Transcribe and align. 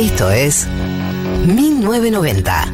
Esto 0.00 0.30
es 0.30 0.66
1990. 1.44 2.64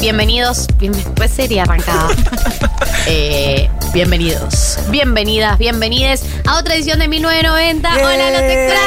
Bienvenidos, 0.00 0.68
bien, 0.78 0.92
pues 1.16 1.32
sería 1.32 1.64
arrancada. 1.64 2.10
Eh, 3.10 3.70
bienvenidos, 3.94 4.78
bienvenidas, 4.90 5.56
bienvenides 5.56 6.22
a 6.46 6.58
otra 6.58 6.74
edición 6.74 6.98
de 6.98 7.08
1990. 7.08 7.94
Hola, 7.94 8.30
los 8.30 8.42
extraño. 8.42 8.78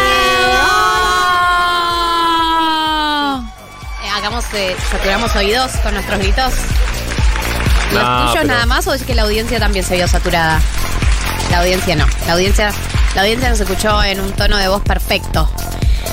Eh, 4.04 4.10
hagamos, 4.16 4.46
eh, 4.54 4.76
saturamos 4.92 5.36
oídos 5.36 5.72
con 5.84 5.96
nuestros 5.96 6.20
gritos. 6.20 6.54
¿Los 7.92 8.04
No, 8.04 8.18
tuyos 8.20 8.34
pero- 8.34 8.48
nada 8.48 8.66
más 8.66 8.88
o 8.88 8.94
es 8.94 9.04
que 9.04 9.16
la 9.16 9.24
audiencia 9.24 9.60
también 9.60 9.86
se 9.86 9.96
vio 9.96 10.08
saturada? 10.08 10.60
La 11.52 11.60
audiencia 11.60 11.96
no. 11.96 12.06
La 12.28 12.34
audiencia, 12.34 12.72
la 13.16 13.22
audiencia 13.22 13.50
nos 13.50 13.60
escuchó 13.60 14.02
en 14.04 14.20
un 14.22 14.32
tono 14.34 14.58
de 14.58 14.68
voz 14.70 14.82
perfecto. 14.84 15.50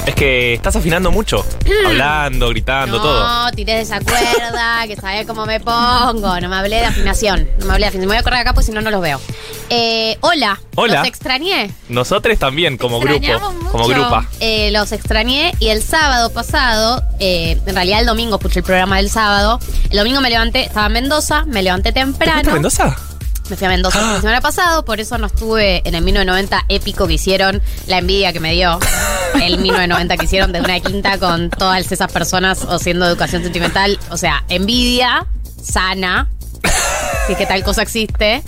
Es 0.08 0.14
que 0.14 0.54
estás 0.54 0.74
afinando 0.74 1.12
mucho. 1.12 1.44
Hablando, 1.86 2.48
gritando, 2.48 2.96
no, 2.96 3.02
todo. 3.02 3.50
tiré 3.50 3.74
de 3.74 3.80
esa 3.82 4.00
cuerda, 4.00 4.86
que 4.86 4.96
sabés 4.96 5.26
cómo 5.26 5.44
me 5.44 5.60
pongo. 5.60 6.40
No 6.40 6.48
me 6.48 6.56
hablé 6.56 6.76
de 6.76 6.86
afinación. 6.86 7.46
No 7.60 7.66
me 7.66 7.72
hablé 7.74 7.84
de 7.84 7.88
afinación. 7.88 8.08
Me 8.08 8.14
voy 8.14 8.16
a 8.16 8.22
correr 8.22 8.38
acá 8.38 8.54
porque 8.54 8.64
si 8.64 8.72
no, 8.72 8.80
no 8.80 8.90
los 8.90 9.02
veo. 9.02 9.20
Eh, 9.68 10.16
hola. 10.22 10.58
Hola. 10.76 11.00
Los 11.00 11.08
extrañé. 11.08 11.70
Nosotros 11.90 12.38
también, 12.38 12.78
como 12.78 13.00
grupo. 13.00 13.20
mucho. 13.20 13.70
Como 13.70 13.86
grupa. 13.86 14.26
Eh, 14.40 14.70
los 14.72 14.92
extrañé 14.92 15.52
y 15.58 15.68
el 15.68 15.82
sábado 15.82 16.30
pasado, 16.30 17.02
eh, 17.20 17.60
en 17.66 17.74
realidad 17.74 18.00
el 18.00 18.06
domingo 18.06 18.36
escuché 18.36 18.60
el 18.60 18.64
programa 18.64 18.96
del 18.96 19.10
sábado. 19.10 19.60
El 19.90 19.98
domingo 19.98 20.22
me 20.22 20.30
levanté, 20.30 20.64
estaba 20.64 20.86
en 20.86 20.94
Mendoza, 20.94 21.44
me 21.44 21.62
levanté 21.62 21.92
¿Te 21.92 22.00
temprano. 22.00 22.48
a 22.48 22.54
Mendoza? 22.54 22.96
Me 23.50 23.56
fui 23.56 23.66
a 23.66 23.70
Mendoza 23.70 23.98
Ah. 24.02 24.12
la 24.14 24.20
semana 24.20 24.40
pasada, 24.40 24.82
por 24.82 25.00
eso 25.00 25.16
no 25.18 25.26
estuve 25.26 25.80
en 25.88 25.94
el 25.94 26.02
1990 26.02 26.64
épico 26.68 27.06
que 27.06 27.14
hicieron, 27.14 27.62
la 27.86 27.98
envidia 27.98 28.32
que 28.32 28.40
me 28.40 28.52
dio 28.52 28.78
el 29.42 29.58
1990 29.58 30.16
que 30.18 30.24
hicieron 30.26 30.52
de 30.52 30.60
una 30.60 30.78
quinta 30.80 31.18
con 31.18 31.48
todas 31.50 31.90
esas 31.90 32.12
personas 32.12 32.64
haciendo 32.68 33.06
educación 33.06 33.42
sentimental. 33.42 33.98
O 34.10 34.16
sea, 34.18 34.44
envidia 34.48 35.26
sana, 35.62 36.28
si 37.26 37.32
es 37.32 37.38
que 37.38 37.46
tal 37.46 37.62
cosa 37.64 37.82
existe. 37.82 38.42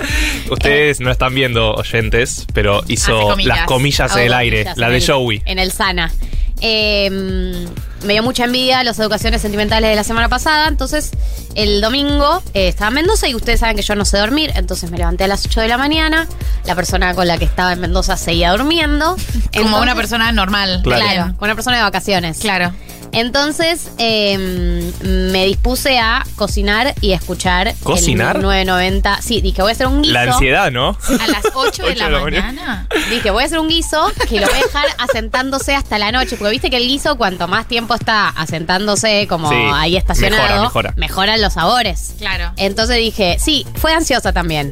Ustedes 0.51 1.01
no 1.01 1.11
están 1.11 1.35
viendo 1.35 1.73
oyentes, 1.75 2.47
pero 2.53 2.83
hizo 2.89 3.21
comillas. 3.31 3.57
las 3.59 3.67
comillas 3.67 4.17
en 4.17 4.23
el 4.23 4.35
aire, 4.35 4.57
comillas 4.65 4.79
la 4.79 4.89
de 4.91 4.97
el- 4.99 5.07
Joey. 5.07 5.43
En 5.47 5.59
el 5.59 5.73
sana. 5.73 6.13
Eh, 6.61 7.67
me 8.05 8.15
dio 8.15 8.23
mucha 8.23 8.45
envidia 8.45 8.83
las 8.85 8.99
educaciones 8.99 9.43
sentimentales 9.43 9.91
de 9.91 9.97
la 9.97 10.05
semana 10.05 10.29
pasada. 10.29 10.69
Entonces, 10.69 11.11
el 11.55 11.81
domingo 11.81 12.43
eh, 12.55 12.69
estaba 12.69 12.89
en 12.89 12.95
Mendoza 12.95 13.29
y 13.29 13.35
ustedes 13.35 13.61
saben 13.61 13.77
que 13.77 13.83
yo 13.83 13.95
no 13.95 14.05
sé 14.05 14.19
dormir. 14.19 14.53
Entonces 14.55 14.91
me 14.91 14.99
levanté 14.99 15.25
a 15.25 15.29
las 15.29 15.45
8 15.45 15.61
de 15.61 15.69
la 15.69 15.79
mañana. 15.79 16.27
La 16.65 16.75
persona 16.75 17.15
con 17.15 17.27
la 17.27 17.39
que 17.39 17.45
estaba 17.45 17.73
en 17.73 17.81
Mendoza 17.81 18.17
seguía 18.17 18.53
durmiendo. 18.53 19.17
Como 19.57 19.81
una 19.81 19.95
persona 19.95 20.33
normal. 20.33 20.81
Claro. 20.83 21.05
Claro, 21.05 21.37
con 21.39 21.47
una 21.47 21.55
persona 21.55 21.79
de 21.79 21.83
vacaciones. 21.83 22.39
Claro. 22.39 22.73
Entonces 23.13 23.91
eh, 23.99 24.93
me 25.03 25.47
dispuse 25.47 25.99
a 25.99 26.25
cocinar 26.37 26.95
y 27.01 27.13
escuchar. 27.13 27.75
¿Cocinar? 27.83 28.37
El 28.37 28.43
990. 28.43 29.23
Sí, 29.23 29.41
dije, 29.41 29.63
voy 29.63 29.71
a 29.71 29.73
hacer 29.73 29.87
un 29.87 30.03
guiso. 30.03 30.15
La 30.15 30.23
ansiedad, 30.23 30.71
¿no? 30.71 30.91
A 31.21 31.27
las 31.27 31.45
8 31.55 31.83
de 31.83 31.91
Ocho 31.91 31.99
la, 31.99 32.07
de 32.07 32.11
la 32.11 32.21
mañana. 32.21 32.89
Dije, 33.11 33.31
voy 33.31 33.43
a 33.43 33.47
hacer 33.47 33.59
un 33.59 33.69
guiso 33.69 34.13
que 34.29 34.41
lo 34.41 34.47
voy 34.47 34.57
a 34.57 34.63
dejar 34.63 34.87
asentándose 34.99 35.75
hasta 35.75 35.99
la 35.99 36.13
noche. 36.13 36.37
Porque 36.37 36.53
viste 36.53 36.71
que 36.71 36.77
el 36.77 36.87
guiso, 36.87 37.17
cuanto 37.17 37.49
más 37.49 37.67
tiempo 37.67 37.90
está 37.95 38.29
asentándose, 38.29 39.27
como 39.29 39.49
Sí, 39.51 39.57
ahí 39.75 39.97
estacionado, 39.97 40.43
mejora, 40.43 40.63
mejora. 40.63 40.95
mejoran 40.97 41.41
los 41.43 41.53
sabores. 41.55 42.15
Claro. 42.19 42.53
Entonces 42.57 42.97
dije, 42.97 43.37
sí, 43.39 43.67
fue 43.77 43.93
ansiosa 43.93 44.33
también. 44.33 44.71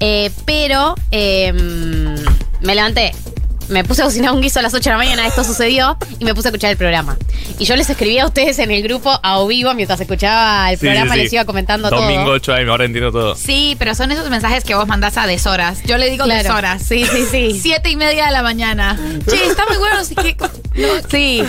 Eh, 0.00 0.30
pero 0.44 0.94
eh, 1.10 1.52
me 2.60 2.74
levanté. 2.74 3.12
Me 3.70 3.84
puse 3.84 4.02
a 4.02 4.04
cocinar 4.04 4.32
un 4.32 4.40
guiso 4.40 4.58
a 4.58 4.62
las 4.62 4.74
8 4.74 4.82
de 4.82 4.90
la 4.90 4.96
mañana, 4.98 5.26
esto 5.26 5.44
sucedió, 5.44 5.96
y 6.18 6.24
me 6.24 6.34
puse 6.34 6.48
a 6.48 6.50
escuchar 6.50 6.70
el 6.72 6.76
programa. 6.76 7.16
Y 7.58 7.64
yo 7.64 7.76
les 7.76 7.88
escribí 7.88 8.18
a 8.18 8.26
ustedes 8.26 8.58
en 8.58 8.70
el 8.70 8.82
grupo 8.82 9.18
a 9.22 9.44
vivo 9.46 9.72
mientras 9.74 10.00
escuchaba 10.00 10.70
el 10.72 10.78
Sí, 10.78 10.86
programa, 10.86 11.12
sí, 11.14 11.18
sí. 11.18 11.24
les 11.24 11.32
iba 11.34 11.44
comentando 11.44 11.88
Domingo 11.90 12.24
todo. 12.24 12.32
8 12.34 12.54
AM, 12.54 12.68
ahora 12.68 12.84
entiendo 12.84 13.12
todo. 13.12 13.36
Sí, 13.36 13.76
pero 13.78 13.94
son 13.94 14.10
esos 14.12 14.28
mensajes 14.28 14.64
que 14.64 14.74
vos 14.74 14.86
mandás 14.86 15.16
a 15.16 15.26
deshoras. 15.26 15.82
Yo 15.84 15.98
le 15.98 16.10
digo 16.10 16.24
Claro. 16.24 16.42
deshoras. 16.42 16.82
Sí, 16.82 17.04
sí, 17.06 17.24
sí. 17.30 17.60
Siete 17.60 17.90
y 17.90 17.96
media 17.96 18.26
de 18.26 18.32
la 18.32 18.42
mañana. 18.42 18.98
Che, 19.28 19.46
está 19.46 19.64
muy 19.68 19.76
bueno, 19.78 19.98
así 19.98 20.14
que. 20.14 20.36
Sí, 21.10 21.42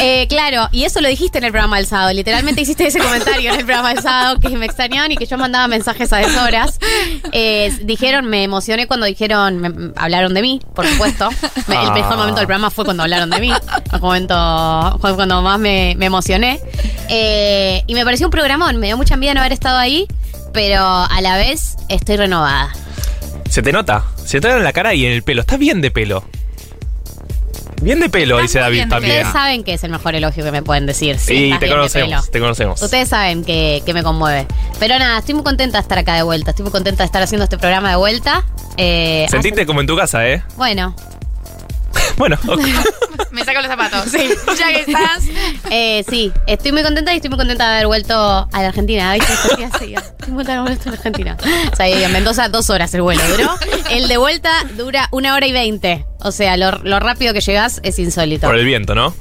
eh, 0.00 0.26
claro, 0.28 0.68
y 0.70 0.84
eso 0.84 1.00
lo 1.00 1.08
dijiste 1.08 1.38
en 1.38 1.44
el 1.44 1.50
programa 1.50 1.78
del 1.78 1.86
sábado. 1.86 2.12
Literalmente 2.12 2.60
hiciste 2.60 2.86
ese 2.86 2.98
comentario 3.00 3.50
en 3.52 3.58
el 3.60 3.64
programa 3.64 3.88
del 3.94 4.02
sábado 4.02 4.38
que 4.38 4.50
me 4.50 4.66
extrañaban 4.66 5.10
y 5.10 5.16
que 5.16 5.26
yo 5.26 5.38
mandaba 5.38 5.66
mensajes 5.66 6.12
a 6.12 6.18
deshoras. 6.18 6.78
Eh, 7.32 7.76
dijeron, 7.82 8.26
me 8.26 8.42
emocioné 8.44 8.86
cuando 8.86 9.06
dijeron, 9.06 9.58
me- 9.58 9.92
hablaron 9.96 10.34
de 10.34 10.42
mí, 10.42 10.60
por 10.74 10.86
supuesto. 10.86 11.30
Me- 11.66 11.74
el 11.82 11.88
Ah. 11.88 11.94
mejor 11.94 12.16
momento 12.16 12.36
del 12.40 12.46
programa 12.46 12.70
fue 12.70 12.84
cuando 12.84 13.02
hablaron 13.02 13.28
de 13.30 13.40
mí. 13.40 13.52
El 13.92 14.00
momento 14.00 14.98
fue 15.00 15.14
cuando 15.14 15.42
más 15.42 15.58
me, 15.58 15.94
me 15.98 16.06
emocioné. 16.06 16.60
Eh, 17.08 17.82
y 17.86 17.94
me 17.94 18.04
pareció 18.04 18.26
un 18.26 18.30
programón, 18.30 18.76
me 18.78 18.86
dio 18.86 18.96
mucha 18.96 19.14
envidia 19.14 19.34
no 19.34 19.40
haber 19.40 19.52
estado 19.52 19.78
ahí, 19.78 20.06
pero 20.52 20.80
a 20.84 21.20
la 21.20 21.36
vez 21.36 21.76
estoy 21.88 22.16
renovada. 22.16 22.70
Se 23.50 23.62
te 23.62 23.72
nota. 23.72 24.04
Se 24.24 24.40
te 24.40 24.48
nota 24.48 24.58
en 24.58 24.64
la 24.64 24.72
cara 24.72 24.94
y 24.94 25.06
en 25.06 25.12
el 25.12 25.22
pelo. 25.22 25.40
Estás 25.42 25.58
bien 25.58 25.80
de 25.80 25.90
pelo. 25.90 26.24
Bien 27.82 28.00
de 28.00 28.08
pelo, 28.08 28.38
dice 28.38 28.58
David 28.58 28.76
bien 28.78 28.88
también. 28.88 29.16
Ustedes 29.18 29.32
saben 29.32 29.62
que 29.62 29.74
es 29.74 29.84
el 29.84 29.90
mejor 29.90 30.14
elogio 30.14 30.42
que 30.42 30.50
me 30.50 30.62
pueden 30.62 30.86
decir. 30.86 31.18
Sí, 31.18 31.52
te 31.60 31.68
conocemos, 31.68 32.08
pelo. 32.08 32.22
te 32.32 32.40
conocemos. 32.40 32.82
Ustedes 32.82 33.08
saben 33.08 33.44
que, 33.44 33.82
que 33.84 33.92
me 33.92 34.02
conmueve. 34.02 34.46
Pero 34.80 34.98
nada, 34.98 35.18
estoy 35.18 35.34
muy 35.34 35.44
contenta 35.44 35.76
de 35.78 35.82
estar 35.82 35.98
acá 35.98 36.14
de 36.14 36.22
vuelta. 36.22 36.50
Estoy 36.50 36.62
muy 36.64 36.72
contenta 36.72 37.02
de 37.02 37.06
estar 37.06 37.22
haciendo 37.22 37.44
este 37.44 37.58
programa 37.58 37.90
de 37.90 37.96
vuelta. 37.96 38.44
Eh, 38.78 39.26
Sentiste 39.30 39.60
hace- 39.60 39.66
como 39.66 39.82
en 39.82 39.86
tu 39.86 39.94
casa, 39.96 40.26
¿eh? 40.26 40.42
Bueno, 40.56 40.96
Bueno, 42.16 42.38
ok. 42.46 42.60
Me 43.30 43.44
saco 43.44 43.58
los 43.60 43.66
zapatos. 43.66 44.10
Sí. 44.10 44.30
Ya 44.58 44.68
que 44.68 44.80
estás. 44.80 45.24
eh, 45.70 46.04
sí, 46.08 46.32
estoy 46.46 46.72
muy 46.72 46.82
contenta 46.82 47.12
y 47.12 47.16
estoy 47.16 47.28
muy 47.28 47.38
contenta 47.38 47.66
de 47.68 47.74
haber 47.74 47.86
vuelto 47.88 48.14
a 48.50 48.62
la 48.62 48.68
Argentina. 48.68 49.12
¿viste? 49.14 49.32
Estoy 49.32 49.64
así, 49.64 49.94
Estoy 49.94 50.32
muy 50.32 50.44
contenta 50.44 50.52
de 50.52 50.58
haber 50.58 50.62
vuelto 50.72 50.88
a 50.88 50.92
la 50.92 50.96
Argentina. 50.96 51.36
O 51.72 51.76
sea, 51.76 51.86
en 51.88 52.12
Mendoza 52.12 52.48
dos 52.48 52.70
horas 52.70 52.92
el 52.94 53.02
vuelo 53.02 53.22
duró. 53.28 53.54
El 53.90 54.08
de 54.08 54.16
vuelta 54.16 54.50
dura 54.76 55.08
una 55.12 55.34
hora 55.34 55.46
y 55.46 55.52
veinte. 55.52 56.06
O 56.20 56.32
sea, 56.32 56.56
lo, 56.56 56.72
lo 56.82 56.98
rápido 57.00 57.34
que 57.34 57.40
llegas 57.40 57.80
es 57.82 57.98
insólito. 57.98 58.46
por 58.46 58.56
el 58.56 58.64
viento, 58.64 58.94
¿no? 58.94 59.14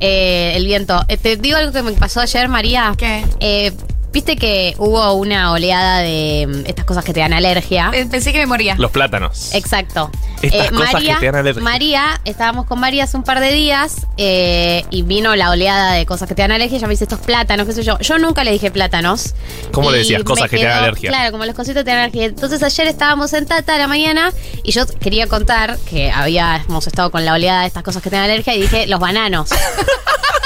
Eh, 0.00 0.54
el 0.56 0.66
viento. 0.66 1.04
Eh, 1.08 1.16
te 1.16 1.36
digo 1.36 1.56
algo 1.56 1.72
que 1.72 1.82
me 1.82 1.92
pasó 1.92 2.20
ayer, 2.20 2.48
María. 2.48 2.92
¿Qué? 2.98 3.24
Eh, 3.38 3.72
Viste 4.12 4.36
que 4.36 4.74
hubo 4.78 5.12
una 5.14 5.52
oleada 5.52 6.00
de 6.00 6.46
mm, 6.46 6.66
estas 6.66 6.84
cosas 6.84 7.04
que 7.04 7.12
te 7.12 7.20
dan 7.20 7.32
alergia. 7.32 7.90
Eh, 7.94 8.06
Pensé 8.10 8.32
que 8.32 8.38
me 8.38 8.46
moría. 8.46 8.74
Los 8.76 8.90
plátanos. 8.90 9.54
Exacto. 9.54 10.10
Estas 10.42 10.70
cosas 10.70 10.92
María, 10.94 11.14
que 11.14 11.20
te 11.20 11.26
dan 11.26 11.34
alergia. 11.36 11.62
María, 11.62 12.20
estábamos 12.24 12.66
con 12.66 12.78
María 12.80 13.04
hace 13.04 13.16
un 13.16 13.22
par 13.22 13.40
de 13.40 13.52
días 13.52 14.06
eh, 14.16 14.84
y 14.90 15.02
vino 15.02 15.34
la 15.36 15.50
oleada 15.50 15.92
de 15.92 16.04
cosas 16.04 16.28
que 16.28 16.34
te 16.34 16.42
dan 16.42 16.52
alergia. 16.52 16.78
Ella 16.78 16.86
me 16.88 16.92
dice 16.92 17.04
estos 17.04 17.20
plátanos, 17.20 17.66
qué 17.66 17.72
sé 17.72 17.82
yo. 17.82 17.98
Yo 18.00 18.18
nunca 18.18 18.44
le 18.44 18.52
dije 18.52 18.70
plátanos. 18.70 19.34
¿Cómo 19.72 19.90
le 19.90 19.98
Y 19.98 20.00
decías? 20.00 20.22
Cosas 20.24 20.50
que 20.50 20.58
te 20.58 20.64
dan 20.64 20.78
alergia. 20.84 21.08
Claro, 21.10 21.32
como 21.32 21.44
los 21.44 21.54
cositos 21.54 21.84
te 21.84 21.90
dan 21.90 22.00
alergia. 22.00 22.26
Entonces 22.26 22.62
ayer 22.62 22.86
estábamos 22.88 23.32
en 23.32 23.46
Tata 23.46 23.76
a 23.76 23.78
la 23.78 23.86
mañana 23.86 24.32
y 24.62 24.72
yo 24.72 24.86
quería 25.00 25.26
contar 25.26 25.78
que 25.88 26.10
habíamos 26.10 26.86
estado 26.86 27.10
con 27.10 27.24
la 27.24 27.32
oleada 27.34 27.62
de 27.62 27.68
estas 27.68 27.82
cosas 27.82 28.02
que 28.02 28.10
te 28.10 28.16
dan 28.16 28.24
alergia 28.26 28.54
y 28.54 28.62
dije 28.62 28.86
los 28.88 29.00
bananos. 29.00 29.50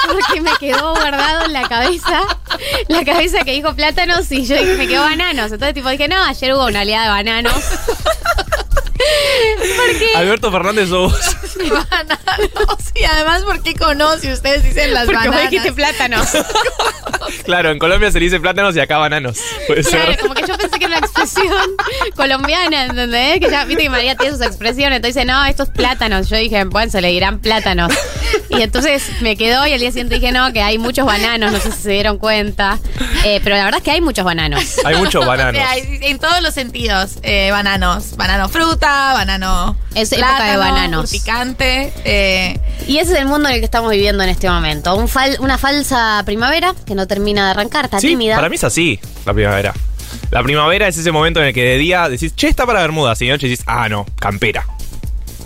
Porque 0.07 0.41
me 0.41 0.53
quedó 0.61 0.95
guardado 0.95 1.47
en 1.47 1.53
la 1.53 1.69
cabeza, 1.69 2.23
la 2.87 3.05
cabeza 3.05 3.41
que 3.45 3.56
dijo 3.57 3.75
plátanos 3.75 4.31
y 4.33 4.45
yo 4.45 4.57
dije, 4.57 4.77
me 4.77 4.87
quedó 4.87 5.03
bananos. 5.03 5.51
Entonces 5.51 5.75
tipo 5.75 5.89
dije, 5.89 6.09
no, 6.09 6.23
ayer 6.23 6.55
hubo 6.55 6.67
una 6.67 6.83
oleada 6.83 7.05
de 7.05 7.11
bananos. 7.11 7.55
Porque 9.77 10.11
Alberto 10.17 10.51
Fernández 10.53 10.89
sos 10.89 11.13
vos. 11.13 11.37
Bananos. 11.71 12.79
Y 12.95 13.05
además, 13.05 13.43
¿por 13.43 13.63
qué 13.63 13.75
conoce? 13.75 14.33
Ustedes 14.33 14.63
dicen 14.63 14.93
las 14.95 15.07
Porque 15.07 15.19
vos 15.19 15.27
bananas. 15.29 15.51
dijiste 15.51 15.73
plátanos. 15.73 16.29
Claro, 17.45 17.71
en 17.71 17.79
Colombia 17.79 18.11
se 18.11 18.19
le 18.21 18.25
dice 18.27 18.39
plátanos 18.41 18.77
y 18.77 18.81
acá 18.81 18.99
bananos. 18.99 19.39
Puede 19.67 19.83
Claro, 19.83 20.07
ser. 20.13 20.21
como 20.21 20.35
que 20.35 20.43
yo 20.47 20.57
pensé 20.57 20.79
que 20.79 20.85
era 20.85 20.99
una 20.99 21.07
expresión 21.07 21.55
colombiana, 22.17 22.87
¿entendés? 22.87 23.41
Que 23.41 23.51
ya, 23.51 23.65
viste 23.65 23.85
que 23.85 23.91
María 23.91 24.15
tiene 24.17 24.33
sus 24.37 24.45
expresiones, 24.47 24.97
entonces 24.97 25.15
dice, 25.17 25.25
no, 25.27 25.45
estos 25.45 25.69
plátanos. 25.71 26.29
Yo 26.29 26.37
dije, 26.37 26.65
bueno, 26.65 26.91
se 26.91 27.01
le 27.01 27.09
dirán 27.09 27.41
plátanos. 27.41 27.93
Y 28.49 28.63
entonces 28.63 29.03
me 29.21 29.37
quedó 29.37 29.67
y 29.67 29.73
al 29.73 29.81
día 29.81 29.91
siguiente 29.91 30.17
dije, 30.17 30.31
no, 30.33 30.53
que 30.53 30.63
hay 30.63 30.79
muchos 30.79 31.05
bananos, 31.07 31.53
no 31.53 31.59
sé 31.61 31.73
si 31.73 31.83
se 31.83 31.91
dieron 31.91 32.19
cuenta. 32.19 32.79
Eh, 33.25 33.41
pero 33.43 33.57
la 33.57 33.65
verdad 33.65 33.79
es 33.79 33.85
que 33.85 33.91
hay 33.93 34.01
muchos 34.01 34.25
bananos. 34.25 34.65
Hay 34.85 34.97
muchos 34.97 35.25
bananos. 35.27 35.61
Hay- 35.69 35.99
En 36.03 36.19
todos 36.19 36.41
los 36.43 36.55
sentidos. 36.55 37.13
Eh, 37.23 37.51
bananos. 37.51 38.17
Banano 38.17 38.49
fruta, 38.49 38.96
banano. 39.15 39.77
Es 39.95 40.13
época 40.13 40.51
de 40.51 40.57
bananos. 40.57 41.11
Picante. 41.11 41.93
eh, 42.05 42.59
Y 42.87 42.99
ese 42.99 43.13
es 43.15 43.19
el 43.19 43.27
mundo 43.27 43.49
en 43.49 43.55
el 43.55 43.61
que 43.61 43.65
estamos 43.65 43.91
viviendo 43.91 44.23
en 44.23 44.29
este 44.31 44.49
momento. 44.51 44.95
Un 44.97 45.09
fal- 45.09 45.39
una 45.41 45.59
falsa 45.59 46.23
primavera 46.25 46.75
que 46.87 46.95
no 46.95 47.07
termina 47.07 47.45
de 47.47 47.51
arrancar, 47.53 47.87
está 47.87 48.01
Sí, 48.01 48.09
tímida. 48.09 48.37
para 48.37 48.49
mí 48.49 48.57
es 48.57 48.65
así, 48.65 48.99
la 49.25 49.33
primavera. 49.35 49.73
La 50.31 50.43
primavera 50.43 50.89
es 50.89 50.97
ese 50.97 51.13
momento 51.13 51.41
en 51.41 51.47
el 51.47 51.55
que 51.55 51.63
de 51.65 51.79
día 51.79 52.09
decís, 52.09 52.35
che, 52.35 52.49
está 52.49 52.67
para 52.67 52.81
Bermudas, 52.81 53.21
y 53.23 53.27
de 53.27 53.33
noche 53.33 53.49
decís, 53.49 53.65
ah, 53.67 53.89
no, 53.89 54.07
campera. 54.19 54.65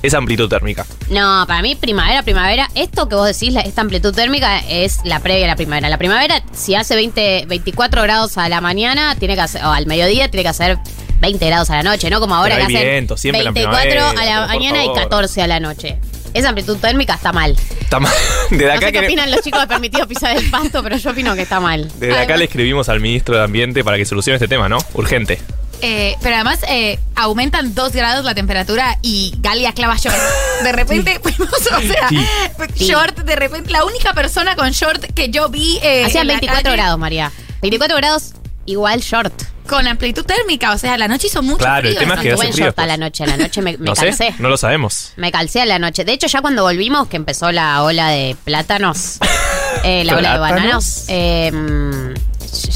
Es 0.02 0.14
amplitud 0.14 0.48
térmica. 0.48 0.86
No, 1.10 1.44
para 1.46 1.60
mí 1.60 1.74
primavera, 1.74 2.22
primavera, 2.22 2.70
esto 2.74 3.06
que 3.08 3.14
vos 3.16 3.26
decís, 3.26 3.52
la- 3.52 3.60
esta 3.60 3.82
amplitud 3.82 4.14
térmica 4.14 4.58
es 4.60 5.00
la 5.04 5.20
previa 5.20 5.44
a 5.44 5.48
la 5.48 5.56
primavera. 5.56 5.88
La 5.90 5.98
primavera, 5.98 6.42
si 6.52 6.74
hace 6.74 6.94
20, 6.94 7.44
24 7.46 8.00
grados 8.02 8.38
a 8.38 8.48
la 8.48 8.62
mañana, 8.62 9.14
tiene 9.16 9.34
que 9.34 9.42
hacer, 9.42 9.62
o 9.64 9.70
al 9.70 9.84
mediodía, 9.86 10.30
tiene 10.30 10.42
que 10.44 10.48
hacer 10.48 10.78
20 11.20 11.46
grados 11.46 11.70
a 11.70 11.76
la 11.76 11.82
noche, 11.82 12.08
no 12.10 12.18
como 12.20 12.34
ahora 12.34 12.56
que 12.56 12.62
hacen 12.62 12.80
viento, 12.82 13.16
siempre 13.16 13.40
en 13.40 13.44
la 13.46 13.50
24 13.52 14.04
a 14.20 14.24
la 14.24 14.46
mañana 14.46 14.82
y 14.82 14.86
favor. 14.86 15.02
14 15.02 15.42
a 15.42 15.46
la 15.46 15.60
noche. 15.60 15.98
Esa 16.32 16.48
amplitud 16.50 16.76
térmica 16.78 17.14
está 17.14 17.32
mal. 17.32 17.56
Está 17.80 17.98
mal. 17.98 18.12
Desde 18.50 18.66
No 18.66 18.72
acá, 18.72 18.86
sé 18.86 18.92
qué 18.92 18.98
opinan 19.00 19.30
los 19.32 19.40
chicos 19.42 19.60
de 19.60 19.66
permitido 19.66 20.06
pisar 20.06 20.36
el 20.36 20.48
pasto, 20.48 20.82
pero 20.82 20.96
yo 20.96 21.10
opino 21.10 21.34
que 21.34 21.42
está 21.42 21.58
mal. 21.60 21.90
desde 21.98 22.18
acá 22.18 22.36
le 22.36 22.44
escribimos 22.44 22.88
al 22.88 23.00
ministro 23.00 23.36
de 23.36 23.42
Ambiente 23.44 23.82
para 23.84 23.96
que 23.96 24.04
solucione 24.06 24.36
este 24.36 24.46
tema, 24.48 24.68
¿no? 24.68 24.78
Urgente. 24.94 25.40
Eh, 25.82 26.14
pero 26.22 26.34
además 26.36 26.60
eh, 26.68 26.98
aumentan 27.16 27.74
dos 27.74 27.92
grados 27.92 28.24
la 28.24 28.34
temperatura 28.34 28.98
y 29.02 29.34
Galia 29.38 29.72
clava 29.72 29.96
short. 29.96 30.14
De 30.62 30.72
repente 30.72 31.18
fuimos, 31.22 31.52
o 31.52 31.80
sea, 31.80 32.08
Sí. 32.08 32.84
short, 32.86 33.18
de 33.20 33.34
repente, 33.36 33.70
la 33.70 33.84
única 33.84 34.12
persona 34.14 34.54
con 34.56 34.70
short 34.70 35.02
que 35.14 35.30
yo 35.30 35.48
vi. 35.48 35.78
eh, 35.82 36.04
Hacían 36.04 36.22
en 36.22 36.28
la 36.28 36.32
24 36.34 36.62
calle 36.64 36.76
grados, 36.76 36.98
María. 36.98 37.32
24 37.62 37.96
grados 37.96 38.32
igual 38.66 39.00
short. 39.00 39.32
Con 39.70 39.86
amplitud 39.86 40.24
térmica, 40.24 40.72
o 40.72 40.78
sea, 40.78 40.98
la 40.98 41.06
noche 41.06 41.28
hizo 41.28 41.42
mucho 41.44 41.58
Claro, 41.58 41.86
el 41.86 41.94
frío. 41.94 42.00
tema 42.00 42.14
es 42.14 42.20
que 42.22 42.28
Estuve 42.30 42.42
hace 42.42 42.48
en 42.48 42.54
frío 42.54 42.66
short 42.66 42.78
a 42.80 42.86
la 42.86 42.96
noche. 42.96 43.22
A 43.22 43.26
la 43.28 43.36
noche 43.36 43.62
me, 43.62 43.78
me 43.78 43.86
No 43.86 43.94
sé, 43.94 44.06
calcé. 44.06 44.34
no 44.40 44.48
lo 44.48 44.56
sabemos. 44.56 45.12
Me 45.14 45.30
calcé 45.30 45.60
a 45.60 45.64
la 45.66 45.78
noche. 45.78 46.04
De 46.04 46.12
hecho, 46.12 46.26
ya 46.26 46.40
cuando 46.40 46.64
volvimos, 46.64 47.06
que 47.06 47.16
empezó 47.16 47.52
la 47.52 47.84
ola 47.84 48.08
de 48.08 48.36
plátanos, 48.42 49.18
eh, 49.84 50.02
la 50.04 50.16
ola 50.16 50.32
de 50.32 50.38
¿Plátanos? 50.38 50.62
bananos, 50.62 51.04
eh, 51.06 51.52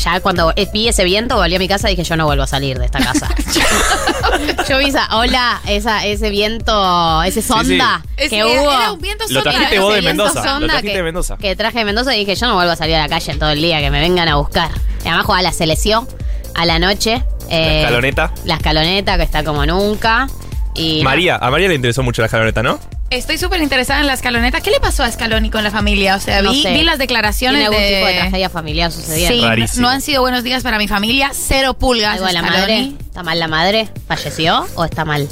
ya 0.05 0.21
cuando 0.21 0.55
vi 0.73 0.87
ese 0.87 1.03
viento, 1.03 1.35
volví 1.35 1.57
a 1.57 1.59
mi 1.59 1.67
casa 1.67 1.91
y 1.91 1.97
dije, 1.97 2.09
yo 2.09 2.17
no 2.17 2.27
vuelvo 2.27 2.45
a 2.45 2.47
salir 2.47 2.79
de 2.79 2.85
esta 2.85 3.01
casa. 3.01 3.29
yo 4.69 4.79
vi 4.79 4.85
esa 4.87 5.17
ola, 5.17 5.61
esa, 5.67 6.07
ese 6.07 6.31
viento, 6.31 7.23
ese 7.25 7.43
sonda 7.43 8.03
Es 8.17 8.31
que 8.31 8.37
que 8.37 8.45
hubo. 8.45 8.73
Era 8.73 8.93
un 8.93 9.01
viento 9.01 9.25
Lo 9.31 9.43
trajiste 9.43 9.81
vos 9.81 9.95
de 9.95 10.01
viento 10.01 10.23
Mendoza, 10.25 10.45
lo 10.45 10.51
sonda 10.53 10.67
trajiste 10.69 10.93
que, 10.93 10.97
de 10.97 11.03
Mendoza. 11.03 11.37
Que 11.39 11.57
traje 11.57 11.79
de 11.79 11.85
Mendoza 11.87 12.15
y 12.15 12.21
dije, 12.21 12.37
yo 12.37 12.47
no 12.47 12.55
vuelvo 12.55 12.71
a 12.71 12.77
salir 12.77 12.95
a 12.95 13.01
la 13.01 13.09
calle 13.09 13.35
todo 13.35 13.51
el 13.51 13.61
día, 13.61 13.81
que 13.81 13.91
me 13.91 14.01
vengan 14.01 14.29
a 14.29 14.37
buscar. 14.37 14.71
Y 15.05 15.09
además 15.09 15.27
jugaba 15.27 15.43
la 15.43 15.53
selección 15.53 16.07
a 16.55 16.65
la 16.67 16.79
noche. 16.79 17.25
eh, 17.51 17.69
La 17.73 17.81
escaloneta. 17.81 18.33
La 18.45 18.55
escaloneta, 18.55 19.17
que 19.17 19.23
está 19.23 19.45
como 19.45 19.65
nunca. 19.67 20.27
Y 20.75 20.99
no, 20.99 21.05
María, 21.05 21.37
a 21.37 21.51
María 21.51 21.69
le 21.69 21.75
interesó 21.75 22.03
mucho 22.03 22.23
la 22.23 22.27
escaloneta, 22.27 22.63
¿no? 22.63 22.79
Estoy 23.11 23.39
súper 23.39 23.61
interesada 23.63 24.01
en 24.01 24.09
la 24.09 24.15
escaloneta. 24.15 24.61
¿Qué 24.61 24.71
le 24.73 24.81
pasó 24.81 25.05
a 25.05 25.11
Scaloni 25.13 25.49
con 25.51 25.63
la 25.63 25.71
familia? 25.71 26.17
O 26.17 26.21
sea, 26.21 26.43
No 26.43 26.51
vi, 26.51 26.63
sé. 26.63 26.73
vi 26.73 26.83
las 26.83 26.99
declaraciones 26.99 27.61
tiene 27.61 27.67
algún 27.77 27.81
de... 27.81 27.95
tipo 27.97 28.07
de 28.09 28.15
tragedia 28.15 28.51
familiar 28.51 28.91
sucediendo. 28.91 29.35
Sí, 29.37 29.47
Rarísimo. 29.47 29.83
no 29.83 29.89
han 29.91 30.01
sido 30.01 30.23
buenos 30.23 30.43
días 30.43 30.65
para 30.65 30.79
mi 30.79 30.89
familia. 30.89 31.31
Cero 31.33 31.75
pulgas. 31.75 32.15
Algo 32.15 32.27
de 32.27 32.33
la 32.33 32.43
madre. 32.43 32.93
¿Está 32.99 33.23
mal 33.23 33.39
la 33.39 33.47
madre? 33.47 33.89
¿Falleció 34.09 34.67
o 34.75 34.85
está 34.85 35.05
mal? 35.05 35.29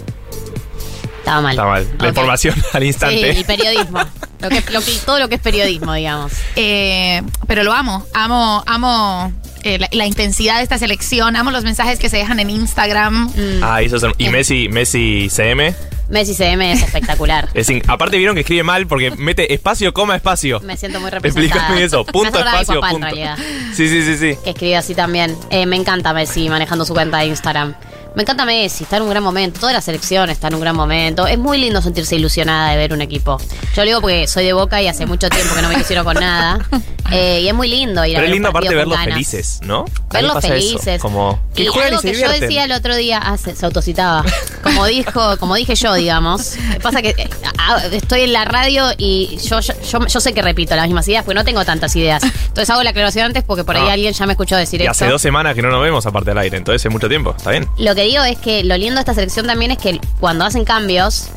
Estaba 1.19 1.41
mal. 1.41 1.53
Está 1.53 1.65
mal. 1.65 1.89
La 1.99 2.09
información 2.09 2.55
al 2.73 2.83
Sí, 2.83 2.87
instante. 2.89 3.31
el 3.31 3.45
periodismo. 3.45 3.99
Lo 4.41 4.49
que, 4.49 4.61
lo 4.71 4.81
que- 4.81 4.93
todo 5.05 5.19
lo 5.19 5.29
que 5.29 5.37
es 5.37 5.41
periodismo, 5.41 5.95
digamos. 5.95 6.33
Eh, 6.57 7.23
pero 7.49 7.65
lo 7.65 7.73
amo, 7.73 8.07
amo, 8.15 8.63
amo 8.67 9.33
eh, 9.63 9.79
la, 9.79 9.89
la 9.93 10.07
intensidad 10.07 10.59
de 10.59 10.63
esta 10.63 10.79
selección, 10.79 11.37
amo 11.37 11.51
los 11.51 11.65
mensajes 11.65 11.99
que 11.99 12.09
se 12.09 12.17
dejan 12.19 12.41
en 12.41 12.51
Instagram. 12.51 13.29
Mm. 13.29 13.63
Ah, 13.63 13.83
eso 13.83 13.97
es- 13.97 14.05
Y 14.19 14.29
Messi, 14.29 14.69
Messi 14.69 15.29
CM. 15.31 15.75
Messi 16.09 16.35
CM 16.35 16.71
es 16.73 16.83
espectacular. 16.83 17.49
Es 17.55 17.71
in- 17.71 17.83
aparte 17.87 18.19
vieron 18.19 18.35
que 18.35 18.41
escribe 18.43 18.63
mal 18.65 18.87
porque 18.87 19.11
mete 19.13 19.55
espacio, 19.55 19.95
coma, 19.95 20.17
espacio. 20.17 20.61
Me 20.61 20.77
siento 20.77 21.01
muy 21.01 21.11
representada. 21.11 21.47
Explícame 21.47 21.85
eso. 21.85 22.05
Punto, 22.05 22.39
espacio, 22.39 22.75
papá, 22.81 22.89
en 22.89 22.93
punto. 22.93 23.07
realidad. 23.07 23.39
Sí, 23.75 23.89
sí, 23.89 24.03
sí, 24.05 24.17
sí. 24.19 24.37
que 24.45 24.51
escribe 24.51 24.77
así 24.77 24.95
también. 24.95 25.35
Eh, 25.51 25.65
me 25.67 25.77
encanta 25.77 26.13
Messi 26.13 26.49
manejando 26.51 26.85
su 26.85 26.93
cuenta 26.93 27.19
de 27.19 27.27
Instagram. 27.27 27.75
Me 28.15 28.23
encanta 28.23 28.45
Messi, 28.45 28.85
está 28.85 28.99
en 28.99 29.05
un 29.05 29.11
gran 29.11 29.23
momento. 29.23 29.61
Toda 29.61 29.73
la 29.73 29.81
selección 29.81 30.29
está 30.31 30.49
en 30.49 30.55
un 30.55 30.61
gran 30.61 30.77
momento. 30.77 31.27
Es 31.27 31.39
muy 31.39 31.59
lindo 31.59 31.81
sentirse 31.81 32.17
ilusionada 32.17 32.71
de 32.71 32.77
ver 32.77 32.93
un 32.93 33.01
equipo. 33.01 33.39
Yo 33.75 33.83
lo 33.83 33.85
digo 33.85 34.01
porque 34.03 34.27
soy 34.29 34.45
de 34.45 34.53
Boca 34.53 34.83
y 34.83 34.89
hace 34.89 35.07
mucho 35.07 35.29
tiempo 35.31 35.55
que 35.55 35.63
no 35.63 35.69
me 35.69 35.77
quisieron 35.77 36.05
con 36.05 36.15
nada. 36.15 36.59
Eh, 37.15 37.41
y 37.43 37.49
es 37.49 37.53
muy 37.53 37.69
lindo 37.69 38.03
ir 38.07 38.17
a 38.17 38.21
Pero 38.21 38.23
ver 38.23 38.25
es 38.25 38.29
un 38.31 38.33
lindo 38.37 38.49
aparte 38.49 38.75
verlos 38.75 38.97
ganas. 38.97 39.13
felices, 39.13 39.61
¿no? 39.65 39.85
A 40.09 40.15
Verlos 40.15 40.33
pasa 40.35 40.47
eso, 40.57 40.57
felices. 40.79 41.03
Como 41.03 41.39
que 41.55 41.65
y 41.65 41.67
juegan 41.67 41.89
y 41.93 41.97
algo 41.97 42.01
se 42.01 42.13
que 42.13 42.19
yo 42.19 42.31
decía 42.31 42.65
el 42.65 42.73
otro 42.73 42.97
día, 42.97 43.21
ah, 43.23 43.37
se, 43.37 43.55
se 43.55 43.67
autocitaba. 43.67 44.25
Como 44.63 44.87
dijo, 44.87 45.37
como 45.37 45.55
dije 45.57 45.75
yo, 45.75 45.93
digamos. 45.93 46.55
Pasa 46.81 47.03
que 47.03 47.11
eh, 47.11 47.29
ah, 47.59 47.83
estoy 47.93 48.23
en 48.23 48.33
la 48.33 48.47
radio 48.47 48.87
y 48.97 49.37
yo, 49.45 49.61
yo, 49.61 49.75
yo, 49.83 50.07
yo 50.07 50.21
sé 50.21 50.33
que 50.33 50.41
repito 50.41 50.75
las 50.75 50.87
mismas 50.87 51.07
ideas, 51.09 51.23
porque 51.25 51.35
no 51.35 51.45
tengo 51.45 51.63
tantas 51.67 51.95
ideas. 51.97 52.23
Entonces 52.23 52.71
hago 52.71 52.83
la 52.83 52.91
aclaración 52.91 53.27
antes 53.27 53.45
porque 53.45 53.65
por 53.65 53.77
ahí 53.77 53.83
No. 53.83 53.91
alguien 53.91 54.15
ya 54.15 54.25
me 54.25 54.33
escuchó 54.33 54.57
decir 54.57 54.81
Y 54.81 54.85
esto. 54.85 54.93
hace 54.93 55.07
dos 55.09 55.21
semanas 55.21 55.55
que 55.55 55.61
no 55.61 55.69
nos 55.69 55.83
vemos 55.83 56.07
aparte 56.07 56.31
del 56.31 56.39
aire, 56.39 56.57
entonces 56.57 56.83
es 56.87 56.91
mucho 56.91 57.11
tiempo, 57.11 57.35
¿está 57.37 57.51
bien? 57.51 57.69
Lo 57.77 57.95
que 57.95 58.02
digo 58.03 58.23
es 58.25 58.39
que 58.39 58.65
lo 58.65 58.77
lindo 58.77 58.95
de 58.95 59.01
esta 59.01 59.15
selección 59.15 59.47
también 59.47 59.71
es 59.73 59.79
que 59.79 60.01
cuando 60.21 60.45
hacen 60.45 60.65
cambios, 60.65 61.29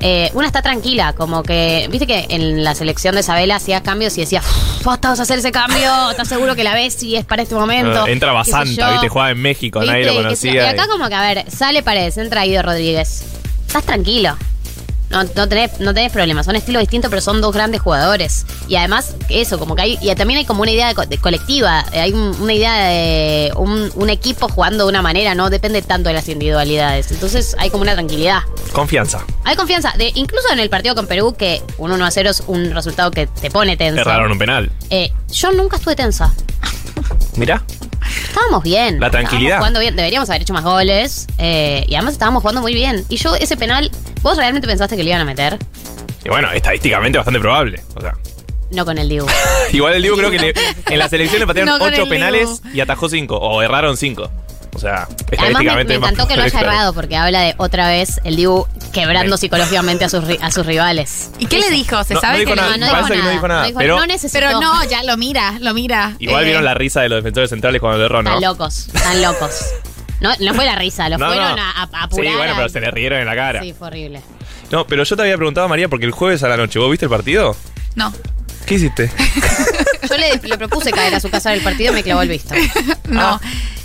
eh, 0.00 0.30
una 0.34 0.46
está 0.46 0.62
tranquila, 0.62 1.12
como 1.12 1.42
que, 1.42 1.88
viste 1.90 2.06
que 2.06 2.26
en 2.30 2.62
la 2.62 2.74
selección 2.74 3.14
de 3.14 3.22
Isabela 3.22 3.56
hacía 3.56 3.82
cambios 3.82 4.16
y 4.16 4.20
decía, 4.20 4.42
basta, 4.84 5.08
vas 5.08 5.18
a 5.18 5.22
hacer 5.24 5.38
ese 5.40 5.50
cambio, 5.50 6.10
¿estás 6.10 6.28
seguro 6.28 6.54
que 6.54 6.62
la 6.64 6.74
ves 6.74 7.02
y 7.02 7.16
es 7.16 7.24
para 7.24 7.42
este 7.42 7.54
momento? 7.54 8.06
Eh, 8.06 8.12
entra 8.12 8.32
Basanta, 8.32 8.92
viste, 8.92 9.08
jugaba 9.08 9.30
en 9.32 9.42
México, 9.42 9.80
nadie 9.80 10.04
¿Viste? 10.04 10.22
lo 10.22 10.28
que 10.28 10.36
sea- 10.36 10.50
conocía. 10.52 10.66
Y 10.66 10.74
acá 10.74 10.84
y- 10.84 10.88
como 10.88 11.08
que, 11.08 11.14
a 11.14 11.22
ver, 11.22 11.50
sale 11.50 11.82
Paredes, 11.82 12.16
entra 12.18 12.44
Guido 12.44 12.62
Rodríguez. 12.62 13.24
Estás 13.66 13.84
tranquilo. 13.84 14.36
No, 15.10 15.24
no, 15.24 15.48
tenés, 15.48 15.80
no 15.80 15.94
tenés 15.94 16.12
problemas, 16.12 16.44
son 16.44 16.54
estilos 16.56 16.80
distintos, 16.80 17.08
pero 17.08 17.22
son 17.22 17.40
dos 17.40 17.54
grandes 17.54 17.80
jugadores. 17.80 18.44
Y 18.68 18.76
además, 18.76 19.14
eso, 19.30 19.58
como 19.58 19.74
que 19.74 19.82
hay. 19.82 19.98
Y 20.02 20.14
también 20.14 20.38
hay 20.38 20.44
como 20.44 20.62
una 20.62 20.70
idea 20.70 20.88
de, 20.88 20.94
co- 20.94 21.06
de 21.06 21.16
colectiva, 21.18 21.84
eh, 21.92 22.00
hay 22.00 22.12
un- 22.12 22.36
una 22.40 22.52
idea 22.52 22.74
de 22.88 23.52
un, 23.56 23.90
un 23.94 24.10
equipo 24.10 24.48
jugando 24.48 24.84
de 24.84 24.90
una 24.90 25.00
manera, 25.00 25.34
no 25.34 25.48
depende 25.48 25.80
tanto 25.82 26.08
de 26.10 26.14
las 26.14 26.28
individualidades. 26.28 27.10
Entonces 27.10 27.56
hay 27.58 27.70
como 27.70 27.82
una 27.82 27.94
tranquilidad. 27.94 28.40
Confianza. 28.72 29.24
Hay 29.44 29.56
confianza. 29.56 29.92
De, 29.96 30.12
incluso 30.14 30.52
en 30.52 30.58
el 30.58 30.68
partido 30.68 30.94
con 30.94 31.06
Perú, 31.06 31.34
que 31.38 31.62
un 31.78 31.90
1 31.92 32.04
a 32.04 32.10
0 32.10 32.28
es 32.30 32.42
un 32.46 32.70
resultado 32.72 33.10
que 33.10 33.26
te 33.26 33.50
pone 33.50 33.76
tenso. 33.78 34.02
Erraron 34.02 34.32
un 34.32 34.38
penal. 34.38 34.70
Eh, 34.90 35.10
yo 35.32 35.52
nunca 35.52 35.76
estuve 35.78 35.96
tensa. 35.96 36.34
Mirá. 37.36 37.62
Estábamos 38.08 38.62
bien. 38.62 39.00
La 39.00 39.10
tranquilidad. 39.10 39.56
Estábamos 39.56 39.58
jugando 39.58 39.80
bien. 39.80 39.96
Deberíamos 39.96 40.28
haber 40.30 40.42
hecho 40.42 40.52
más 40.54 40.64
goles. 40.64 41.26
eh, 41.38 41.84
y 41.88 41.94
además 41.94 42.14
estábamos 42.14 42.42
jugando 42.42 42.60
muy 42.62 42.74
bien. 42.74 43.04
Y 43.08 43.16
yo, 43.16 43.34
ese 43.34 43.56
penal, 43.56 43.90
¿vos 44.22 44.36
realmente 44.36 44.66
pensaste 44.66 44.96
que 44.96 45.02
le 45.04 45.10
iban 45.10 45.20
a 45.20 45.24
meter? 45.24 45.58
Y 46.24 46.28
bueno, 46.28 46.50
estadísticamente 46.52 47.18
bastante 47.18 47.40
probable. 47.40 47.82
O 47.94 48.00
sea, 48.00 48.14
No 48.70 48.84
con 48.84 48.98
el 48.98 49.08
Dibu. 49.08 49.26
igual 49.72 49.94
el 49.94 50.02
Dibu 50.02 50.16
creo 50.16 50.30
que 50.30 50.38
le- 50.38 50.54
en 50.90 50.98
la 50.98 51.08
selección 51.08 51.40
le 51.40 51.46
patearon 51.46 51.72
No 51.74 51.78
con 51.78 51.92
ocho 51.92 52.02
el 52.02 52.08
penales 52.08 52.60
y 52.74 52.80
atajó 52.80 53.08
cinco. 53.08 53.36
O 53.38 53.62
erraron 53.62 53.96
cinco. 53.96 54.30
O 54.78 54.80
sea, 54.80 55.02
Además 55.02 55.18
me, 55.28 55.34
estadísticamente 55.36 55.88
me 55.88 55.94
es 55.96 56.00
más 56.00 56.12
encantó 56.12 56.28
que 56.28 56.36
lo 56.36 56.42
haya 56.44 56.60
errado 56.60 56.92
porque 56.94 57.16
habla 57.16 57.40
de 57.40 57.54
otra 57.56 57.88
vez 57.88 58.20
el 58.22 58.36
Dibu 58.36 58.66
quebrando 58.92 59.36
Sí. 59.36 59.40
psicológicamente 59.42 60.04
a 60.04 60.08
sus, 60.08 60.22
ri- 60.24 60.38
a 60.40 60.52
sus 60.52 60.64
rivales. 60.64 61.30
¿Y 61.40 61.46
qué 61.46 61.58
le 61.58 61.70
dijo? 61.70 62.02
¿Se 62.04 62.14
No, 62.14 62.20
sabe 62.20 62.34
no 62.34 62.38
dijo 62.40 62.50
que 62.50 62.56
nada. 62.60 62.76
No, 62.76 62.86
no 62.86 62.92
parece 62.92 63.12
dijo 63.14 63.14
que 63.14 63.18
no 63.18 63.24
nada. 63.24 63.32
dijo 63.34 63.48
nada, 63.48 63.66
dijo- 63.66 63.78
pero-. 63.80 63.96
Pero 64.32 64.60
no, 64.60 64.84
ya 64.84 65.02
lo 65.02 65.16
mira, 65.16 65.56
lo 65.60 65.74
mira. 65.74 66.14
Igual 66.20 66.42
Eh, 66.42 66.46
vieron 66.46 66.64
la 66.64 66.74
risa 66.74 67.00
de 67.00 67.08
los 67.08 67.16
defensores 67.18 67.50
centrales 67.50 67.80
cuando 67.80 67.98
le 67.98 68.04
erró, 68.04 68.22
¿no? 68.22 68.30
Están 68.36 68.42
locos, 68.48 68.86
están 68.94 69.20
locos. 69.20 69.60
No, 70.20 70.30
no 70.40 70.54
fue 70.54 70.64
la 70.64 70.76
risa, 70.76 71.08
lo 71.08 71.18
No, 71.18 71.26
fueron 71.26 71.56
no. 71.56 71.62
A, 71.62 71.70
a- 71.70 71.82
a 71.82 71.86
Sí, 71.86 71.92
apurar. 72.02 72.36
bueno, 72.36 72.52
pero 72.56 72.68
se 72.68 72.80
le 72.80 72.90
rieron 72.92 73.18
en 73.20 73.26
la 73.26 73.34
cara. 73.34 73.60
Sí, 73.62 73.74
fue 73.76 73.88
horrible. 73.88 74.20
No, 74.70 74.86
pero 74.86 75.02
yo 75.02 75.16
te 75.16 75.22
había 75.22 75.36
preguntado 75.36 75.64
a 75.64 75.68
María 75.68 75.88
porque 75.88 76.06
el 76.06 76.12
jueves 76.12 76.42
a 76.44 76.48
la 76.48 76.56
noche, 76.56 76.78
¿vos 76.78 76.88
viste 76.90 77.06
el 77.06 77.10
partido? 77.10 77.56
No, 77.96 78.12
¿Qué 78.66 78.74
hiciste? 78.74 79.10
Yo 80.10 80.16
le, 80.18 80.36
le 80.42 80.58
propuse 80.58 80.90
caer 80.92 81.14
a 81.14 81.20
su 81.20 81.30
casa 81.30 81.50
del 81.50 81.62
partido 81.62 81.90
y 81.92 81.94
me 81.96 82.02
clavó 82.02 82.20
el 82.22 82.28
visto. 82.28 82.54
no. 83.08 83.20
Ah. 83.20 83.40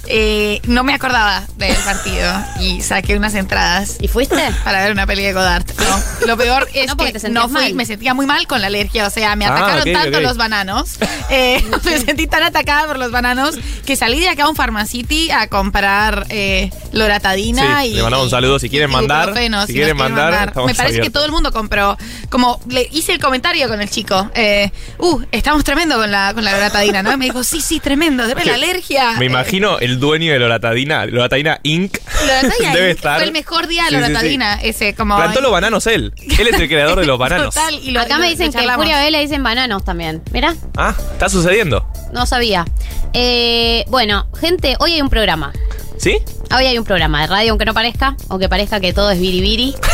Eh, 0.08 0.60
no 0.68 0.84
me 0.84 0.94
acordaba 0.94 1.44
del 1.58 1.76
partido 1.78 2.34
y 2.60 2.82
saqué 2.82 3.16
unas 3.16 3.36
entradas 3.36 3.98
¿Y 4.02 4.08
fuiste? 4.10 4.36
para 4.64 4.82
ver 4.84 4.92
una 4.92 5.06
peli 5.08 5.24
de 5.24 5.34
Godard. 5.34 5.66
No, 5.78 6.04
lo 6.28 6.38
peor 6.38 6.68
es 6.74 6.88
No, 6.88 6.98
que 6.98 7.14
no 7.30 7.44
fui, 7.48 7.54
mal. 7.64 7.74
me 7.74 7.86
sentía 7.86 8.14
muy 8.14 8.26
mal 8.26 8.46
con 8.48 8.60
la 8.62 8.68
alergia. 8.68 9.08
O 9.08 9.10
sea, 9.10 9.36
me 9.36 9.46
Ah, 9.46 9.54
atacaron 9.56 9.94
tanto 9.94 10.20
los 10.20 10.36
bananos. 10.38 10.98
eh, 11.30 11.64
me 11.86 12.00
sentí 12.00 12.28
tan 12.28 12.44
atacada 12.44 12.86
por 12.88 13.00
los 13.00 13.12
bananos 13.12 13.56
que 13.86 13.96
salí 13.96 14.20
de 14.20 14.30
acá 14.30 14.44
a 14.44 14.50
un 14.50 14.56
Pharmacity 14.56 15.32
a 15.32 15.48
comprar 15.48 16.26
eh, 16.30 16.70
loratadina 16.92 17.82
Sí, 17.82 17.90
y. 17.90 17.94
le 17.96 18.02
mandamos 18.04 18.26
un 18.26 18.32
saludo. 18.32 18.60
Si 18.60 18.70
quieren 18.70 18.90
y 18.90 18.94
mandar, 18.94 19.38
si 19.38 19.50
nos 19.50 19.66
quieren 19.68 19.98
mandar, 19.98 20.54
Me 20.66 20.76
parece 20.76 21.00
que 21.02 21.10
todo 21.10 21.26
el 21.26 21.32
mundo 21.32 21.52
compró. 21.52 21.98
Como 22.30 22.60
le 22.70 22.88
hice 22.92 23.14
el 23.14 23.20
comentario 23.20 23.68
con 23.68 23.82
el 23.82 23.90
chico. 23.90 24.30
eh, 24.36 24.72
uh, 25.00 25.22
estamos 25.32 25.64
tremendo 25.64 25.96
con 25.96 26.12
la, 26.12 26.34
con 26.34 26.44
la 26.44 26.52
loratadina, 26.52 27.04
¿no? 27.04 27.12
Y 27.14 27.18
me 27.18 27.26
dijo, 27.26 27.44
sí, 27.44 27.62
sí, 27.62 27.80
tremendo. 27.80 28.28
Debe 28.28 28.46
la 28.46 28.56
alergia. 28.56 29.14
Me 29.14 29.26
Eh, 29.26 29.30
imagino 29.30 29.80
el 29.80 29.93
dueño 30.00 30.32
de 30.34 30.40
Loratadina, 30.40 31.06
Loratadina 31.06 31.60
Inc. 31.64 31.98
Loratadina 32.26 32.74
Debe 32.74 32.90
Inc. 32.90 32.98
estar. 32.98 33.16
Fue 33.18 33.24
el 33.26 33.32
mejor 33.32 33.68
día 33.68 33.84
de 33.84 33.90
Sí, 33.90 33.96
sí, 33.96 34.02
sí. 34.02 34.08
loratadina. 34.10 34.62
Ese, 34.62 34.96
como. 34.96 35.16
Plantó 35.16 35.42
los 35.42 35.52
bananos 35.52 35.88
él. 35.88 36.14
Él 36.40 36.48
es 36.48 36.60
el 36.60 36.68
creador 36.68 37.00
de 37.00 37.06
los 37.06 37.18
bananos. 37.20 37.54
Total, 37.54 37.76
y 37.82 37.92
lo- 37.92 38.02
Acá 38.02 38.18
me 38.18 38.30
dicen 38.30 38.48
que 38.48 38.54
charlamos. 38.60 38.86
Furia 38.86 39.00
B 39.04 39.12
le 39.12 39.20
dicen 39.20 39.44
bananos 39.44 39.84
también. 39.86 40.22
Mira, 40.32 40.56
Ah, 40.78 40.96
está 41.14 41.30
sucediendo. 41.30 41.86
no 42.14 42.26
sabía. 42.26 42.66
Eh, 43.14 43.86
bueno, 43.90 44.28
gente, 44.40 44.76
hoy 44.80 44.94
hay 44.94 45.02
un 45.02 45.10
programa. 45.10 45.54
¿Sí? 45.98 46.18
Hoy 46.56 46.66
hay 46.66 46.78
un 46.78 46.84
programa 46.84 47.22
de 47.22 47.28
radio, 47.28 47.52
aunque 47.52 47.66
no 47.66 47.74
parezca, 47.74 48.16
aunque 48.30 48.50
parezca 48.50 48.80
que 48.80 48.92
todo 48.94 49.12
es 49.12 49.20
biribiri. 49.20 49.76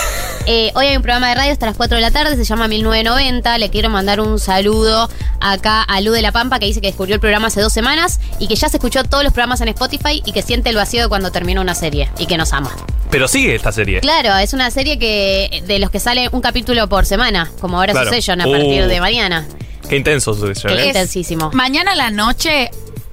Eh, 0.45 0.71
hoy 0.73 0.87
hay 0.87 0.95
un 0.95 1.03
programa 1.03 1.29
de 1.29 1.35
radio 1.35 1.51
hasta 1.51 1.67
las 1.67 1.75
4 1.77 1.97
de 1.97 2.01
la 2.01 2.09
tarde, 2.11 2.35
se 2.35 2.43
llama 2.43 2.67
1990. 2.67 3.57
Le 3.59 3.69
quiero 3.69 3.89
mandar 3.89 4.19
un 4.19 4.39
saludo 4.39 5.07
acá 5.39 5.83
a 5.83 6.01
Lu 6.01 6.11
de 6.11 6.21
la 6.23 6.31
Pampa, 6.31 6.57
que 6.57 6.65
dice 6.65 6.81
que 6.81 6.87
descubrió 6.87 7.13
el 7.15 7.21
programa 7.21 7.47
hace 7.47 7.61
dos 7.61 7.71
semanas 7.71 8.19
y 8.39 8.47
que 8.47 8.55
ya 8.55 8.67
se 8.67 8.77
escuchó 8.77 9.03
todos 9.03 9.23
los 9.23 9.31
programas 9.31 9.61
en 9.61 9.67
Spotify 9.69 10.23
y 10.25 10.31
que 10.31 10.41
siente 10.41 10.69
el 10.69 10.75
vacío 10.75 11.03
de 11.03 11.07
cuando 11.07 11.31
termina 11.31 11.61
una 11.61 11.75
serie 11.75 12.09
y 12.17 12.25
que 12.25 12.37
nos 12.37 12.51
ama. 12.53 12.71
Pero 13.11 13.27
sigue 13.27 13.53
esta 13.55 13.71
serie. 13.71 13.99
Claro, 14.01 14.35
es 14.37 14.53
una 14.53 14.71
serie 14.71 14.97
que 14.97 15.63
de 15.67 15.77
los 15.79 15.91
que 15.91 15.99
sale 15.99 16.29
un 16.31 16.41
capítulo 16.41 16.87
por 16.89 17.05
semana, 17.05 17.51
como 17.61 17.77
ahora 17.77 17.91
Claro. 17.93 18.07
Succession 18.07 18.41
a 18.41 18.45
partir 18.45 18.83
Uh. 18.85 18.87
de 18.87 18.99
mañana. 19.01 19.47
Qué 19.87 19.97
intenso 19.97 20.33
su 20.33 20.51
Qué 20.67 20.73
¿eh? 20.73 20.87
intensísimo. 20.87 21.51
Mañana 21.53 21.91
a 21.93 21.95
la 21.95 22.11
noche, 22.11 22.69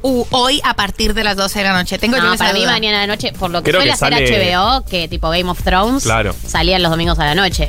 u 0.06 0.26
hoy 0.30 0.60
a 0.64 0.75
partir 0.75 1.14
de 1.14 1.25
las 1.25 1.36
12 1.36 1.58
de 1.58 1.64
la 1.64 1.72
noche. 1.75 1.98
Tengo 1.98 2.16
No, 2.18 2.36
para 2.36 2.52
mí 2.52 2.60
duda. 2.60 2.72
mañana 2.72 3.00
de 3.00 3.06
noche, 3.06 3.32
por 3.32 3.50
lo 3.50 3.62
que 3.62 3.70
Creo 3.70 3.80
suele 3.80 3.90
que 3.90 3.94
hacer 3.94 4.12
sale- 4.12 4.54
HBO, 4.54 4.84
que 4.84 5.08
tipo 5.08 5.28
Game 5.30 5.48
of 5.50 5.62
Thrones, 5.62 6.02
Claro. 6.04 6.34
salían 6.46 6.82
los 6.82 6.90
domingos 6.90 7.18
a 7.18 7.25
la 7.25 7.34
noche. 7.34 7.68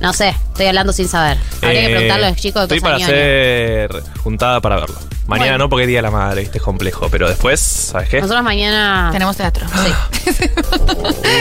No 0.00 0.12
sé, 0.12 0.28
estoy 0.28 0.66
hablando 0.66 0.92
sin 0.92 1.08
saber. 1.08 1.38
Habría 1.62 1.80
que 1.80 1.86
Eh, 1.86 1.90
preguntarle 1.90 2.26
a 2.26 2.30
los 2.30 2.38
chicos 2.38 2.68
de 2.68 2.76
Estoy 2.76 2.80
para 2.90 3.02
hacer 3.04 4.02
juntada 4.22 4.60
para 4.60 4.76
verlo. 4.76 4.96
Mañana 5.26 5.52
Bueno. 5.52 5.64
no 5.64 5.68
porque 5.70 5.84
es 5.84 5.88
Día 5.88 5.98
de 5.98 6.02
la 6.02 6.10
Madre, 6.10 6.42
¿viste? 6.42 6.58
Es 6.58 6.64
complejo. 6.64 7.08
Pero 7.10 7.26
después, 7.26 7.58
¿sabes 7.58 8.10
qué? 8.10 8.20
Nosotros 8.20 8.44
mañana... 8.44 9.08
Tenemos 9.10 9.34
teatro. 9.38 9.66
Sí. 10.26 10.44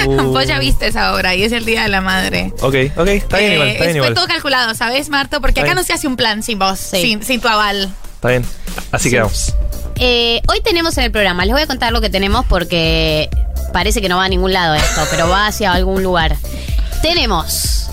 Uh. 0.07 0.21
Vos 0.31 0.45
ya 0.47 0.57
viste 0.59 0.87
esa 0.87 1.13
obra 1.13 1.35
y 1.35 1.43
es 1.43 1.51
el 1.51 1.65
Día 1.65 1.83
de 1.83 1.89
la 1.89 1.99
Madre. 1.99 2.53
Ok, 2.61 2.75
ok, 2.95 3.07
está 3.07 3.39
bien 3.39 3.51
Eh, 3.51 3.55
igual, 3.55 3.67
está 3.69 3.83
es- 3.83 3.93
bien 3.93 3.97
fue 3.97 3.97
igual. 3.97 4.13
todo 4.13 4.27
calculado, 4.27 4.73
¿sabes, 4.75 5.09
Marto? 5.09 5.41
Porque 5.41 5.59
Está 5.59 5.61
acá 5.61 5.73
bien. 5.73 5.75
no 5.75 5.83
se 5.83 5.91
hace 5.91 6.07
un 6.07 6.15
plan 6.15 6.41
sin 6.43 6.59
vos, 6.59 6.79
Sí. 6.79 7.01
sin, 7.01 7.23
sin 7.23 7.41
tu 7.41 7.49
aval. 7.49 7.89
Está 8.23 8.29
bien. 8.29 8.45
Así 8.93 9.09
quedamos. 9.09 9.53
Eh, 9.97 10.41
hoy 10.47 10.61
tenemos 10.61 10.97
en 10.97 11.03
el 11.03 11.11
programa, 11.11 11.43
les 11.43 11.51
voy 11.51 11.61
a 11.61 11.67
contar 11.67 11.91
lo 11.91 11.99
que 11.99 12.09
tenemos 12.09 12.45
porque 12.45 13.29
parece 13.73 14.01
que 14.01 14.07
no 14.07 14.15
va 14.15 14.23
a 14.23 14.29
ningún 14.29 14.53
lado 14.53 14.75
esto, 14.75 15.01
pero 15.11 15.27
va 15.27 15.47
hacia 15.47 15.73
algún 15.73 16.03
lugar. 16.03 16.37
Tenemos 17.01 17.89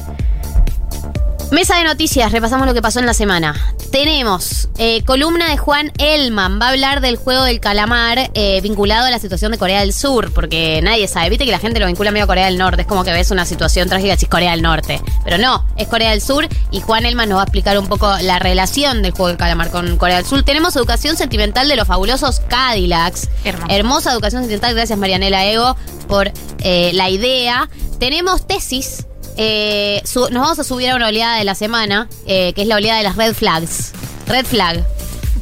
mesa 1.53 1.77
de 1.77 1.85
noticias, 1.85 2.33
repasamos 2.33 2.67
lo 2.67 2.75
que 2.75 2.83
pasó 2.83 3.01
en 3.01 3.07
la 3.07 3.15
semana. 3.15 3.55
Tenemos 3.91 4.69
eh, 4.79 5.03
columna 5.05 5.49
de 5.49 5.57
Juan 5.57 5.93
Elman, 5.99 6.61
va 6.61 6.67
a 6.67 6.71
hablar 6.71 7.01
del 7.01 7.17
juego 7.17 7.45
del 7.45 7.61
calamar 7.61 8.31
eh, 8.35 8.61
vinculado 8.63 9.07
a 9.07 9.11
la 9.11 9.19
situación 9.19 9.53
de 9.53 9.59
Corea 9.59 9.81
del 9.81 9.93
Sur, 9.93 10.33
porque 10.33 10.81
nadie 10.83 11.09
sabe, 11.09 11.31
viste 11.31 11.45
que 11.45 11.51
la 11.51 11.59
gente 11.59 11.81
lo 11.81 11.87
vincula 11.87 12.13
medio 12.13 12.25
a 12.25 12.27
Corea 12.27 12.47
del 12.47 12.59
Norte, 12.59 12.83
es 12.83 12.89
como 12.89 13.05
que 13.05 13.13
ves 13.13 13.31
una 13.31 13.45
situación 13.45 13.89
trágica 13.89 14.17
si 14.17 14.27
es 14.27 14.31
Corea 14.31 14.53
del 14.53 14.63
Norte, 14.63 15.01
pero 15.25 15.39
no, 15.39 15.67
es 15.77 15.89
Corea 15.89 16.11
del 16.11 16.21
Sur 16.21 16.49
y 16.71 16.81
Juan 16.81 17.05
Elman 17.05 17.29
nos 17.29 17.39
va 17.39 17.43
a 17.43 17.45
explicar 17.45 17.79
un 17.79 17.89
poco 17.89 18.13
la 18.23 18.39
relación 18.39 19.03
del 19.03 19.13
juego 19.13 19.29
del 19.29 19.37
calamar 19.37 19.71
con 19.71 19.97
Corea 19.97 20.17
del 20.17 20.27
Sur. 20.27 20.43
Tenemos 20.43 20.77
educación 20.77 21.17
sentimental 21.17 21.69
de 21.69 21.77
los 21.77 21.89
fabulosos 21.89 22.41
Cadillacs. 22.41 23.29
Hermoso. 23.45 23.73
Hermosa 23.73 24.13
educación 24.13 24.43
sentimental, 24.43 24.75
gracias 24.75 24.99
Marianela 24.99 25.45
Ego 25.47 25.77
por 26.07 26.33
eh, 26.63 26.93
la 26.95 27.11
idea. 27.11 27.69
Tenemos 27.99 28.47
tesis. 28.47 29.07
Eh, 29.37 30.01
su- 30.05 30.29
nos 30.31 30.43
vamos 30.43 30.59
a 30.59 30.65
subir 30.65 30.91
a 30.91 30.97
una 30.97 31.09
oleada 31.09 31.39
de 31.39 31.45
la 31.45 31.55
semana, 31.55 32.09
eh, 32.27 32.53
que 32.55 32.63
es 32.63 32.69
la 32.69 32.77
oleada 32.77 32.99
de 32.99 33.05
las 33.05 33.17
red 33.17 33.35
flags. 33.35 33.93
Red 34.27 34.47
flag. 34.47 34.85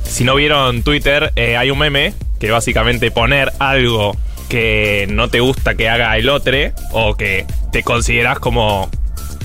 Si 0.04 0.24
no 0.24 0.34
vieron 0.34 0.82
Twitter, 0.82 1.32
eh, 1.36 1.56
hay 1.56 1.70
un 1.70 1.78
meme 1.78 2.14
que 2.40 2.50
básicamente 2.50 3.10
poner 3.10 3.52
algo 3.58 4.16
que 4.48 5.06
no 5.10 5.28
te 5.28 5.40
gusta 5.40 5.74
que 5.74 5.88
haga 5.90 6.16
el 6.16 6.28
otro 6.30 6.56
o 6.92 7.14
que 7.16 7.44
te 7.72 7.82
consideras 7.82 8.38
como 8.38 8.88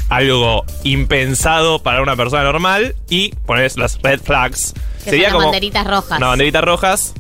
algo 0.10 0.64
impensado 0.84 1.80
para 1.80 2.02
una 2.02 2.16
persona 2.16 2.44
normal 2.44 2.96
y 3.10 3.30
pones 3.46 3.78
las 3.78 4.00
red 4.02 4.22
flags. 4.22 4.74
Que 5.04 5.12
son 5.12 5.22
las 5.22 5.34
banderitas 5.34 5.86
rojas. 5.86 6.18
Una 6.18 6.28
banderita 6.28 6.62
rojas. 6.62 7.14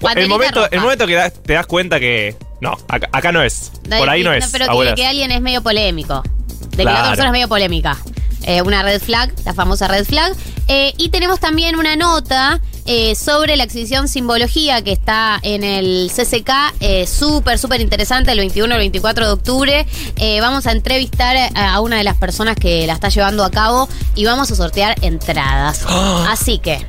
Banderita 0.00 0.20
el 0.22 0.28
momento, 0.28 0.54
roja. 0.60 0.68
el 0.72 0.80
momento 0.80 1.06
que 1.06 1.14
da- 1.14 1.30
te 1.30 1.52
das 1.54 1.66
cuenta 1.66 1.98
que 2.00 2.36
no, 2.60 2.76
acá, 2.88 3.08
acá 3.12 3.32
no 3.32 3.42
es. 3.42 3.72
Por 3.88 4.08
ahí 4.10 4.22
no 4.22 4.32
es. 4.34 4.46
pero 4.50 4.66
que 4.94 5.06
alguien 5.06 5.30
es 5.30 5.40
medio 5.40 5.62
polémico. 5.62 6.22
De 6.80 6.86
que 6.86 6.92
la 6.92 6.92
Claro. 7.00 7.08
persona 7.10 7.28
es 7.28 7.32
medio 7.32 7.48
polémica. 7.48 7.96
Eh, 8.42 8.62
una 8.62 8.82
red 8.82 9.00
flag, 9.02 9.32
la 9.44 9.52
famosa 9.54 9.86
red 9.86 10.04
flag. 10.06 10.32
Eh, 10.66 10.94
y 10.96 11.10
tenemos 11.10 11.40
también 11.40 11.76
una 11.76 11.94
nota 11.96 12.58
eh, 12.86 13.14
sobre 13.14 13.56
la 13.56 13.64
exhibición 13.64 14.08
Simbología 14.08 14.82
que 14.82 14.92
está 14.92 15.38
en 15.42 15.62
el 15.62 16.10
CCK. 16.10 16.50
súper, 17.06 17.58
súper 17.58 17.80
interesante, 17.82 18.32
el 18.32 18.38
21 18.38 18.72
al 18.74 18.78
24 18.80 19.26
de 19.26 19.32
octubre. 19.32 19.86
Vamos 20.40 20.66
a 20.66 20.72
entrevistar 20.72 21.36
a, 21.54 21.74
a 21.74 21.80
una 21.80 21.98
de 21.98 22.04
las 22.04 22.16
personas 22.16 22.56
que 22.56 22.86
la 22.86 22.94
está 22.94 23.10
llevando 23.10 23.44
a 23.44 23.50
cabo 23.50 23.88
y 24.14 24.24
vamos 24.24 24.50
a 24.50 24.54
sortear 24.54 24.96
entradas. 25.02 25.84
Así 26.28 26.58
que. 26.58 26.84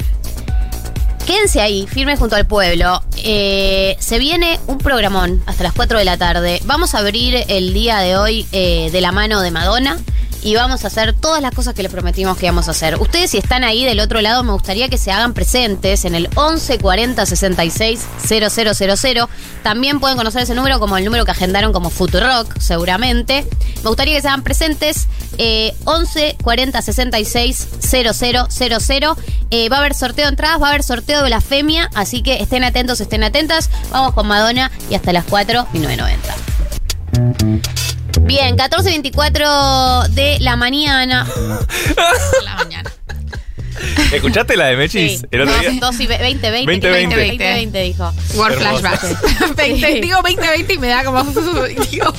Quédense 1.26 1.62
ahí, 1.62 1.88
firme 1.88 2.18
junto 2.18 2.36
al 2.36 2.46
pueblo. 2.46 3.02
Eh, 3.18 3.96
se 4.00 4.20
viene 4.20 4.60
un 4.68 4.80
programón 4.80 5.42
hasta 5.46 5.64
las 5.64 5.74
4 5.74 6.00
de 6.00 6.06
la 6.06 6.18
tarde. 6.18 6.62
Vamos 6.66 6.96
a 6.96 7.00
abrir 7.00 7.46
el 7.48 7.74
día 7.74 8.00
de 8.00 8.18
hoy 8.18 8.48
eh, 8.52 8.90
de 8.92 9.02
la 9.02 9.12
mano 9.12 9.42
de 9.42 9.52
Madonna 9.52 9.98
y 10.44 10.56
vamos 10.56 10.84
a 10.84 10.88
hacer 10.88 11.14
todas 11.14 11.42
las 11.42 11.54
cosas 11.54 11.74
que 11.74 11.84
les 11.84 11.92
prometimos 11.92 12.38
que 12.38 12.46
íbamos 12.46 12.68
a 12.68 12.72
hacer. 12.72 13.00
Ustedes, 13.00 13.32
si 13.32 13.38
están 13.38 13.64
ahí 13.64 13.86
del 13.86 14.00
otro 14.00 14.22
lado, 14.22 14.44
me 14.44 14.54
gustaría 14.54 14.90
que 14.90 14.98
se 14.98 15.12
hagan 15.12 15.34
presentes 15.34 16.06
en 16.06 16.16
el 16.16 16.30
11 16.36 16.80
40 16.80 17.26
66 17.26 18.00
000. 18.28 19.30
También 19.64 20.00
pueden 20.00 20.18
conocer 20.18 20.44
ese 20.44 20.56
número 20.56 20.80
como 20.80 20.98
el 20.98 21.06
número 21.06 21.26
que 21.26 21.32
agendaron 21.32 21.74
como 21.74 21.90
Futurock, 21.90 22.58
seguramente. 22.60 23.46
Me 23.84 23.90
gustaría 23.90 24.16
que 24.16 24.22
se 24.22 24.28
hagan 24.28 24.44
presentes. 24.44 25.08
eh, 25.38 25.74
11 25.86 26.38
40 26.44 26.82
66 26.82 27.68
000. 27.82 28.12
Eh, 29.52 29.70
va 29.70 29.78
a 29.78 29.80
haber 29.80 29.94
sorteo 29.94 30.26
de 30.26 30.30
entradas, 30.30 30.62
va 30.62 30.68
a 30.68 30.70
haber 30.70 30.84
sorteo 30.84 31.24
de 31.24 31.30
la 31.30 31.42
femia, 31.42 31.90
así 31.94 32.22
que 32.22 32.42
estén 32.42 32.64
atentos, 32.64 33.02
estén 33.02 33.24
atentas. 33.24 33.70
Vamos 33.92 34.14
con 34.14 34.28
Madonna 34.28 34.72
y 34.90 34.96
hasta 34.96 35.14
las 35.14 35.26
4, 35.26 35.68
1990. 35.74 37.91
Bien, 38.22 38.56
14.24 38.58 40.08
de 40.10 40.38
la 40.40 40.56
mañana. 40.56 41.26
Por 41.26 42.44
la 42.44 42.56
mañana. 42.56 42.92
¿Escuchaste 44.14 44.56
la 44.58 44.66
de 44.68 44.76
Mechis? 44.78 45.22
Sí, 45.22 45.26
El 45.32 45.42
otro 45.42 45.54
dos- 45.56 45.62
día. 45.62 45.80
dos 45.82 46.00
y 46.00 46.06
ve- 46.08 46.18
20, 46.20 46.52
20, 46.52 46.90
20, 46.92 47.16
20, 47.16 47.44
20, 47.54 47.80
dijo. 47.82 48.14
Word. 48.36 48.54
Veinte- 49.56 50.02
Digo 50.02 50.18
2020 50.22 50.74
y 50.74 50.78
me 50.78 50.88
da 50.90 51.04
como. 51.04 51.24
digo, 51.90 52.14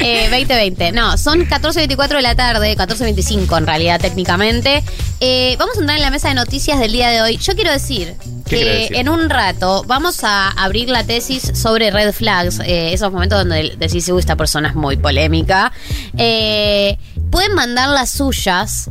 Eh, 0.00 0.28
2020. 0.30 0.92
No, 0.92 1.16
son 1.16 1.48
14.24 1.48 2.08
de 2.16 2.22
la 2.22 2.34
tarde, 2.34 2.76
14.25 2.76 3.56
en 3.58 3.66
realidad 3.66 4.00
técnicamente. 4.00 4.82
Eh, 5.20 5.56
vamos 5.58 5.76
a 5.76 5.80
entrar 5.80 5.96
en 5.96 6.02
la 6.02 6.10
mesa 6.10 6.28
de 6.28 6.34
noticias 6.34 6.78
del 6.78 6.92
día 6.92 7.08
de 7.08 7.22
hoy. 7.22 7.36
Yo 7.38 7.54
quiero 7.54 7.72
decir 7.72 8.14
¿Qué 8.18 8.24
quiere 8.24 8.37
que 8.48 8.88
en 8.92 9.08
un 9.08 9.28
rato 9.30 9.84
vamos 9.86 10.24
a 10.24 10.50
abrir 10.50 10.88
la 10.88 11.04
tesis 11.04 11.52
sobre 11.54 11.90
red 11.90 12.12
flags, 12.12 12.60
eh, 12.60 12.92
esos 12.92 13.12
momentos 13.12 13.38
donde 13.40 13.74
decís, 13.78 14.08
uy, 14.08 14.20
esta 14.20 14.36
persona 14.36 14.68
es 14.68 14.74
muy 14.74 14.96
polémica. 14.96 15.72
Eh, 16.16 16.96
pueden 17.30 17.54
mandar 17.54 17.88
las 17.90 18.10
suyas 18.10 18.90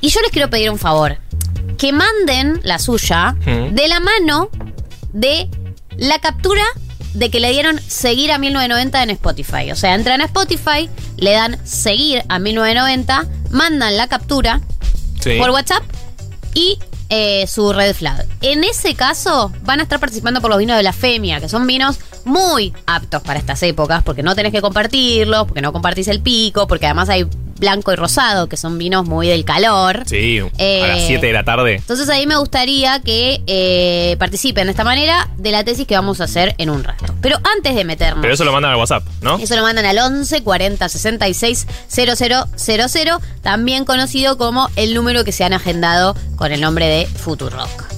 y 0.00 0.08
yo 0.10 0.20
les 0.20 0.30
quiero 0.30 0.50
pedir 0.50 0.70
un 0.70 0.78
favor. 0.78 1.18
Que 1.76 1.92
manden 1.92 2.60
la 2.64 2.78
suya 2.78 3.32
Mm. 3.46 3.74
de 3.74 3.88
la 3.88 4.00
mano 4.00 4.50
de 5.12 5.48
la 5.96 6.18
captura 6.18 6.64
de 7.14 7.30
que 7.30 7.40
le 7.40 7.50
dieron 7.50 7.80
seguir 7.80 8.30
a 8.32 8.38
1990 8.38 9.02
en 9.02 9.10
Spotify. 9.10 9.70
O 9.72 9.76
sea, 9.76 9.94
entran 9.94 10.20
a 10.20 10.24
Spotify, 10.26 10.88
le 11.16 11.32
dan 11.32 11.58
seguir 11.66 12.22
a 12.28 12.38
1990, 12.38 13.24
mandan 13.50 13.96
la 13.96 14.06
captura 14.08 14.60
Sí. 15.20 15.36
por 15.38 15.50
WhatsApp 15.50 15.82
y 16.54 16.78
eh, 17.08 17.46
su 17.46 17.72
red 17.72 17.94
flag. 17.94 18.26
En 18.40 18.64
ese 18.64 18.94
caso, 18.94 19.52
van 19.62 19.80
a 19.80 19.82
estar 19.82 19.98
participando 19.98 20.40
por 20.40 20.50
los 20.50 20.58
vinos 20.58 20.76
de 20.76 20.82
la 20.82 20.92
Femia, 20.92 21.40
que 21.40 21.48
son 21.48 21.66
vinos 21.66 21.98
muy 22.24 22.72
aptos 22.86 23.22
para 23.22 23.38
estas 23.38 23.62
épocas, 23.62 24.02
porque 24.02 24.22
no 24.22 24.34
tenés 24.34 24.52
que 24.52 24.60
compartirlos, 24.60 25.46
porque 25.46 25.62
no 25.62 25.72
compartís 25.72 26.08
el 26.08 26.20
pico, 26.20 26.66
porque 26.66 26.86
además 26.86 27.08
hay 27.08 27.26
blanco 27.58 27.92
y 27.92 27.96
rosado, 27.96 28.48
que 28.48 28.56
son 28.56 28.78
vinos 28.78 29.06
muy 29.06 29.28
del 29.28 29.44
calor. 29.44 30.02
Sí, 30.06 30.40
Eh, 30.58 30.82
a 30.84 30.88
las 30.88 31.02
7 31.06 31.26
de 31.26 31.32
la 31.32 31.44
tarde. 31.44 31.76
Entonces 31.76 32.08
ahí 32.08 32.26
me 32.26 32.36
gustaría 32.36 33.00
que 33.00 33.42
eh, 33.46 34.16
participen 34.18 34.66
de 34.66 34.70
esta 34.70 34.84
manera 34.84 35.28
de 35.36 35.50
la 35.50 35.64
tesis 35.64 35.86
que 35.86 35.94
vamos 35.94 36.20
a 36.20 36.24
hacer 36.24 36.54
en 36.58 36.70
un 36.70 36.84
rato. 36.84 37.14
Pero 37.20 37.36
antes 37.56 37.74
de 37.74 37.84
meternos... 37.84 38.22
Pero 38.22 38.34
eso 38.34 38.44
lo 38.44 38.52
mandan 38.52 38.72
al 38.72 38.78
WhatsApp, 38.78 39.04
¿no? 39.22 39.38
Eso 39.38 39.56
lo 39.56 39.62
mandan 39.62 39.84
al 39.84 39.98
11 39.98 40.42
40 40.42 40.88
66 40.88 41.66
000, 41.88 43.18
también 43.42 43.84
conocido 43.84 44.38
como 44.38 44.68
el 44.76 44.94
número 44.94 45.24
que 45.24 45.32
se 45.32 45.44
han 45.44 45.52
agendado 45.52 46.16
con 46.36 46.52
el 46.52 46.60
nombre 46.60 46.86
de 46.86 47.06
Futurock. 47.06 47.88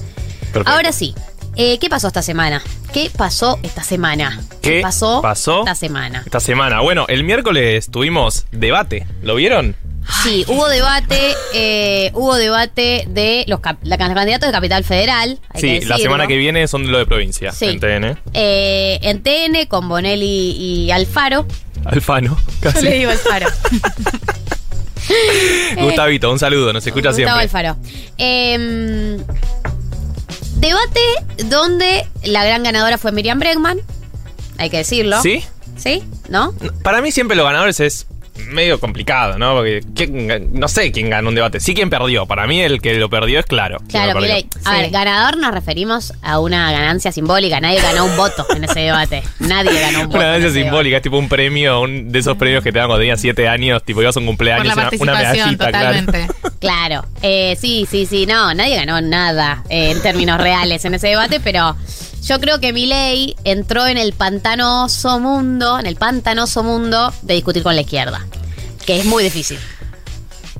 Perfecto. 0.51 0.69
Ahora 0.69 0.91
sí, 0.91 1.13
eh, 1.55 1.77
¿qué 1.79 1.89
pasó 1.89 2.07
esta 2.07 2.21
semana? 2.21 2.61
¿Qué 2.93 3.09
pasó 3.15 3.57
esta 3.63 3.83
semana? 3.83 4.41
¿Qué 4.61 4.81
pasó, 4.81 5.21
pasó? 5.21 5.59
esta 5.59 5.75
semana? 5.75 6.23
Esta 6.25 6.39
semana. 6.41 6.81
Bueno, 6.81 7.05
el 7.07 7.23
miércoles 7.23 7.87
tuvimos 7.89 8.45
debate. 8.51 9.07
¿Lo 9.23 9.35
vieron? 9.35 9.77
Sí, 10.23 10.43
hubo 10.47 10.67
debate, 10.67 11.33
eh, 11.53 12.09
hubo 12.15 12.35
debate 12.35 13.05
de 13.07 13.45
los, 13.47 13.59
cap- 13.61 13.77
la- 13.83 13.95
los 13.97 14.13
candidatos 14.15 14.47
de 14.49 14.51
Capital 14.51 14.83
Federal. 14.83 15.39
hay 15.49 15.61
sí, 15.61 15.79
que 15.79 15.85
la 15.85 15.97
semana 15.99 16.25
que 16.27 16.35
viene 16.37 16.67
son 16.67 16.91
lo 16.91 16.97
de 16.97 17.05
provincia. 17.05 17.51
Sí. 17.53 17.65
En 17.65 17.79
TN. 17.79 18.17
Eh, 18.33 18.99
en 19.03 19.21
TN 19.23 19.67
con 19.67 19.87
Bonelli 19.87 20.51
y 20.57 20.91
Alfaro. 20.91 21.45
Alfano. 21.85 22.35
Yo 22.61 22.71
Casi. 22.73 22.83
le 22.85 22.97
digo 22.97 23.11
Alfaro. 23.11 23.47
Gustavito, 25.81 26.31
un 26.31 26.39
saludo, 26.39 26.73
nos 26.73 26.85
escucha 26.85 27.09
Gustavo 27.09 27.39
siempre. 27.39 27.43
Alfaro. 27.43 27.77
Eh, 28.17 29.17
debate 30.61 31.01
donde 31.45 32.07
la 32.23 32.45
gran 32.45 32.63
ganadora 32.63 32.97
fue 32.97 33.11
Miriam 33.11 33.39
Bregman. 33.39 33.81
Hay 34.57 34.69
que 34.69 34.77
decirlo. 34.77 35.21
¿Sí? 35.21 35.43
¿Sí? 35.75 36.03
¿No? 36.29 36.53
Para 36.83 37.01
mí 37.01 37.11
siempre 37.11 37.35
los 37.35 37.45
ganadores 37.45 37.79
es 37.79 38.07
medio 38.47 38.79
complicado, 38.79 39.37
¿no? 39.37 39.53
Porque 39.55 39.81
¿quién 39.95 40.27
gan- 40.29 40.49
no 40.51 40.67
sé 40.67 40.91
quién 40.91 41.09
ganó 41.09 41.29
un 41.29 41.35
debate. 41.35 41.59
Sí 41.59 41.73
quién 41.73 41.89
perdió. 41.89 42.25
Para 42.25 42.47
mí 42.47 42.59
el 42.61 42.81
que 42.81 42.93
lo 42.95 43.09
perdió 43.09 43.39
es 43.39 43.45
claro. 43.45 43.77
Claro. 43.89 44.19
Milei. 44.19 44.47
A 44.65 44.75
Sí. 44.75 44.81
ver, 44.81 44.89
ganador 44.91 45.37
nos 45.37 45.53
referimos 45.53 46.13
a 46.21 46.39
una 46.39 46.71
ganancia 46.71 47.11
simbólica. 47.11 47.59
Nadie 47.59 47.81
ganó 47.81 48.05
un 48.05 48.15
voto 48.17 48.45
en 48.55 48.63
ese 48.63 48.79
debate. 48.81 49.23
Nadie 49.39 49.79
ganó 49.79 49.99
un 50.01 50.05
voto. 50.07 50.17
Una 50.17 50.27
ganancia 50.33 50.51
simbólica, 50.61 50.97
es 50.97 51.03
tipo 51.03 51.17
un 51.17 51.29
premio, 51.29 51.81
un 51.81 52.11
de 52.11 52.19
esos 52.19 52.37
premios 52.37 52.63
que 52.63 52.71
te 52.71 52.79
dan 52.79 52.87
cuando 52.87 53.01
tenías 53.01 53.19
7 53.21 53.47
años, 53.47 53.83
tipo 53.83 54.01
ibas 54.01 54.15
a 54.15 54.19
un 54.19 54.25
Por 54.25 54.31
cumpleaños, 54.31 54.67
la 54.67 54.73
una, 54.73 54.81
una 54.81 54.89
participación, 55.13 55.57
medallita, 55.57 55.65
totalmente. 55.65 56.11
claro. 56.27 56.35
Claro, 56.61 57.05
eh, 57.23 57.57
sí, 57.59 57.87
sí, 57.89 58.05
sí, 58.05 58.27
no, 58.27 58.53
nadie 58.53 58.75
ganó 58.75 59.01
nada 59.01 59.63
eh, 59.69 59.89
en 59.91 60.01
términos 60.03 60.39
reales 60.39 60.85
en 60.85 60.93
ese 60.93 61.07
debate, 61.07 61.39
pero 61.39 61.75
yo 62.21 62.39
creo 62.39 62.59
que 62.59 62.73
Milei 62.73 63.35
entró 63.43 63.87
en 63.87 63.97
el 63.97 64.13
pantanoso 64.13 65.19
mundo, 65.19 65.79
en 65.79 65.85
el 65.85 65.95
pantanoso 65.95 66.63
mundo 66.63 67.13
de 67.21 67.33
discutir 67.35 67.63
con 67.63 67.75
la 67.75 67.81
izquierda, 67.81 68.25
que 68.85 68.99
es 68.99 69.05
muy 69.05 69.23
difícil. 69.23 69.57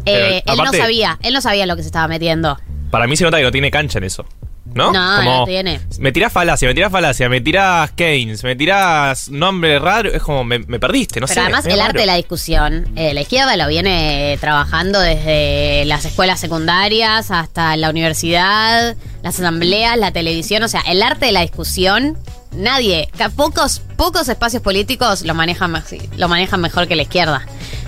Eh, 0.05 0.41
él 0.45 0.53
aparte- 0.59 0.77
no 0.77 0.83
sabía, 0.83 1.19
él 1.21 1.33
no 1.33 1.41
sabía 1.41 1.65
lo 1.65 1.75
que 1.75 1.83
se 1.83 1.87
estaba 1.89 2.07
metiendo. 2.07 2.59
Para 2.89 3.07
mí 3.07 3.15
se 3.15 3.23
nota 3.23 3.37
que 3.37 3.43
no 3.43 3.51
tiene 3.51 3.69
cancha 3.71 3.99
en 3.99 4.03
eso. 4.05 4.25
¿No? 4.63 4.91
No, 4.93 5.23
no 5.23 5.45
tiene. 5.45 5.81
Me 5.99 6.11
tirás 6.11 6.31
falacia, 6.31 6.67
me 6.67 6.73
tirás 6.73 6.91
falacia, 6.91 7.27
me 7.27 7.41
tirás 7.41 7.91
Keynes, 7.91 8.43
me 8.43 8.55
tirás 8.55 9.29
nombre 9.29 9.79
raro. 9.79 10.09
Es 10.13 10.21
como, 10.21 10.43
me, 10.43 10.59
me 10.59 10.79
perdiste, 10.79 11.19
no 11.19 11.27
Pero 11.27 11.33
sé. 11.33 11.41
además 11.41 11.65
medio 11.65 11.75
el 11.75 11.81
arte 11.81 11.99
de 11.99 12.05
la 12.05 12.15
discusión, 12.15 12.87
eh, 12.95 13.13
la 13.13 13.21
izquierda 13.21 13.57
lo 13.57 13.67
viene 13.67 14.37
trabajando 14.39 14.99
desde 14.99 15.83
las 15.85 16.05
escuelas 16.05 16.39
secundarias 16.39 17.31
hasta 17.31 17.75
la 17.75 17.89
universidad, 17.89 18.95
las 19.23 19.39
asambleas, 19.39 19.97
la 19.97 20.11
televisión, 20.11 20.63
o 20.63 20.67
sea, 20.67 20.81
el 20.81 21.01
arte 21.03 21.25
de 21.25 21.31
la 21.31 21.41
discusión, 21.41 22.17
nadie, 22.51 23.09
pocos, 23.35 23.81
pocos 23.97 24.29
espacios 24.29 24.61
políticos 24.61 25.23
lo 25.23 25.33
manejan, 25.33 25.73
lo 26.17 26.27
manejan 26.29 26.61
mejor 26.61 26.87
que 26.87 26.95
la 26.95 27.01
izquierda. 27.03 27.45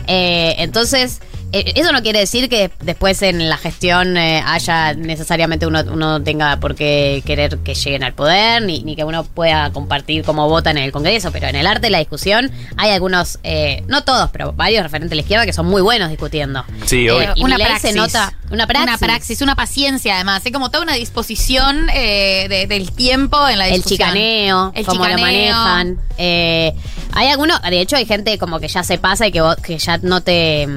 Eh, 0.08 0.56
entonces, 0.58 1.22
eso 1.54 1.92
no 1.92 2.02
quiere 2.02 2.20
decir 2.20 2.50
que 2.50 2.72
después 2.82 3.22
en 3.22 3.48
la 3.48 3.58
gestión 3.58 4.18
eh, 4.18 4.42
haya 4.46 4.94
necesariamente 4.94 5.68
uno, 5.68 5.82
uno 5.92 6.22
tenga 6.24 6.58
por 6.60 6.76
qué 6.76 7.22
querer 7.26 7.60
que 7.60 7.76
lleguen 7.76 8.04
al 8.04 8.14
poder, 8.14 8.64
ni, 8.64 8.82
ni 8.84 8.96
que 8.96 9.04
uno 9.04 9.24
pueda 9.24 9.72
compartir 9.72 10.24
cómo 10.24 10.50
votan 10.50 10.78
en 10.78 10.84
el 10.86 10.92
Congreso, 10.92 11.32
pero 11.32 11.48
en 11.48 11.56
el 11.56 11.68
arte 11.68 11.82
de 11.88 11.90
la 11.92 12.00
discusión 12.00 12.52
hay 12.78 12.92
algunos, 12.92 13.40
eh, 13.44 13.84
no 13.88 14.04
todos, 14.04 14.30
pero 14.32 14.54
varios 14.54 14.84
referentes 14.84 15.12
de 15.12 15.16
la 15.16 15.22
izquierda 15.22 15.46
que 15.46 15.54
son 15.54 15.68
muy 15.68 15.82
buenos 15.82 16.10
discutiendo. 16.10 16.66
Sí, 16.86 17.08
Eh, 17.08 17.30
y 17.36 17.44
una 17.44 17.56
praxis. 17.58 17.90
se 17.92 17.96
nota 17.96 18.34
una 18.52 18.68
praxis. 18.68 18.88
Una 18.88 18.98
praxis, 18.98 19.42
una 19.42 19.56
paciencia 19.56 20.16
además. 20.16 20.42
Es 20.46 20.52
como 20.52 20.70
toda 20.72 20.84
una 20.84 20.94
disposición 20.96 21.88
eh, 21.94 22.48
de- 22.50 22.68
del 22.68 22.92
tiempo 22.92 23.48
en 23.48 23.58
la 23.60 23.68
el 23.68 23.76
discusión. 23.76 24.10
chicaneo, 24.10 24.72
El 24.76 24.86
cómo 24.86 25.06
lo 25.08 25.16
chicaneo. 25.16 25.56
manejan. 25.56 25.98
Eh, 26.18 26.74
hay 27.14 27.28
algunos, 27.28 27.62
de 27.62 27.80
hecho 27.82 27.96
hay 27.96 28.06
gente 28.06 28.38
como 28.38 28.60
que 28.60 28.68
ya 28.68 28.84
se 28.84 28.98
pasa 28.98 29.28
y 29.28 29.32
que, 29.32 29.42
vos- 29.42 29.56
que 29.58 29.78
ya 29.78 29.98
no 29.98 30.22
te... 30.22 30.68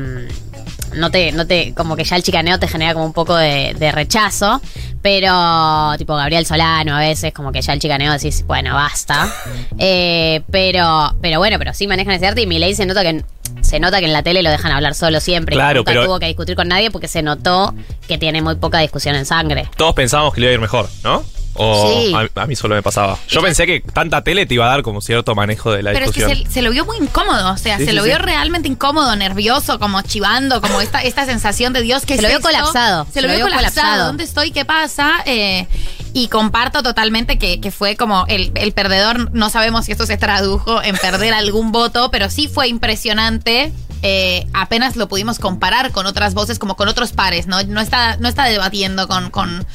No 0.96 1.10
te, 1.10 1.32
no 1.32 1.46
te, 1.46 1.74
como 1.74 1.94
que 1.96 2.04
ya 2.04 2.16
el 2.16 2.22
chicaneo 2.22 2.58
te 2.58 2.68
genera 2.68 2.94
como 2.94 3.06
un 3.06 3.12
poco 3.12 3.36
de, 3.36 3.74
de 3.78 3.92
rechazo, 3.92 4.60
pero 5.02 5.92
tipo 5.98 6.14
Gabriel 6.16 6.44
Solano 6.46 6.96
a 6.96 7.00
veces, 7.00 7.32
como 7.32 7.52
que 7.52 7.62
ya 7.62 7.72
el 7.72 7.78
chicaneo 7.80 8.12
decís, 8.12 8.44
bueno, 8.46 8.74
basta. 8.74 9.32
Eh, 9.78 10.42
pero, 10.50 11.14
pero 11.20 11.38
bueno, 11.38 11.58
pero 11.58 11.74
sí 11.74 11.86
manejan 11.86 12.14
ese 12.14 12.26
arte 12.26 12.40
y 12.40 12.46
Milei 12.46 12.74
se 12.74 12.86
nota 12.86 13.02
que 13.02 13.22
se 13.60 13.78
nota 13.78 13.98
que 13.98 14.06
en 14.06 14.12
la 14.12 14.22
tele 14.22 14.42
lo 14.42 14.50
dejan 14.50 14.72
hablar 14.72 14.94
solo 14.94 15.20
siempre. 15.20 15.54
Claro, 15.54 15.80
nunca 15.80 15.92
pero- 15.92 16.04
tuvo 16.06 16.18
que 16.18 16.26
discutir 16.26 16.56
con 16.56 16.68
nadie 16.68 16.90
porque 16.90 17.08
se 17.08 17.22
notó 17.22 17.74
que 18.08 18.16
tiene 18.16 18.40
muy 18.42 18.54
poca 18.56 18.78
discusión 18.78 19.14
en 19.16 19.26
sangre. 19.26 19.68
Todos 19.76 19.94
pensábamos 19.94 20.32
que 20.34 20.40
le 20.40 20.46
iba 20.46 20.50
a 20.52 20.54
ir 20.54 20.60
mejor, 20.60 20.88
¿no? 21.04 21.24
O 21.58 22.00
Sí. 22.00 22.14
a, 22.14 22.42
a 22.42 22.46
mí 22.46 22.54
solo 22.56 22.74
me 22.74 22.82
pasaba. 22.82 23.18
Yo 23.28 23.40
pensé 23.42 23.66
que 23.66 23.80
tanta 23.80 24.22
tele 24.22 24.46
te 24.46 24.54
iba 24.54 24.66
a 24.66 24.68
dar 24.68 24.82
como 24.82 25.00
cierto 25.00 25.34
manejo 25.34 25.72
de 25.72 25.82
la 25.82 25.92
Pero 25.92 26.06
es 26.06 26.12
que 26.12 26.20
se, 26.22 26.50
se 26.50 26.62
lo 26.62 26.70
vio 26.70 26.84
muy 26.84 26.96
incómodo, 26.98 27.52
o 27.52 27.56
sea, 27.56 27.78
Sí, 27.78 27.84
se 27.84 27.90
sí, 27.90 27.96
lo 27.96 28.02
sí. 28.02 28.08
vio 28.10 28.18
realmente 28.18 28.68
incómodo, 28.68 29.14
nervioso, 29.16 29.78
como 29.78 30.02
chivando, 30.02 30.60
como 30.60 30.80
esta, 30.80 31.02
esta 31.02 31.24
sensación 31.24 31.72
de 31.72 31.82
Dios 31.82 32.04
que 32.06 32.16
Se 32.16 32.22
lo 32.22 32.28
vio 32.28 32.40
colapsado, 32.40 33.06
Se 33.12 33.22
lo 33.22 33.28
vio 33.28 33.40
colapsado. 33.40 33.72
colapsado. 33.72 34.06
¿Dónde 34.06 34.24
estoy? 34.24 34.50
¿Qué 34.50 34.64
pasa? 34.64 35.12
Eh, 35.26 35.66
y 36.12 36.28
comparto 36.28 36.82
totalmente 36.82 37.38
que, 37.38 37.60
que 37.60 37.70
fue 37.70 37.96
como 37.96 38.24
el, 38.28 38.50
el 38.54 38.72
perdedor, 38.72 39.32
no 39.34 39.50
sabemos 39.50 39.84
si 39.84 39.92
esto 39.92 40.06
se 40.06 40.16
tradujo 40.16 40.82
en 40.82 40.96
perder 40.96 41.34
algún 41.34 41.72
voto, 41.72 42.10
pero 42.10 42.30
sí 42.30 42.48
fue 42.48 42.68
impresionante. 42.68 43.72
eh, 44.02 44.46
apenas 44.52 44.94
lo 44.96 45.08
pudimos 45.08 45.38
comparar 45.38 45.90
con 45.90 46.06
otras 46.06 46.34
voces, 46.34 46.58
como 46.58 46.76
con 46.76 46.86
otros 46.88 47.12
pares, 47.12 47.46
¿no? 47.46 47.62
No 47.64 47.80
está, 47.80 48.16
no 48.18 48.28
está 48.28 48.44
debatiendo 48.44 49.08
con, 49.08 49.30
con 49.30 49.66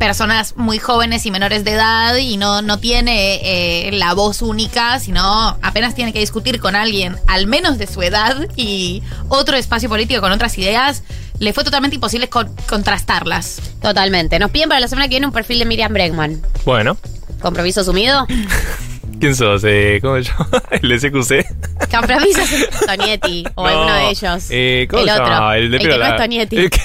personas 0.00 0.56
muy 0.56 0.78
jóvenes 0.78 1.24
y 1.26 1.30
menores 1.30 1.62
de 1.62 1.72
edad 1.72 2.16
y 2.16 2.36
no, 2.38 2.62
no 2.62 2.78
tiene 2.80 3.86
eh, 3.86 3.92
la 3.92 4.14
voz 4.14 4.42
única, 4.42 4.98
sino 4.98 5.56
apenas 5.62 5.94
tiene 5.94 6.12
que 6.12 6.18
discutir 6.18 6.58
con 6.58 6.74
alguien 6.74 7.16
al 7.28 7.46
menos 7.46 7.78
de 7.78 7.86
su 7.86 8.02
edad 8.02 8.48
y 8.56 9.02
otro 9.28 9.56
espacio 9.56 9.88
político 9.88 10.20
con 10.22 10.32
otras 10.32 10.56
ideas, 10.58 11.04
le 11.38 11.52
fue 11.52 11.62
totalmente 11.64 11.94
imposible 11.96 12.28
con- 12.28 12.52
contrastarlas. 12.68 13.60
Totalmente. 13.80 14.38
Nos 14.40 14.50
piden 14.50 14.68
para 14.68 14.80
la 14.80 14.88
semana 14.88 15.06
que 15.06 15.10
viene 15.10 15.26
un 15.26 15.32
perfil 15.32 15.60
de 15.60 15.64
Miriam 15.66 15.92
Bregman. 15.92 16.42
Bueno, 16.64 16.96
¿Compromiso 17.40 17.82
asumido? 17.82 18.26
¿quién 19.20 19.36
sos? 19.36 19.62
Eh, 19.66 19.98
¿Cómo 20.02 20.16
se 20.16 20.22
llama? 20.24 20.48
El 20.70 20.98
CQC. 20.98 21.90
Compromiso 21.90 22.40
asumido. 22.42 22.68
Tonietti 22.86 23.44
o 23.54 23.62
No, 23.62 23.68
alguno 23.68 23.94
de 23.94 24.10
ellos. 24.10 24.44
eh, 24.50 24.86
¿cómo 24.90 25.02
el 25.02 25.08
se 25.08 25.14
otro. 25.20 25.52
El, 25.52 25.70
de 25.70 25.78
que 25.78 25.84
pelo 25.88 25.98
no 25.98 26.06
es. 26.10 26.16
Tonietti. 26.16 26.56
El 26.56 26.70
que- 26.70 26.80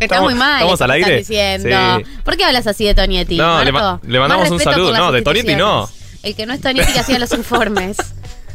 Está 0.00 0.04
Estamos- 0.16 0.30
muy 0.30 0.34
mal. 0.38 0.56
¿estamos 0.60 0.80
al 0.82 0.90
aire? 0.92 1.18
estás 1.20 1.28
diciendo. 1.28 1.98
Sí. 1.98 2.04
¿Por 2.24 2.36
qué 2.36 2.44
hablas 2.44 2.66
así 2.66 2.84
de 2.84 2.94
Tonietti? 2.94 3.36
No, 3.36 3.62
le 3.64 3.72
ma- 3.72 4.00
le 4.06 4.18
mandamos 4.18 4.50
un 4.50 4.60
saludo. 4.60 4.96
No, 4.96 5.12
de 5.12 5.22
Tonietti 5.22 5.54
no. 5.56 5.88
El 6.22 6.34
que 6.34 6.44
no 6.46 6.52
es 6.54 6.60
Tonietti 6.60 6.92
que 6.92 7.00
hacía 7.00 7.18
los 7.18 7.32
informes. 7.32 7.96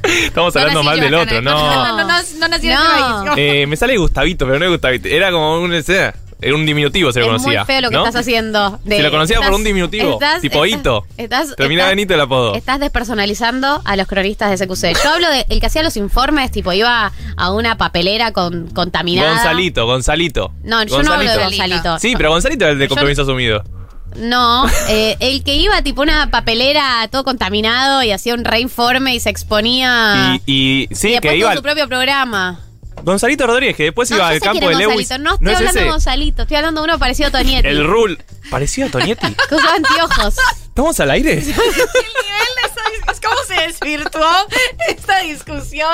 Estamos 0.04 0.56
hablando 0.56 0.80
No 0.80 0.84
mal 0.84 1.00
del 1.00 1.14
otro, 1.14 1.42
no. 1.42 1.52
No, 1.52 1.98
no, 1.98 2.04
no, 2.04 2.48
no 2.48 2.56
este. 2.56 3.62
Eh, 3.62 3.68
me 3.68 3.76
sale 3.78 3.98
Gustavito, 3.98 4.46
pero 4.46 4.58
no 4.60 4.66
es 4.66 4.72
Gustavito. 4.72 5.08
Era 5.08 5.32
como 5.32 5.60
un. 5.62 5.74
ese, 5.74 6.12
Era 6.42 6.56
un 6.56 6.66
diminutivo, 6.66 7.12
se 7.12 7.20
lo 7.20 7.28
es 7.28 7.32
conocía. 7.34 7.60
muy 7.60 7.66
feo 7.68 7.82
lo 7.82 7.90
que 7.90 7.96
¿no? 7.96 8.06
estás 8.06 8.22
haciendo. 8.22 8.80
de- 8.84 8.98
Se 8.98 9.04
lo 9.04 9.12
conocía 9.12 9.40
por 9.42 9.54
un 9.54 9.64
diminutivo, 9.64 10.14
estás- 10.14 10.42
tipo 10.42 10.66
estás- 10.66 10.80
Hito. 10.80 11.06
En 11.92 12.00
Hito 12.00 12.14
el 12.16 12.22
apodo. 12.22 12.56
Estás 12.56 12.80
despersonalizando 12.80 13.82
a 13.86 13.96
los 13.96 14.08
cronistas 14.08 14.50
de 14.50 14.58
CQC. 14.58 14.94
Yo 15.04 15.10
hablo 15.12 15.30
de 15.30 15.46
el 15.50 15.60
que 15.60 15.66
hacía 15.68 15.84
los 15.84 15.98
informes, 15.98 16.50
tipo 16.52 16.74
iba 16.74 17.12
a 17.38 17.52
una 17.54 17.78
papelera 17.78 18.32
con, 18.32 18.68
contaminada. 18.72 19.30
Gonzalito, 19.36 19.86
Gonzalito. 19.86 20.52
No, 20.64 20.84
yo 20.84 21.04
no 21.04 21.14
hablo 21.14 21.30
de 21.32 21.38
Gonzalito. 21.38 22.00
Sí, 22.00 22.14
pero 22.18 22.32
Gonzalito 22.32 22.66
es 22.66 22.72
el 22.72 22.80
de 22.80 22.86
Yo- 22.86 22.90
compromiso 22.90 23.22
asumido. 23.22 23.64
No, 24.16 24.68
eh, 24.90 25.16
el 25.22 25.42
que 25.44 25.56
iba 25.56 25.82
tipo 25.84 26.02
una 26.02 26.30
papelera 26.32 27.08
todo 27.10 27.24
contaminado 27.24 28.04
y 28.04 28.12
hacía 28.12 28.34
un 28.34 28.44
reinforme 28.44 29.16
y 29.16 29.20
se 29.22 29.30
exponía. 29.30 30.38
Y, 30.46 30.88
y 30.92 30.96
sí, 30.96 31.16
y 31.16 31.20
que 31.20 31.38
iba. 31.38 31.56
su 31.56 31.62
propio 31.62 31.88
programa. 31.88 32.60
Gonzalito 33.04 33.48
Rodríguez, 33.48 33.76
que 33.76 33.84
después 33.84 34.10
No, 34.10 34.18
iba 34.18 34.28
al 34.30 34.40
campo 34.40 34.70
de 34.70 34.76
Lewis. 34.76 35.10
Gonzalito. 35.10 35.24
No 35.24 35.34
estoy 35.34 35.52
es 35.52 35.58
hablando 35.58 35.80
de? 35.82 35.90
Gonzalito, 35.90 36.42
estoy 36.44 36.58
hablando 36.58 36.82
de 36.82 36.86
uno 36.86 37.00
parecido 37.00 37.28
a 37.30 37.32
Tonietti. 37.32 37.68
El 37.68 37.86
Rule. 37.86 38.18
¿Parecido 38.50 38.88
a 38.88 38.92
Tonietti? 38.92 39.36
Que 39.50 39.56
usaba 39.56 39.76
anteojos. 39.76 40.36
¿Estamos 40.64 41.00
al 41.00 41.12
aire? 41.12 41.34
El 41.40 41.46
nivel 41.46 41.56
de 41.56 42.61
cómo 43.32 43.42
se 43.48 43.54
desvirtuó 43.68 44.28
esta 44.90 45.20
discusión. 45.20 45.90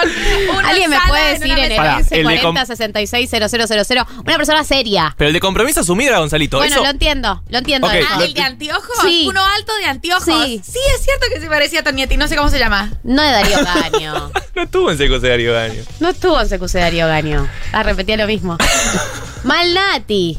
Una 0.57 0.69
Alguien 0.69 0.89
me 0.89 0.97
puede 1.07 1.33
decir 1.39 1.51
en 1.57 1.71
el 1.71 1.77
Pará, 1.77 1.97
mesa. 1.97 2.09
15 2.09 2.15
el 2.15 2.27
de 2.27 2.41
40 2.41 2.65
66 2.65 3.29
000 3.29 4.05
una 4.25 4.37
persona 4.37 4.63
seria. 4.63 5.13
Pero 5.17 5.27
el 5.27 5.33
de 5.33 5.39
compromiso 5.39 5.81
asumido 5.81 6.09
era 6.09 6.19
Gonzalito. 6.19 6.57
Bueno, 6.57 6.73
Eso- 6.75 6.83
lo 6.83 6.89
entiendo, 6.89 7.41
lo 7.49 7.57
entiendo. 7.57 7.87
Ah, 7.87 8.17
lo- 8.17 8.23
el 8.25 8.33
de 8.33 8.41
anteojos. 8.41 8.97
Sí. 9.01 9.25
Uno 9.27 9.45
alto 9.45 9.75
de 9.77 9.85
anteojos. 9.85 10.23
Sí. 10.45 10.61
Sí. 10.63 10.79
es 10.95 11.03
cierto 11.03 11.25
que 11.33 11.39
se 11.39 11.47
parecía 11.47 11.81
a 11.81 11.83
Tonietti. 11.83 12.17
No 12.17 12.27
sé 12.27 12.35
cómo 12.35 12.49
se 12.49 12.59
llama. 12.59 12.91
No 13.03 13.21
de 13.21 13.31
Darío 13.31 13.57
Gaño. 13.63 14.31
no 14.55 14.61
estuvo 14.63 14.91
en 14.91 14.97
secundario 14.97 15.53
Daño. 15.53 15.83
No 15.99 16.09
estuvo 16.09 16.39
en 16.41 16.47
CQC 16.47 16.73
Darío 16.79 17.07
Gaño. 17.07 17.47
Ah, 17.71 17.83
repetía 17.83 18.17
lo 18.17 18.27
mismo. 18.27 18.57
Malnati. 19.43 20.37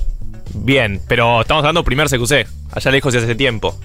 Bien, 0.55 1.01
pero 1.09 1.43
estamos 1.43 1.63
hablando 1.63 1.85
primer 1.85 2.09
CQC. 2.09 2.47
Allá 2.73 2.91
lejos 2.91 3.15
y 3.15 3.19
hace 3.19 3.35
tiempo. 3.35 3.79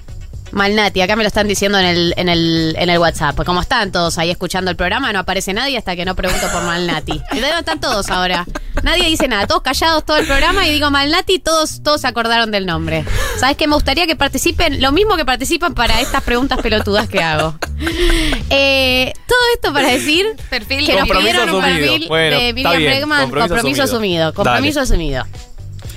Malnati, 0.54 1.02
acá 1.02 1.16
me 1.16 1.24
lo 1.24 1.28
están 1.28 1.48
diciendo 1.48 1.80
en 1.80 1.86
el, 1.86 2.14
en 2.16 2.30
el, 2.30 2.76
en 2.78 2.90
el 2.90 3.00
WhatsApp. 3.00 3.36
Pues 3.36 3.46
como 3.46 3.62
están 3.62 3.92
todos 3.92 4.18
ahí 4.18 4.30
escuchando 4.30 4.70
el 4.70 4.78
programa, 4.78 5.12
no 5.12 5.20
aparece 5.20 5.52
nadie 5.54 5.78
hasta 5.78 5.96
que 5.96 6.06
no 6.06 6.16
pregunto 6.16 6.48
por 6.52 6.64
Malnati. 6.64 7.14
¿Y 7.32 7.40
dónde 7.40 7.60
están 7.60 7.80
todos 7.80 8.10
ahora? 8.10 8.46
Nadie 8.84 9.06
dice 9.10 9.28
nada, 9.28 9.48
todos 9.48 9.64
callados 9.64 10.06
todo 10.06 10.18
el 10.18 10.28
programa 10.28 10.68
y 10.68 10.72
digo 10.72 10.92
Malnati, 10.92 11.40
todos, 11.40 11.82
todos 11.82 12.02
se 12.02 12.08
acordaron 12.08 12.52
del 12.52 12.66
nombre. 12.66 13.04
¿Sabes 13.40 13.58
qué? 13.58 13.68
Me 13.68 13.74
gustaría 13.74 14.06
que 14.06 14.16
participen, 14.16 14.82
lo 14.82 14.92
mismo 14.92 15.16
que 15.18 15.26
participan 15.26 15.74
para 15.74 16.00
estas 16.02 16.22
preguntas 16.22 16.60
pelotudas 16.62 17.10
que 17.10 17.22
hago. 17.22 17.56
Eh, 18.50 19.12
todo 19.28 19.40
esto 19.56 19.74
para 19.74 19.90
decir 19.90 20.26
Perfil 20.50 20.86
que 20.86 20.96
nos 21.00 21.10
pidieron 21.10 21.50
un 21.50 21.64
asumido. 21.64 21.92
perfil 21.92 22.08
Bueno, 22.08 22.38
de 22.38 22.54
Miriam 22.54 22.78
bien, 22.78 22.92
Bregman, 22.92 23.22
compromiso 23.22 23.54
compromiso, 23.56 23.84
asumido. 23.84 24.28
asumido. 24.28 24.34
Compromiso 24.34 24.82
asumido. 24.82 25.26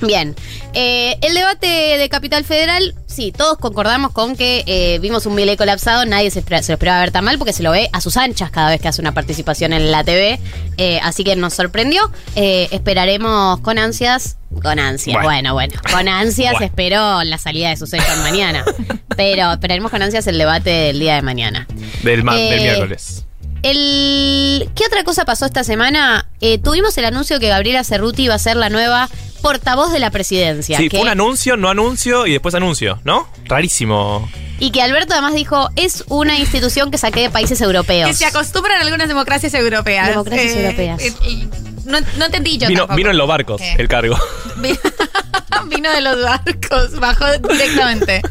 Bien, 0.02 0.34
Eh, 0.74 1.16
el 1.22 1.32
debate 1.34 1.66
de 1.66 2.08
Capital 2.10 2.44
Federal, 2.44 2.94
sí, 3.06 3.32
todos 3.32 3.56
concordamos 3.56 4.12
con 4.12 4.36
que 4.36 4.62
eh, 4.66 4.98
vimos 5.00 5.24
un 5.24 5.34
Milei 5.34 5.56
colapsado, 5.56 6.04
nadie 6.04 6.30
se, 6.30 6.40
espera- 6.40 6.62
se 6.62 6.72
lo 6.72 6.74
esperaba 6.74 7.00
ver 7.00 7.10
tan 7.12 7.24
mal 7.24 7.38
porque 7.38 7.54
se 7.54 7.62
lo 7.62 7.70
ve 7.70 7.88
a 7.94 8.02
sus 8.02 8.18
anchas 8.18 8.50
cada 8.50 8.68
vez 8.68 8.80
que 8.80 8.88
hace 8.88 9.00
una 9.00 9.12
participación 9.14 9.72
en 9.72 9.90
la 9.90 10.04
TV, 10.04 10.38
eh, 10.76 11.00
así 11.02 11.24
que 11.24 11.34
nos 11.34 11.54
sorprendió. 11.54 12.10
Eh, 12.34 12.68
esperaremos 12.72 13.58
con 13.60 13.78
ansias, 13.78 14.36
con 14.62 14.78
ansias, 14.78 15.14
Bueno. 15.22 15.54
bueno, 15.54 15.74
bueno, 15.76 15.80
con 15.90 16.08
ansias 16.08 16.52
Bueno. 16.52 16.66
espero 16.66 17.24
la 17.24 17.38
salida 17.38 17.70
de 17.70 17.76
Sucession 17.78 18.22
mañana, 18.22 18.64
pero 19.16 19.52
esperaremos 19.52 19.90
con 19.90 20.02
ansias 20.02 20.26
el 20.26 20.36
debate 20.36 20.68
del 20.68 20.98
día 21.00 21.14
de 21.14 21.22
mañana. 21.22 21.66
Del, 22.02 22.22
ma- 22.22 22.34
del 22.36 22.60
miércoles. 22.60 23.24
el... 23.62 24.68
¿qué 24.74 24.84
otra 24.86 25.04
cosa 25.04 25.24
pasó 25.24 25.46
esta 25.46 25.64
semana? 25.64 26.28
Eh, 26.40 26.58
tuvimos 26.58 26.96
el 26.98 27.06
anuncio 27.06 27.40
que 27.40 27.48
Gabriela 27.48 27.82
Cerruti 27.84 28.24
iba 28.24 28.34
a 28.34 28.38
ser 28.38 28.56
la 28.56 28.68
nueva 28.68 29.08
portavoz 29.46 29.92
de 29.92 29.98
la 30.00 30.10
presidencia. 30.10 30.76
Sí, 30.78 30.88
que- 30.88 30.96
fue 30.96 31.04
un 31.04 31.08
anuncio, 31.10 31.56
no 31.56 31.68
anuncio 31.68 32.26
y 32.26 32.32
después 32.32 32.54
anuncio, 32.54 32.98
¿no? 33.04 33.28
Rarísimo. 33.44 34.28
y 34.58 34.70
que 34.70 34.80
Alberto 34.82 35.12
además 35.12 35.34
dijo, 35.34 35.68
es 35.76 36.02
una 36.08 36.38
institución 36.38 36.90
que 36.90 36.98
saqué 36.98 37.20
de 37.20 37.30
países 37.30 37.60
europeos. 37.60 38.08
Que 38.08 38.14
se 38.16 38.24
acostumbran 38.26 38.80
algunas 38.80 39.06
democracias 39.08 39.52
europeas. 39.54 40.08
Democracias 40.08 40.54
europeas. 40.56 41.02
y 41.28 41.48
no, 41.84 41.98
no 42.18 42.24
entendí 42.24 42.58
yo 42.58 42.66
Vino, 42.68 42.80
tampoco. 42.80 42.96
vino 42.96 43.10
en 43.10 43.18
los 43.18 43.28
barcos 43.28 43.60
¿Qué? 43.60 43.74
el 43.78 43.86
cargo. 43.88 44.16
Vi- 44.56 44.78
Vino 45.68 45.90
de 45.92 46.00
los 46.00 46.22
barcos, 46.22 46.98
bajó 47.00 47.26
directamente. 47.48 48.22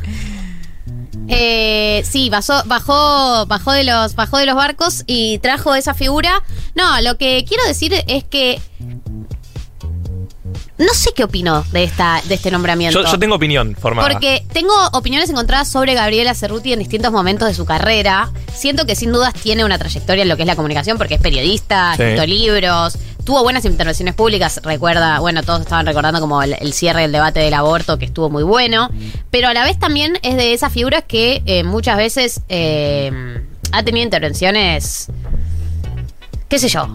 Eh, 1.28 2.04
sí, 2.10 2.30
bajó, 2.30 2.62
bajó, 2.66 3.46
bajó 3.48 3.72
de 3.72 3.84
los, 3.84 4.16
bajó 4.16 4.38
de 4.38 4.46
los 4.46 4.56
barcos 4.56 5.04
y 5.08 5.40
trajo 5.40 5.74
esa 5.76 5.94
figura. 5.94 6.44
No, 6.76 7.02
lo 7.02 7.18
que 7.18 7.46
quiero 7.48 7.64
decir 7.66 7.94
es 8.08 8.24
que 8.24 8.60
no 10.78 10.94
sé 10.94 11.12
qué 11.16 11.24
opino 11.24 11.64
de 11.72 11.84
esta, 11.86 12.22
de 12.26 12.36
este 12.36 12.52
nombramiento. 12.52 13.02
Yo, 13.02 13.10
yo 13.10 13.18
tengo 13.20 13.36
opinión 13.36 13.76
formada. 13.80 14.10
Porque 14.10 14.44
tengo 14.52 14.74
opiniones 14.92 15.30
encontradas 15.30 15.70
sobre 15.72 15.94
Gabriela 15.94 16.34
Cerruti 16.34 16.74
en 16.74 16.80
distintos 16.80 17.12
momentos 17.12 17.48
de 17.48 17.54
su 17.54 17.66
carrera. 17.66 18.32
Siento 18.54 18.86
que 18.86 18.96
sin 18.96 19.12
dudas 19.12 19.34
tiene 19.34 19.64
una 19.64 19.78
trayectoria 19.78 20.24
en 20.24 20.30
lo 20.30 20.36
que 20.36 20.44
es 20.44 20.48
la 20.48 20.56
comunicación, 20.56 20.98
porque 20.98 21.16
es 21.16 21.22
periodista, 21.22 21.94
Sí. 21.96 22.04
escrito 22.04 22.26
libros, 22.26 22.98
tuvo 23.24 23.42
buenas 23.44 23.64
intervenciones 23.66 24.14
públicas. 24.16 24.60
Recuerda, 24.64 25.20
bueno, 25.20 25.44
todos 25.44 25.62
estaban 25.62 25.86
recordando 25.86 26.20
como 26.20 26.44
el, 26.44 26.56
el 26.60 26.74
cierre 26.74 27.04
del 27.04 27.12
debate 27.14 27.40
del 27.40 27.54
aborto, 27.54 27.98
que 27.98 28.06
estuvo 28.06 28.30
muy 28.30 28.44
bueno. 28.44 28.90
Pero 29.32 29.48
a 29.48 29.54
la 29.54 29.64
vez 29.64 29.80
también 29.80 30.18
es 30.24 30.36
de 30.36 30.54
esas 30.54 30.74
figuras 30.74 31.04
que 31.08 31.42
eh, 31.46 31.64
muchas 31.64 31.96
veces 31.98 32.42
eh, 32.50 33.42
ha 33.72 33.82
tenido 33.84 34.04
intervenciones, 34.04 35.08
qué 36.50 36.60
sé 36.60 36.68
yo, 36.70 36.88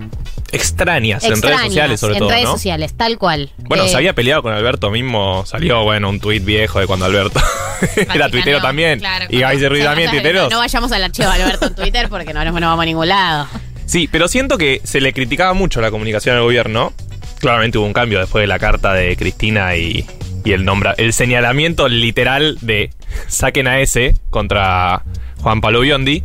Extrañas, 0.53 1.25
en 1.25 1.41
redes 1.41 1.61
sociales 1.61 2.01
sobre 2.01 2.15
en 2.15 2.19
todo, 2.21 2.31
redes 2.31 2.45
¿no? 2.45 2.53
sociales, 2.53 2.95
tal 2.97 3.19
cual. 3.19 3.51
Bueno, 3.59 3.85
Eh, 3.85 3.89
se 3.89 3.97
había 3.97 4.15
peleado 4.15 4.43
con 4.43 4.53
Alberto 4.53 4.91
mismo. 4.91 5.45
Salió, 5.47 5.83
bueno, 5.85 6.09
un 6.09 6.21
tuit 6.21 6.45
viejo 6.45 6.81
de 6.81 6.87
cuando 6.87 7.07
Alberto 7.07 7.41
era 8.15 8.29
tuitero 8.29 8.61
también. 8.61 8.99
claro, 8.99 9.27
y 9.29 9.41
Gaby 9.41 9.59
sea, 9.59 9.85
también, 9.85 10.11
tuiteros. 10.11 10.51
No 10.51 10.59
vayamos 10.59 10.93
al 10.93 11.05
archivo 11.05 11.31
de 11.31 11.43
Alberto 11.43 11.67
en 11.67 11.75
Twitter 11.75 12.09
porque 12.09 12.33
no, 12.35 12.45
no 12.45 12.53
vamos 12.53 12.83
a 12.83 12.87
ningún 12.87 13.09
lado. 13.09 13.47
Sí, 13.87 14.09
pero 14.11 14.29
siento 14.29 14.57
que 14.59 14.81
se 14.85 15.01
le 15.01 15.13
criticaba 15.13 15.53
mucho 15.55 15.81
la 15.81 15.91
comunicación 15.91 16.37
al 16.37 16.43
gobierno. 16.43 16.93
Claramente 17.41 17.79
hubo 17.79 17.87
un 17.87 17.93
cambio 17.93 18.19
después 18.21 18.43
de 18.43 18.47
la 18.47 18.59
carta 18.59 18.93
de 18.93 19.17
Cristina 19.17 19.75
y, 19.77 20.07
y 20.45 20.53
el 20.53 20.65
nombra, 20.65 20.95
el 20.99 21.13
señalamiento 21.13 21.89
literal 21.89 22.59
de 22.61 22.91
saquen 23.29 23.67
a 23.67 23.81
ese 23.81 24.15
contra 24.31 25.03
Juan 25.43 25.61
Pablo 25.61 25.81
Biondi. 25.81 26.23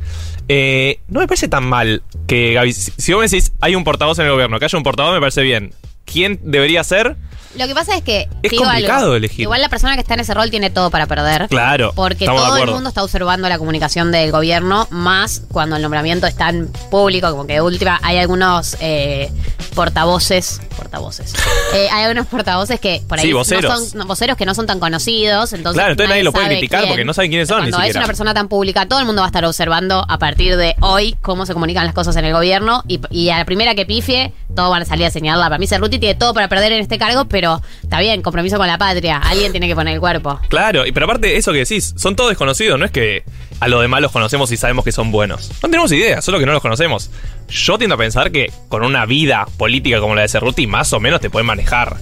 Eh, 0.47 0.99
no 1.07 1.19
me 1.19 1.27
parece 1.27 1.47
tan 1.47 1.65
mal 1.65 2.03
que 2.27 2.53
Gaby. 2.53 2.73
Si 2.73 3.13
vos 3.13 3.21
me 3.21 3.27
decís 3.27 3.51
hay 3.61 3.75
un 3.75 3.83
portavoz 3.83 4.19
en 4.19 4.25
el 4.25 4.31
gobierno, 4.31 4.59
que 4.59 4.65
haya 4.65 4.77
un 4.77 4.83
portavoz 4.83 5.13
me 5.13 5.19
parece 5.19 5.41
bien. 5.41 5.73
¿Quién 6.05 6.39
debería 6.43 6.83
ser? 6.83 7.15
Lo 7.57 7.67
que 7.67 7.73
pasa 7.73 7.95
es 7.95 8.03
que. 8.03 8.27
Es 8.43 8.51
digo 8.51 8.63
complicado 8.63 9.03
algo, 9.05 9.15
elegir. 9.15 9.41
Igual 9.41 9.61
la 9.61 9.69
persona 9.69 9.95
que 9.95 10.01
está 10.01 10.13
en 10.15 10.19
ese 10.21 10.33
rol 10.33 10.49
tiene 10.49 10.69
todo 10.69 10.89
para 10.91 11.07
perder. 11.07 11.47
Claro. 11.47 11.93
Porque 11.95 12.25
todo 12.25 12.57
el 12.57 12.69
mundo 12.71 12.89
está 12.89 13.03
observando 13.03 13.47
la 13.49 13.57
comunicación 13.57 14.11
del 14.11 14.31
gobierno, 14.31 14.87
más 14.91 15.41
cuando 15.51 15.75
el 15.75 15.81
nombramiento 15.81 16.27
es 16.27 16.35
tan 16.35 16.67
público, 16.91 17.29
como 17.31 17.47
que 17.47 17.53
de 17.53 17.61
última 17.61 17.99
hay 18.03 18.17
algunos 18.17 18.77
eh, 18.79 19.31
portavoces. 19.75 20.61
Portavoces. 20.77 21.33
Eh, 21.73 21.87
hay 21.91 22.03
algunos 22.05 22.27
portavoces 22.27 22.79
que 22.79 23.01
por 23.07 23.19
ahí 23.19 23.25
Sí, 23.25 23.31
no 23.31 23.37
voceros. 23.39 23.89
son 23.89 23.99
no, 23.99 24.05
voceros 24.05 24.37
que 24.37 24.45
no 24.45 24.55
son 24.55 24.65
tan 24.67 24.79
conocidos. 24.79 25.51
Entonces 25.53 25.77
Claro, 25.77 25.91
entonces 25.91 26.09
nadie 26.09 26.23
lo 26.23 26.31
puede 26.31 26.47
criticar 26.47 26.81
quién. 26.81 26.89
porque 26.91 27.05
no 27.05 27.13
saben 27.13 27.31
quiénes 27.31 27.47
son 27.47 27.65
ni 27.65 27.71
Cuando 27.71 27.87
es 27.87 27.95
una 27.95 28.05
persona 28.05 28.33
tan 28.33 28.47
pública, 28.47 28.85
todo 28.87 28.99
el 28.99 29.05
mundo 29.05 29.21
va 29.21 29.27
a 29.27 29.29
estar 29.29 29.43
observando 29.45 30.05
a 30.07 30.17
partir 30.17 30.55
de 30.57 30.75
hoy 30.81 31.15
cómo 31.21 31.45
se 31.45 31.53
comunican 31.53 31.85
las 31.85 31.93
cosas 31.93 32.15
en 32.15 32.25
el 32.25 32.33
gobierno 32.33 32.83
y, 32.87 32.99
y 33.09 33.29
a 33.29 33.37
la 33.37 33.45
primera 33.45 33.75
que 33.75 33.85
pifie, 33.85 34.33
todos 34.55 34.69
van 34.69 34.83
a 34.83 34.85
salir 34.85 35.05
a 35.05 35.11
señalarla. 35.11 35.45
Para 35.47 35.57
mí 35.59 35.67
Cerruti 35.67 35.99
tiene 35.99 36.15
todo 36.15 36.33
para 36.33 36.47
perder 36.47 36.71
en 36.71 36.81
este 36.81 36.97
cargo, 36.97 37.25
pero 37.25 37.44
está 37.83 37.99
bien, 37.99 38.21
compromiso 38.21 38.57
con 38.57 38.67
la 38.67 38.77
patria. 38.77 39.17
Alguien 39.17 39.51
tiene 39.51 39.67
que 39.67 39.75
poner 39.75 39.93
el 39.93 39.99
cuerpo. 39.99 40.39
Claro, 40.49 40.85
y 40.85 40.91
pero 40.91 41.05
aparte 41.05 41.37
eso 41.37 41.51
que 41.51 41.59
decís, 41.59 41.93
son 41.97 42.15
todos 42.15 42.29
desconocidos, 42.29 42.79
no 42.79 42.85
es 42.85 42.91
que 42.91 43.23
a 43.59 43.67
los 43.67 43.81
demás 43.81 44.01
los 44.01 44.11
conocemos 44.11 44.51
y 44.51 44.57
sabemos 44.57 44.83
que 44.83 44.91
son 44.91 45.11
buenos. 45.11 45.49
No 45.61 45.69
tenemos 45.69 45.91
idea, 45.91 46.21
solo 46.21 46.39
que 46.39 46.45
no 46.45 46.51
los 46.51 46.61
conocemos. 46.61 47.09
Yo 47.47 47.77
tiendo 47.77 47.95
a 47.95 47.97
pensar 47.97 48.31
que 48.31 48.51
con 48.69 48.83
una 48.83 49.05
vida 49.05 49.47
política 49.57 49.99
como 49.99 50.15
la 50.15 50.23
de 50.23 50.27
Cerruti, 50.27 50.67
más 50.67 50.91
o 50.93 50.99
menos 50.99 51.21
te 51.21 51.29
pueden 51.29 51.45
manejar 51.45 51.97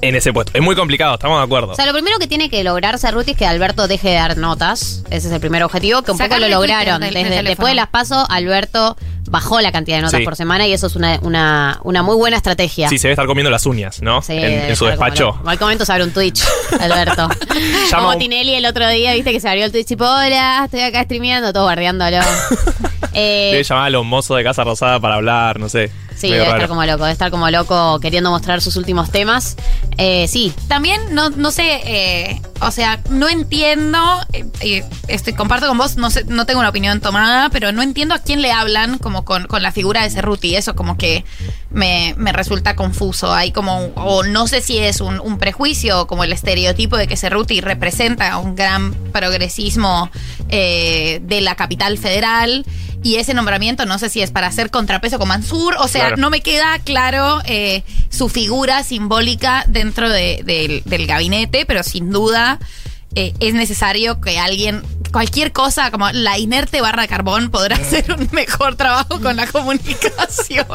en 0.00 0.14
ese 0.14 0.32
puesto. 0.32 0.52
Es 0.54 0.62
muy 0.62 0.76
complicado, 0.76 1.14
estamos 1.14 1.38
de 1.38 1.44
acuerdo. 1.44 1.72
O 1.72 1.74
sea, 1.74 1.86
lo 1.86 1.92
primero 1.92 2.18
que 2.18 2.26
tiene 2.26 2.50
que 2.50 2.62
lograr 2.64 2.98
Cerruti 2.98 3.32
es 3.32 3.36
que 3.36 3.46
Alberto 3.46 3.88
deje 3.88 4.10
de 4.10 4.14
dar 4.14 4.36
notas. 4.36 5.02
Ese 5.10 5.28
es 5.28 5.32
el 5.32 5.40
primer 5.40 5.62
objetivo, 5.62 6.02
que 6.02 6.12
un 6.12 6.18
poco 6.18 6.38
lo 6.38 6.48
lograron. 6.48 7.00
Desde, 7.00 7.42
después 7.42 7.68
de 7.68 7.74
las 7.74 7.88
pasos, 7.88 8.24
Alberto 8.28 8.96
bajó 9.28 9.60
la 9.60 9.72
cantidad 9.72 9.96
de 9.98 10.02
notas 10.02 10.18
Sí. 10.20 10.24
por 10.24 10.36
semana 10.36 10.66
y 10.66 10.72
eso 10.72 10.86
es 10.86 10.96
una, 10.96 11.18
una, 11.22 11.80
una 11.84 12.02
muy 12.02 12.16
buena 12.16 12.36
estrategia. 12.36 12.88
Sí, 12.88 12.98
se 12.98 13.08
debe 13.08 13.12
estar 13.14 13.26
comiendo 13.26 13.50
las 13.50 13.66
uñas, 13.66 14.00
¿no? 14.02 14.22
Sí, 14.22 14.34
en, 14.36 14.74
su 14.76 14.86
despacho. 14.86 15.34
En 15.36 15.42
cualquier 15.42 15.60
momento 15.66 15.84
se 15.84 15.92
abre 15.92 16.04
un 16.04 16.12
Twitch, 16.12 16.42
Alberto. 16.80 17.28
Como 17.94 18.08
un- 18.10 18.18
Tinelli 18.18 18.54
el 18.54 18.66
otro 18.66 18.88
día, 18.88 19.14
viste 19.14 19.32
que 19.32 19.40
se 19.40 19.48
abrió 19.48 19.64
el 19.64 19.72
Twitch 19.72 19.90
y 19.90 19.94
hola, 19.94 20.62
estoy 20.64 20.80
acá 20.80 21.02
streameando, 21.04 21.52
todo 21.52 21.66
bardeándolo. 21.66 22.18
Eh, 23.18 23.48
Debe 23.52 23.62
llamar 23.64 23.86
a 23.86 23.90
los 23.90 24.04
mozos 24.04 24.36
de 24.36 24.44
Casa 24.44 24.62
Rosada 24.62 25.00
para 25.00 25.14
hablar, 25.14 25.58
no 25.58 25.70
sé. 25.70 25.90
Sí, 26.16 26.30
debe 26.30 26.44
estar 26.44 26.68
como 26.68 26.84
loco, 26.84 27.04
debe 27.04 27.12
estar 27.12 27.30
como 27.30 27.50
loco 27.50 28.00
queriendo 28.00 28.30
mostrar 28.30 28.60
sus 28.60 28.76
últimos 28.76 29.10
temas. 29.10 29.56
Eh, 29.98 30.26
sí, 30.28 30.52
También, 30.68 31.00
no, 31.14 31.30
no 31.30 31.50
sé, 31.50 31.80
eh, 31.84 32.40
o 32.60 32.70
sea, 32.70 33.00
no 33.10 33.28
entiendo, 33.28 33.98
eh, 34.32 34.46
eh, 34.60 34.84
estoy, 35.08 35.34
comparto 35.34 35.66
con 35.66 35.76
vos, 35.76 35.96
no 35.96 36.10
sé, 36.10 36.24
no 36.24 36.46
tengo 36.46 36.60
una 36.60 36.70
opinión 36.70 37.00
tomada, 37.00 37.50
pero 37.50 37.72
no 37.72 37.82
entiendo 37.82 38.14
a 38.14 38.18
quién 38.18 38.40
le 38.40 38.50
hablan 38.50 38.98
como 38.98 39.24
con, 39.24 39.46
con 39.46 39.62
la 39.62 39.72
figura 39.72 40.02
de 40.02 40.10
Cerruti, 40.10 40.56
eso 40.56 40.74
como 40.74 40.96
que 40.96 41.24
me, 41.70 42.14
me 42.16 42.32
resulta 42.32 42.74
confuso, 42.74 43.32
hay 43.32 43.52
como, 43.52 43.90
o 43.96 44.22
no 44.22 44.46
sé 44.46 44.62
si 44.62 44.78
es 44.78 45.00
un, 45.00 45.20
un 45.20 45.38
prejuicio 45.38 46.02
o 46.02 46.06
como 46.06 46.24
el 46.24 46.32
estereotipo 46.32 46.96
de 46.96 47.06
que 47.06 47.16
Cerruti 47.16 47.60
representa 47.60 48.38
un 48.38 48.54
gran 48.54 48.94
progresismo 49.12 50.10
eh, 50.48 51.20
de 51.22 51.40
la 51.40 51.54
capital 51.56 51.98
federal. 51.98 52.64
Y 53.02 53.16
ese 53.16 53.34
nombramiento 53.34 53.86
no 53.86 53.98
sé 53.98 54.08
si 54.08 54.20
es 54.22 54.30
para 54.30 54.48
hacer 54.48 54.70
contrapeso 54.70 55.18
con 55.18 55.28
Mansur, 55.28 55.76
o 55.78 55.86
sea, 55.88 56.02
Claro. 56.08 56.16
no 56.16 56.30
me 56.30 56.40
queda 56.40 56.78
claro 56.80 57.40
eh, 57.44 57.82
su 58.08 58.28
figura 58.28 58.82
simbólica 58.82 59.64
dentro 59.68 60.08
de- 60.08 60.42
del- 60.44 60.82
del 60.84 61.06
gabinete, 61.06 61.66
pero 61.66 61.82
sin 61.82 62.10
duda 62.10 62.58
eh, 63.16 63.34
es 63.40 63.54
necesario 63.54 64.20
que 64.20 64.38
alguien, 64.38 64.82
cualquier 65.10 65.50
cosa 65.52 65.90
como 65.90 66.10
la 66.12 66.38
inerte 66.38 66.80
barra 66.80 67.02
de 67.02 67.08
carbón 67.08 67.50
podrá 67.50 67.76
hacer 67.76 68.12
un 68.12 68.28
mejor 68.32 68.76
trabajo 68.76 69.20
con 69.20 69.34
la 69.36 69.46
comunicación. 70.00 70.66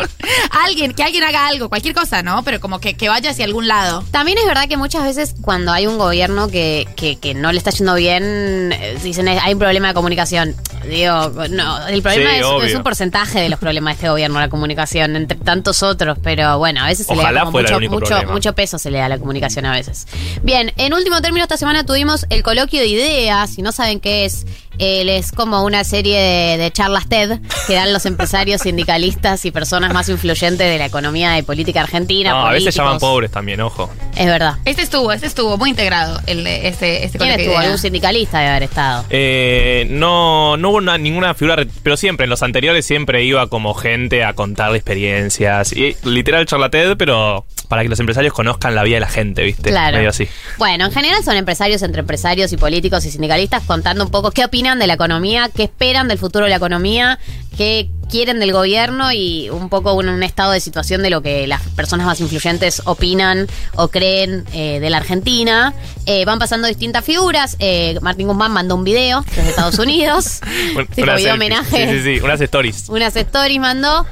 alguien, 0.65 0.93
que 0.93 1.03
alguien 1.03 1.23
haga 1.23 1.47
algo, 1.47 1.69
cualquier 1.69 1.93
cosa, 1.93 2.23
¿no? 2.23 2.43
Pero 2.43 2.59
como 2.59 2.79
que, 2.79 2.95
que 2.95 3.07
vaya 3.09 3.29
hacia 3.31 3.45
algún 3.45 3.67
lado. 3.67 4.03
También 4.11 4.37
es 4.37 4.45
verdad 4.45 4.67
que 4.67 4.75
muchas 4.77 5.03
veces 5.03 5.35
cuando 5.41 5.71
hay 5.71 5.87
un 5.87 5.97
gobierno 5.97 6.47
que, 6.49 6.87
que, 6.95 7.17
que 7.17 7.33
no 7.33 7.51
le 7.51 7.57
está 7.59 7.71
yendo 7.71 7.93
bien, 7.95 8.71
eh, 8.73 8.97
dicen 9.03 9.27
"Eh, 9.27 9.39
hay 9.41 9.53
un 9.53 9.59
problema 9.59 9.89
de 9.89 9.93
comunicación. 9.93 10.55
Digo, 10.89 11.29
no, 11.51 11.87
el 11.87 12.01
problema 12.01 12.31
Sí, 12.31 12.37
es, 12.39 12.45
obvio. 12.45 12.63
es 12.65 12.73
un 12.75 12.81
porcentaje 12.83 13.39
de 13.39 13.49
los 13.49 13.59
problemas 13.59 13.91
de 13.91 13.95
este 13.97 14.09
gobierno, 14.09 14.39
la 14.39 14.49
comunicación, 14.49 15.15
entre 15.15 15.37
tantos 15.37 15.83
otros, 15.83 16.17
pero 16.23 16.57
bueno, 16.57 16.81
a 16.83 16.87
veces 16.87 17.05
se 17.05 17.15
le 17.15 17.21
da 17.21 17.41
como 17.45 17.59
mucho, 17.61 18.23
mucho 18.27 18.53
peso 18.55 18.79
se 18.79 18.89
le 18.89 18.97
da 18.97 19.05
a 19.05 19.09
la 19.09 19.19
comunicación 19.19 19.65
a 19.65 19.73
veces. 19.73 20.07
Bien, 20.41 20.73
en 20.77 20.93
último 20.95 21.21
término, 21.21 21.43
esta 21.43 21.57
semana 21.57 21.85
tuvimos 21.85 22.25
el 22.31 22.43
coloquio 22.43 22.79
de 22.79 22.87
ideas, 22.87 23.49
si 23.49 23.61
no 23.61 23.71
saben 23.71 23.99
qué 23.99 24.25
es, 24.25 24.45
él 24.79 25.09
es 25.09 25.31
como 25.31 25.63
una 25.63 25.83
serie 25.83 26.19
de, 26.19 26.57
de 26.57 26.71
charlas 26.71 27.07
TED 27.07 27.39
que 27.67 27.73
dan 27.73 27.93
los 27.93 28.05
empresarios, 28.05 28.61
sindicalistas 28.63 29.45
y 29.45 29.51
personas 29.51 29.93
más 29.93 30.09
influyentes 30.09 30.67
de 30.67 30.77
la 30.77 30.85
economía 30.85 31.37
y 31.37 31.41
política 31.43 31.81
argentina. 31.81 32.31
No, 32.31 32.47
a 32.47 32.51
veces 32.53 32.73
llaman 32.75 32.99
pobres 32.99 33.31
también, 33.31 33.61
ojo. 33.61 33.89
Es 34.15 34.25
verdad. 34.25 34.55
Este 34.65 34.81
estuvo, 34.81 35.11
este 35.11 35.27
estuvo 35.27 35.57
muy 35.57 35.69
integrado, 35.71 36.19
el, 36.27 36.43
de- 36.43 36.67
este, 36.67 37.03
este 37.05 37.17
¿Quién 37.17 37.29
de 37.29 37.35
estuvo? 37.35 37.53
ideas. 37.53 37.63
Algún 37.65 37.77
sindicalista 37.79 38.39
debe 38.39 38.49
haber 38.51 38.63
estado. 38.63 39.05
Eh, 39.09 39.85
no, 39.89 40.57
no 40.57 40.69
hubo 40.69 40.77
una- 40.77 40.97
ninguna 40.97 41.33
figura, 41.33 41.63
pero 41.83 41.97
siempre, 41.97 42.23
en 42.25 42.29
los 42.29 42.41
anteriores 42.43 42.85
siempre 42.85 43.23
iba 43.23 43.47
como 43.47 43.73
gente 43.73 44.23
a 44.23 44.33
contar 44.33 44.75
experiencias. 44.75 45.73
Y 45.73 45.95
literal 46.03 46.45
charlated, 46.45 46.97
pero 46.97 47.45
para 47.67 47.83
que 47.83 47.89
los 47.89 47.99
empresarios 48.01 48.33
conozcan 48.33 48.75
la 48.75 48.83
vida 48.83 48.95
de 48.95 48.99
la 49.01 49.07
gente, 49.09 49.43
¿viste? 49.43 49.69
Claro. 49.69 49.95
Medio 49.97 50.09
así. 50.09 50.27
Bueno, 50.57 50.85
en 50.87 50.91
general 50.91 51.23
son 51.23 51.37
empresarios 51.37 51.81
entre 51.83 52.01
empresarios 52.01 52.51
y 52.51 52.57
políticos 52.57 53.05
y 53.05 53.11
sindicalistas 53.11 53.63
contando 53.63 54.03
un 54.03 54.11
poco 54.11 54.31
qué 54.31 54.43
opinan 54.43 54.60
de 54.61 54.87
la 54.87 54.93
economía, 54.93 55.49
qué 55.53 55.63
esperan 55.63 56.07
del 56.07 56.19
futuro 56.19 56.45
de 56.45 56.51
la 56.51 56.57
economía, 56.57 57.17
qué 57.57 57.89
quieren 58.09 58.41
del 58.41 58.51
gobierno 58.51 59.13
y 59.13 59.49
un 59.49 59.69
poco 59.69 59.93
un, 59.93 60.09
un 60.09 60.21
estado 60.21 60.51
de 60.51 60.59
situación 60.59 61.01
de 61.01 61.09
lo 61.09 61.21
que 61.21 61.47
las 61.47 61.61
personas 61.77 62.05
más 62.05 62.19
influyentes 62.19 62.81
opinan 62.83 63.47
o 63.75 63.87
creen 63.87 64.43
eh, 64.53 64.79
de 64.81 64.89
la 64.89 64.97
Argentina. 64.97 65.73
Eh, 66.05 66.25
van 66.25 66.37
pasando 66.37 66.67
distintas 66.67 67.05
figuras. 67.05 67.55
Eh, 67.59 67.97
Martín 68.01 68.27
Guzmán 68.27 68.51
mandó 68.51 68.75
un 68.75 68.83
video 68.83 69.23
desde 69.33 69.49
Estados 69.51 69.79
Unidos. 69.79 70.41
Un- 70.75 70.87
unas 71.03 71.17
video 71.17 71.35
homenaje. 71.35 71.87
Sí, 71.89 71.99
sí, 72.03 72.15
sí, 72.17 72.21
unas 72.21 72.41
stories. 72.41 72.89
unas 72.89 73.15
stories 73.15 73.59
mandó. 73.61 74.05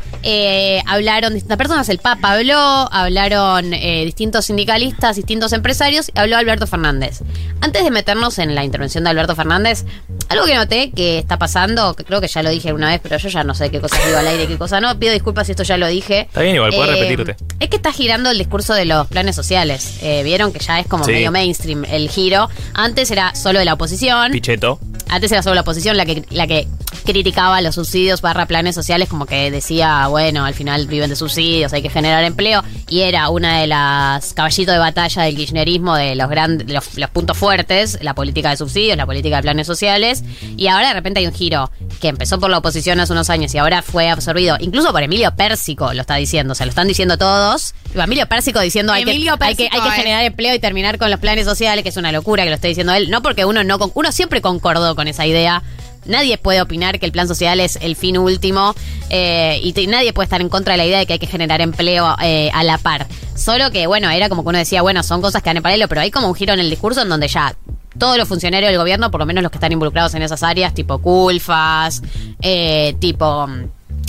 hablaron 0.86 1.34
distintas 1.34 1.58
personas, 1.58 1.89
el 1.89 1.97
Papa 1.99 2.34
habló, 2.34 2.58
hablaron 2.93 3.71
distintos 3.71 4.45
sindicalistas, 4.45 5.17
distintos 5.17 5.52
empresarios, 5.54 6.10
y 6.15 6.19
habló 6.19 6.38
Alberto 6.38 6.67
Fernández. 6.67 7.21
Antes 7.62 7.84
de 7.84 7.91
meternos 7.91 8.39
en 8.39 8.56
la 8.56 8.63
intervención 8.63 9.04
de 9.04 9.10
Alberto 9.10 9.36
Fernández, 9.36 9.84
algo 10.30 10.45
que 10.45 10.56
noté 10.56 10.91
que 10.91 11.19
está 11.19 11.38
pasando, 11.38 11.95
que 11.95 12.04
creo 12.06 12.21
que 12.21 12.28
ya 12.28 12.43
lo 12.43 12.49
dije 12.49 12.71
una 12.71 12.89
vez, 12.89 12.99
pero 13.04 13.17
yo 13.17 13.28
ya 13.29 13.43
no 13.43 13.53
sé 13.55 13.69
qué 13.71 13.79
cosas 13.79 14.03
digo 14.05 14.17
al 14.17 14.27
aire 14.27 14.43
y 14.43 14.47
qué 14.47 14.57
cosa 14.57 14.79
no, 14.81 14.97
pido 14.99 15.13
disculpas 15.13 15.47
si 15.47 15.51
esto 15.51 15.63
ya 15.63 15.77
lo 15.77 15.87
dije. 15.87 16.21
Está 16.21 16.41
bien, 16.41 16.55
igual, 16.55 16.71
puedes 16.73 16.95
Eh, 16.95 17.01
repetirte. 17.01 17.35
Es 17.59 17.69
que 17.69 17.75
está 17.77 17.91
girando 17.91 18.29
el 18.31 18.37
discurso 18.37 18.73
de 18.73 18.85
los 18.85 19.07
planes 19.07 19.35
sociales. 19.35 19.99
Eh, 20.01 20.21
Vieron 20.23 20.51
que 20.53 20.59
ya 20.59 20.79
es 20.79 20.87
como 20.87 21.03
Sí. 21.05 21.11
medio 21.11 21.31
mainstream 21.31 21.85
el 21.85 22.09
giro. 22.09 22.49
Antes 22.73 23.09
era 23.11 23.33
solo 23.35 23.59
de 23.59 23.65
la 23.65 23.73
oposición. 23.73 24.31
Pichetto. 24.31 24.79
Antes 25.07 25.31
era 25.31 25.41
solo 25.41 25.55
la 25.55 25.61
oposición 25.61 25.97
la 25.97 26.05
que, 26.05 26.23
la 26.29 26.45
que 26.47 26.67
criticaba 27.11 27.61
los 27.61 27.75
subsidios 27.75 28.21
barra 28.21 28.45
planes 28.45 28.75
sociales, 28.75 29.09
como 29.09 29.25
que 29.25 29.51
decía, 29.51 30.07
bueno, 30.07 30.45
al 30.45 30.53
final 30.53 30.87
viven 30.87 31.09
de 31.09 31.15
subsidios, 31.15 31.73
hay 31.73 31.81
que 31.81 31.89
generar 31.89 32.23
empleo, 32.23 32.63
y 32.87 33.01
era 33.01 33.29
una 33.29 33.59
de 33.59 33.67
las 33.67 34.33
caballitos 34.33 34.73
de 34.73 34.79
batalla 34.79 35.23
del 35.23 35.35
kirchnerismo 35.35 35.95
de 35.95 36.15
los 36.15 36.29
grandes, 36.29 36.69
los, 36.69 36.97
los 36.97 37.09
puntos 37.09 37.37
fuertes, 37.37 37.97
la 38.01 38.13
política 38.13 38.51
de 38.51 38.57
subsidios, 38.57 38.97
la 38.97 39.05
política 39.05 39.37
de 39.37 39.41
planes 39.41 39.67
sociales, 39.67 40.23
y 40.57 40.67
ahora 40.67 40.89
de 40.89 40.93
repente 40.93 41.19
hay 41.19 41.27
un 41.27 41.33
giro 41.33 41.71
que 41.99 42.07
empezó 42.09 42.39
por 42.39 42.49
la 42.49 42.59
oposición 42.59 42.99
hace 42.99 43.11
unos 43.13 43.29
años 43.29 43.53
y 43.53 43.57
ahora 43.57 43.81
fue 43.81 44.09
absorbido, 44.09 44.57
incluso 44.59 44.91
por 44.91 45.03
Emilio 45.03 45.33
Pérsico 45.35 45.93
lo 45.93 46.01
está 46.01 46.15
diciendo, 46.15 46.53
o 46.53 46.55
sea, 46.55 46.65
lo 46.65 46.69
están 46.69 46.87
diciendo 46.87 47.17
todos. 47.17 47.73
Emilio 47.95 48.27
Pérsico 48.27 48.59
diciendo 48.59 48.93
hay 48.93 49.03
que, 49.03 49.11
hay 49.11 49.23
que, 49.23 49.29
hay 49.29 49.37
Pérsico, 49.55 49.83
que 49.83 49.89
eh. 49.89 49.91
generar 49.91 50.23
empleo 50.23 50.53
y 50.53 50.59
terminar 50.59 50.97
con 50.97 51.09
los 51.09 51.19
planes 51.19 51.45
sociales, 51.45 51.83
que 51.83 51.89
es 51.89 51.97
una 51.97 52.11
locura 52.11 52.43
que 52.43 52.49
lo 52.49 52.55
esté 52.55 52.67
diciendo 52.67 52.93
él. 52.93 53.09
No 53.09 53.21
porque 53.21 53.45
uno 53.45 53.63
no 53.63 53.79
con- 53.79 53.91
uno 53.95 54.11
siempre 54.11 54.41
concordó 54.41 54.95
con 54.95 55.07
esa 55.07 55.25
idea. 55.25 55.63
Nadie 56.05 56.38
puede 56.38 56.62
opinar 56.62 56.99
que 56.99 57.05
el 57.05 57.12
plan 57.12 57.27
social 57.27 57.59
es 57.59 57.77
el 57.81 57.95
fin 57.95 58.17
último 58.17 58.73
eh, 59.09 59.59
y 59.62 59.73
nadie 59.88 60.13
puede 60.13 60.25
estar 60.25 60.41
en 60.41 60.49
contra 60.49 60.73
de 60.73 60.77
la 60.77 60.85
idea 60.85 60.99
de 60.99 61.05
que 61.05 61.13
hay 61.13 61.19
que 61.19 61.27
generar 61.27 61.62
empleo 61.62 62.15
eh, 62.21 62.49
a 62.53 62.63
la 62.63 62.77
par. 62.77 63.07
Solo 63.35 63.71
que, 63.71 63.88
bueno, 63.88 64.09
era 64.09 64.29
como 64.29 64.43
que 64.43 64.49
uno 64.49 64.57
decía, 64.57 64.81
bueno, 64.81 65.03
son 65.03 65.21
cosas 65.21 65.41
que 65.41 65.49
van 65.49 65.57
en 65.57 65.63
paralelo, 65.63 65.88
pero 65.88 66.01
hay 66.01 66.12
como 66.12 66.27
un 66.27 66.35
giro 66.35 66.53
en 66.53 66.59
el 66.59 66.69
discurso 66.69 67.01
en 67.01 67.09
donde 67.09 67.27
ya 67.27 67.55
todos 67.97 68.17
los 68.17 68.27
funcionarios 68.27 68.69
del 68.69 68.79
gobierno, 68.79 69.12
por 69.12 69.19
lo 69.19 69.25
menos 69.25 69.41
los 69.43 69.51
que 69.51 69.57
están 69.57 69.71
involucrados 69.71 70.13
en 70.13 70.21
esas 70.21 70.43
áreas, 70.43 70.73
tipo 70.73 70.99
Culfas, 70.99 72.01
eh, 72.41 72.95
tipo... 72.99 73.47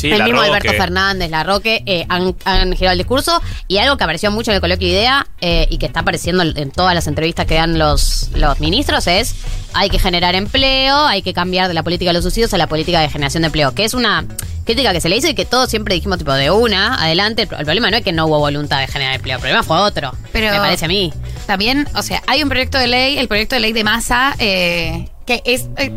Sí, 0.01 0.11
el 0.11 0.23
mismo 0.25 0.39
Roque. 0.41 0.51
Alberto 0.51 0.73
Fernández, 0.73 1.31
la 1.31 1.43
Roque, 1.45 1.83
eh, 1.87 2.07
han, 2.09 2.35
han 2.45 2.73
girado 2.77 2.93
el 2.93 2.99
discurso 2.99 3.41
y 3.69 3.79
algo 3.79 3.97
que 3.97 4.05
apareció 4.05 4.31
mucho 4.31 4.51
en 4.51 4.57
el 4.57 4.61
coloquio 4.61 4.89
Idea 4.89 5.27
eh, 5.41 5.67
y 5.71 5.79
que 5.79 5.87
está 5.87 6.01
apareciendo 6.01 6.43
en 6.43 6.71
todas 6.71 6.95
las 6.95 7.07
entrevistas 7.07 7.47
que 7.47 7.55
dan 7.55 7.79
los, 7.79 8.31
los 8.35 8.61
ministros 8.61 9.07
es 9.07 9.35
hay 9.73 9.89
que 9.89 9.99
generar 9.99 10.35
empleo, 10.35 11.07
hay 11.07 11.23
que 11.23 11.33
cambiar 11.33 11.69
de 11.69 11.75
la 11.75 11.83
política 11.83 12.11
de 12.11 12.15
los 12.15 12.25
subsidios 12.25 12.53
a 12.55 12.59
la 12.59 12.67
política 12.67 13.01
de 13.01 13.09
generación 13.09 13.43
de 13.43 13.47
empleo, 13.47 13.73
que 13.75 13.85
es 13.85 13.95
una 13.95 14.25
crítica 14.65 14.93
que 14.93 15.01
se 15.01 15.09
le 15.09 15.17
hizo 15.17 15.29
y 15.29 15.35
que 15.35 15.45
todos 15.45 15.71
siempre 15.71 15.95
dijimos 15.95 16.19
tipo 16.19 16.33
de 16.33 16.51
una, 16.51 17.03
adelante, 17.03 17.43
el 17.43 17.49
problema 17.49 17.91
no 17.91 17.97
es 17.99 18.05
que 18.05 18.13
no 18.13 18.27
hubo 18.27 18.39
voluntad 18.39 18.81
de 18.81 18.87
generar 18.89 19.15
empleo, 19.15 19.37
el 19.37 19.41
problema 19.41 19.63
fue 19.63 19.79
otro, 19.79 20.13
Pero- 20.33 20.51
me 20.53 20.59
parece 20.59 20.85
a 20.87 20.89
mí. 20.89 21.13
También, 21.47 21.89
o 21.97 22.03
sea, 22.03 22.23
hay 22.27 22.43
un 22.43 22.49
proyecto 22.49 22.79
de 22.79 22.87
ley, 22.87 23.19
el 23.19 23.27
proyecto 23.29 23.55
de 23.57 23.61
ley 23.61 23.73
de 23.73 23.83
masa, 23.85 24.35
eh, 24.39 25.09
que 25.27 25.43
es 25.45 25.67
eh, 25.79 25.93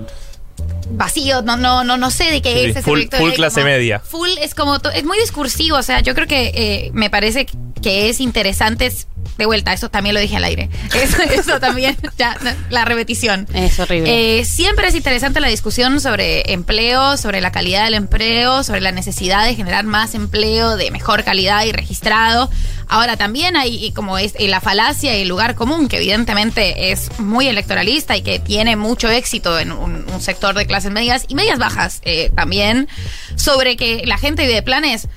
vacío, 0.91 1.41
no, 1.41 1.57
no, 1.57 1.83
no, 1.83 1.97
no 1.97 2.11
sé 2.11 2.25
de 2.25 2.41
qué 2.41 2.53
Sí, 2.53 2.59
es 2.65 2.69
ese 2.71 2.81
full- 2.83 3.07
proyecto 3.07 3.35
clase 3.35 3.61
como- 3.61 3.65
media. 3.73 3.99
Full 3.99 4.29
es 4.41 4.53
como, 4.55 4.77
es 4.93 5.03
muy 5.05 5.17
discursivo, 5.19 5.77
o 5.77 5.83
sea, 5.83 6.01
yo 6.01 6.13
creo 6.15 6.27
que 6.27 6.51
eh, 6.53 6.91
me 6.93 7.09
parece 7.09 7.45
que 7.81 8.09
es 8.09 8.19
interesante, 8.19 8.85
es- 8.87 9.07
de 9.37 9.45
vuelta, 9.45 9.73
eso 9.73 9.89
también 9.89 10.15
lo 10.15 10.21
dije 10.21 10.37
al 10.37 10.43
aire, 10.43 10.69
eso, 10.93 11.21
eso 11.21 11.59
también, 11.59 11.97
ya, 12.17 12.37
la 12.69 12.85
repetición. 12.85 13.47
Es 13.53 13.79
horrible. 13.79 14.39
Eh, 14.39 14.45
siempre 14.45 14.87
es 14.87 14.95
interesante 14.95 15.39
la 15.39 15.47
discusión 15.47 15.99
sobre 15.99 16.51
empleo, 16.53 17.17
sobre 17.17 17.41
la 17.41 17.51
calidad 17.51 17.85
del 17.85 17.95
empleo, 17.95 18.63
sobre 18.63 18.81
la 18.81 18.91
necesidad 18.91 19.45
de 19.45 19.55
generar 19.55 19.85
más 19.85 20.15
empleo 20.15 20.77
de 20.77 20.91
mejor 20.91 21.23
calidad 21.23 21.65
y 21.65 21.71
registrado. 21.71 22.49
Ahora 22.87 23.17
también 23.17 23.57
hay 23.57 23.91
como 23.93 24.17
es 24.17 24.33
la 24.39 24.61
falacia 24.61 25.17
y 25.17 25.21
el 25.21 25.27
lugar 25.27 25.55
común, 25.55 25.87
que 25.87 25.97
evidentemente 25.97 26.91
es 26.91 27.19
muy 27.19 27.47
electoralista 27.47 28.15
y 28.15 28.21
que 28.21 28.39
tiene 28.39 28.75
mucho 28.75 29.09
éxito 29.09 29.57
en 29.59 29.71
un, 29.71 30.05
un 30.11 30.21
sector 30.21 30.55
de 30.55 30.65
clases 30.67 30.91
medias 30.91 31.25
y 31.27 31.35
medias 31.35 31.57
bajas 31.57 32.01
eh, 32.03 32.31
también, 32.35 32.87
sobre 33.35 33.77
que 33.77 34.03
la 34.05 34.17
gente 34.17 34.43
vive 34.43 34.55
de 34.55 34.63
planes 34.63 35.07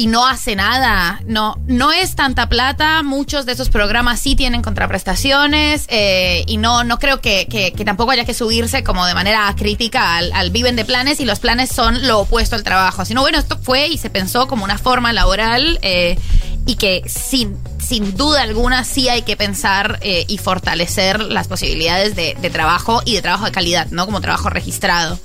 y 0.00 0.06
no 0.06 0.26
hace 0.26 0.56
nada. 0.56 1.20
No, 1.26 1.58
no 1.66 1.92
es 1.92 2.14
tanta 2.16 2.48
plata. 2.48 3.02
Muchos 3.02 3.44
de 3.44 3.52
esos 3.52 3.68
programas 3.68 4.18
sí 4.18 4.34
tienen 4.34 4.62
contraprestaciones 4.62 5.84
eh, 5.88 6.42
y 6.46 6.56
no, 6.56 6.84
no 6.84 6.98
creo 6.98 7.20
que, 7.20 7.46
que- 7.48 7.72
tampoco 7.84 8.12
haya 8.12 8.24
que 8.24 8.32
subirse 8.32 8.82
como 8.82 9.04
de 9.04 9.12
manera 9.14 9.54
crítica 9.58 10.16
al, 10.16 10.32
al 10.32 10.50
viven 10.50 10.74
de 10.76 10.86
planes 10.86 11.20
y 11.20 11.26
los 11.26 11.38
planes 11.38 11.68
son 11.70 12.06
lo 12.06 12.20
opuesto 12.20 12.56
al 12.56 12.62
trabajo. 12.62 13.04
Sino 13.04 13.20
bueno, 13.20 13.38
esto 13.38 13.58
fue 13.62 13.88
y 13.88 13.98
se 13.98 14.08
pensó 14.08 14.46
como 14.48 14.64
una 14.64 14.78
forma 14.78 15.12
laboral 15.12 15.78
eh, 15.82 16.18
y 16.64 16.76
que 16.76 17.02
sin, 17.06 17.58
sin 17.78 18.16
duda 18.16 18.40
alguna 18.42 18.84
sí 18.84 19.10
hay 19.10 19.20
que 19.22 19.36
pensar 19.36 19.98
eh, 20.00 20.24
y 20.28 20.38
fortalecer 20.38 21.20
las 21.20 21.46
posibilidades 21.46 22.16
de, 22.16 22.36
de 22.40 22.48
trabajo 22.48 23.02
y 23.04 23.16
de 23.16 23.20
trabajo 23.22 23.44
de 23.44 23.52
calidad, 23.52 23.86
¿no? 23.90 24.06
Como 24.06 24.22
trabajo 24.22 24.48
registrado. 24.48 25.18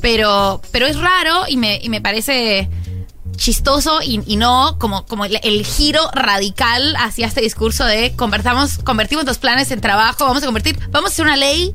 Pero, 0.00 0.60
pero 0.70 0.86
es 0.86 0.96
raro 0.96 1.46
y 1.48 1.56
me, 1.56 1.80
y 1.82 1.88
me 1.88 2.00
parece 2.00 2.68
chistoso 3.36 4.00
y, 4.02 4.20
y 4.26 4.36
no 4.36 4.76
como, 4.78 5.06
como 5.06 5.24
el, 5.24 5.38
el 5.42 5.64
giro 5.64 6.00
radical 6.12 6.94
hacia 6.98 7.26
este 7.26 7.40
discurso 7.40 7.84
de 7.84 8.12
convertamos, 8.16 8.78
convertimos 8.84 9.24
los 9.24 9.38
planes 9.38 9.70
en 9.70 9.80
trabajo, 9.80 10.24
vamos 10.26 10.42
a 10.42 10.46
convertir, 10.46 10.78
vamos 10.90 11.10
a 11.10 11.12
hacer 11.12 11.24
una 11.24 11.36
ley 11.36 11.72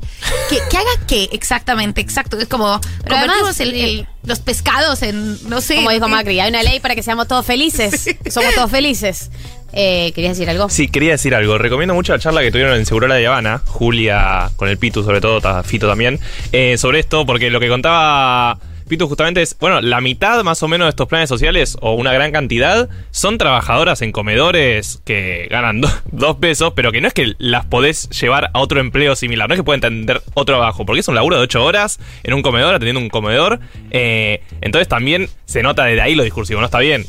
que, 0.48 0.58
que 0.70 0.76
haga 0.76 0.90
qué 1.08 1.28
exactamente, 1.32 2.00
exacto. 2.00 2.38
Es 2.38 2.48
como 2.48 2.80
Pero 3.02 3.16
convertimos 3.16 3.58
además, 3.58 3.60
el- 3.60 3.74
el- 3.74 4.08
los 4.24 4.40
pescados 4.40 5.02
en, 5.02 5.38
no 5.48 5.60
sé. 5.60 5.76
Como 5.76 5.90
dijo 5.90 6.06
eh, 6.06 6.10
Macri, 6.10 6.40
hay 6.40 6.50
una 6.50 6.62
ley 6.64 6.80
para 6.80 6.94
que 6.96 7.02
seamos 7.04 7.28
todos 7.28 7.46
felices. 7.46 8.06
Somos 8.30 8.54
todos 8.56 8.70
felices. 8.70 9.30
Eh, 9.72 10.10
¿Querías 10.14 10.36
decir 10.36 10.50
algo? 10.50 10.68
Sí, 10.68 10.88
quería 10.88 11.12
decir 11.12 11.32
algo. 11.34 11.58
Recomiendo 11.58 11.94
mucho 11.94 12.12
la 12.12 12.18
charla 12.18 12.40
que 12.40 12.50
tuvieron 12.50 12.76
en 12.76 12.86
Segurola 12.86 13.14
de 13.16 13.26
Habana, 13.26 13.62
Julia 13.66 14.50
con 14.56 14.68
el 14.68 14.78
Pitu 14.78 15.04
sobre 15.04 15.20
todo, 15.20 15.40
Fito 15.62 15.86
también, 15.86 16.18
eh, 16.52 16.76
sobre 16.78 16.98
esto, 16.98 17.24
porque 17.26 17.50
lo 17.50 17.60
que 17.60 17.68
contaba 17.68 18.58
Pitu 18.88 19.08
justamente 19.08 19.42
es, 19.42 19.56
bueno, 19.58 19.80
la 19.80 20.00
mitad 20.00 20.42
más 20.44 20.62
o 20.62 20.68
menos 20.68 20.86
de 20.86 20.90
estos 20.90 21.08
planes 21.08 21.28
sociales, 21.28 21.76
o 21.80 21.94
una 21.94 22.12
gran 22.12 22.30
cantidad, 22.32 22.88
son 23.10 23.36
trabajadoras 23.38 24.00
en 24.02 24.12
comedores 24.12 25.00
que 25.04 25.48
ganan 25.50 25.80
do- 25.82 25.90
dos 26.12 26.36
pesos, 26.36 26.72
pero 26.76 26.92
que 26.92 27.00
no 27.00 27.08
es 27.08 27.14
que 27.14 27.34
las 27.38 27.64
podés 27.66 28.08
llevar 28.10 28.50
a 28.54 28.60
otro 28.60 28.78
empleo 28.80 29.16
similar, 29.16 29.48
no 29.48 29.54
es 29.54 29.58
que 29.60 29.64
pueden 29.64 29.80
tener 29.80 30.22
otro 30.34 30.56
trabajo, 30.56 30.86
porque 30.86 31.00
es 31.00 31.08
un 31.08 31.14
laburo 31.16 31.36
de 31.36 31.42
ocho 31.42 31.64
horas 31.64 31.98
en 32.22 32.34
un 32.34 32.42
comedor, 32.42 32.74
atendiendo 32.74 33.00
un 33.00 33.08
comedor. 33.08 33.58
eh, 33.90 34.42
entonces 34.60 34.88
también 34.88 35.28
se 35.46 35.62
nota 35.62 35.84
desde 35.84 36.00
ahí 36.02 36.14
lo 36.14 36.22
discursivo, 36.22 36.60
no 36.60 36.66
está 36.66 36.78
bien. 36.78 37.04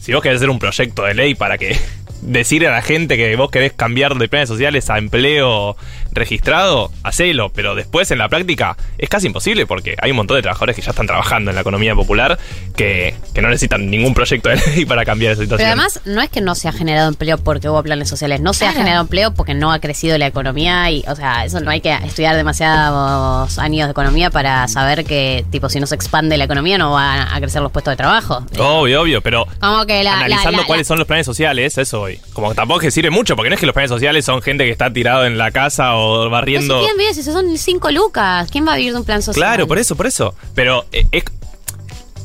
Si 0.00 0.12
vos 0.12 0.22
querés 0.22 0.36
hacer 0.36 0.50
un 0.50 0.60
proyecto 0.60 1.02
de 1.02 1.14
ley 1.14 1.34
para 1.34 1.58
que 1.58 1.76
decir 2.22 2.66
a 2.66 2.70
la 2.70 2.82
gente 2.82 3.16
que 3.16 3.34
vos 3.34 3.50
querés 3.50 3.72
cambiar 3.72 4.14
de 4.16 4.28
planes 4.28 4.48
sociales 4.48 4.88
a 4.90 4.98
empleo 4.98 5.76
registrado, 6.16 6.90
hacelo, 7.02 7.50
pero 7.50 7.74
después 7.74 8.10
en 8.10 8.18
la 8.18 8.28
práctica 8.28 8.76
es 8.98 9.08
casi 9.08 9.26
imposible 9.28 9.66
porque 9.66 9.94
hay 10.00 10.10
un 10.10 10.16
montón 10.16 10.36
de 10.36 10.42
trabajadores 10.42 10.74
que 10.76 10.82
ya 10.82 10.90
están 10.90 11.06
trabajando 11.06 11.50
en 11.50 11.54
la 11.54 11.60
economía 11.60 11.94
popular 11.94 12.38
que, 12.76 13.14
que 13.34 13.42
no 13.42 13.48
necesitan 13.48 13.88
ningún 13.90 14.14
proyecto 14.14 14.48
de 14.48 14.56
ley 14.74 14.84
para 14.84 15.04
cambiar 15.04 15.32
esa 15.32 15.42
situación. 15.42 15.68
Pero 15.70 15.80
además, 15.80 16.00
no 16.04 16.20
es 16.22 16.28
que 16.30 16.40
no 16.40 16.54
se 16.54 16.68
ha 16.68 16.72
generado 16.72 17.08
empleo 17.08 17.38
porque 17.38 17.68
hubo 17.68 17.82
planes 17.82 18.08
sociales, 18.08 18.40
no 18.40 18.52
se 18.52 18.66
ha 18.66 18.72
generado 18.72 19.00
empleo 19.02 19.32
porque 19.34 19.54
no 19.54 19.72
ha 19.72 19.78
crecido 19.78 20.18
la 20.18 20.26
economía 20.26 20.90
y, 20.90 21.04
o 21.06 21.14
sea, 21.16 21.44
eso 21.44 21.60
no 21.60 21.70
hay 21.70 21.80
que 21.80 21.92
estudiar 21.92 22.34
demasiados 22.36 23.58
años 23.58 23.86
de 23.86 23.90
economía 23.92 24.30
para 24.30 24.66
saber 24.68 25.04
que, 25.04 25.44
tipo, 25.50 25.68
si 25.68 25.80
no 25.80 25.86
se 25.86 25.94
expande 25.94 26.36
la 26.36 26.44
economía 26.44 26.78
no 26.78 26.92
van 26.92 27.26
a 27.32 27.38
crecer 27.40 27.62
los 27.62 27.72
puestos 27.72 27.92
de 27.92 27.96
trabajo. 27.96 28.44
Obvio, 28.58 29.02
obvio, 29.02 29.20
pero 29.22 29.46
Como 29.60 29.86
que 29.86 30.02
la, 30.04 30.14
analizando 30.18 30.60
la- 30.62 30.66
cuáles 30.66 30.86
la- 30.86 30.88
son 30.88 30.98
los 30.98 31.06
planes 31.06 31.26
sociales, 31.26 31.78
eso 31.78 32.02
hoy. 32.02 32.18
Como 32.32 32.50
que 32.50 32.54
tampoco 32.54 32.80
es 32.80 32.86
que 32.86 32.90
sirve 32.90 33.10
mucho, 33.10 33.36
porque 33.36 33.48
no 33.50 33.54
es 33.54 33.60
que 33.60 33.66
los 33.66 33.72
planes 33.72 33.90
sociales 33.90 34.24
son 34.24 34.42
gente 34.42 34.64
que 34.64 34.70
está 34.70 34.92
tirado 34.92 35.24
en 35.26 35.38
la 35.38 35.50
casa 35.50 35.94
o 35.96 36.05
Barriendo. 36.30 36.80
quién 36.84 36.96
vive, 36.96 37.14
si 37.14 37.22
son 37.22 37.56
cinco 37.58 37.90
lucas, 37.90 38.48
¿quién 38.50 38.66
va 38.66 38.74
a 38.74 38.76
vivir 38.76 38.92
de 38.92 38.98
un 39.00 39.04
plan 39.04 39.22
social? 39.22 39.40
Claro, 39.40 39.66
por 39.66 39.78
eso, 39.78 39.96
por 39.96 40.06
eso. 40.06 40.34
Pero 40.54 40.84
eh, 40.92 41.06
es 41.12 41.24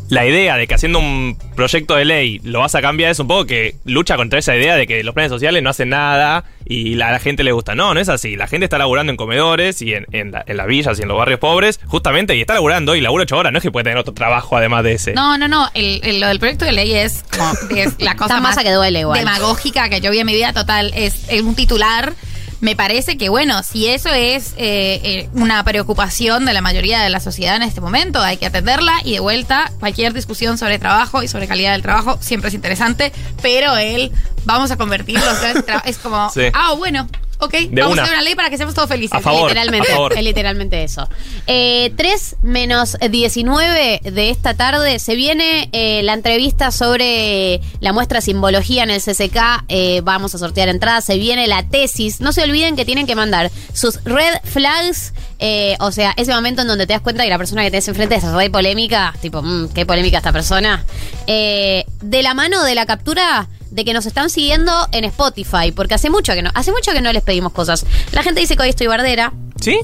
la 0.09 0.25
idea 0.27 0.57
de 0.57 0.67
que 0.67 0.73
haciendo 0.73 0.99
un 0.99 1.37
proyecto 1.55 1.95
de 1.95 2.03
ley 2.03 2.39
lo 2.43 2.59
vas 2.59 2.75
a 2.75 2.81
cambiar 2.81 3.11
es 3.11 3.19
un 3.19 3.29
poco 3.29 3.45
que 3.45 3.77
lucha 3.85 4.17
contra 4.17 4.39
esa 4.39 4.53
idea 4.53 4.75
de 4.75 4.85
que 4.85 5.05
los 5.05 5.13
planes 5.13 5.31
sociales 5.31 5.63
no 5.63 5.69
hacen 5.69 5.87
nada 5.87 6.43
y 6.65 6.95
la, 6.95 7.07
a 7.07 7.11
la 7.13 7.19
gente 7.19 7.45
le 7.45 7.53
gusta. 7.53 7.75
No, 7.75 7.93
no 7.93 7.99
es 8.01 8.09
así. 8.09 8.35
La 8.35 8.47
gente 8.47 8.65
está 8.65 8.77
laburando 8.77 9.11
en 9.11 9.15
comedores 9.15 9.81
y 9.81 9.93
en, 9.93 10.05
en 10.11 10.31
la- 10.33 10.43
en 10.45 10.57
las 10.57 10.67
villas 10.67 10.99
y 10.99 11.03
en 11.03 11.07
los 11.07 11.17
barrios 11.17 11.39
pobres, 11.39 11.79
justamente, 11.87 12.35
y 12.35 12.41
está 12.41 12.55
laburando 12.55 12.93
y 12.93 12.99
labura 12.99 13.23
ocho 13.23 13.37
horas. 13.37 13.53
No 13.53 13.59
es 13.59 13.63
que 13.63 13.71
puede 13.71 13.85
tener 13.85 13.97
otro 13.99 14.13
trabajo 14.13 14.57
además 14.57 14.83
de 14.83 14.93
ese. 14.93 15.13
No, 15.13 15.37
no, 15.37 15.47
no. 15.47 15.69
El, 15.73 16.01
el- 16.03 16.19
lo 16.19 16.27
del 16.27 16.39
proyecto 16.39 16.65
de 16.65 16.73
ley 16.73 16.93
es, 16.93 17.23
como, 17.31 17.53
es 17.77 17.93
la 17.99 18.15
cosa 18.17 18.41
más 18.41 18.57
que 18.57 18.69
duele 18.69 18.99
igual. 18.99 19.17
demagógica 19.17 19.87
que 19.87 20.01
yo 20.01 20.11
vi 20.11 20.19
en 20.19 20.25
mi 20.25 20.33
vida 20.33 20.51
total. 20.51 20.91
Es, 20.93 21.23
es 21.29 21.41
un 21.41 21.55
titular. 21.55 22.13
Me 22.61 22.75
parece 22.75 23.17
que, 23.17 23.29
bueno, 23.29 23.63
si 23.63 23.87
eso 23.87 24.09
es 24.09 24.53
eh, 24.55 25.01
eh, 25.03 25.29
una 25.33 25.63
preocupación 25.63 26.45
de 26.45 26.53
la 26.53 26.61
mayoría 26.61 26.99
de 27.01 27.09
la 27.09 27.19
sociedad 27.19 27.55
en 27.55 27.63
este 27.63 27.81
momento, 27.81 28.21
hay 28.21 28.37
que 28.37 28.45
atenderla 28.45 29.01
y 29.03 29.13
de 29.13 29.19
vuelta, 29.19 29.71
cualquier 29.79 30.13
discusión 30.13 30.59
sobre 30.59 30.77
trabajo 30.77 31.23
y 31.23 31.27
sobre 31.27 31.47
calidad 31.47 31.71
del 31.71 31.81
trabajo 31.81 32.19
siempre 32.21 32.49
es 32.49 32.53
interesante, 32.53 33.11
pero 33.41 33.75
el 33.77 34.11
vamos 34.45 34.69
a 34.69 34.77
convertirlo, 34.77 35.25
o 35.29 35.35
sea, 35.35 35.53
es, 35.85 35.97
como, 35.97 36.29
Sí. 36.29 36.43
ah, 36.53 36.73
bueno, 36.77 37.07
Ok, 37.43 37.53
De 37.53 37.81
vamos 37.81 37.93
una. 37.93 38.03
a 38.03 38.05
hacer 38.05 38.15
una 38.17 38.23
ley 38.23 38.35
para 38.35 38.49
que 38.51 38.57
seamos 38.57 38.75
todos 38.75 38.87
felices. 38.87 39.17
A 39.17 39.19
favor. 39.19 39.49
literalmente, 39.49 39.91
a 39.91 39.95
favor. 39.95 40.13
es 40.13 40.23
literalmente 40.23 40.83
eso. 40.83 41.09
Eh, 41.47 41.91
3 41.97 42.35
menos 42.43 42.97
19 43.09 44.01
de 44.03 44.29
esta 44.29 44.53
tarde 44.53 44.99
se 44.99 45.15
viene 45.15 45.67
eh, 45.71 46.03
la 46.03 46.13
entrevista 46.13 46.69
sobre 46.71 47.59
la 47.79 47.93
muestra 47.93 48.21
Simbología 48.21 48.83
en 48.83 48.91
el 48.91 49.01
CCK. 49.01 49.63
Eh, 49.69 50.01
vamos 50.03 50.35
a 50.35 50.37
sortear 50.37 50.69
entradas. 50.69 51.03
Se 51.05 51.17
viene 51.17 51.47
la 51.47 51.63
tesis. 51.67 52.21
No 52.21 52.31
se 52.31 52.43
olviden 52.43 52.75
que 52.75 52.85
tienen 52.85 53.07
que 53.07 53.15
mandar 53.15 53.49
sus 53.73 54.03
red 54.03 54.35
flags. 54.43 55.13
eh, 55.39 55.75
o 55.79 55.91
sea, 55.91 56.13
ese 56.17 56.31
momento 56.35 56.61
en 56.61 56.67
donde 56.67 56.85
te 56.85 56.93
das 56.93 57.01
cuenta 57.01 57.23
que 57.23 57.29
la 57.29 57.39
persona 57.39 57.63
que 57.63 57.71
tenés 57.71 57.87
enfrente 57.87 58.15
es 58.15 58.23
re 58.23 58.51
polémica. 58.51 59.15
Tipo, 59.19 59.41
mm, 59.41 59.69
qué 59.69 59.87
polémica 59.87 60.17
esta 60.17 60.31
persona. 60.31 60.85
Eh, 61.25 61.85
de 62.01 62.21
la 62.21 62.35
mano 62.35 62.63
de 62.63 62.75
la 62.75 62.85
captura 62.85 63.47
de 63.71 63.85
que 63.85 63.93
nos 63.93 64.05
están 64.05 64.29
siguiendo 64.29 64.71
en 64.91 65.05
Spotify, 65.05 65.71
porque 65.75 65.95
hace 65.95 66.09
mucho 66.09 66.33
que 66.33 66.41
no, 66.43 66.51
hace 66.53 66.71
mucho 66.71 66.91
que 66.91 67.01
no 67.01 67.11
les 67.11 67.23
pedimos 67.23 67.51
cosas. 67.53 67.85
La 68.11 68.21
gente 68.23 68.39
dice 68.41 68.55
que 68.55 68.63
hoy 68.63 68.69
estoy 68.69 68.87
bardera. 68.87 69.33
¿Sí? 69.59 69.79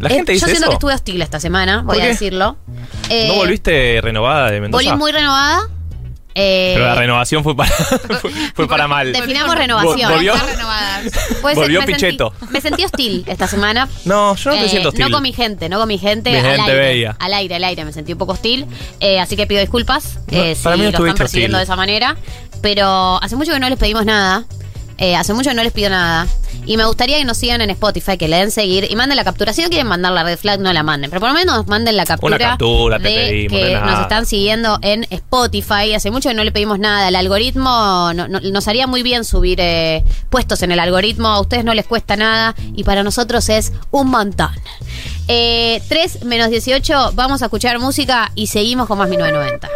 ¿La 0.00 0.08
Eh, 0.08 0.14
gente 0.14 0.32
dice 0.32 0.46
Yo 0.46 0.50
siento 0.50 0.62
eso? 0.64 0.70
que 0.70 0.74
estuve 0.74 0.94
hostil 0.94 1.22
esta 1.22 1.38
semana, 1.38 1.82
voy 1.82 1.96
¿Por 1.98 2.04
a 2.04 2.08
decirlo. 2.08 2.56
Eh, 3.08 3.28
¿No 3.28 3.34
volviste 3.36 4.00
renovada 4.02 4.50
de 4.50 4.60
Mendoza? 4.60 4.82
Volví 4.84 4.98
muy 4.98 5.12
renovada. 5.12 5.68
Eh, 6.34 6.72
Pero 6.74 6.86
la 6.86 6.94
renovación 6.94 7.44
fue 7.44 7.54
para, 7.54 7.70
fue, 8.20 8.30
fue 8.54 8.66
para 8.66 8.88
mal. 8.88 9.12
Definamos 9.12 9.54
renovación. 9.54 10.10
Vol- 10.10 10.14
volvió- 10.14 10.34
ser, 10.34 11.54
volvió 11.54 11.80
me 11.80 11.86
sentí- 11.86 11.94
Pichetto. 11.94 12.32
me 12.50 12.60
sentí 12.62 12.84
hostil 12.86 13.22
esta 13.26 13.46
semana. 13.46 13.86
No, 14.06 14.34
yo 14.36 14.50
no 14.50 14.56
te 14.56 14.64
Eh, 14.64 14.68
siento 14.70 14.88
hostil. 14.88 15.04
No 15.04 15.10
con 15.10 15.22
mi 15.22 15.34
gente, 15.34 15.68
no 15.68 15.78
con 15.78 15.88
mi 15.88 15.98
gente. 15.98 16.30
Mi 16.30 16.38
al 16.38 16.44
gente 16.56 16.62
aire, 16.70 16.74
bella. 16.78 17.16
Al 17.18 17.34
aire, 17.34 17.56
al 17.56 17.64
aire. 17.64 17.84
Me 17.84 17.92
sentí 17.92 18.12
un 18.12 18.18
poco 18.18 18.32
hostil. 18.32 18.66
Eh, 19.00 19.20
así 19.20 19.36
que 19.36 19.46
pido 19.46 19.60
disculpas 19.60 20.20
No, 20.30 20.38
eh, 20.42 20.56
para 20.62 20.76
si 20.76 20.80
mí 20.82 20.90
no 20.90 20.98
lo 20.98 21.06
están 21.06 21.26
hostil. 21.26 21.52
de 21.52 21.62
esa 21.62 21.76
manera. 21.76 22.16
Pero 22.62 23.22
hace 23.22 23.36
mucho 23.36 23.52
que 23.52 23.60
no 23.60 23.68
les 23.68 23.78
pedimos 23.78 24.06
nada. 24.06 24.44
Eh, 24.98 25.16
hace 25.16 25.34
mucho 25.34 25.50
que 25.50 25.56
no 25.56 25.62
les 25.64 25.72
pido 25.72 25.90
nada. 25.90 26.26
Y 26.64 26.76
me 26.76 26.84
gustaría 26.84 27.18
que 27.18 27.24
nos 27.24 27.36
sigan 27.38 27.60
en 27.60 27.70
Spotify, 27.70 28.16
que 28.16 28.28
le 28.28 28.36
den 28.36 28.52
seguir 28.52 28.86
y 28.88 28.94
manden 28.94 29.16
la 29.16 29.24
captura. 29.24 29.52
Si 29.52 29.62
no 29.62 29.68
quieren 29.68 29.88
mandar 29.88 30.12
la 30.12 30.22
red 30.22 30.38
flag, 30.38 30.60
no 30.60 30.72
la 30.72 30.84
manden. 30.84 31.10
Pero 31.10 31.18
por 31.20 31.30
lo 31.30 31.34
menos 31.34 31.66
manden 31.66 31.96
la 31.96 32.04
captura. 32.04 32.38
captura 32.38 32.98
te 32.98 33.04
pedimos, 33.04 33.58
que 33.58 33.64
de 33.66 33.72
nada. 33.74 33.90
nos 33.90 34.00
están 34.02 34.26
siguiendo 34.26 34.78
en 34.82 35.04
Spotify. 35.10 35.92
Hace 35.94 36.12
mucho 36.12 36.28
que 36.28 36.36
no 36.36 36.44
le 36.44 36.52
pedimos 36.52 36.78
nada. 36.78 37.08
El 37.08 37.16
algoritmo 37.16 38.12
no- 38.14 38.28
no- 38.28 38.38
nos 38.38 38.68
haría 38.68 38.86
muy 38.86 39.02
bien 39.02 39.24
subir 39.24 39.58
eh, 39.60 40.04
puestos 40.30 40.62
en 40.62 40.70
el 40.70 40.78
algoritmo. 40.78 41.26
A 41.28 41.40
ustedes 41.40 41.64
no 41.64 41.74
les 41.74 41.86
cuesta 41.86 42.14
nada 42.14 42.54
y 42.76 42.84
para 42.84 43.02
nosotros 43.02 43.48
es 43.48 43.72
un 43.90 44.08
montón. 44.08 44.52
Eh, 45.26 45.82
3 45.88 46.24
menos 46.26 46.48
18, 46.50 47.10
vamos 47.14 47.42
a 47.42 47.46
escuchar 47.46 47.80
música 47.80 48.30
y 48.36 48.46
seguimos 48.46 48.86
con 48.86 48.98
más 48.98 49.08
1990. 49.08 49.68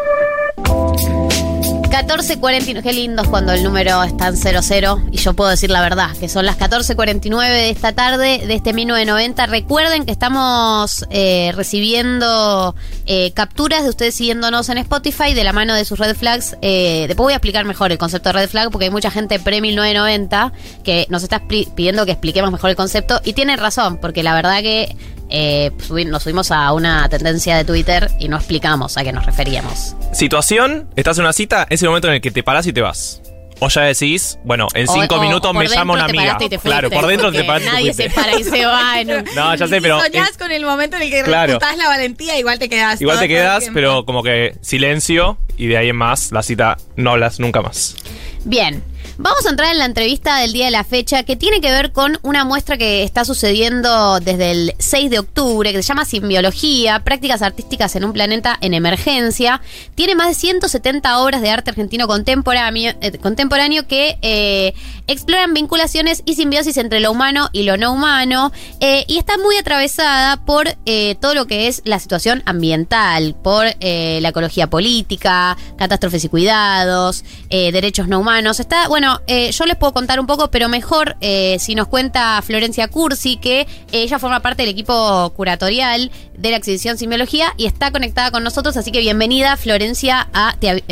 14.49, 1.97 2.83
qué 2.83 2.93
lindo 2.93 3.23
es 3.23 3.29
cuando 3.29 3.53
el 3.53 3.63
número 3.63 4.03
está 4.03 4.29
en 4.29 4.37
00 4.37 5.03
y 5.13 5.17
yo 5.17 5.33
puedo 5.33 5.49
decir 5.49 5.71
la 5.71 5.81
verdad, 5.81 6.15
que 6.21 6.29
son 6.29 6.45
las 6.45 6.59
14.49 6.59 7.49
de 7.49 7.71
esta 7.71 7.93
tarde 7.93 8.47
de 8.47 8.53
este 8.53 8.75
1990. 8.75 9.47
Recuerden 9.47 10.05
que 10.05 10.13
estamos 10.13 11.07
eh, 11.09 11.53
recibiendo 11.57 12.75
eh, 13.07 13.33
capturas 13.33 13.83
de 13.83 13.89
ustedes 13.89 14.15
siguiéndonos 14.15 14.69
en 14.69 14.77
Spotify 14.77 15.33
de 15.33 15.43
la 15.43 15.55
mano 15.55 15.75
de 15.75 15.87
sus 15.87 15.99
red 15.99 16.15
flags. 16.15 16.59
Eh, 16.61 17.07
después 17.09 17.25
voy 17.25 17.33
a 17.33 17.37
explicar 17.37 17.65
mejor 17.65 17.91
el 17.91 17.99
concepto 17.99 18.29
de 18.29 18.35
red 18.35 18.51
flag 18.51 18.71
porque 18.71 18.85
hay 18.85 18.91
mucha 18.91 19.11
gente 19.11 19.41
pre-1990 19.41 20.53
que 20.85 21.07
nos 21.09 21.23
está 21.23 21.49
pidiendo 21.49 22.05
que 22.05 22.13
expliquemos 22.13 22.53
mejor 22.53 22.69
el 22.69 22.77
concepto 22.77 23.23
y 23.25 23.33
tienen 23.33 23.59
razón, 23.59 23.97
porque 23.97 24.23
la 24.23 24.35
verdad 24.35 24.61
que 24.61 24.95
eh, 25.31 25.71
subi- 25.89 26.07
nos 26.07 26.23
subimos 26.23 26.51
a 26.51 26.73
una 26.73 27.09
tendencia 27.09 27.57
de 27.57 27.65
Twitter 27.65 28.11
y 28.21 28.29
no 28.29 28.37
explicamos 28.37 28.97
a 28.97 29.05
qué 29.05 29.12
nos 29.12 29.27
referíamos. 29.27 29.95
Situación, 30.12 30.89
estás 30.97 31.19
en 31.19 31.25
una 31.25 31.33
cita, 31.33 31.67
es 31.71 31.83
el 31.83 31.89
momento 31.89 32.09
en 32.09 32.15
el 32.15 32.21
que 32.21 32.31
te 32.31 32.43
parás 32.43 32.67
y 32.67 32.73
te 32.73 32.81
vas. 32.81 33.21
O 33.59 33.69
ya 33.71 33.81
decís, 33.83 34.39
bueno, 34.45 34.69
en 34.75 34.87
cinco 34.87 35.15
o- 35.15 35.21
minutos 35.23 35.51
o 35.51 35.55
me 35.55 35.67
llama 35.67 35.95
una 35.95 36.05
amiga. 36.05 36.37
te 36.37 36.59
claro, 36.59 36.91
por 36.91 37.07
dentro 37.07 37.33
te 37.33 37.43
paraste 37.43 37.71
te 37.71 37.73
Nadie 37.73 37.95
se 37.95 38.11
para 38.11 38.39
y 38.39 38.45
se 38.45 38.67
va 38.67 39.01
en 39.01 39.11
un- 39.11 39.25
No, 39.35 39.55
ya 39.55 39.67
sé, 39.67 39.81
pero 39.81 39.99
soñás 39.99 40.31
es- 40.33 40.37
con 40.37 40.53
el 40.53 40.62
momento 40.67 40.97
en 40.97 41.03
el 41.05 41.11
que 41.11 41.23
Claro. 41.23 41.55
refutás 41.55 41.79
la 41.79 41.89
valentía, 41.89 42.39
igual 42.39 42.59
te 42.59 42.69
quedas. 42.69 43.01
igual 43.01 43.19
te 43.19 43.29
tiempo. 43.29 43.71
pero 43.73 44.05
como 44.05 44.23
que 44.23 44.57
silencio 44.61 45.39
y 45.57 45.69
de 45.69 45.79
ahí 45.79 45.89
en 45.89 45.97
más 45.97 46.33
la 46.33 46.43
cita 46.43 46.77
no 46.97 47.12
hablas 47.12 47.41
nunca 47.41 47.62
más. 47.62 47.97
Bien. 48.45 48.83
Vamos 49.18 49.46
a 49.46 49.48
entrar 49.48 49.72
en 49.72 49.79
la 49.79 49.87
entrevista 49.87 50.40
del 50.40 50.52
día 50.52 50.66
de 50.66 50.70
la 50.70 50.85
fecha 50.85 51.22
que 51.22 51.37
tiene 51.37 51.62
que 51.62 51.70
ver 51.70 51.90
con 51.92 52.18
una 52.20 52.44
muestra 52.44 52.76
que 52.76 53.02
está 53.02 53.24
sucediendo 53.24 54.20
desde 54.20 54.50
el 54.50 54.74
6 54.79 55.11
de 55.11 55.18
octubre 55.18 55.72
que 55.72 55.83
se 55.83 55.88
llama 55.88 56.05
Simbiología, 56.05 57.02
prácticas 57.02 57.40
artísticas 57.40 57.96
en 57.96 58.05
un 58.05 58.12
planeta 58.12 58.59
en 58.61 58.74
emergencia. 58.74 59.62
Tiene 59.94 60.16
más 60.16 60.29
de 60.29 60.35
170 60.35 61.18
obras 61.20 61.40
de 61.40 61.48
arte 61.48 61.70
argentino 61.70 62.07
contemporáneo, 62.07 62.92
eh, 63.00 63.16
contemporáneo 63.16 63.87
que 63.87 64.18
eh, 64.20 64.74
exploran 65.07 65.55
vinculaciones 65.55 66.23
y 66.25 66.35
simbiosis 66.35 66.77
entre 66.77 67.01
lo 67.01 67.12
humano 67.12 67.49
y 67.53 67.62
lo 67.62 67.77
no 67.77 67.92
humano 67.92 68.53
eh, 68.81 69.05
y 69.07 69.19
está 69.19 69.38
muy 69.38 69.57
atravesada 69.57 70.45
por 70.45 70.69
eh, 70.85 71.16
todo 71.21 71.35
lo 71.35 71.47
que 71.47 71.69
es 71.69 71.83
la 71.85 71.99
situación 71.99 72.42
ambiental, 72.47 73.35
por 73.42 73.66
eh, 73.81 74.19
la 74.21 74.31
ecología 74.31 74.69
política, 74.69 75.57
catástrofes 75.77 76.25
y 76.25 76.29
cuidados, 76.29 77.25
derechos 77.51 78.09
no 78.09 78.21
humanos. 78.21 78.61
Está, 78.61 78.88
bueno, 78.88 79.21
yo 79.27 79.66
les 79.66 79.77
puedo 79.77 79.92
contar 79.92 80.21
un 80.21 80.27
poco, 80.27 80.51
pero 80.51 80.69
mejor 80.69 81.16
si 81.59 81.75
nos 81.75 81.88
cuenta 81.88 82.40
Florencia 82.42 82.88
Cursi, 82.88 83.37
que 83.37 83.66
ella 83.92 84.19
forma 84.19 84.40
parte 84.40 84.62
del 84.62 84.71
equipo 84.71 85.33
curatorial 85.35 86.11
de 86.37 86.51
la 86.51 86.57
exhibición 86.57 86.99
Simbiología 86.99 87.55
y 87.57 87.66
está 87.66 87.90
conectada 87.90 88.31
con 88.31 88.45
nosotros, 88.45 88.77
así 88.77 88.92
que 88.92 89.01
bienvenida 89.01 89.57
Florencia 89.57 90.29
a... 90.33 90.55
Te, 90.59 90.85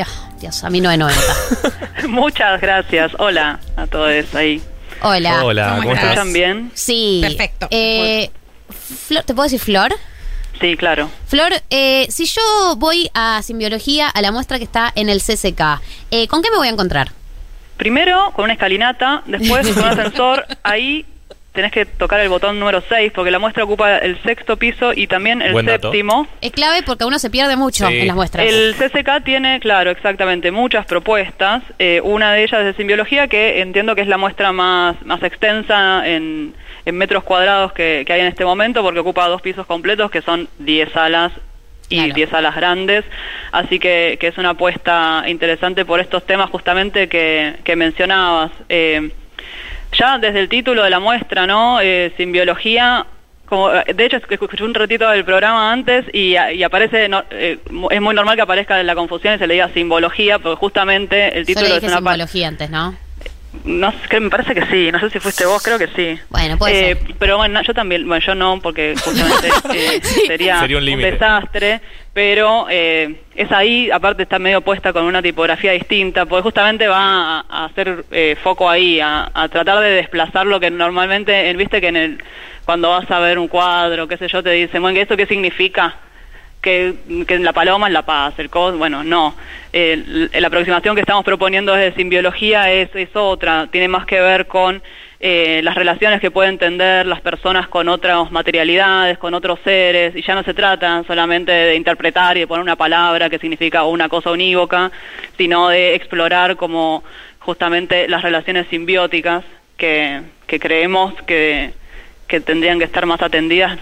a 0.49 0.71
1990. 0.71 2.09
Muchas 2.09 2.61
gracias. 2.61 3.13
Hola 3.19 3.61
a 3.77 3.87
todos 3.87 4.35
ahí. 4.35 4.61
Hola. 5.03 5.45
Hola, 5.45 5.65
¿cómo 5.71 5.77
¿cómo 5.79 5.89
¿Me 5.89 5.95
estás? 5.95 6.11
escuchan 6.13 6.33
bien? 6.33 6.71
Sí. 6.75 7.21
Perfecto. 7.23 7.69
Eh, 7.71 8.31
Flor, 9.07 9.25
¿Te 9.25 9.35
puedo 9.35 9.45
decir 9.45 9.61
Flor? 9.61 9.95
Sí, 10.61 10.77
claro. 10.77 11.11
Flor, 11.27 11.53
eh, 11.71 12.07
si 12.11 12.27
yo 12.27 12.75
voy 12.77 13.11
a 13.15 13.43
Simbiología, 13.43 14.09
a 14.09 14.23
la 14.23 14.31
muestra 14.33 14.59
que 14.59 14.65
está 14.65 14.93
en 14.95 15.09
el 15.09 15.21
CCK, 15.21 15.81
eh, 16.11 16.29
¿con 16.29 16.43
qué 16.43 16.51
me 16.51 16.57
voy 16.59 16.69
a 16.69 16.71
encontrar? 16.71 17.11
Primero 17.77 18.33
con 18.37 18.45
una 18.45 18.53
escalinata, 18.53 19.23
después 19.27 19.67
con 19.69 19.83
un 19.83 19.89
ascensor. 19.99 20.47
Ahí 20.63 21.05
tenés 21.55 21.71
que 21.73 21.87
tocar 21.87 22.21
el 22.21 22.29
botón 22.29 22.59
número 22.59 22.83
6 22.89 23.13
porque 23.15 23.31
la 23.31 23.39
muestra 23.39 23.65
ocupa 23.65 23.99
el 23.99 24.21
sexto 24.23 24.57
piso 24.57 24.93
y 24.93 25.07
también 25.07 25.41
el 25.41 25.53
Buen 25.53 25.65
dato. 25.67 25.89
séptimo. 25.91 26.27
Es 26.41 26.51
clave 26.51 26.83
porque 26.83 27.05
uno 27.05 27.19
se 27.19 27.31
pierde 27.31 27.57
mucho 27.57 27.87
Sí. 27.87 28.01
en 28.01 28.07
las 28.09 28.17
muestras. 28.17 28.45
El 28.47 28.75
CCK 28.75 29.23
tiene, 29.25 29.61
claro, 29.61 29.91
exactamente, 29.91 30.51
muchas 30.51 30.85
propuestas. 30.85 31.63
Eh, 31.79 32.01
una 32.03 32.33
de 32.33 32.43
ellas 32.43 32.61
es 32.61 32.67
de 32.67 32.75
simbiología, 32.75 33.29
que 33.29 33.61
entiendo 33.61 33.95
que 33.95 34.03
es 34.03 34.09
la 34.09 34.19
muestra 34.19 34.51
más, 34.53 34.97
más 35.07 35.23
extensa 35.23 36.07
en, 36.07 36.55
en 36.85 36.97
metros 36.97 37.23
cuadrados 37.25 37.73
que, 37.73 38.03
que 38.07 38.13
hay 38.13 38.21
en 38.21 38.27
este 38.27 38.45
momento, 38.45 38.83
porque 38.83 38.99
ocupa 38.99 39.29
dos 39.29 39.41
pisos 39.41 39.65
completos, 39.67 40.11
que 40.11 40.23
son 40.23 40.49
10 40.59 40.91
salas 40.93 41.33
y 41.89 41.99
Claro. 41.99 42.15
10 42.15 42.31
salas 42.31 42.57
grandes. 42.57 43.05
Así 43.53 43.79
que, 43.79 44.17
que 44.19 44.27
es 44.27 44.39
una 44.39 44.51
apuesta 44.51 45.23
interesante 45.29 45.85
por 45.85 46.01
estos 46.01 46.27
temas 46.27 46.51
justamente 46.51 47.09
que, 47.09 47.55
que 47.63 47.77
mencionabas. 47.77 48.51
Eh, 48.69 49.11
ya 49.99 50.19
desde 50.19 50.41
el 50.41 50.49
título 50.49 50.83
de 50.83 50.91
la 50.91 50.99
muestra, 51.01 51.47
¿no? 51.47 51.81
Eh, 51.81 52.13
simbiología. 52.17 53.07
Como, 53.47 53.69
de 53.71 54.05
hecho, 54.07 54.17
escuché 54.17 54.65
un 54.65 54.73
ratito 54.75 55.09
del 55.11 55.23
programa 55.25 55.71
antes 55.71 56.07
y, 56.15 56.35
y 56.37 56.63
aparece, 56.63 57.09
no- 57.11 57.25
eh, 57.31 57.59
es 57.91 58.01
muy 58.01 58.15
normal 58.15 58.37
que 58.37 58.43
aparezca 58.43 58.83
la 58.83 58.95
confusión 58.95 59.35
y 59.35 59.39
se 59.39 59.47
le 59.47 59.55
diga 59.55 59.69
simbología, 59.75 60.39
porque 60.39 60.57
justamente 60.57 61.29
el 61.37 61.45
Yo 61.45 61.49
título 61.49 61.69
le 61.69 61.75
es 61.77 61.81
dije 61.83 61.93
una 61.93 62.03
pa- 62.03 62.13
simbología 62.13 62.49
antes, 62.49 62.71
¿no? 62.71 62.97
No 63.65 63.91
sé, 63.93 63.99
que 64.09 64.21
me 64.21 64.31
parece 64.31 64.55
que 64.55 64.67
sí, 64.67 64.91
no 64.93 64.99
sé 65.01 65.11
si 65.11 65.21
fuiste 65.21 65.47
vos, 65.47 65.63
creo 65.63 65.79
que 65.79 65.89
sí. 65.89 66.19
Bueno, 66.31 66.59
puede 66.59 66.91
Eh, 66.93 66.97
ser. 66.97 67.15
Pero 67.19 67.37
bueno, 67.37 67.63
yo 67.63 67.73
también, 67.75 68.07
bueno, 68.07 68.25
yo 68.25 68.35
no, 68.35 68.61
porque 68.61 68.95
justamente 69.05 69.49
eh, 69.75 70.01
sería, 70.27 70.61
Sería 70.61 70.79
un 70.79 70.85
desastre, 71.13 71.81
pero 72.13 72.67
eh, 72.71 73.17
es 73.35 73.51
ahí, 73.53 73.91
aparte 73.91 74.23
está 74.25 74.39
medio 74.39 74.61
puesta 74.61 74.93
con 74.93 75.05
una 75.05 75.23
tipografía 75.23 75.73
distinta, 75.73 76.27
porque 76.27 76.43
justamente 76.43 76.87
va 76.89 77.41
a, 77.41 77.45
a 77.49 77.65
hacer 77.67 78.05
eh, 78.11 78.37
foco 78.43 78.69
ahí, 78.69 79.01
a, 79.01 79.31
a 79.33 79.49
tratar 79.49 79.81
de 79.81 79.91
desplazar 79.91 80.47
lo 80.47 80.61
que 80.61 80.71
normalmente, 80.71 81.49
eh, 81.49 81.55
viste 81.55 81.81
que 81.81 81.89
en 81.89 81.97
el 81.97 82.23
cuando 82.65 82.89
vas 82.91 83.11
a 83.11 83.19
ver 83.21 83.39
un 83.39 83.49
cuadro, 83.49 84.09
qué 84.09 84.17
sé 84.17 84.27
yo, 84.29 84.43
te 84.43 84.51
dicen, 84.51 84.81
bueno, 84.81 84.99
¿esto 84.99 85.17
qué 85.17 85.27
significa? 85.27 85.97
Que, 86.65 86.95
que 87.29 87.39
la 87.39 87.53
paloma 87.53 87.89
es 87.89 87.93
la 87.93 88.07
paz, 88.07 88.33
el 88.39 88.49
cos, 88.49 88.77
bueno, 88.79 89.05
no. 89.05 89.35
La 89.73 90.47
aproximación 90.47 90.95
que 90.95 91.03
estamos 91.03 91.23
proponiendo 91.23 91.75
desde 91.75 91.95
simbiología 91.95 92.73
es, 92.73 92.89
es 92.95 93.11
otra, 93.15 93.69
tiene 93.71 93.87
más 93.87 94.07
que 94.07 94.19
ver 94.19 94.47
con 94.47 94.83
eh, 95.21 95.61
las 95.63 95.75
relaciones 95.75 96.23
que 96.23 96.31
pueden 96.31 96.57
tender 96.57 97.07
las 97.07 97.21
personas 97.21 97.69
con 97.69 97.91
otras 97.91 98.33
materialidades, 98.33 99.19
con 99.19 99.35
otros 99.35 99.59
seres, 99.63 100.17
y 100.17 100.23
ya 100.23 100.35
no 100.35 100.43
se 100.43 100.55
trata 100.55 101.05
solamente 101.07 101.53
de 101.53 101.77
interpretar 101.77 102.39
y 102.39 102.41
de 102.41 102.47
poner 102.47 102.63
una 102.63 102.77
palabra 102.77 103.29
que 103.29 103.39
significa 103.39 103.85
una 103.85 104.09
cosa 104.09 104.31
unívoca, 104.31 104.91
sino 105.37 105.69
de 105.69 105.95
explorar 105.95 106.57
como 106.57 107.05
justamente 107.41 108.09
las 108.09 108.23
relaciones 108.23 108.69
simbióticas 108.69 109.45
que, 109.77 110.23
que 110.47 110.59
creemos 110.59 111.13
que, 111.27 111.75
que 112.27 112.41
tendrían 112.41 112.79
que 112.79 112.87
estar 112.87 113.05
más 113.05 113.21
atendidas 113.21 113.79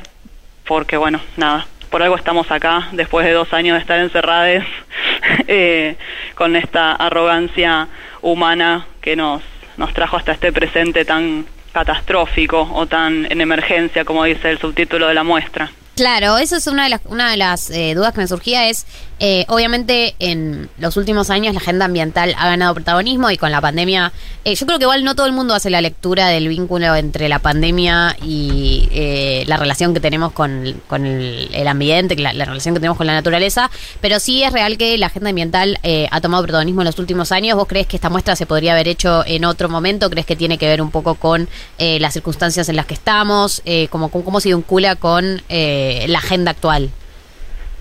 porque 0.65 0.97
bueno, 0.97 1.21
nada, 1.37 1.67
por 1.93 2.03
algo 2.03 2.17
estamos 2.17 2.51
acá, 2.51 2.89
después 2.91 3.25
de 3.25 3.33
dos 3.33 3.53
años 3.53 3.77
de 3.77 3.81
estar 3.81 4.01
encerrados, 4.01 4.65
eh, 5.47 5.97
con 6.35 6.57
esta 6.57 6.93
arrogancia 6.95 7.87
humana 8.23 8.87
que 9.01 9.15
nos, 9.15 9.43
nos 9.77 9.95
trajo 9.95 10.17
hasta 10.17 10.33
este 10.33 10.53
presente 10.53 11.05
tan, 11.05 11.47
catastrófico 11.73 12.71
o 12.75 12.87
tan 12.87 13.27
en 13.31 13.41
emergencia 13.41 14.05
como 14.05 14.25
dice 14.25 14.51
el 14.51 14.59
subtítulo 14.59 15.09
de 15.09 15.15
la 15.15 15.25
muestra. 15.25 15.71
Claro, 15.97 16.39
eso 16.39 16.57
es 16.57 16.67
una 16.67 16.85
de 16.85 16.89
las, 16.91 17.01
una 17.05 17.31
de 17.31 17.37
las 17.37 17.71
eh, 17.71 17.95
dudas 17.95 18.15
que 18.15 18.21
me 18.21 18.27
surgía 18.27 18.69
es, 18.69 18.87
eh, 19.23 19.47
obviamente 19.49 20.17
en 20.19 20.69
los 20.79 20.97
últimos 20.97 21.31
años 21.31 21.55
la 21.55 21.61
agenda 21.61 21.85
ambiental 21.85 22.35
ha 22.37 22.49
ganado 22.49 22.75
protagonismo 22.75 23.31
y 23.31 23.37
con 23.37 23.53
la 23.53 23.61
pandemia, 23.61 24.13
eh, 24.45 24.57
yo 24.57 24.67
creo 24.67 24.79
que 24.79 24.85
igual 24.85 25.05
no 25.05 25.15
todo 25.15 25.27
el 25.27 25.33
mundo 25.33 25.55
hace 25.55 25.71
la 25.71 25.81
lectura 25.81 26.27
del 26.27 26.49
vínculo 26.49 26.97
entre 26.97 27.29
la 27.29 27.39
pandemia 27.39 28.17
y 28.21 28.89
eh, 28.91 29.45
la 29.47 29.57
relación 29.57 29.95
que 29.95 30.01
tenemos 30.01 30.33
con, 30.33 30.83
con 30.89 31.07
el, 31.07 31.49
el 31.53 31.69
ambiente, 31.69 32.17
la, 32.17 32.33
la 32.33 32.45
relación 32.45 32.75
que 32.75 32.81
tenemos 32.81 32.99
con 32.99 33.07
la 33.07 33.15
naturaleza, 33.15 33.71
pero 34.01 34.19
sí 34.19 34.43
es 34.43 34.53
real 34.53 34.77
que 34.77 34.99
la 34.99 35.07
agenda 35.07 35.31
ambiental 35.31 35.79
eh, 35.85 36.09
ha 36.11 36.21
tomado 36.21 36.43
protagonismo 36.43 36.81
en 36.81 36.87
los 36.87 36.99
últimos 36.99 37.31
años. 37.31 37.57
¿Vos 37.57 37.69
crees 37.69 37.87
que 37.87 37.97
esta 37.97 38.11
muestra 38.11 38.35
se 38.35 38.47
podría 38.47 38.73
haber 38.73 38.89
hecho 38.89 39.25
en 39.25 39.45
otro 39.45 39.69
momento? 39.69 40.11
¿Crees 40.11 40.27
que 40.27 40.35
tiene 40.35 40.59
que 40.59 40.67
ver 40.67 40.83
un 40.83 40.91
poco 40.91 41.15
con 41.15 41.49
eh, 41.79 42.01
las 42.01 42.13
circunstancias 42.15 42.69
en 42.69 42.75
las 42.75 42.87
que 42.87 42.95
estamos? 42.95 43.63
Eh, 43.65 43.87
como, 43.89 44.09
¿Cómo 44.09 44.25
cómo 44.25 44.41
se 44.41 44.49
vincula 44.49 44.97
con 44.97 45.43
la 45.49 46.19
agenda 46.19 46.51
actual? 46.51 46.91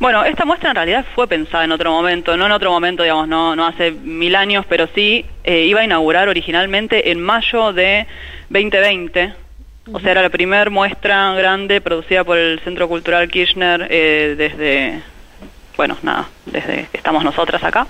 Bueno, 0.01 0.25
esta 0.25 0.45
muestra 0.45 0.71
en 0.71 0.77
realidad 0.77 1.05
fue 1.13 1.27
pensada 1.27 1.63
en 1.63 1.71
otro 1.71 1.91
momento, 1.91 2.35
no 2.35 2.47
en 2.47 2.51
otro 2.51 2.71
momento, 2.71 3.03
digamos, 3.03 3.27
no, 3.27 3.55
no 3.55 3.67
hace 3.67 3.91
mil 3.91 4.35
años, 4.35 4.65
pero 4.67 4.87
sí 4.95 5.23
eh, 5.43 5.65
iba 5.65 5.81
a 5.81 5.83
inaugurar 5.83 6.27
originalmente 6.27 7.11
en 7.11 7.21
mayo 7.21 7.71
de 7.71 8.07
2020. 8.49 9.31
O 9.93 9.99
sea, 9.99 10.09
era 10.09 10.23
la 10.23 10.31
primera 10.31 10.67
muestra 10.71 11.35
grande 11.35 11.81
producida 11.81 12.23
por 12.23 12.39
el 12.39 12.59
Centro 12.61 12.87
Cultural 12.87 13.29
Kirchner 13.29 13.85
eh, 13.91 14.33
desde, 14.35 15.03
bueno, 15.77 15.95
nada, 16.01 16.29
desde 16.47 16.87
que 16.91 16.97
estamos 16.97 17.23
nosotras 17.23 17.63
acá. 17.63 17.85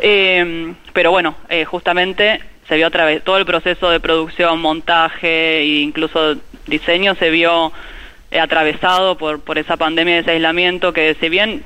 Eh, 0.00 0.74
pero 0.92 1.12
bueno, 1.12 1.36
eh, 1.48 1.64
justamente 1.64 2.40
se 2.66 2.74
vio 2.74 2.88
a 2.88 2.90
través, 2.90 3.22
todo 3.22 3.38
el 3.38 3.46
proceso 3.46 3.90
de 3.90 4.00
producción, 4.00 4.60
montaje 4.60 5.58
e 5.58 5.82
incluso 5.82 6.34
diseño 6.66 7.14
se 7.14 7.30
vio 7.30 7.72
atravesado 8.40 9.16
por, 9.16 9.40
por 9.40 9.58
esa 9.58 9.76
pandemia 9.76 10.14
de 10.14 10.20
ese 10.20 10.30
aislamiento 10.32 10.92
que 10.92 11.16
si 11.20 11.28
bien 11.28 11.64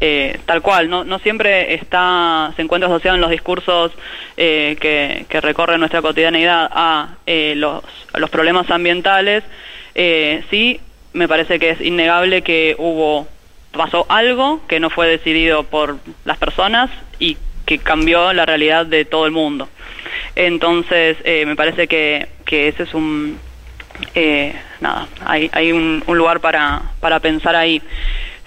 eh, 0.00 0.38
tal 0.44 0.60
cual, 0.60 0.90
no, 0.90 1.04
no 1.04 1.18
siempre 1.18 1.74
está, 1.74 2.52
se 2.54 2.62
encuentra 2.62 2.88
asociado 2.88 3.14
en 3.14 3.20
los 3.20 3.30
discursos 3.30 3.92
eh, 4.36 4.76
que, 4.80 5.24
que 5.28 5.40
recorren 5.40 5.80
nuestra 5.80 6.02
cotidianeidad 6.02 6.68
a, 6.70 7.16
eh, 7.26 7.54
los, 7.56 7.82
los 8.14 8.30
problemas 8.30 8.70
ambientales, 8.70 9.42
eh, 9.94 10.44
sí 10.50 10.80
me 11.14 11.28
parece 11.28 11.58
que 11.58 11.70
es 11.70 11.80
innegable 11.80 12.42
que 12.42 12.76
hubo, 12.78 13.26
pasó 13.72 14.04
algo 14.10 14.60
que 14.68 14.80
no 14.80 14.90
fue 14.90 15.08
decidido 15.08 15.62
por 15.62 15.96
las 16.26 16.36
personas 16.36 16.90
y 17.18 17.38
que 17.64 17.78
cambió 17.78 18.34
la 18.34 18.44
realidad 18.44 18.84
de 18.84 19.06
todo 19.06 19.24
el 19.24 19.32
mundo. 19.32 19.68
Entonces, 20.34 21.16
eh, 21.24 21.46
me 21.46 21.56
parece 21.56 21.88
que, 21.88 22.28
que 22.44 22.68
ese 22.68 22.82
es 22.82 22.92
un, 22.92 23.38
eh, 24.14 24.54
nada, 24.80 25.06
hay, 25.24 25.50
hay 25.52 25.72
un, 25.72 26.02
un 26.06 26.18
lugar 26.18 26.40
para, 26.40 26.82
para 27.00 27.20
pensar 27.20 27.56
ahí. 27.56 27.82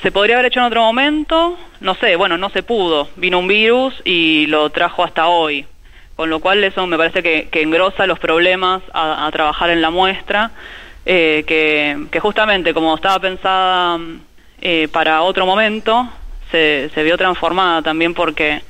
¿Se 0.02 0.12
podría 0.12 0.36
haber 0.36 0.48
hecho 0.48 0.60
en 0.62 0.66
otro 0.66 0.82
momento? 0.82 1.58
No 1.82 1.94
sé, 1.96 2.16
bueno, 2.16 2.38
no 2.38 2.50
se 2.50 2.64
pudo. 2.64 3.10
Vino 3.18 3.40
un 3.40 3.48
virus 3.48 4.02
y 4.06 4.46
lo 4.48 4.70
trajo 4.70 5.04
hasta 5.04 5.28
hoy. 5.28 5.66
Con 6.16 6.30
lo 6.30 6.40
cual 6.40 6.64
eso 6.64 6.86
me 6.88 6.98
parece 6.98 7.22
que, 7.22 7.50
que 7.50 7.62
engrosa 7.62 8.06
los 8.06 8.20
problemas 8.20 8.82
a, 8.94 9.30
trabajar 9.32 9.70
en 9.70 9.82
la 9.82 9.90
muestra, 9.90 10.52
eh, 11.06 11.44
que, 11.48 12.08
que 12.12 12.20
justamente 12.20 12.74
como 12.74 12.96
estaba 12.96 13.20
pensada 13.20 14.00
eh, 14.62 14.90
para 14.92 15.22
otro 15.22 15.46
momento, 15.46 16.10
se, 16.52 16.90
se 16.94 17.04
vio 17.04 17.18
transformada 17.18 17.82
también 17.82 18.14
porque 18.14 18.62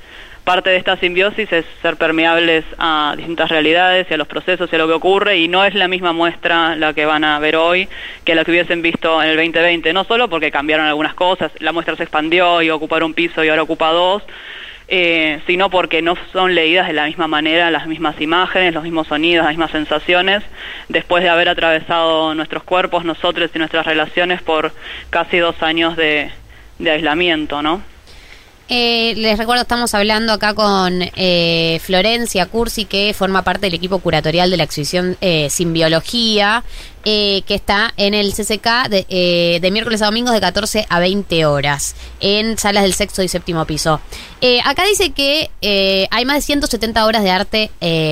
parte 0.50 0.72
de 0.72 0.78
esta 0.78 0.98
simbiosis 0.98 1.54
es 1.54 1.64
ser 1.80 1.96
permeables 1.96 2.66
a 2.80 3.14
distintas 3.16 3.50
realidades 3.50 4.08
y 4.10 4.16
a 4.16 4.18
los 4.18 4.28
procesos 4.28 4.68
y 4.72 4.76
a 4.76 4.80
lo 4.80 4.88
que 4.88 4.94
ocurre 4.94 5.38
y 5.38 5.48
no 5.48 5.64
es 5.64 5.76
la 5.76 5.88
misma 5.88 6.12
muestra 6.12 6.76
la 6.76 6.92
que 6.96 7.06
van 7.06 7.24
a 7.24 7.38
ver 7.38 7.56
hoy 7.56 7.88
que 8.26 8.34
la 8.34 8.44
que 8.44 8.50
hubiesen 8.50 8.82
visto 8.82 9.22
en 9.22 9.30
el 9.30 9.36
2020, 9.36 9.94
no 9.94 10.06
solo 10.06 10.28
porque 10.28 10.50
cambiaron 10.50 10.88
algunas 10.88 11.14
cosas, 11.14 11.52
la 11.60 11.72
muestra 11.72 11.96
se 11.96 12.02
expandió 12.02 12.64
y 12.64 12.72
ocupar 12.72 13.04
un 13.04 13.14
piso 13.14 13.44
y 13.44 13.50
ahora 13.50 13.62
ocupa 13.62 13.92
dos, 13.92 14.24
eh, 14.88 15.40
sino 15.46 15.70
porque 15.70 16.02
no 16.02 16.16
son 16.34 16.56
leídas 16.56 16.88
de 16.88 16.94
la 16.94 17.06
misma 17.06 17.28
manera 17.28 17.70
las 17.70 17.86
mismas 17.86 18.20
imágenes, 18.20 18.74
los 18.74 18.82
mismos 18.82 19.06
sonidos, 19.06 19.46
las 19.46 19.54
mismas 19.54 19.70
sensaciones, 19.70 20.42
después 20.88 21.22
de 21.22 21.30
haber 21.30 21.50
atravesado 21.50 22.34
nuestros 22.34 22.64
cuerpos, 22.64 23.06
nosotros 23.06 23.52
y 23.54 23.60
nuestras 23.60 23.86
relaciones 23.86 24.42
por 24.42 24.72
casi 25.12 25.38
dos 25.38 25.62
años 25.62 25.96
de, 25.96 26.32
de 26.80 26.90
aislamiento, 26.90 27.62
¿no? 27.62 27.84
Eh, 28.72 29.16
les 29.18 29.36
recuerdo, 29.40 29.64
estamos 29.64 29.96
hablando 29.96 30.32
acá 30.32 30.54
con 30.54 31.02
eh, 31.16 31.80
Florencia 31.84 32.46
Cursi, 32.46 32.86
que 32.86 33.16
forma 33.16 33.42
parte 33.42 33.62
del 33.62 33.74
equipo 33.74 33.98
curatorial 33.98 34.52
de 34.52 34.58
la 34.58 34.64
exhibición 34.64 35.18
eh, 35.22 35.50
eh, 37.06 37.42
que 37.48 37.56
está 37.56 37.94
en 37.98 38.14
el 38.14 38.34
CCK 38.34 38.88
de, 38.90 39.06
eh, 39.10 39.60
de 39.62 39.72
miércoles 39.72 40.02
a 40.02 40.06
domingos 40.06 40.34
de 40.34 40.42
14 40.42 40.86
a 40.90 41.00
20 41.00 41.46
horas, 41.46 41.96
en 42.20 42.58
salas 42.58 42.84
del 42.84 42.94
sexto 42.94 43.24
y 43.24 43.28
séptimo 43.28 43.66
piso. 43.66 44.00
Eh, 44.42 44.60
acá 44.64 44.84
dice 44.86 45.12
que 45.12 45.50
hay 46.12 46.26
más 46.26 46.38
de 46.38 46.42
170 46.44 47.06
obras 47.06 47.24
de 47.24 47.30
arte 47.32 47.72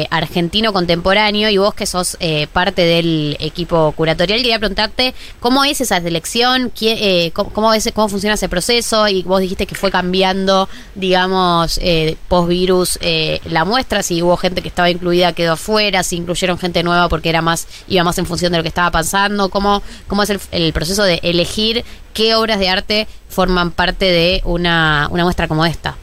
argentino 0.09 0.73
contemporáneo 0.73 1.49
y 1.49 1.57
vos 1.57 1.73
que 1.73 1.85
sos 1.85 2.17
parte 2.53 2.81
del 2.83 3.37
equipo 3.39 3.91
curatorial, 3.93 4.39
quería 4.39 4.59
preguntarte 4.59 5.13
cómo 5.39 5.63
es 5.63 5.79
esa 5.81 6.01
selección, 6.01 6.69
¿Quién- 6.77 6.97
eh, 6.99 7.31
cómo, 7.33 7.73
es- 7.73 7.89
cómo 7.93 8.09
funciona 8.09 8.35
ese 8.35 8.49
proceso 8.49 9.07
y 9.07 9.23
vos 9.23 9.39
dijiste 9.41 9.65
que 9.65 9.75
fue 9.75 9.91
cambiando, 9.91 10.67
digamos, 10.95 11.79
post-virus 12.27 12.99
la 13.45 13.65
muestra, 13.65 14.03
si 14.03 14.21
hubo 14.21 14.35
gente 14.37 14.61
que 14.61 14.67
estaba 14.67 14.89
incluida, 14.89 15.33
quedó 15.33 15.53
afuera, 15.53 16.03
si 16.03 16.17
incluyeron 16.17 16.57
gente 16.57 16.83
nueva 16.83 17.07
porque 17.09 17.29
era 17.29 17.41
más 17.41 17.67
iba 17.87 18.03
más 18.03 18.17
en 18.17 18.25
función 18.25 18.51
de 18.51 18.57
lo 18.57 18.63
que 18.63 18.69
estaba 18.77 18.91
pasando, 18.91 19.49
cómo, 19.49 19.81
cómo 20.07 20.21
es 20.21 20.29
el, 20.51 20.71
proceso 20.71 21.03
de 21.03 21.19
elegir 21.23 21.83
qué 22.13 22.35
obras 22.35 22.59
de 22.59 22.69
arte 22.69 23.07
forman 23.27 23.71
parte 23.71 24.05
de 24.05 24.41
una, 24.43 25.07
una 25.09 25.23
muestra 25.23 25.47
como 25.47 25.65
esta. 25.65 25.95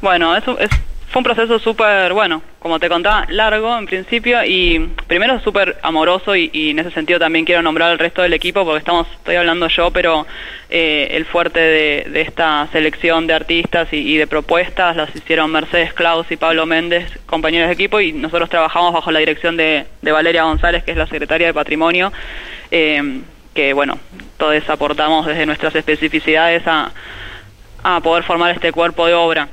Bueno, 0.00 0.36
eso 0.36 0.58
es, 0.58 0.68
fue 1.12 1.20
un 1.20 1.24
proceso 1.24 1.58
súper, 1.58 2.14
bueno, 2.14 2.40
como 2.58 2.80
te 2.80 2.88
contaba, 2.88 3.26
largo 3.28 3.76
en 3.76 3.84
principio 3.84 4.42
y 4.46 4.78
primero 5.06 5.38
súper 5.40 5.76
amoroso 5.82 6.34
y, 6.34 6.70
en 6.70 6.78
ese 6.78 6.90
sentido 6.90 7.18
también 7.18 7.44
quiero 7.44 7.60
nombrar 7.60 7.90
al 7.90 7.98
resto 7.98 8.22
del 8.22 8.32
equipo 8.32 8.64
porque 8.64 8.78
estamos, 8.78 9.06
estoy 9.12 9.36
hablando 9.36 9.68
yo, 9.68 9.90
pero 9.90 10.26
eh, 10.70 11.08
el 11.10 11.26
fuerte 11.26 11.60
de, 11.60 12.22
esta 12.22 12.66
selección 12.72 13.26
de 13.26 13.34
artistas 13.34 13.88
y, 13.92 14.16
de 14.16 14.26
propuestas 14.26 14.96
las 14.96 15.14
hicieron 15.14 15.52
Mercedes 15.52 15.92
Klaus 15.92 16.30
y 16.30 16.38
Pablo 16.38 16.64
Méndez, 16.64 17.04
compañeros 17.26 17.68
de 17.68 17.74
equipo, 17.74 18.00
y 18.00 18.14
nosotros 18.14 18.48
trabajamos 18.48 18.94
bajo 18.94 19.10
la 19.10 19.18
dirección 19.18 19.58
de, 19.58 19.84
Valeria 20.00 20.44
González, 20.44 20.82
que 20.82 20.92
es 20.92 20.96
la 20.96 21.06
secretaria 21.06 21.48
de 21.48 21.52
Patrimonio, 21.52 22.10
eh, 22.70 23.20
que 23.52 23.74
bueno, 23.74 23.98
todos 24.38 24.70
aportamos 24.70 25.26
desde 25.26 25.44
nuestras 25.44 25.74
especificidades 25.74 26.62
a 26.66 28.00
poder 28.02 28.24
formar 28.24 28.52
este 28.52 28.72
cuerpo 28.72 29.06
de 29.06 29.12
obra. 29.12 29.48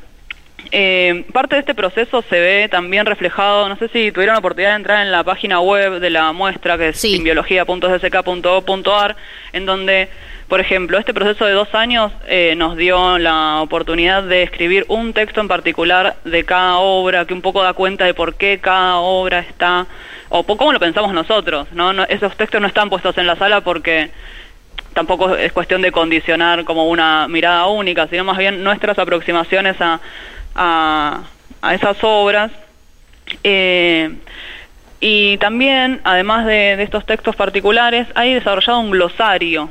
Eh, 0.71 1.25
parte 1.33 1.55
de 1.55 1.61
este 1.61 1.73
proceso 1.73 2.23
se 2.29 2.39
ve 2.39 2.67
también 2.69 3.07
reflejado, 3.07 3.67
no 3.69 3.75
sé 3.77 3.87
si 3.87 4.11
tuvieron 4.11 4.35
la 4.35 4.39
oportunidad 4.39 4.69
de 4.71 4.75
entrar 4.75 5.01
en 5.03 5.11
la 5.11 5.23
página 5.23 5.59
web 5.59 5.99
de 5.99 6.09
la 6.11 6.31
muestra, 6.31 6.77
que 6.77 6.89
es 6.89 6.99
Sí. 6.99 7.15
simbiología.sck.gov.ar, 7.15 9.15
en 9.53 9.65
donde, 9.65 10.09
por 10.47 10.59
ejemplo, 10.59 10.99
este 10.99 11.11
proceso 11.13 11.45
de 11.45 11.53
dos 11.53 11.73
años 11.73 12.11
eh, 12.27 12.53
nos 12.55 12.77
dio 12.77 13.17
la 13.17 13.61
oportunidad 13.61 14.21
de 14.21 14.43
escribir 14.43 14.85
un 14.89 15.13
texto 15.13 15.41
en 15.41 15.47
particular 15.47 16.17
de 16.23 16.43
cada 16.45 16.77
obra, 16.77 17.25
que 17.25 17.33
un 17.33 17.41
poco 17.41 17.63
da 17.63 17.73
cuenta 17.73 18.05
de 18.05 18.13
por 18.13 18.35
qué 18.35 18.59
cada 18.61 18.97
obra 18.97 19.39
está, 19.39 19.87
o 20.29 20.43
cómo 20.43 20.71
lo 20.71 20.79
pensamos 20.79 21.11
nosotros, 21.13 21.67
¿no? 21.71 21.93
no 21.93 22.03
esos 22.03 22.35
textos 22.37 22.61
no 22.61 22.67
están 22.67 22.91
puestos 22.91 23.17
en 23.17 23.25
la 23.25 23.35
sala 23.35 23.61
porque 23.61 24.11
tampoco 24.93 25.35
es 25.35 25.51
cuestión 25.51 25.81
de 25.81 25.91
condicionar 25.91 26.63
como 26.65 26.87
una 26.87 27.27
mirada 27.27 27.65
única, 27.67 28.07
sino 28.07 28.23
más 28.23 28.37
bien 28.37 28.63
nuestras 28.63 28.99
aproximaciones 28.99 29.79
a, 29.81 29.99
a, 30.55 31.21
a 31.61 31.75
esas 31.75 31.97
obras. 32.01 32.51
Eh, 33.43 34.11
y 35.01 35.37
también, 35.37 36.01
además 36.03 36.45
de, 36.45 36.75
de 36.75 36.83
estos 36.83 37.05
textos 37.05 37.35
particulares, 37.35 38.07
hay 38.15 38.33
desarrollado 38.33 38.79
un 38.79 38.91
glosario 38.91 39.69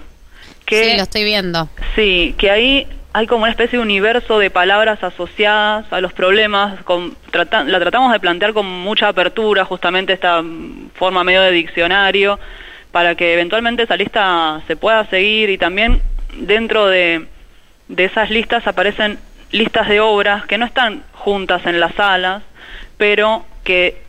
que 0.64 0.85
sí, 0.91 0.97
lo 0.97 1.03
estoy 1.03 1.24
viendo. 1.24 1.68
Sí, 1.95 2.35
que 2.39 2.51
ahí 2.51 2.87
hay 3.12 3.26
como 3.26 3.43
una 3.43 3.51
especie 3.51 3.79
de 3.79 3.83
universo 3.83 4.39
de 4.39 4.51
palabras 4.51 5.03
asociadas 5.03 5.87
a 5.93 6.01
los 6.01 6.12
problemas. 6.12 6.83
Con, 6.85 7.16
trata- 7.31 7.64
la 7.64 7.81
tratamos 7.81 8.12
de 8.12 8.20
plantear 8.20 8.53
con 8.53 8.66
mucha 8.66 9.09
apertura, 9.09 9.64
justamente 9.64 10.12
esta 10.12 10.43
forma 10.95 11.24
medio 11.24 11.43
de 11.43 11.51
diccionario, 11.51 12.39
para 12.93 13.14
que 13.14 13.35
eventualmente 13.35 13.83
esa 13.83 13.97
lista 13.97 14.61
se 14.66 14.76
pueda 14.76 15.05
seguir 15.07 15.51
y 15.51 15.59
también 15.59 16.01
dentro 16.35 16.87
de, 16.87 17.26
de 17.89 18.05
esas 18.05 18.31
listas 18.31 18.66
aparecen 18.66 19.18
listas 19.53 19.88
de 19.88 20.01
obras 20.01 20.44
que 20.46 20.59
no 20.59 20.66
están 20.66 21.03
juntas 21.12 21.64
en 21.66 21.80
las 21.80 21.94
salas, 21.94 22.42
pero 22.96 23.44
que 23.64 24.03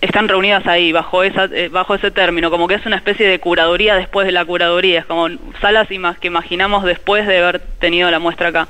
están 0.00 0.28
reunidas 0.28 0.66
ahí 0.66 0.92
bajo 0.92 1.22
esa 1.22 1.44
eh, 1.46 1.68
bajo 1.68 1.94
ese 1.94 2.10
término 2.10 2.50
como 2.50 2.68
que 2.68 2.74
es 2.74 2.84
una 2.86 2.96
especie 2.96 3.26
de 3.26 3.40
curaduría 3.40 3.96
después 3.96 4.26
de 4.26 4.32
la 4.32 4.44
curaduría 4.44 5.00
es 5.00 5.06
como 5.06 5.28
salas 5.60 5.90
ima- 5.90 6.16
que 6.18 6.26
imaginamos 6.26 6.84
después 6.84 7.26
de 7.26 7.38
haber 7.38 7.60
tenido 7.80 8.10
la 8.10 8.18
muestra 8.18 8.48
acá. 8.48 8.68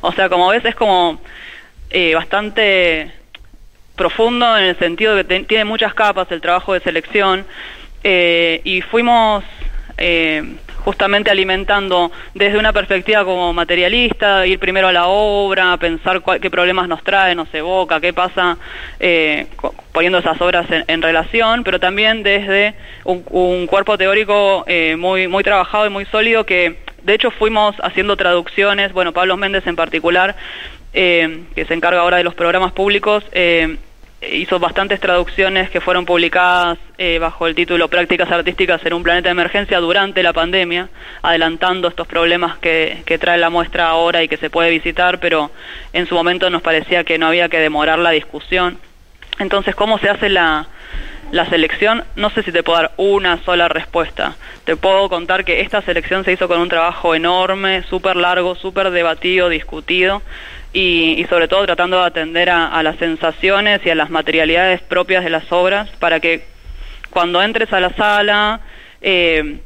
O 0.00 0.12
sea 0.12 0.28
como 0.28 0.48
ves 0.48 0.64
es 0.64 0.74
como 0.76 1.20
eh, 1.90 2.14
bastante 2.14 3.10
profundo 3.96 4.56
en 4.56 4.64
el 4.64 4.78
sentido 4.78 5.16
de 5.16 5.24
que 5.24 5.28
te- 5.40 5.44
tiene 5.44 5.64
muchas 5.64 5.92
capas 5.92 6.30
el 6.30 6.40
trabajo 6.40 6.72
de 6.72 6.80
selección 6.80 7.44
eh, 8.04 8.60
y 8.64 8.80
fuimos 8.80 9.42
eh, 9.98 10.54
justamente 10.84 11.30
alimentando 11.30 12.10
desde 12.34 12.58
una 12.58 12.72
perspectiva 12.72 13.24
como 13.24 13.52
materialista, 13.52 14.46
ir 14.46 14.58
primero 14.58 14.88
a 14.88 14.92
la 14.92 15.06
obra, 15.06 15.76
pensar 15.76 16.20
cuál- 16.20 16.40
qué 16.40 16.50
problemas 16.50 16.88
nos 16.88 17.02
trae, 17.02 17.34
nos 17.34 17.52
evoca, 17.54 18.00
qué 18.00 18.12
pasa 18.12 18.56
eh, 18.98 19.46
poniendo 19.92 20.18
esas 20.18 20.40
obras 20.40 20.70
en, 20.70 20.84
en 20.88 21.02
relación, 21.02 21.64
pero 21.64 21.78
también 21.80 22.22
desde 22.22 22.74
un, 23.04 23.24
un 23.30 23.66
cuerpo 23.66 23.96
teórico 23.98 24.64
eh, 24.66 24.96
muy, 24.96 25.28
muy 25.28 25.42
trabajado 25.44 25.86
y 25.86 25.90
muy 25.90 26.04
sólido 26.06 26.44
que 26.44 26.78
de 27.02 27.14
hecho 27.14 27.30
fuimos 27.30 27.74
haciendo 27.82 28.16
traducciones, 28.16 28.92
bueno, 28.92 29.12
Pablo 29.12 29.36
Méndez 29.36 29.66
en 29.66 29.76
particular, 29.76 30.36
eh, 30.92 31.44
que 31.54 31.64
se 31.64 31.74
encarga 31.74 32.00
ahora 32.00 32.16
de 32.18 32.24
los 32.24 32.34
programas 32.34 32.72
públicos, 32.72 33.24
eh, 33.32 33.76
hizo 34.22 34.58
bastantes 34.58 35.00
traducciones 35.00 35.70
que 35.70 35.80
fueron 35.80 36.04
publicadas 36.04 36.78
eh, 36.98 37.18
bajo 37.18 37.46
el 37.46 37.54
título 37.54 37.88
Prácticas 37.88 38.30
Artísticas 38.30 38.84
en 38.84 38.92
un 38.92 39.02
planeta 39.02 39.28
de 39.28 39.32
emergencia 39.32 39.78
durante 39.78 40.22
la 40.22 40.32
pandemia, 40.32 40.88
adelantando 41.22 41.88
estos 41.88 42.06
problemas 42.06 42.58
que, 42.58 43.02
trae 43.20 43.38
la 43.38 43.50
muestra 43.50 43.88
ahora 43.88 44.22
y 44.22 44.28
que 44.28 44.36
se 44.36 44.50
puede 44.50 44.70
visitar, 44.70 45.20
pero 45.20 45.50
en 45.92 46.06
su 46.06 46.14
momento 46.14 46.50
nos 46.50 46.62
parecía 46.62 47.04
que 47.04 47.18
no 47.18 47.26
había 47.26 47.48
que 47.48 47.58
demorar 47.58 47.98
la 47.98 48.10
discusión. 48.10 48.78
Entonces, 49.38 49.74
¿cómo 49.74 49.98
se 49.98 50.10
hace 50.10 50.28
la, 50.28 50.66
la 51.32 51.46
selección? 51.48 52.04
No 52.16 52.28
sé 52.30 52.42
si 52.42 52.52
te 52.52 52.62
puedo 52.62 52.78
dar 52.78 52.92
una 52.98 53.42
sola 53.44 53.68
respuesta. 53.68 54.36
Te 54.64 54.76
puedo 54.76 55.08
contar 55.08 55.46
que 55.46 55.62
esta 55.62 55.80
selección 55.80 56.24
se 56.24 56.32
hizo 56.32 56.46
con 56.46 56.60
un 56.60 56.68
trabajo 56.68 57.14
enorme, 57.14 57.82
súper 57.84 58.16
largo, 58.16 58.54
súper 58.54 58.90
debatido, 58.90 59.48
discutido 59.48 60.22
y, 60.72 61.16
y 61.20 61.24
sobre 61.26 61.48
todo 61.48 61.64
tratando 61.66 61.98
de 62.00 62.06
atender 62.06 62.50
a, 62.50 62.66
a 62.68 62.82
las 62.82 62.96
sensaciones 62.96 63.80
y 63.84 63.90
a 63.90 63.94
las 63.94 64.10
materialidades 64.10 64.80
propias 64.82 65.24
de 65.24 65.30
las 65.30 65.50
obras 65.50 65.88
para 65.98 66.20
que 66.20 66.44
cuando 67.10 67.42
entres 67.42 67.72
a 67.72 67.80
la 67.80 67.90
sala 67.94 68.60
eh, 69.02 69.58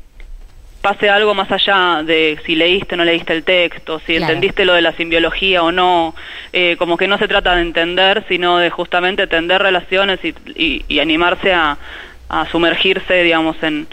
pase 0.81 1.09
algo 1.09 1.35
más 1.35 1.51
allá 1.51 2.03
de 2.03 2.39
si 2.45 2.55
leíste 2.55 2.95
o 2.95 2.99
no 2.99 3.05
leíste 3.05 3.33
el 3.33 3.43
texto, 3.45 3.99
si 4.01 4.17
Claro. 4.17 4.25
entendiste 4.33 4.65
lo 4.65 4.75
de 4.75 4.83
la 4.83 4.93
simbiología 4.93 5.63
o 5.63 5.73
no, 5.73 6.15
eh, 6.53 6.77
como 6.79 6.97
que 6.97 7.09
no 7.09 7.17
se 7.19 7.27
trata 7.29 7.55
de 7.57 7.63
entender, 7.63 8.25
sino 8.29 8.59
de 8.59 8.69
justamente 8.71 9.27
tender 9.27 9.63
relaciones 9.63 10.21
y, 10.23 10.35
y- 10.55 10.85
y 10.89 10.99
animarse 11.01 11.53
a, 11.55 11.79
a 12.29 12.47
sumergirse, 12.51 13.23
digamos, 13.23 13.57
en, 13.63 13.87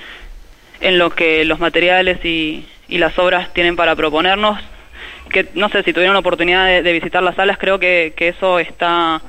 en 0.81 0.97
lo 0.97 1.11
que 1.11 1.45
los 1.45 1.59
materiales 1.59 2.23
y, 2.25 2.65
y 2.89 2.97
las 2.97 3.17
obras 3.19 3.53
tienen 3.53 3.75
para 3.77 3.95
proponernos. 3.95 4.59
Que 5.31 5.47
no 5.55 5.69
sé 5.69 5.83
si 5.83 5.93
tuvieron 5.93 6.13
la 6.13 6.19
oportunidad 6.19 6.65
de, 6.65 6.81
de 6.83 6.93
visitar 6.93 7.23
las 7.23 7.35
salas, 7.35 7.57
creo 7.57 7.79
que, 7.79 8.13
que 8.15 8.29
eso 8.29 8.59
está 8.59 9.21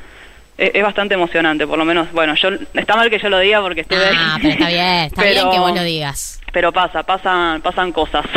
es, 0.59 0.70
es 0.74 0.82
bastante 0.82 1.14
emocionante, 1.14 1.66
por 1.66 1.78
lo 1.78 1.84
menos. 1.84 2.12
Bueno, 2.12 2.34
yo 2.34 2.50
está 2.74 2.96
mal 2.96 3.11
que 3.11 3.18
yo 3.18 3.28
lo 3.28 3.38
diga 3.38 3.61
porque 3.61 3.82
estoy 3.82 3.98
Ah, 4.16 4.38
pero 4.40 4.55
está 4.55 4.68
bien, 4.68 4.86
está 5.05 5.24
bien 5.24 5.50
que 5.50 5.59
vos 5.59 5.74
lo 5.74 5.82
digas. 5.82 6.41
Pero 6.53 6.70
pasa, 6.72 7.03
pasan, 7.03 7.61
pasan 7.62 7.92
cosas. 7.92 8.24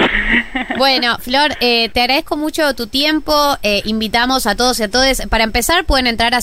Bueno, 0.78 1.18
Flor, 1.20 1.52
eh, 1.62 1.90
te 1.90 2.02
agradezco 2.02 2.36
mucho 2.38 2.74
tu 2.76 2.88
tiempo. 2.88 3.58
eh, 3.64 3.82
invitamos 3.86 4.46
a 4.48 4.56
todos 4.56 4.80
y 4.80 4.84
a 4.84 4.90
todas. 4.90 5.26
Para 5.28 5.44
empezar, 5.44 5.86
pueden 5.86 6.08
entrar 6.08 6.34
a 6.34 6.42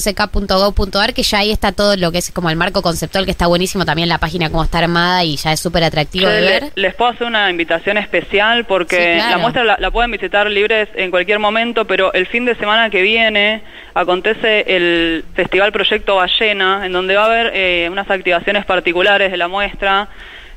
simbiología.cck.gov.ar, 0.00 1.14
que 1.14 1.22
ya 1.22 1.38
ahí 1.38 1.50
está 1.50 1.72
todo 1.72 1.96
lo 1.96 2.12
que 2.12 2.18
es 2.18 2.30
como 2.32 2.50
el 2.50 2.56
marco 2.56 2.82
conceptual, 2.82 3.24
que 3.24 3.30
está 3.30 3.46
buenísimo 3.46 3.84
también 3.84 4.08
la 4.08 4.18
página, 4.18 4.50
cómo 4.50 4.64
está 4.64 4.78
armada 4.78 5.24
y 5.24 5.36
ya 5.36 5.52
es 5.52 5.60
súper 5.60 5.84
atractivo 5.84 6.28
de 6.28 6.40
ver. 6.40 6.72
les 6.74 6.94
puedo 6.94 7.10
hacer 7.12 7.26
una 7.26 7.50
invitación 7.50 7.96
especial 7.98 8.64
porque 8.66 8.96
Sí, 9.14 9.18
claro. 9.18 9.30
la 9.30 9.38
muestra 9.38 9.64
la, 9.64 9.76
la 9.78 9.90
pueden 9.90 10.10
visitar 10.10 10.50
libres 10.50 10.88
en 10.94 11.10
cualquier 11.10 11.38
momento, 11.38 11.86
pero 11.86 12.12
el 12.12 12.26
fin 12.26 12.44
de 12.44 12.54
semana 12.56 12.90
que 12.90 13.02
viene 13.02 13.62
acontece 13.94 14.64
el 14.76 15.24
Festival 15.34 15.72
Proyecto 15.72 16.16
Ballena, 16.16 16.84
en 16.86 16.92
donde 16.92 17.16
va 17.16 17.22
a 17.22 17.26
haber 17.26 17.52
eh, 17.54 17.88
unas 17.90 18.10
activaciones 18.10 18.64
particulares 18.66 19.30
de 19.30 19.36
la 19.36 19.48
muestra. 19.48 20.08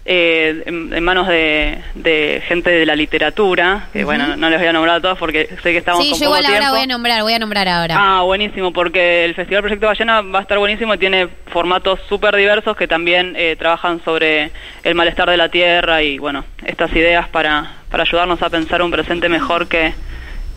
Eh, 0.06 0.64
en, 0.66 0.93
en 0.93 1.04
manos 1.04 1.28
de, 1.28 1.78
de 1.95 2.43
gente 2.47 2.70
de 2.70 2.86
la 2.86 2.95
literatura, 2.95 3.88
que 3.93 4.04
bueno, 4.04 4.36
no 4.36 4.49
les 4.49 4.60
voy 4.60 4.68
a 4.68 4.74
nombrar 4.74 4.97
a 4.97 5.01
todos 5.01 5.18
porque 5.18 5.47
sé 5.62 5.72
que 5.72 5.78
estamos 5.78 6.04
Sí, 6.04 6.12
con 6.12 6.20
yo 6.20 6.26
poco 6.26 6.38
igual 6.39 6.54
ahora 6.54 6.72
voy 6.72 6.82
a 6.82 6.88
nombrar, 6.88 7.22
voy 7.22 7.34
a 7.34 7.39
nombrar 7.39 7.68
ahora. 7.68 7.95
Ah, 7.97 8.22
buenísimo, 8.24 8.74
porque 8.74 9.26
el 9.26 9.34
Festival 9.34 9.64
Proyecto 9.64 9.88
Ballena 9.88 10.22
va 10.22 10.39
a 10.39 10.41
estar 10.41 10.58
buenísimo 10.58 10.93
y 10.93 10.97
tiene 10.97 11.30
formatos 11.47 11.99
súper 12.10 12.36
diversos 12.36 12.76
que 12.76 12.88
también 12.88 13.36
eh, 13.38 13.56
trabajan 13.58 14.01
sobre 14.04 14.51
el 14.84 14.95
malestar 14.95 15.30
de 15.30 15.38
la 15.38 15.49
tierra 15.49 16.01
y, 16.04 16.18
bueno, 16.18 16.43
estas 16.66 16.91
ideas 16.93 17.30
para, 17.30 17.72
para 17.89 18.04
ayudarnos 18.04 18.41
a 18.41 18.49
pensar 18.49 18.82
un 18.82 18.91
presente 18.91 19.30
mejor 19.30 19.68
que 19.68 19.93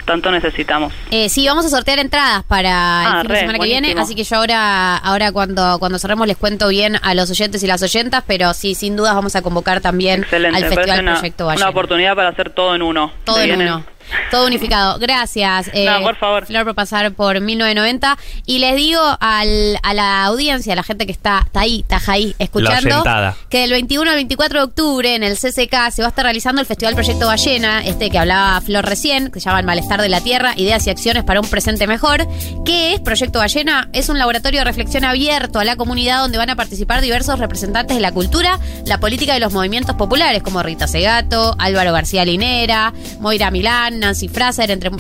tanto 0.07 0.30
necesitamos. 0.30 0.94
Eh, 1.11 1.28
sí, 1.28 1.46
vamos 1.46 1.66
a 1.66 1.68
sortear 1.68 1.98
entradas 1.98 2.42
para 2.44 2.68
el 3.02 3.07
Ah, 3.09 3.18
fin 3.20 3.28
de 3.28 3.34
re, 3.34 3.40
semana 3.40 3.59
que 3.59 3.64
viene, 3.66 3.94
así 3.98 4.14
que 4.14 4.24
yo 4.24 4.36
ahora, 4.36 4.96
ahora 4.96 5.32
cuando, 5.32 5.78
cuando 5.78 5.98
cerremos 5.98 6.26
les 6.26 6.38
cuento 6.38 6.68
bien 6.68 6.96
a 7.02 7.12
los 7.14 7.30
oyentes 7.30 7.62
y 7.62 7.66
las 7.66 7.82
oyentas, 7.82 8.24
pero 8.26 8.54
sí, 8.54 8.74
sin 8.74 8.96
dudas 8.96 9.14
vamos 9.14 9.36
a 9.36 9.42
convocar 9.42 9.80
también 9.82 10.22
Excelente, 10.22 10.57
al 10.64 10.72
Festival 10.72 11.00
una, 11.00 11.12
Proyecto 11.14 11.44
una 11.44 11.52
Ballena. 11.54 11.70
oportunidad 11.70 12.14
para 12.14 12.28
hacer 12.30 12.50
todo 12.50 12.74
en 12.74 12.80
uno. 12.82 13.12
Todo 13.24 13.36
¿Se 13.36 13.42
en 13.42 13.48
vienen? 13.48 13.68
uno. 13.74 13.84
Todo 14.30 14.46
unificado. 14.46 14.98
Gracias, 14.98 15.70
eh, 15.72 15.86
No, 15.86 16.02
por 16.02 16.16
favor. 16.16 16.46
Flor, 16.46 16.64
por 16.64 16.74
pasar 16.74 17.12
por 17.12 17.40
1990. 17.40 18.18
Y 18.44 18.59
les 18.59 18.76
digo 18.76 19.00
al, 19.20 19.78
a 19.82 19.94
la 19.94 20.24
audiencia, 20.24 20.72
a 20.72 20.76
la 20.76 20.82
gente 20.82 21.07
que 21.07 21.12
está, 21.12 21.42
está 21.44 21.61
ahí, 21.61 21.80
está 21.80 22.00
ahí, 22.11 22.34
escuchando, 22.38 23.04
que 23.48 23.61
del 23.61 23.70
21 23.70 24.11
al 24.11 24.16
24 24.16 24.59
de 24.61 24.64
octubre 24.64 25.14
en 25.14 25.22
el 25.22 25.36
CCK 25.36 25.90
se 25.90 26.02
va 26.02 26.07
a 26.07 26.11
estar 26.11 26.24
realizando 26.24 26.61
el 26.61 26.66
Festival 26.66 26.94
Proyecto 26.94 27.26
Ballena, 27.26 27.84
este 27.84 28.11
que 28.11 28.18
hablaba 28.18 28.61
Flor 28.61 28.84
recién, 28.84 29.30
que 29.30 29.40
se 29.40 29.46
llama 29.46 29.61
El 29.61 29.66
Malestar 29.66 30.00
de 30.00 30.09
la 30.09 30.20
Tierra, 30.20 30.54
Ideas 30.57 30.86
y 30.86 30.90
Acciones 30.90 31.24
para 31.24 31.40
un 31.40 31.48
Presente 31.48 31.86
Mejor. 31.86 32.26
¿Qué 32.64 32.94
es 32.94 33.00
Proyecto 33.00 33.38
Ballena? 33.38 33.88
Es 33.92 34.09
un 34.09 34.18
laboratorio 34.18 34.61
de 34.61 34.64
reflexión 34.64 35.04
abierto 35.04 35.59
a 35.59 35.64
la 35.64 35.76
comunidad 35.76 36.20
donde 36.20 36.38
van 36.38 36.50
a 36.50 36.57
participar 36.57 37.00
diversos 37.00 37.38
representantes 37.38 37.96
de 37.96 38.00
la 38.00 38.12
cultura, 38.12 38.59
la 38.84 38.98
política 38.98 39.36
y 39.36 39.40
los 39.40 39.52
movimientos 39.52 39.96
populares, 39.96 40.42
como 40.42 40.62
Rita 40.62 40.86
Segato, 40.86 41.54
Álvaro 41.59 41.92
García 41.92 42.24
Linera, 42.24 42.92
Moira 43.20 43.50
Milán, 43.50 43.95
Nancy 44.01 44.28
Fraser, 44.28 44.70
entre, 44.70 44.90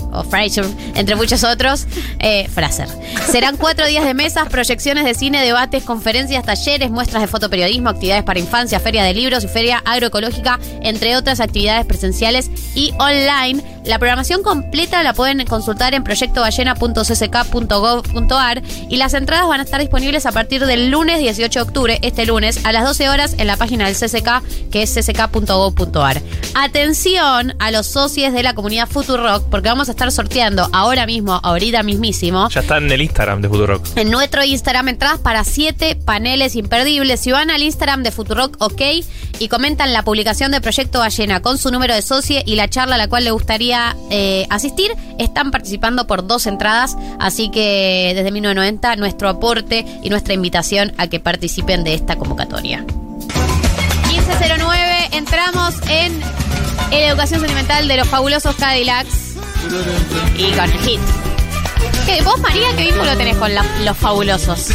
entre 0.94 1.16
muchos 1.16 1.44
otros. 1.44 1.86
Eh, 2.18 2.48
Fraser. 2.52 2.88
Serán 3.30 3.56
cuatro 3.56 3.86
días 3.86 4.04
de 4.04 4.14
mesas, 4.14 4.48
proyecciones 4.48 5.04
de 5.04 5.14
cine, 5.14 5.42
debates, 5.42 5.84
conferencias, 5.84 6.44
talleres, 6.44 6.90
muestras 6.90 7.22
de 7.22 7.28
fotoperiodismo, 7.28 7.90
actividades 7.90 8.24
para 8.24 8.40
infancia, 8.40 8.80
feria 8.80 9.04
de 9.04 9.14
libros 9.14 9.44
y 9.44 9.48
feria 9.48 9.82
agroecológica, 9.84 10.58
entre 10.82 11.16
otras 11.16 11.40
actividades 11.40 11.86
presenciales 11.86 12.50
y 12.74 12.92
online. 12.98 13.62
La 13.86 13.98
programación 14.00 14.42
completa 14.42 15.04
la 15.04 15.14
pueden 15.14 15.46
consultar 15.46 15.94
en 15.94 16.02
proyectoballena.cck.gov.ar 16.02 18.62
y 18.90 18.96
las 18.96 19.14
entradas 19.14 19.46
van 19.46 19.60
a 19.60 19.62
estar 19.62 19.80
disponibles 19.80 20.26
a 20.26 20.32
partir 20.32 20.66
del 20.66 20.90
lunes 20.90 21.20
18 21.20 21.60
de 21.60 21.62
octubre, 21.62 22.00
este 22.02 22.26
lunes, 22.26 22.64
a 22.64 22.72
las 22.72 22.82
12 22.84 23.08
horas 23.08 23.36
en 23.38 23.46
la 23.46 23.56
página 23.56 23.86
del 23.86 23.94
CCK, 23.94 24.42
que 24.72 24.82
es 24.82 24.92
cck.gov.ar. 24.92 26.20
Atención 26.54 27.54
a 27.60 27.70
los 27.70 27.86
socios 27.86 28.32
de 28.32 28.42
la 28.42 28.54
comunidad 28.54 28.85
Futurock, 28.86 29.44
porque 29.50 29.68
vamos 29.68 29.88
a 29.88 29.92
estar 29.92 30.10
sorteando 30.12 30.68
ahora 30.72 31.06
mismo, 31.06 31.40
ahorita 31.42 31.82
mismísimo, 31.82 32.48
Ya 32.50 32.60
está 32.60 32.78
en 32.78 32.90
el 32.90 33.00
Instagram 33.02 33.40
de 33.42 33.48
Futurock. 33.48 33.86
en 33.96 34.10
nuestro 34.10 34.44
Instagram 34.44 34.88
entradas 34.88 35.18
para 35.18 35.44
siete 35.44 35.96
paneles 35.96 36.56
imperdibles. 36.56 37.20
Si 37.20 37.32
van 37.32 37.50
al 37.50 37.62
Instagram 37.62 38.02
de 38.02 38.10
Futurock 38.12 38.56
OK 38.60 38.82
y 39.38 39.48
comentan 39.48 39.92
la 39.92 40.02
publicación 40.02 40.50
de 40.52 40.60
Proyecto 40.60 41.00
Ballena 41.00 41.40
con 41.42 41.58
su 41.58 41.70
número 41.70 41.94
de 41.94 42.02
socio 42.02 42.40
y 42.44 42.54
la 42.54 42.68
charla 42.68 42.94
a 42.94 42.98
la 42.98 43.08
cual 43.08 43.24
le 43.24 43.30
gustaría 43.30 43.96
eh, 44.10 44.46
asistir, 44.50 44.92
están 45.18 45.50
participando 45.50 46.06
por 46.06 46.26
dos 46.26 46.46
entradas. 46.46 46.96
Así 47.18 47.50
que 47.50 48.12
desde 48.14 48.30
1990 48.30 48.96
nuestro 48.96 49.28
aporte 49.28 49.84
y 50.02 50.08
nuestra 50.10 50.34
invitación 50.34 50.92
a 50.98 51.08
que 51.08 51.20
participen 51.20 51.84
de 51.84 51.94
esta 51.94 52.16
convocatoria. 52.16 52.84
1509, 54.28 55.08
entramos 55.12 55.74
en 55.88 56.20
la 56.90 56.96
educación 57.08 57.40
sentimental 57.40 57.86
de 57.88 57.96
los 57.96 58.08
fabulosos 58.08 58.54
Cadillacs 58.56 59.08
y 60.36 60.50
con 60.52 60.64
el 60.70 60.78
hit. 60.80 61.00
¿Qué, 62.06 62.22
vos, 62.22 62.38
María, 62.40 62.68
qué 62.76 62.84
vínculo 62.84 63.16
tenés 63.16 63.36
con 63.36 63.54
la- 63.54 63.64
los 63.84 63.96
fabulosos? 63.96 64.68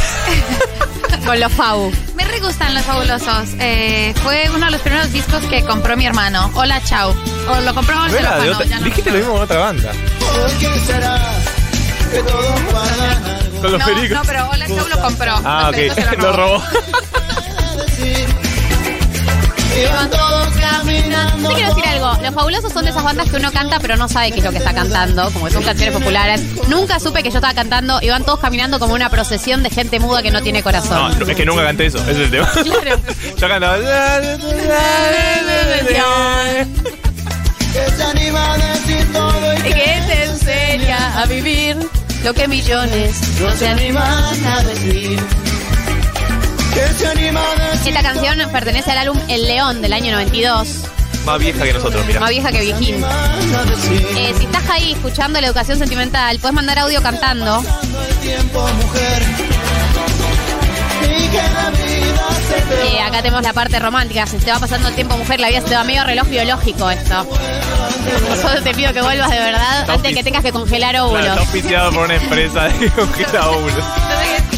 con 1.26 1.38
los 1.40 1.52
fabu. 1.52 1.92
Me 2.14 2.24
re 2.24 2.40
gustan 2.40 2.74
los 2.74 2.82
fabulosos. 2.84 3.48
Eh, 3.58 4.12
fue 4.22 4.50
uno 4.54 4.66
de 4.66 4.72
los 4.72 4.80
primeros 4.80 5.12
discos 5.12 5.42
que 5.44 5.62
compró 5.64 5.96
mi 5.96 6.06
hermano. 6.06 6.50
Hola, 6.54 6.82
chau. 6.82 7.14
O 7.48 7.60
lo 7.60 7.74
compró 7.74 7.94
No 7.94 8.06
se 8.06 8.12
lo 8.12 8.18
era 8.18 8.30
de 8.30 8.34
afanó, 8.36 8.52
otra- 8.56 8.66
ya 8.66 8.78
no 8.80 8.84
dijiste 8.86 9.10
lo 9.10 9.16
mismo 9.18 9.32
con 9.34 9.42
otra 9.42 9.58
banda. 9.58 9.92
Con 13.60 13.72
los 13.72 13.78
no, 13.80 13.86
pericos. 13.86 14.10
no, 14.18 14.22
pero 14.24 14.48
Hola, 14.50 14.66
chau 14.66 14.88
lo 14.88 15.00
compró. 15.00 15.34
Ah, 15.44 15.70
ok. 15.70 16.18
Lo 16.18 16.32
robó. 16.32 16.62
Iban 19.82 20.10
todos 20.10 20.48
caminando. 20.56 21.48
Te 21.48 21.54
quiero 21.54 21.74
decir 21.74 21.88
algo. 21.88 22.22
Los 22.22 22.34
fabulosos 22.34 22.72
son 22.72 22.84
de 22.84 22.90
esas 22.90 23.02
bandas 23.02 23.28
que 23.30 23.36
uno 23.36 23.50
canta, 23.52 23.80
pero 23.80 23.96
no 23.96 24.08
sabe 24.08 24.30
qué 24.30 24.38
es 24.38 24.44
lo 24.44 24.50
que 24.50 24.58
está 24.58 24.74
cantando, 24.74 25.30
como 25.32 25.46
que 25.46 25.52
son 25.52 25.62
canciones 25.62 25.94
populares. 25.98 26.40
Nunca 26.68 27.00
supe 27.00 27.22
que 27.22 27.30
yo 27.30 27.38
estaba 27.38 27.54
cantando. 27.54 28.00
Iban 28.02 28.24
todos 28.24 28.40
caminando 28.40 28.78
como 28.78 28.94
una 28.94 29.10
procesión 29.10 29.62
de 29.62 29.70
gente 29.70 29.98
muda 29.98 30.22
que 30.22 30.30
no 30.30 30.42
tiene 30.42 30.62
corazón. 30.62 31.18
no, 31.18 31.26
es 31.26 31.36
que 31.36 31.44
nunca 31.44 31.64
canté 31.64 31.86
eso. 31.86 31.98
Ese 31.98 32.10
es 32.12 32.18
el 32.18 32.30
tema. 32.30 32.50
Claro. 32.62 33.00
Yo 33.38 33.48
cantaba. 33.48 33.78
que 39.62 40.02
te 40.06 40.24
enseña 40.24 41.20
a 41.20 41.26
vivir. 41.26 41.76
lo 42.24 42.34
que 42.34 42.46
millones 42.46 43.20
no 43.40 43.50
se 43.56 43.68
animan 43.68 44.46
a 44.46 44.62
decir. 44.62 45.41
Esta 47.84 48.02
canción 48.02 48.38
pertenece 48.50 48.90
al 48.92 48.98
álbum 48.98 49.18
El 49.28 49.42
León 49.46 49.82
del 49.82 49.92
año 49.92 50.12
92, 50.12 50.68
Más 51.26 51.38
vieja 51.38 51.64
que 51.64 51.72
nosotros, 51.74 52.06
mira. 52.06 52.20
más 52.20 52.30
vieja 52.30 52.50
que 52.50 52.60
Viejín. 52.60 53.04
Eh, 54.16 54.34
si 54.38 54.44
estás 54.44 54.70
ahí 54.70 54.92
escuchando 54.92 55.40
la 55.40 55.48
educación 55.48 55.78
sentimental, 55.78 56.38
puedes 56.38 56.54
mandar 56.54 56.78
audio 56.78 57.02
cantando. 57.02 57.62
Eh, 62.84 63.00
acá 63.00 63.18
tenemos 63.22 63.42
la 63.42 63.52
parte 63.52 63.78
romántica. 63.78 64.26
Se 64.26 64.38
te 64.38 64.50
va 64.50 64.58
pasando 64.58 64.88
el 64.88 64.94
tiempo, 64.94 65.16
mujer, 65.16 65.40
la 65.40 65.48
vida 65.48 65.60
se 65.60 65.68
te 65.68 65.74
va 65.74 65.84
medio 65.84 66.04
reloj 66.04 66.28
biológico 66.28 66.90
esto. 66.90 67.26
Solo 68.40 68.62
te 68.62 68.74
pido 68.74 68.92
que 68.92 69.00
vuelvas 69.02 69.30
de 69.30 69.38
verdad 69.38 69.80
Está 69.80 69.92
antes 69.94 70.10
de 70.10 70.16
que 70.16 70.24
tengas 70.24 70.42
que 70.42 70.52
congelar 70.52 70.90
Claro, 70.92 71.06
óvulos. 71.08 71.26
está 71.26 71.40
auspiciado 71.40 71.92
por 71.92 72.04
una 72.04 72.14
empresa 72.16 72.64
de 72.64 72.90
congela 72.96 73.50
óvulos. 73.50 73.84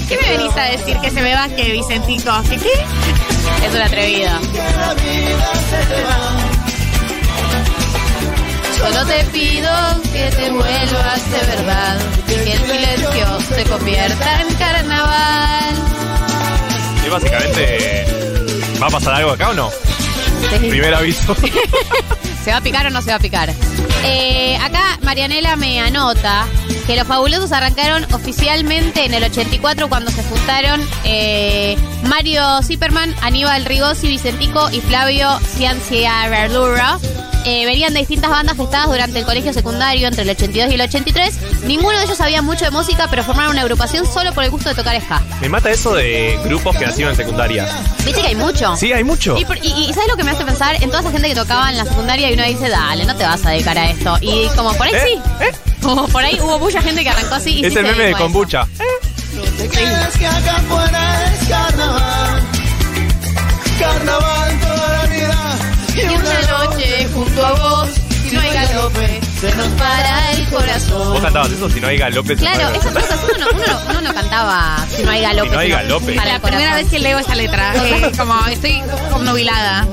¿Qué 0.08 0.18
me 0.18 0.36
venís 0.36 0.56
a 0.56 0.62
decir 0.64 0.96
que 0.98 1.10
se 1.10 1.20
me 1.22 1.34
va 1.34 1.48
que 1.48 1.70
Vicentico? 1.72 2.32
¿Qué 2.48 2.56
qué? 2.56 2.72
Es 3.66 3.74
un 3.74 3.80
atrevido. 3.82 4.30
Solo 8.78 9.06
te 9.06 9.24
pido 9.26 9.70
que 10.12 10.30
te 10.30 10.50
vuelvas 10.50 11.30
de 11.30 11.56
verdad 11.56 11.96
y 12.28 12.34
que 12.44 12.52
el 12.52 12.60
silencio 12.60 13.40
se 13.54 13.64
convierta 13.64 14.40
en 14.42 14.54
carnaval. 14.56 15.74
Y 17.04 17.08
básicamente, 17.08 18.06
¿va 18.80 18.86
a 18.86 18.90
pasar 18.90 19.14
algo 19.14 19.30
acá 19.30 19.50
o 19.50 19.54
no? 19.54 19.70
Primer 20.58 20.94
aviso. 20.94 21.34
¿Se 22.44 22.50
va 22.50 22.58
a 22.58 22.60
picar 22.60 22.86
o 22.86 22.90
no 22.90 23.02
se 23.02 23.10
va 23.10 23.16
a 23.16 23.20
picar? 23.20 23.52
Eh, 24.04 24.56
acá 24.60 24.98
Marianela 25.02 25.56
me 25.56 25.80
anota 25.80 26.46
que 26.86 26.96
los 26.96 27.06
fabulosos 27.06 27.52
arrancaron 27.52 28.04
oficialmente 28.12 29.06
en 29.06 29.14
el 29.14 29.24
84 29.24 29.88
cuando 29.88 30.10
se 30.10 30.22
juntaron 30.24 30.86
eh, 31.04 31.76
Mario 32.06 32.62
Zipperman, 32.62 33.14
Aníbal 33.22 33.64
Rigosi, 33.64 34.08
Vicentico 34.08 34.70
y 34.70 34.80
Flavio 34.80 35.38
Ciancia 35.40 36.28
Verdura. 36.28 36.98
Eh, 37.44 37.66
venían 37.66 37.92
de 37.92 38.00
distintas 38.00 38.30
bandas 38.30 38.56
gestadas 38.56 38.88
durante 38.88 39.18
el 39.18 39.24
colegio 39.24 39.52
secundario 39.52 40.08
entre 40.08 40.22
el 40.22 40.30
82 40.30 40.70
y 40.70 40.74
el 40.74 40.80
83. 40.80 41.34
Ninguno 41.64 41.98
de 41.98 42.04
ellos 42.04 42.16
sabía 42.16 42.40
mucho 42.42 42.64
de 42.64 42.70
música, 42.70 43.06
pero 43.10 43.22
formaron 43.22 43.52
una 43.52 43.62
agrupación 43.62 44.06
solo 44.06 44.32
por 44.32 44.44
el 44.44 44.50
gusto 44.50 44.68
de 44.70 44.74
tocar 44.74 45.00
ska. 45.02 45.22
Me 45.40 45.48
mata 45.48 45.70
eso 45.70 45.94
de 45.94 46.38
grupos 46.44 46.76
que 46.76 46.86
nacieron 46.86 47.12
en 47.12 47.16
secundaria. 47.16 47.68
¿Viste 48.04 48.20
que 48.22 48.28
hay 48.28 48.34
mucho? 48.34 48.76
Sí, 48.76 48.92
hay 48.92 49.04
mucho. 49.04 49.36
Y, 49.38 49.44
por- 49.44 49.58
y- 49.58 49.68
y 49.88 49.92
¿sabes 49.92 50.08
lo 50.08 50.16
que 50.16 50.24
me 50.24 50.30
hace 50.30 50.44
pensar? 50.44 50.76
En 50.82 50.88
toda 50.88 51.00
esa 51.00 51.10
gente 51.10 51.28
que 51.28 51.34
tocaba 51.34 51.70
en 51.70 51.76
la 51.76 51.84
secundaria 51.84 52.30
y 52.30 52.34
uno 52.34 52.44
dice, 52.44 52.68
dale, 52.68 53.04
no 53.04 53.14
te 53.16 53.24
vas 53.24 53.44
a 53.44 53.50
dedicar 53.50 53.76
a 53.76 53.90
esto. 53.90 54.16
Y 54.20 54.46
como 54.56 54.72
por 54.74 54.86
ahí 54.86 54.94
¿Eh? 54.94 55.02
sí. 55.06 55.44
¿Eh? 55.44 55.52
Como 55.82 56.08
por 56.08 56.24
ahí 56.24 56.38
hubo 56.40 56.58
mucha 56.58 56.80
gente 56.80 57.02
que 57.02 57.10
arrancó 57.10 57.34
así 57.34 57.60
y 57.60 57.66
Es 57.66 57.72
sí 57.72 57.78
el 57.78 57.84
se 57.86 57.92
meme 57.92 58.04
de 58.04 58.12
kombucha. 58.14 58.66
Es 59.60 60.16
que 60.18 60.26
acá 60.26 60.56
afuera 60.56 61.32
es 61.34 61.48
carnaval. 61.48 62.42
Carnaval 63.78 64.43
noche 66.84 67.08
junto 67.12 67.46
a 67.46 67.52
vos, 67.52 67.88
si 68.28 68.34
no 68.34 68.40
hay 68.40 68.50
galope, 68.52 69.20
se 69.40 69.54
nos 69.56 69.66
para 69.68 70.32
el 70.32 70.46
¿Vos 70.46 70.60
corazón. 70.60 71.22
cantabas 71.22 71.50
eso 71.50 71.70
si 71.70 71.80
no 71.80 71.88
hay 71.88 71.98
galope? 71.98 72.36
Claro, 72.36 72.68
esas 72.74 72.92
cosas 72.92 73.20
uno 73.24 73.46
no, 73.46 73.46
uno 73.56 73.66
no- 73.66 73.90
uno 73.90 74.00
no 74.00 74.14
cantaba 74.14 74.86
si 74.94 75.02
no 75.02 75.10
hay 75.10 75.20
galope. 75.22 75.48
Si 75.48 75.54
no 75.54 75.60
hay 75.60 75.70
galope. 75.70 76.14
Para 76.14 76.32
La 76.34 76.40
primera 76.40 76.74
vez 76.76 76.88
que 76.88 76.98
leo 76.98 77.18
esa 77.18 77.34
letra. 77.34 77.72
eh, 77.76 78.12
como 78.16 78.46
estoy 78.46 78.82
obnubilada. 79.12 79.86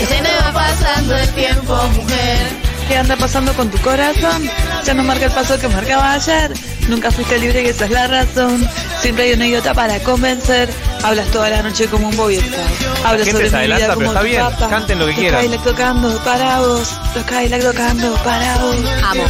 Y 0.00 0.04
se 0.06 0.22
me 0.22 0.30
va 0.36 0.52
pasando 0.52 1.16
el 1.16 1.28
tiempo, 1.34 1.74
mujer. 1.96 2.67
¿Qué 2.88 2.96
anda 2.96 3.16
pasando 3.16 3.52
con 3.52 3.70
tu 3.70 3.78
corazón? 3.78 4.48
Ya 4.84 4.94
no 4.94 5.04
marca 5.04 5.26
el 5.26 5.32
paso 5.32 5.58
que 5.58 5.68
marcaba 5.68 6.14
ayer. 6.14 6.50
Nunca 6.88 7.10
fuiste 7.10 7.38
libre 7.38 7.62
y 7.62 7.66
esa 7.66 7.84
es 7.84 7.90
la 7.90 8.06
razón. 8.06 8.66
Siempre 9.02 9.24
hay 9.24 9.32
una 9.34 9.46
idiota 9.46 9.74
para 9.74 9.98
convencer. 10.00 10.70
Hablas 11.04 11.26
toda 11.28 11.50
la 11.50 11.62
noche 11.62 11.86
como 11.88 12.08
un 12.08 12.16
bobiesta. 12.16 12.56
Hablas 13.04 13.26
gente 13.26 13.48
sobre 13.48 13.50
se 13.50 13.56
mi 13.68 13.74
vida 13.74 13.94
como 13.94 13.98
pero 13.98 14.08
está 14.08 14.20
tu 14.20 14.26
bien. 14.26 14.40
papá. 14.42 14.68
Canten 14.70 14.98
lo 14.98 15.04
que 15.04 15.10
Los 15.12 15.20
quieran. 15.20 15.40
Cadillac 15.40 15.64
tocando 15.64 16.18
para 16.24 16.60
vos. 16.60 16.88
Los 17.14 17.24
Cadillac 17.24 17.62
tocando 17.62 18.14
para 18.24 18.56
vos. 18.58 18.76
Amo. 19.04 19.24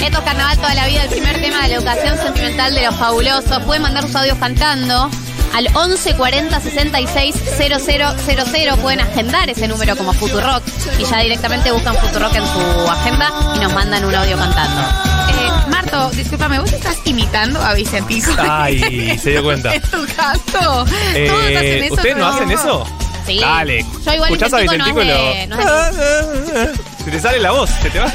Esto 0.00 0.18
es 0.18 0.24
Carnaval 0.24 0.56
toda 0.56 0.74
la 0.74 0.86
vida, 0.86 1.02
el 1.02 1.10
primer 1.10 1.40
tema 1.42 1.62
de 1.62 1.68
la 1.68 1.74
educación 1.76 2.16
sentimental 2.18 2.74
de 2.74 2.86
los 2.86 2.96
fabulosos. 2.96 3.62
Pueden 3.64 3.82
mandar 3.82 4.04
sus 4.04 4.16
audios 4.16 4.38
cantando 4.38 5.10
al 5.54 5.68
11 5.74 6.14
40 6.16 6.60
66 6.60 7.34
000. 7.58 8.76
Pueden 8.82 9.00
agendar 9.00 9.48
ese 9.48 9.68
número 9.68 9.96
como 9.96 10.12
Futurock 10.12 10.62
y 10.98 11.04
ya 11.04 11.18
directamente 11.20 11.70
buscan 11.72 11.94
Futurock 11.96 12.34
en 12.34 12.42
su 12.46 12.90
agenda 12.90 13.30
y 13.56 13.60
nos 13.60 13.72
mandan 13.72 14.04
un 14.04 14.14
audio 14.14 14.36
cantando. 14.36 14.80
Eh, 14.82 15.50
Marto, 15.70 16.10
discúlpame, 16.10 16.58
¿vos 16.58 16.72
estás 16.72 16.96
imitando 17.04 17.60
a 17.62 17.72
Vicentico? 17.74 18.32
Ay, 18.38 19.16
se 19.22 19.30
dio 19.30 19.42
cuenta. 19.42 19.74
¿En 19.74 19.82
tu 19.82 20.04
caso? 20.16 20.84
Eh, 21.14 21.26
Todos 21.28 21.44
hacen 21.56 21.84
eso. 21.84 21.94
¿Ustedes 21.94 22.16
no 22.16 22.26
hacen 22.28 22.50
eso? 22.50 22.86
Sí. 23.26 23.38
Dale. 23.40 23.86
Yo 24.04 24.12
igual 24.12 24.32
Escuchás 24.32 24.52
a 24.52 24.58
Vicentico 24.58 25.00
Vicentico 25.00 25.04
no 25.04 25.30
es 25.30 25.48
lo. 25.56 25.56
de- 25.56 25.94
no 25.94 26.70
es 26.70 26.78
Se 27.04 27.10
te 27.10 27.20
sale 27.20 27.40
la 27.40 27.52
voz, 27.52 27.70
se 27.82 27.90
te 27.90 27.98
va. 28.00 28.12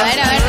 A 0.00 0.04
ver, 0.04 0.20
a 0.20 0.28
ver. 0.30 0.40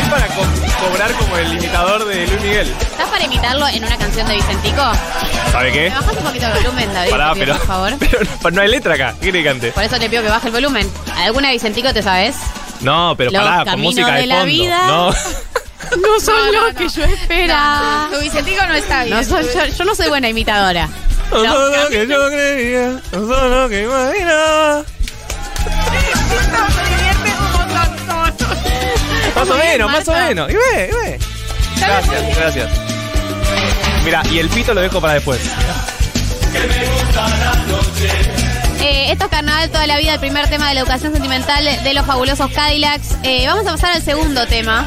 Es 0.00 0.08
para 0.10 0.26
co- 0.28 0.86
cobrar 0.86 1.12
como 1.14 1.36
el 1.36 1.52
imitador 1.54 2.04
de 2.06 2.26
Luis 2.26 2.40
Miguel. 2.40 2.74
¿Estás 2.80 3.08
para 3.08 3.24
imitarlo 3.24 3.66
en 3.68 3.84
una 3.84 3.96
canción 3.96 4.26
de 4.28 4.34
Vicentico? 4.34 4.82
¿Sabe 5.52 5.72
qué? 5.72 5.90
¿Me 5.90 5.96
bajas 5.96 6.16
un 6.16 6.22
poquito 6.24 6.46
el 6.46 6.52
volumen, 6.54 6.94
David? 6.94 7.10
Pará, 7.10 7.32
pero, 7.34 7.56
por 7.56 7.66
favor. 7.66 7.92
pero 7.98 8.20
no, 8.44 8.50
no 8.50 8.62
hay 8.62 8.68
letra 8.68 8.94
acá. 8.94 9.12
¿Qué 9.14 9.30
quiere 9.30 9.42
que 9.42 9.48
cante? 9.48 9.72
Por 9.72 9.82
eso 9.84 9.98
te 9.98 10.08
pido 10.08 10.22
que 10.22 10.28
baje 10.28 10.46
el 10.48 10.52
volumen. 10.52 10.90
¿Alguna 11.16 11.48
de 11.48 11.54
Vicentico 11.54 11.92
te 11.92 12.02
sabes? 12.02 12.36
No, 12.80 13.14
pero 13.16 13.30
Los 13.30 13.42
pará, 13.42 13.70
con 13.70 13.80
música 13.80 14.12
de, 14.14 14.20
de 14.22 14.26
la 14.26 14.34
fondo. 14.36 14.46
vida. 14.52 14.86
No. 14.86 15.10
No 15.90 16.20
son 16.20 16.36
No, 16.52 16.52
no, 16.52 16.68
no. 16.70 16.74
que 16.78 16.88
yo 16.88 17.02
esperaba. 17.04 18.08
Tu 18.12 18.20
Vicentico 18.20 18.64
no 18.64 18.74
está 18.74 19.02
bien. 19.02 19.20
Yo, 19.28 19.66
yo 19.76 19.84
no 19.84 19.94
soy 19.96 20.08
buena 20.08 20.28
imitadora. 20.28 20.88
No 21.30 21.44
son 21.44 21.72
lo 21.72 21.88
que 21.88 22.06
yo 22.06 22.28
creía, 22.28 23.00
no 23.12 23.28
son 23.28 23.50
lo 23.50 23.68
que 23.68 23.82
imaginaba. 23.82 24.84
Más 29.34 29.48
o 29.48 29.56
menos, 29.56 29.90
más 29.90 30.08
o 30.08 30.12
menos. 30.12 30.50
Y 30.50 30.54
ve, 30.54 30.90
y 30.90 31.06
ve. 31.06 31.18
Gracias, 31.78 32.36
gracias. 32.36 32.70
Mira, 34.04 34.22
y 34.30 34.38
el 34.38 34.48
pito 34.48 34.74
lo 34.74 34.80
dejo 34.80 35.00
para 35.00 35.14
después. 35.14 35.40
Eh, 38.80 39.12
esto 39.12 39.24
es 39.24 39.30
Carnaval 39.30 39.70
toda 39.70 39.86
la 39.86 39.98
vida, 39.98 40.14
el 40.14 40.20
primer 40.20 40.48
tema 40.48 40.68
de 40.68 40.74
la 40.74 40.80
educación 40.80 41.12
sentimental 41.12 41.64
de 41.84 41.94
los 41.94 42.04
fabulosos 42.06 42.50
Cadillacs. 42.50 43.16
Eh, 43.22 43.46
vamos 43.46 43.66
a 43.66 43.72
pasar 43.72 43.92
al 43.92 44.02
segundo 44.02 44.46
tema. 44.46 44.86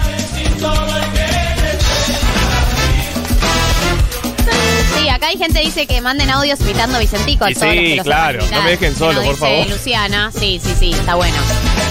Sí, 5.04 5.10
acá 5.10 5.28
hay 5.28 5.38
gente 5.38 5.60
que 5.60 5.66
dice 5.66 5.86
que 5.86 6.00
manden 6.00 6.30
audios 6.30 6.62
imitando 6.62 6.96
a 6.96 7.00
Vicentico. 7.00 7.48
Y 7.50 7.56
sí, 7.56 8.00
claro, 8.04 8.46
no 8.50 8.62
me 8.62 8.70
dejen 8.70 8.96
solo, 8.96 9.22
por 9.22 9.34
dice 9.34 9.36
favor. 9.38 9.68
Luciana, 9.68 10.32
sí, 10.32 10.62
sí, 10.64 10.74
sí, 10.80 10.92
está 10.92 11.16
bueno. 11.16 11.36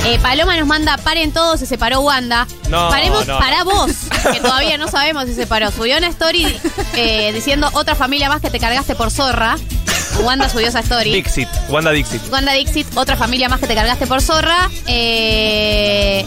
Eh, 0.06 0.18
Paloma 0.22 0.56
nos 0.56 0.66
manda, 0.66 0.96
paren 0.96 1.30
todos, 1.30 1.60
se 1.60 1.66
separó 1.66 2.00
Wanda. 2.00 2.46
No, 2.70 2.88
Paremos 2.88 3.26
no, 3.26 3.38
para 3.38 3.64
vos, 3.64 3.92
que 4.32 4.40
todavía 4.40 4.78
no 4.78 4.88
sabemos 4.88 5.24
si 5.24 5.34
se 5.34 5.42
separó. 5.42 5.70
Subió 5.70 5.98
una 5.98 6.08
story 6.08 6.58
eh, 6.94 7.32
diciendo 7.34 7.68
otra 7.74 7.94
familia 7.94 8.30
más 8.30 8.40
que 8.40 8.48
te 8.50 8.58
cargaste 8.58 8.94
por 8.94 9.10
zorra. 9.10 9.56
Wanda 10.20 10.48
subió 10.48 10.68
esa 10.68 10.80
story. 10.80 11.12
Dixit, 11.12 11.48
Wanda 11.68 11.90
Dixit. 11.90 12.22
Wanda 12.30 12.52
Dixit, 12.52 12.86
otra 12.96 13.16
familia 13.16 13.48
más 13.48 13.60
que 13.60 13.66
te 13.66 13.74
cargaste 13.74 14.06
por 14.06 14.20
zorra. 14.22 14.70
Eh, 14.86 16.24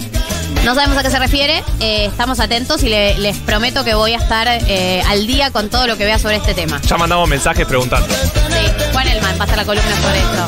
no 0.63 0.73
sabemos 0.75 0.97
a 0.97 1.03
qué 1.03 1.09
se 1.11 1.19
refiere. 1.19 1.63
eh, 1.79 2.05
estamos 2.05 2.39
atentos 2.39 2.81
y 2.83 2.89
le- 2.89 3.17
les 3.19 3.37
prometo 3.37 3.83
que 3.83 3.93
voy 3.93 4.13
a 4.13 4.17
estar 4.17 4.47
eh, 4.49 5.01
al 5.07 5.27
día 5.27 5.51
con 5.51 5.69
todo 5.69 5.87
lo 5.87 5.97
que 5.97 6.05
vea 6.05 6.17
sobre 6.19 6.37
este 6.37 6.53
tema. 6.53 6.81
Ya 6.81 6.97
mandamos 6.97 7.27
mensajes 7.29 7.65
preguntando. 7.65 8.07
Sí, 8.07 8.85
Juan 8.91 9.07
Elman 9.07 9.37
pasa 9.37 9.55
la 9.55 9.65
columna 9.65 9.95
sobre 10.01 10.19
esto. 10.19 10.47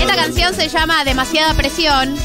Esta 0.00 0.16
canción 0.16 0.54
se 0.54 0.68
llama 0.68 1.04
Demasiada 1.04 1.54
Presión. 1.54 2.16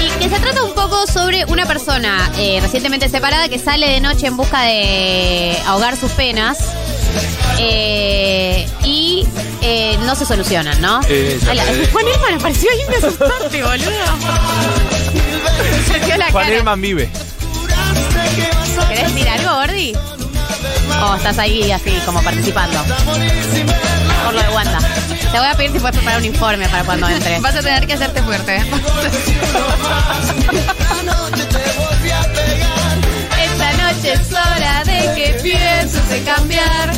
Y 0.00 0.08
que 0.18 0.28
se 0.28 0.38
trata 0.40 0.64
un 0.64 0.74
poco 0.74 1.06
sobre 1.06 1.44
una 1.46 1.66
persona 1.66 2.30
eh, 2.38 2.58
recientemente 2.60 3.08
separada 3.08 3.48
que 3.48 3.58
sale 3.58 3.88
de 3.88 4.00
noche 4.00 4.26
en 4.26 4.36
busca 4.36 4.62
de 4.62 5.56
ahogar 5.66 5.96
sus 5.96 6.10
penas. 6.12 6.58
eh, 7.58 8.66
y 8.84 9.26
eh, 9.62 9.96
no 10.04 10.14
se 10.14 10.26
solucionan, 10.26 10.80
¿no? 10.80 11.00
Eh, 11.08 11.38
Juan 11.92 12.06
Elman 12.06 12.34
apareció 12.34 12.70
ahí 12.70 12.80
me 12.88 12.96
asustaste, 12.96 13.62
boludo. 13.62 13.90
La 16.18 16.30
Juan. 16.30 16.52
Elman 16.52 16.80
vive. 16.80 17.10
¿Querés 18.88 19.14
decir 19.14 19.28
algo, 19.28 19.54
Gordi? 19.54 19.94
¿O 21.02 21.14
estás 21.16 21.38
ahí 21.38 21.70
así 21.72 21.90
como 22.04 22.22
participando? 22.22 22.78
Por 24.24 24.34
lo 24.34 24.42
de 24.42 24.48
Wanda. 24.50 24.78
Te 25.32 25.38
voy 25.38 25.48
a 25.48 25.54
pedir 25.54 25.72
si 25.72 25.78
puedes 25.80 25.96
preparar 25.96 26.20
un 26.20 26.26
informe 26.26 26.68
para 26.68 26.84
cuando 26.84 27.08
entre. 27.08 27.40
Vas 27.40 27.56
a 27.56 27.60
tener 27.60 27.86
que 27.86 27.94
hacerte 27.94 28.22
fuerte. 28.22 28.56
¿eh? 28.56 28.64
Esta 33.42 33.72
noche 33.72 34.12
es 34.12 34.32
hora 34.32 34.82
de 34.84 35.14
que 35.14 35.38
pienses 35.42 36.10
en 36.10 36.24
cambiar. 36.24 36.92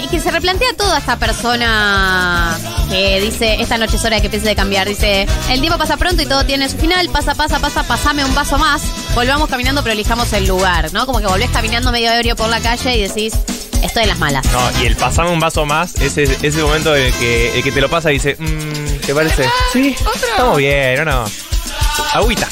Que, 0.00 0.08
que 0.08 0.20
se 0.20 0.30
replantea 0.30 0.68
toda 0.76 0.98
esta 0.98 1.16
persona 1.16 2.56
que 2.90 3.20
dice, 3.20 3.60
esta 3.60 3.78
noche 3.78 3.96
es 3.96 4.04
hora 4.04 4.16
de 4.16 4.22
que 4.22 4.30
piense 4.30 4.48
de 4.48 4.56
cambiar. 4.56 4.88
Dice, 4.88 5.26
el 5.50 5.60
tiempo 5.60 5.78
pasa 5.78 5.96
pronto 5.96 6.22
y 6.22 6.26
todo 6.26 6.44
tiene 6.44 6.68
su 6.68 6.76
final, 6.76 7.08
pasa, 7.10 7.34
pasa, 7.34 7.58
pasa, 7.58 7.82
pasame 7.82 8.24
un 8.24 8.34
vaso 8.34 8.58
más, 8.58 8.82
volvamos 9.14 9.48
caminando 9.48 9.82
pero 9.82 9.92
elijamos 9.92 10.32
el 10.32 10.46
lugar, 10.46 10.92
¿no? 10.92 11.06
Como 11.06 11.20
que 11.20 11.26
volvés 11.26 11.50
caminando 11.50 11.92
medio 11.92 12.10
ebrio 12.12 12.36
por 12.36 12.48
la 12.48 12.60
calle 12.60 12.96
y 12.96 13.02
decís, 13.02 13.34
estoy 13.82 14.04
en 14.04 14.08
las 14.08 14.18
malas. 14.18 14.44
No, 14.46 14.82
y 14.82 14.86
el 14.86 14.96
pasame 14.96 15.30
un 15.30 15.40
vaso 15.40 15.64
más, 15.66 15.94
ese, 15.96 16.24
ese 16.24 16.62
momento 16.62 16.94
en 16.94 17.06
el 17.06 17.12
que, 17.14 17.56
el 17.56 17.62
que 17.62 17.72
te 17.72 17.80
lo 17.80 17.88
pasa 17.88 18.10
y 18.10 18.14
dice, 18.14 18.36
mmm, 18.38 19.00
¿te 19.04 19.14
parece? 19.14 19.48
Sí, 19.72 19.96
estamos 20.14 20.56
bien, 20.58 21.04
no, 21.04 21.04
no. 21.04 21.24
Agüita. 22.12 22.48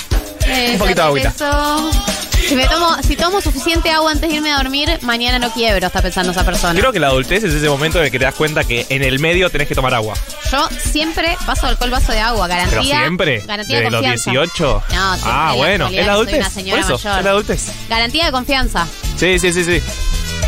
Un 0.73 0.79
poquito 0.79 1.01
de 1.01 1.07
agüita. 1.07 1.29
Eso. 1.29 2.14
Si, 2.49 2.57
me 2.57 2.67
tomo, 2.67 2.97
si 3.03 3.17
tomo 3.17 3.41
suficiente 3.41 3.91
agua 3.91 4.13
antes 4.13 4.29
de 4.29 4.37
irme 4.37 4.53
a 4.53 4.57
dormir, 4.59 4.99
mañana 5.03 5.39
no 5.39 5.51
quiebro, 5.53 5.87
está 5.87 6.03
pensando 6.03 6.33
esa 6.33 6.45
persona. 6.45 6.79
Creo 6.79 6.93
que 6.93 7.01
la 7.01 7.09
adultez 7.09 7.43
es 7.45 7.53
ese 7.55 7.69
momento 7.69 7.99
en 7.99 8.05
el 8.07 8.11
que 8.11 8.19
te 8.19 8.25
das 8.25 8.35
cuenta 8.35 8.65
que 8.65 8.87
en 8.91 9.03
el 9.03 9.19
medio 9.19 9.49
tenés 9.51 9.67
que 9.69 9.75
tomar 9.75 9.95
agua. 9.95 10.15
Yo 10.53 10.69
siempre 10.79 11.37
vaso 11.47 11.67
alcohol, 11.67 11.91
vaso 11.91 12.13
de 12.13 12.21
agua, 12.21 12.47
garantía. 12.47 12.81
Pero 12.81 12.85
siempre. 13.05 13.43
Garantía 13.47 13.77
de 13.79 13.85
¿De 13.85 13.91
los 13.91 14.01
confianza. 14.01 14.31
18? 14.31 14.83
No, 14.93 15.17
Ah, 15.25 15.53
bueno. 15.57 15.89
Es 15.89 16.07
la 16.07 16.13
adultez. 16.13 16.37
una 16.39 16.51
señora 16.51 16.83
Por 16.83 16.95
eso, 16.97 17.05
mayor. 17.09 17.19
es 17.19 17.25
la 17.25 17.31
adultez. 17.31 17.73
Garantía 17.89 18.25
de 18.27 18.33
confianza. 18.33 18.87
Sí, 19.17 19.39
sí, 19.39 19.53
sí, 19.53 19.65
sí. 19.65 19.83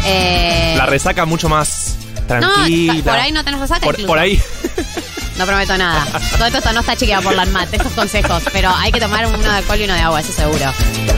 Eh, 0.05 0.75
La 0.77 0.87
resaca 0.87 1.25
mucho 1.25 1.49
más 1.49 1.97
no, 2.21 2.27
tranquila. 2.27 3.03
por 3.05 3.13
ahí 3.15 3.33
no 3.33 3.43
tenés 3.45 3.61
resaca. 3.61 3.81
Por, 3.81 4.07
por 4.07 4.19
ahí. 4.19 4.41
No 5.39 5.45
prometo 5.45 5.77
nada. 5.77 6.07
Todo 6.33 6.47
esto 6.47 6.73
no 6.73 6.81
está 6.81 6.97
chequeado 6.97 7.23
por 7.23 7.35
la 7.35 7.43
ANMAT, 7.43 7.73
estos 7.75 7.93
consejos. 7.93 8.43
Pero 8.53 8.71
hay 8.75 8.91
que 8.91 9.01
tomar 9.01 9.27
uno 9.27 9.39
de 9.39 9.49
alcohol 9.49 9.81
y 9.81 9.85
uno 9.85 9.95
de 9.95 10.01
agua, 10.01 10.21
eso 10.21 10.33
seguro. 10.33 10.73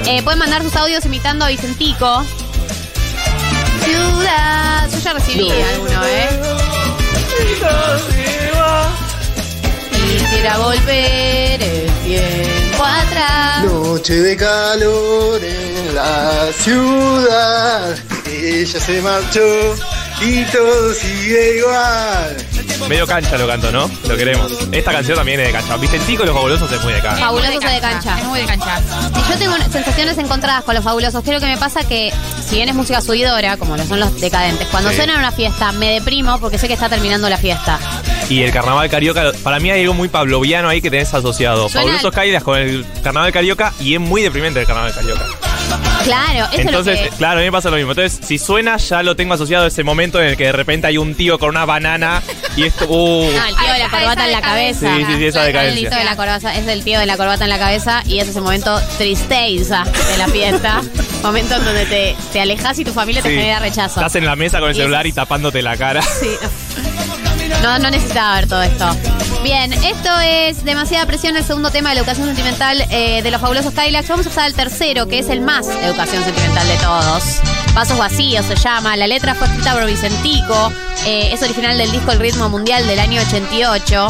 Eh, 0.06 0.22
pueden 0.22 0.38
mandar 0.38 0.62
sus 0.62 0.74
audios 0.74 1.04
imitando 1.06 1.44
a 1.44 1.48
Vicentico. 1.48 2.24
Ciudad. 3.84 4.90
Yo 4.90 4.98
ya 4.98 5.12
recibí 5.12 5.50
alguno, 5.50 6.04
¿eh? 6.04 6.28
Quisiera 9.92 10.58
volver 10.58 11.62
el 11.62 11.90
tiempo 12.04 12.84
atrás. 12.84 13.64
Noche 13.64 14.14
de 14.14 14.36
calor 14.36 15.44
en 15.44 15.94
la 15.94 16.48
ciudad. 16.58 17.96
Ella 18.26 18.80
se 18.80 19.00
marchó 19.02 19.74
y 20.20 20.44
todo 20.46 20.92
sigue 20.94 21.58
igual. 21.58 22.36
Medio 22.88 23.06
cancha 23.06 23.36
lo 23.36 23.46
canto, 23.46 23.70
¿no? 23.72 23.90
Lo 24.08 24.16
queremos. 24.16 24.50
Esta 24.72 24.92
canción 24.92 25.16
también 25.16 25.40
es 25.40 25.46
de 25.48 25.52
cancha. 25.52 25.76
Vicentico 25.76 26.22
y 26.22 26.26
los 26.26 26.34
fabulosos 26.34 26.70
es 26.72 26.82
muy 26.82 26.92
de 26.92 27.00
cancha. 27.00 27.20
Fabulosos 27.24 27.54
Es 27.64 27.72
de 27.74 27.80
cancha. 27.80 28.18
Es 28.18 28.24
muy 28.24 28.40
de 28.40 28.46
cancha. 28.46 28.80
Y 29.14 29.30
yo 29.32 29.38
tengo 29.38 29.56
sensaciones 29.70 30.16
encontradas 30.18 30.64
con 30.64 30.74
los 30.74 30.82
fabulosos. 30.84 31.22
Creo 31.24 31.38
que 31.40 31.46
me 31.46 31.56
pasa 31.58 31.86
que, 31.86 32.12
si 32.48 32.56
bien 32.56 32.68
es 32.68 32.74
música 32.74 33.00
subidora, 33.00 33.56
como 33.56 33.76
lo 33.76 33.84
son 33.84 34.00
los 34.00 34.20
decadentes, 34.20 34.66
cuando 34.68 34.90
Sí. 34.90 34.96
suena 34.96 35.14
en 35.14 35.18
una 35.18 35.32
fiesta 35.32 35.72
me 35.72 35.92
deprimo 35.92 36.38
porque 36.40 36.56
sé 36.58 36.66
que 36.68 36.74
está 36.74 36.88
terminando 36.88 37.28
la 37.28 37.36
fiesta. 37.36 37.78
Y 38.30 38.42
el 38.42 38.52
carnaval 38.52 38.88
carioca, 38.88 39.32
para 39.42 39.58
mí 39.60 39.70
hay 39.70 39.82
algo 39.82 39.94
muy 39.94 40.08
pavloviano 40.08 40.68
ahí 40.68 40.80
que 40.80 40.90
tenés 40.90 41.12
asociado. 41.14 41.68
Suena 41.68 41.80
Fabulosos 41.82 42.04
el- 42.06 42.12
caídas 42.14 42.42
con 42.42 42.58
el 42.58 42.86
carnaval 43.02 43.32
carioca 43.32 43.72
y 43.80 43.94
es 43.94 44.00
muy 44.00 44.22
deprimente 44.22 44.60
el 44.60 44.66
carnaval 44.66 44.94
carioca. 44.94 45.24
Claro, 46.04 46.46
eso 46.52 46.60
Entonces, 46.62 46.94
es 46.98 47.04
lo 47.06 47.10
que. 47.10 47.16
claro, 47.16 47.34
a 47.38 47.40
mí 47.40 47.46
me 47.46 47.52
pasa 47.52 47.70
lo 47.70 47.76
mismo. 47.76 47.92
Entonces, 47.92 48.18
si 48.26 48.38
suena, 48.38 48.76
ya 48.78 49.02
lo 49.02 49.14
tengo 49.16 49.34
asociado 49.34 49.64
a 49.64 49.68
ese 49.68 49.84
momento 49.84 50.20
en 50.20 50.28
el 50.28 50.36
que 50.36 50.44
de 50.44 50.52
repente 50.52 50.86
hay 50.86 50.96
un 50.96 51.14
tío 51.14 51.38
con 51.38 51.50
una 51.50 51.64
banana 51.66 52.22
y 52.56 52.64
esto. 52.64 52.86
Uh, 52.88 53.30
No, 53.30 53.44
el 53.46 53.56
tío 53.56 53.72
de 53.72 53.78
la 53.78 53.88
corbata 53.90 54.24
en 54.24 54.32
la 54.32 54.40
cabeza. 54.40 54.96
Sí, 54.96 55.04
sí, 55.06 55.16
sí, 55.18 55.24
esa 55.26 55.40
El 55.40 55.46
decadencia. 55.52 55.90
tío 55.90 55.98
de 55.98 56.04
la 56.04 56.16
corbata- 56.16 56.54
es 56.54 56.66
el 56.66 56.84
tío 56.84 56.98
de 57.00 57.06
la 57.06 57.16
corbata 57.16 57.44
en 57.44 57.50
la 57.50 57.58
cabeza 57.58 58.02
y 58.06 58.18
es 58.20 58.28
ese 58.28 58.40
momento 58.40 58.80
tristeza 58.96 59.84
de 59.84 60.16
la 60.18 60.28
fiesta. 60.28 60.80
momento 61.22 61.56
en 61.56 61.64
donde 61.64 61.84
te, 61.86 62.16
te 62.32 62.40
alejas 62.40 62.78
y 62.78 62.84
tu 62.84 62.92
familia 62.94 63.20
te 63.22 63.28
sí. 63.30 63.34
genera 63.36 63.58
rechazo. 63.58 64.00
Estás 64.00 64.14
en 64.16 64.24
la 64.24 64.36
mesa 64.36 64.60
con 64.60 64.70
el 64.70 64.76
Y 64.76 64.78
celular 64.78 65.06
y 65.06 65.12
tapándote 65.12 65.60
la 65.62 65.76
cara. 65.76 66.00
Sí. 66.02 66.28
No, 67.62 67.78
no 67.78 67.90
necesitaba 67.90 68.36
ver 68.36 68.48
todo 68.48 68.62
esto. 68.62 68.86
Bien, 69.42 69.72
esto 69.72 70.20
es 70.20 70.64
demasiada 70.64 71.06
presión, 71.06 71.36
el 71.36 71.44
segundo 71.44 71.70
tema 71.70 71.90
de 71.90 71.96
la 71.96 72.00
educación 72.00 72.26
sentimental 72.26 72.84
eh, 72.90 73.22
de 73.22 73.30
los 73.30 73.40
fabulosos 73.40 73.72
Kylax. 73.72 74.08
Vamos 74.08 74.26
a 74.26 74.28
usar 74.28 74.46
el 74.46 74.54
tercero, 74.54 75.06
que 75.06 75.20
es 75.20 75.28
el 75.28 75.40
más 75.40 75.66
educación 75.66 76.24
sentimental 76.24 76.66
de 76.66 76.76
todos. 76.76 77.22
Pasos 77.74 77.98
vacíos 77.98 78.44
se 78.46 78.56
llama. 78.56 78.96
La 78.96 79.06
letra 79.06 79.34
fue 79.34 79.46
escrita 79.46 79.74
por 79.74 79.86
Vicentico. 79.86 80.72
eh, 81.06 81.30
es 81.32 81.42
original 81.42 81.78
del 81.78 81.90
disco 81.92 82.12
El 82.12 82.20
Ritmo 82.20 82.48
Mundial 82.48 82.86
del 82.86 82.98
año 82.98 83.20
88. 83.22 84.08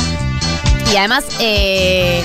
Y 0.93 0.97
además, 0.97 1.24
eh, 1.39 2.22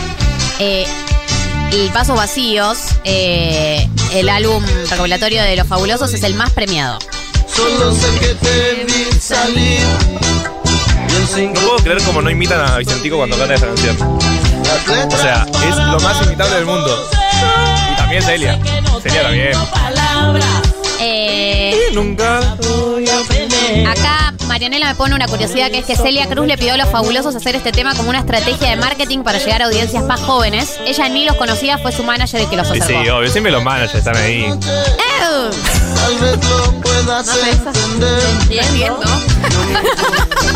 y 1.72 1.89
Pasos 1.89 2.16
Vacíos, 2.16 2.78
el 3.03 4.30
álbum 4.30 4.64
recopilatorio 4.89 5.43
de 5.43 5.55
los 5.57 5.68
fabulosos, 5.68 6.14
es 6.14 6.24
el 6.24 6.36
más 6.36 6.51
premiado. 6.51 6.99
Solo 7.53 7.93
sé 7.93 8.07
que 8.20 8.34
te 8.36 8.86
vi 8.86 9.20
salir. 9.20 9.80
No 11.22 11.53
puedo 11.53 11.78
creer 11.78 12.01
como 12.03 12.22
no 12.22 12.30
imitan 12.30 12.59
a 12.59 12.78
Vicentico 12.78 13.18
cuando 13.18 13.38
canta 13.38 13.53
esa 13.53 13.68
canción. 13.68 13.95
O 14.01 15.18
sea, 15.18 15.45
es 15.70 15.76
lo 15.78 15.99
más 15.99 16.26
imitable 16.26 16.55
del 16.55 16.66
mundo. 16.66 17.09
Y 17.91 17.95
también 17.95 18.24
Celia. 18.24 18.59
Celia 19.01 19.22
también. 19.24 19.51
Eh, 20.99 21.78
Nunca. 21.93 22.39
Acá 23.88 24.34
Marianela 24.47 24.87
me 24.87 24.95
pone 24.95 25.15
una 25.15 25.25
curiosidad 25.27 25.71
que 25.71 25.79
es 25.79 25.85
que 25.85 25.95
Celia 25.95 26.27
Cruz 26.27 26.45
le 26.47 26.57
pidió 26.57 26.73
a 26.73 26.77
los 26.77 26.89
fabulosos 26.89 27.35
hacer 27.35 27.55
este 27.55 27.71
tema 27.71 27.95
como 27.95 28.09
una 28.09 28.19
estrategia 28.19 28.69
de 28.69 28.75
marketing 28.75 29.19
para 29.23 29.39
llegar 29.39 29.61
a 29.61 29.65
audiencias 29.65 30.03
más 30.03 30.19
jóvenes. 30.21 30.77
Ella 30.85 31.09
ni 31.09 31.25
los 31.25 31.35
conocía, 31.35 31.77
fue 31.77 31.91
su 31.91 32.03
manager 32.03 32.41
el 32.41 32.49
que 32.49 32.57
los 32.57 32.67
Sí, 32.67 32.79
acercó. 32.79 33.03
sí, 33.03 33.09
obvio. 33.09 33.29
Siempre 33.31 33.51
los 33.51 33.63
managers 33.63 33.95
están 33.95 34.15
ahí. 34.17 34.43
¡Ew! 34.45 34.59
tal 35.95 36.17
vez 36.19 36.49
lo 36.49 36.71
puedas 36.81 37.25
No 37.25 37.33
sé, 37.33 37.49
entender. 37.51 38.19
Entiendo. 38.49 39.01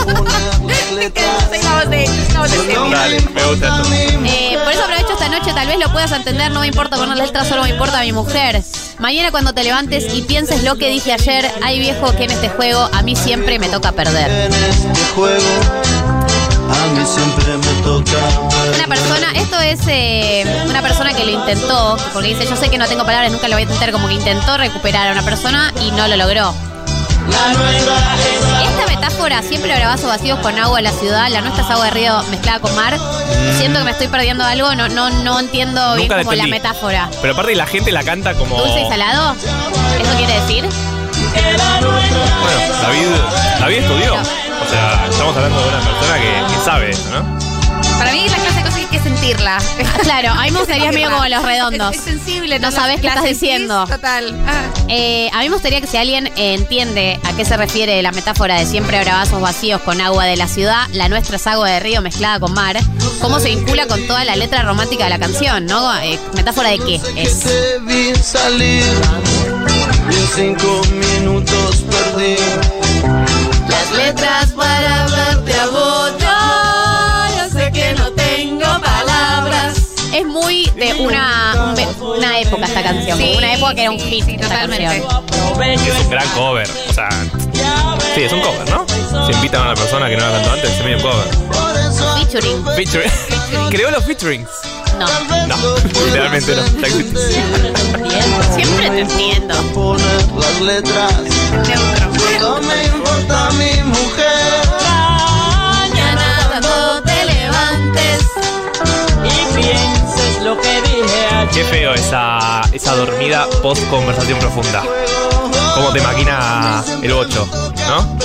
Poner 0.05 0.91
letras. 0.93 1.49
Dale, 1.73 3.21
me 3.33 3.45
gusta 3.45 3.67
esto. 3.77 3.93
Eh, 4.25 4.57
por 4.63 4.73
eso 4.73 4.83
aprovecho 4.83 5.13
esta 5.13 5.29
noche, 5.29 5.53
tal 5.53 5.67
vez 5.67 5.77
lo 5.79 5.91
puedas 5.91 6.11
entender, 6.11 6.51
no 6.51 6.59
me 6.61 6.67
importa 6.67 6.97
poner 6.97 7.17
letras, 7.17 7.47
solo 7.47 7.63
me 7.63 7.69
importa 7.69 8.01
mi 8.01 8.11
mujer. 8.11 8.61
Mañana 8.99 9.29
cuando 9.31 9.53
te 9.53 9.63
levantes 9.63 10.13
y 10.13 10.21
pienses 10.23 10.63
lo 10.63 10.75
que 10.77 10.89
dije 10.89 11.13
ayer, 11.13 11.49
hay 11.63 11.79
viejo 11.79 12.15
que 12.15 12.23
en 12.25 12.31
este 12.31 12.49
juego 12.49 12.89
a 12.91 13.01
mí 13.03 13.15
siempre 13.15 13.59
me 13.59 13.69
toca 13.69 13.86
perder. 13.91 14.29
En 14.29 14.53
este 14.53 15.05
juego, 15.15 15.45
a 16.69 16.87
mí 16.93 17.05
siempre 17.05 17.57
me 17.57 17.83
toca. 17.83 18.17
Una 18.75 18.87
persona, 18.87 19.31
esto 19.35 19.59
es 19.59 19.79
eh, 19.87 20.45
una 20.69 20.81
persona 20.81 21.13
que 21.13 21.25
lo 21.25 21.31
intentó, 21.31 21.97
porque 22.13 22.29
dice, 22.29 22.45
yo 22.47 22.55
sé 22.55 22.69
que 22.69 22.77
no 22.77 22.87
tengo 22.87 23.05
palabras, 23.05 23.31
nunca 23.31 23.47
lo 23.47 23.55
voy 23.55 23.63
a 23.63 23.65
intentar, 23.65 23.91
como 23.91 24.07
que 24.07 24.15
intentó 24.15 24.57
recuperar 24.57 25.09
a 25.09 25.11
una 25.11 25.23
persona 25.23 25.73
y 25.81 25.91
no 25.91 26.07
lo 26.07 26.17
logró. 26.17 26.53
Esta 28.63 28.87
metáfora, 28.87 29.41
siempre 29.41 29.73
habrá 29.73 29.87
vasos 29.87 30.07
vacíos 30.07 30.39
con 30.39 30.57
agua 30.57 30.79
en 30.79 30.85
la 30.85 30.91
ciudad, 30.91 31.29
la 31.29 31.41
nuestra 31.41 31.63
es 31.63 31.69
agua 31.69 31.85
de 31.85 31.91
río 31.91 32.23
mezclada 32.29 32.59
con 32.59 32.73
mar. 32.75 32.97
Siento 33.57 33.79
que 33.79 33.85
me 33.85 33.91
estoy 33.91 34.07
perdiendo 34.07 34.43
algo, 34.43 34.73
no, 34.75 34.87
no, 34.89 35.09
no 35.09 35.39
entiendo 35.39 35.95
bien 35.95 36.07
Nunca 36.07 36.23
como 36.23 36.33
la 36.33 36.47
metáfora. 36.47 37.09
Pero 37.21 37.33
aparte 37.33 37.55
la 37.55 37.65
gente 37.65 37.91
la 37.91 38.03
canta 38.03 38.33
como. 38.33 38.57
¿Dulce 38.57 38.81
y 38.81 38.87
salado? 38.87 39.33
¿Eso 39.33 40.17
quiere 40.17 40.39
decir? 40.41 40.69
Bueno, 41.37 42.59
David, 42.81 43.07
David 43.59 43.77
estudió. 43.77 44.15
O 44.15 44.69
sea, 44.69 45.07
estamos 45.09 45.35
hablando 45.35 45.61
de 45.61 45.67
una 45.69 45.79
persona 45.79 46.15
que, 46.19 46.53
que 46.53 46.65
sabe 46.65 46.89
eso, 46.89 47.09
¿no? 47.11 47.57
Para 47.97 48.11
mí 48.11 48.27
la 48.29 48.35
clase 48.35 48.57
de 48.57 48.63
cosas 48.63 48.75
que 48.75 48.81
hay 48.81 48.85
que 48.87 48.99
sentirla. 48.99 49.57
Claro, 50.03 50.29
a 50.31 50.43
mí 50.43 50.51
me 50.51 50.59
gustaría 50.59 50.91
medio 50.91 51.09
como 51.09 51.25
los 51.27 51.43
redondos. 51.43 51.91
Es, 51.91 51.97
es 51.97 52.03
sensible. 52.03 52.59
No 52.59 52.71
sabes 52.71 53.01
qué 53.01 53.07
estás 53.07 53.23
sentís 53.23 53.41
diciendo. 53.41 53.85
Total. 53.87 54.35
Ah. 54.47 54.67
Eh, 54.87 55.29
a 55.33 55.39
mí 55.39 55.49
me 55.49 55.55
gustaría 55.55 55.81
que 55.81 55.87
si 55.87 55.97
alguien 55.97 56.27
eh, 56.27 56.53
entiende 56.53 57.19
a 57.23 57.35
qué 57.35 57.43
se 57.43 57.57
refiere 57.57 58.01
la 58.01 58.11
metáfora 58.11 58.57
de 58.57 58.65
siempre 58.65 58.97
habrá 58.97 59.15
vasos 59.15 59.41
vacíos 59.41 59.81
con 59.81 59.99
agua 59.99 60.25
de 60.25 60.37
la 60.37 60.47
ciudad, 60.47 60.87
la 60.93 61.09
nuestra 61.09 61.35
es 61.35 61.45
agua 61.47 61.69
de 61.69 61.79
río 61.81 62.01
mezclada 62.01 62.39
con 62.39 62.53
mar, 62.53 62.77
cómo 63.19 63.39
se 63.39 63.49
vincula 63.49 63.85
con 63.87 64.05
toda 64.07 64.23
la 64.23 64.35
letra 64.35 64.61
romántica 64.63 65.05
de 65.05 65.09
la 65.09 65.19
canción, 65.19 65.65
¿no? 65.65 65.93
Eh, 65.99 66.17
¿Metáfora 66.35 66.69
de 66.69 66.79
qué 66.79 67.01
es? 67.17 67.45
Y 70.09 70.15
en 70.15 70.27
cinco 70.35 70.81
minutos 70.91 71.83
perdí. 71.89 72.35
Las 73.69 73.91
letras 73.91 74.51
para 74.53 75.03
hablarte 75.03 75.53
a 75.53 75.65
vos, 75.67 76.11
yo, 76.19 77.37
yo 77.37 77.59
sé 77.59 77.71
que 77.71 77.93
no 77.93 78.11
tengo 78.11 78.65
palabras. 78.81 79.77
Es 80.13 80.25
muy 80.25 80.65
de 80.75 80.93
una, 80.95 81.73
una 82.01 82.39
época 82.39 82.65
esta 82.65 82.81
canción, 82.83 83.17
Sí, 83.17 83.35
una 83.37 83.53
época 83.53 83.75
que 83.75 83.81
era 83.81 83.91
un 83.91 83.99
hit 83.99 84.25
sí, 84.25 84.31
esta 84.35 84.47
totalmente. 84.47 84.83
canción. 85.01 85.63
Es 85.63 86.03
un 86.05 86.09
gran 86.09 86.27
cover. 86.29 86.67
O 86.89 86.93
sea. 86.93 87.09
Sí, 88.15 88.23
es 88.23 88.31
un 88.31 88.41
cover, 88.41 88.69
¿no? 88.69 88.85
Se 89.25 89.31
invitan 89.33 89.61
a 89.61 89.65
una 89.65 89.75
persona 89.75 90.09
que 90.09 90.15
no 90.17 90.25
la 90.25 90.31
cantó 90.33 90.51
antes, 90.53 90.71
se 90.75 90.83
mide 90.83 90.95
un 90.95 91.01
cover. 91.01 91.27
Featuring. 92.19 92.65
Featuring. 92.75 93.11
Creó 93.69 93.91
los 93.91 94.03
featurings. 94.05 94.49
No. 94.99 95.07
No, 95.47 95.55
literalmente 96.05 96.55
no. 96.55 96.63
Siempre 98.55 98.89
te 98.89 99.01
entiendo. 99.01 99.55
Poner 99.73 100.31
las 100.35 100.61
letras. 100.61 101.13
No 102.39 102.61
me 102.61 102.83
importa 102.85 103.49
mi 103.51 103.83
mujer. 103.83 104.67
Mañana 104.83 106.47
cuando 106.47 107.01
te 107.03 107.25
levantes. 107.25 108.23
Y 109.23 109.55
pienses 109.55 110.43
lo 110.43 110.59
que 110.59 110.81
dije 110.81 111.27
ayer. 111.31 111.49
Qué 111.53 111.63
feo 111.65 111.93
esa, 111.93 112.61
esa 112.71 112.95
dormida 112.95 113.47
post 113.61 113.87
conversación 113.89 114.39
profunda. 114.39 114.83
Cómo 115.75 115.91
te 115.91 116.01
maquina 116.01 116.83
el 117.03 117.11
8, 117.11 117.49
¿no? 117.87 118.17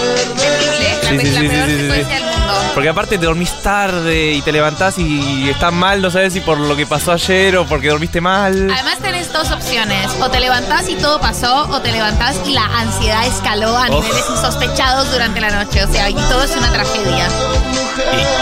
Terrible. 1.18 1.30
La, 1.32 1.32
Sí, 1.32 1.32
sí, 1.32 1.32
la 1.34 1.40
sí, 1.40 1.48
peor 1.48 1.66
sí, 1.68 1.74
sí, 1.76 1.80
secuencia 1.82 2.16
sí. 2.18 2.24
del 2.24 2.32
mundo. 2.32 2.52
Porque 2.74 2.88
aparte 2.88 3.18
te 3.18 3.24
dormís 3.26 3.62
tarde 3.62 4.32
y 4.32 4.42
te 4.42 4.52
levantás 4.52 4.98
y 4.98 5.50
estás 5.50 5.72
mal, 5.72 6.00
no 6.00 6.10
sabes 6.10 6.32
si 6.32 6.40
por 6.40 6.58
lo 6.58 6.74
que 6.74 6.86
pasó 6.86 7.12
ayer 7.12 7.56
o 7.56 7.66
porque 7.66 7.88
dormiste 7.88 8.20
mal. 8.20 8.70
Además 8.72 8.98
tenés 8.98 9.32
dos 9.32 9.50
opciones. 9.50 10.10
O 10.20 10.30
te 10.30 10.40
levantás 10.40 10.88
y 10.88 10.94
todo 10.94 11.20
pasó, 11.20 11.68
o 11.70 11.80
te 11.80 11.92
levantás 11.92 12.36
y 12.46 12.52
la 12.52 12.64
ansiedad 12.64 13.26
escaló 13.26 13.76
a 13.76 13.88
Oh. 13.90 14.00
niveles 14.00 14.24
insospechados 14.30 15.10
durante 15.12 15.40
la 15.40 15.50
noche. 15.50 15.84
O 15.84 15.92
sea, 15.92 16.08
y 16.08 16.14
todo 16.14 16.42
es 16.44 16.56
una 16.56 16.70
tragedia. 16.72 17.28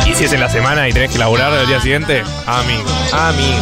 Y, 0.07 0.11
y 0.11 0.15
si 0.15 0.25
es 0.25 0.33
en 0.33 0.41
la 0.41 0.49
semana 0.49 0.89
y 0.89 0.93
tenés 0.93 1.11
que 1.11 1.19
laburar 1.19 1.53
el 1.53 1.67
día 1.67 1.81
siguiente, 1.81 2.23
amigo, 2.47 2.85
amigo. 3.13 3.59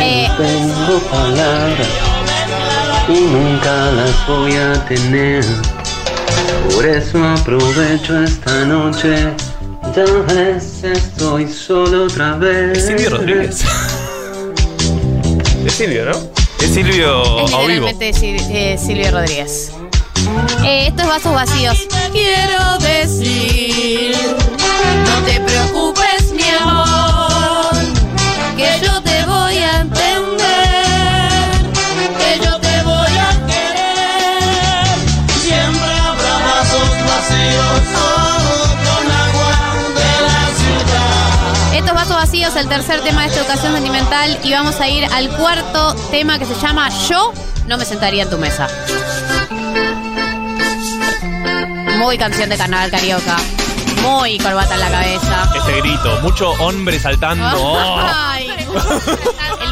Eh, 0.00 0.28
Tengo 0.36 0.98
palabras 1.10 1.88
y 3.08 3.12
nunca 3.20 3.72
las 3.92 4.26
voy 4.26 4.54
a 4.56 4.72
tener. 4.86 5.44
Por 6.72 6.86
eso 6.86 7.22
aprovecho 7.24 8.22
esta 8.22 8.64
noche. 8.64 9.32
Ya 9.94 10.04
ves, 10.34 10.82
estoy 10.82 11.48
solo 11.48 12.04
otra 12.06 12.34
vez. 12.36 12.78
Es 12.78 12.86
Silvio 12.86 13.10
Rodríguez. 13.10 13.64
Es 15.66 15.72
Silvio, 15.72 16.04
¿no? 16.06 16.12
Es 16.60 16.70
Silvio 16.74 17.22
es 17.44 17.50
literalmente 17.52 18.10
Sil- 18.12 18.42
eh, 18.50 18.78
Silvio 18.78 19.10
Rodríguez. 19.10 19.72
Eh, 20.64 20.86
estos 20.88 21.06
vasos 21.06 21.34
vacíos. 21.34 21.86
Quiero 22.12 22.78
decir, 22.80 24.16
no 25.06 25.22
te 25.26 25.40
preocupes, 25.40 26.32
mi 26.32 26.48
amor, 26.60 27.13
vacíos, 42.34 42.56
el 42.56 42.68
tercer 42.68 43.00
tema 43.02 43.20
de 43.22 43.28
esta 43.28 43.40
educación 43.42 43.74
sentimental, 43.74 44.40
y 44.42 44.52
vamos 44.52 44.80
a 44.80 44.88
ir 44.88 45.04
al 45.12 45.28
cuarto 45.36 45.94
tema 46.10 46.36
que 46.38 46.44
se 46.46 46.54
llama 46.56 46.88
Yo 47.08 47.32
no 47.68 47.78
me 47.78 47.84
sentaría 47.84 48.24
en 48.24 48.30
tu 48.30 48.38
mesa. 48.38 48.66
Muy 51.96 52.18
canción 52.18 52.48
de 52.48 52.56
carnaval 52.56 52.90
carioca. 52.90 53.36
Muy 54.02 54.36
corbata 54.38 54.74
en 54.74 54.80
la 54.80 54.90
cabeza. 54.90 55.48
Este 55.56 55.80
grito, 55.80 56.18
mucho 56.22 56.50
hombre 56.58 56.98
saltando. 56.98 57.46
oh. 57.56 57.98
Ay, 58.04 58.48
el 58.50 58.64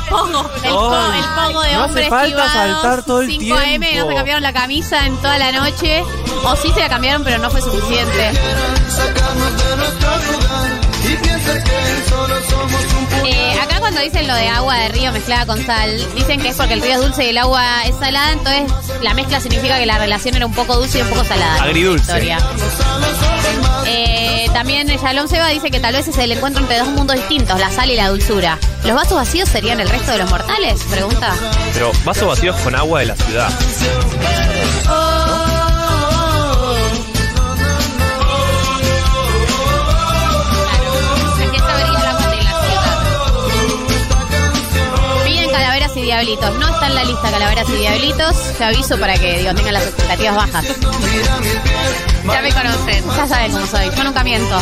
pogo, 0.09 0.49
el, 0.63 0.71
po- 0.71 1.13
el 1.15 1.25
pogo 1.35 1.63
de 1.63 1.73
no 1.75 1.83
hace 1.83 1.89
hombres 1.89 2.09
falta 2.09 2.25
esquivados, 2.45 2.53
saltar 2.53 3.03
todo 3.03 3.23
el 3.23 3.29
5 3.29 3.55
AM, 3.57 3.73
no 3.73 3.79
tiempo. 3.89 4.09
se 4.11 4.15
cambiaron 4.15 4.43
la 4.45 4.53
camisa 4.53 5.07
en 5.07 5.17
toda 5.17 5.39
la 5.39 5.51
noche. 5.51 6.05
O 6.45 6.55
sí 6.57 6.71
se 6.73 6.81
la 6.81 6.89
cambiaron, 6.89 7.25
pero 7.25 7.39
no 7.39 7.51
fue 7.51 7.61
suficiente. 7.61 8.31
Eh, 13.25 13.59
acá 13.61 13.81
cuando 13.81 14.01
dicen 14.01 14.27
lo 14.27 14.35
de 14.35 14.49
agua 14.49 14.77
de 14.77 14.89
río 14.89 15.13
mezclada 15.13 15.47
con 15.47 15.65
sal, 15.65 16.15
dicen 16.15 16.41
que 16.41 16.49
es 16.49 16.57
porque 16.57 16.75
el 16.75 16.83
río 16.83 16.95
es 16.95 17.01
dulce 17.01 17.25
y 17.27 17.29
el 17.29 17.39
agua 17.39 17.85
es 17.85 17.97
salada, 17.97 18.33
entonces 18.33 18.73
la 19.03 19.15
mezcla 19.15 19.41
significa 19.41 19.79
que 19.79 19.87
la 19.87 19.99
relación 19.99 20.35
era 20.35 20.47
un 20.47 20.55
poco 20.55 20.77
dulce 20.77 20.99
y 20.99 21.03
un 21.03 21.09
poco 21.09 21.25
salada. 21.25 21.63
Agridulce. 21.63 22.37
Eh, 23.87 24.49
también 24.53 24.87
Shalom 24.89 25.29
Seba 25.29 25.49
dice 25.49 25.71
que 25.71 25.81
tal 25.81 25.95
vez 25.95 26.09
es 26.09 26.17
el 26.19 26.33
encuentro 26.33 26.63
entre 26.63 26.79
dos 26.79 26.89
mundos 26.89 27.17
distintos, 27.17 27.59
la 27.59 27.71
sal 27.71 27.91
y 27.91 27.97
la 27.97 28.09
dulzura. 28.09 28.59
¿Los 28.85 28.95
vasos 28.95 29.15
vacíos 29.15 29.49
serían 29.49 29.81
el 29.81 29.89
resto 29.89 30.13
de 30.13 30.19
los 30.19 30.31
mortales? 30.31 30.83
Pregunta. 30.91 31.35
Pero 31.73 31.93
vasos 32.05 32.29
vacíos 32.29 32.57
con 32.57 32.75
agua 32.75 33.01
de 33.01 33.07
la 33.07 33.17
ciudad. 33.17 33.51
Diablitos. 46.13 46.55
No 46.59 46.69
está 46.69 46.87
en 46.89 46.95
la 46.95 47.05
lista 47.05 47.31
calaveras 47.31 47.69
y 47.71 47.73
diablitos. 47.73 48.37
Te 48.59 48.65
aviso 48.65 48.99
para 48.99 49.15
que 49.15 49.39
digo, 49.39 49.55
tengan 49.55 49.75
las 49.75 49.85
expectativas 49.85 50.37
bajas. 50.37 50.65
Ya 52.27 52.43
me 52.43 52.53
conocen. 52.53 53.05
Ya 53.17 53.27
saben 53.27 53.53
cómo 53.53 53.67
soy. 53.67 53.91
Yo 53.97 54.05
nunca 54.05 54.23
miento. 54.23 54.59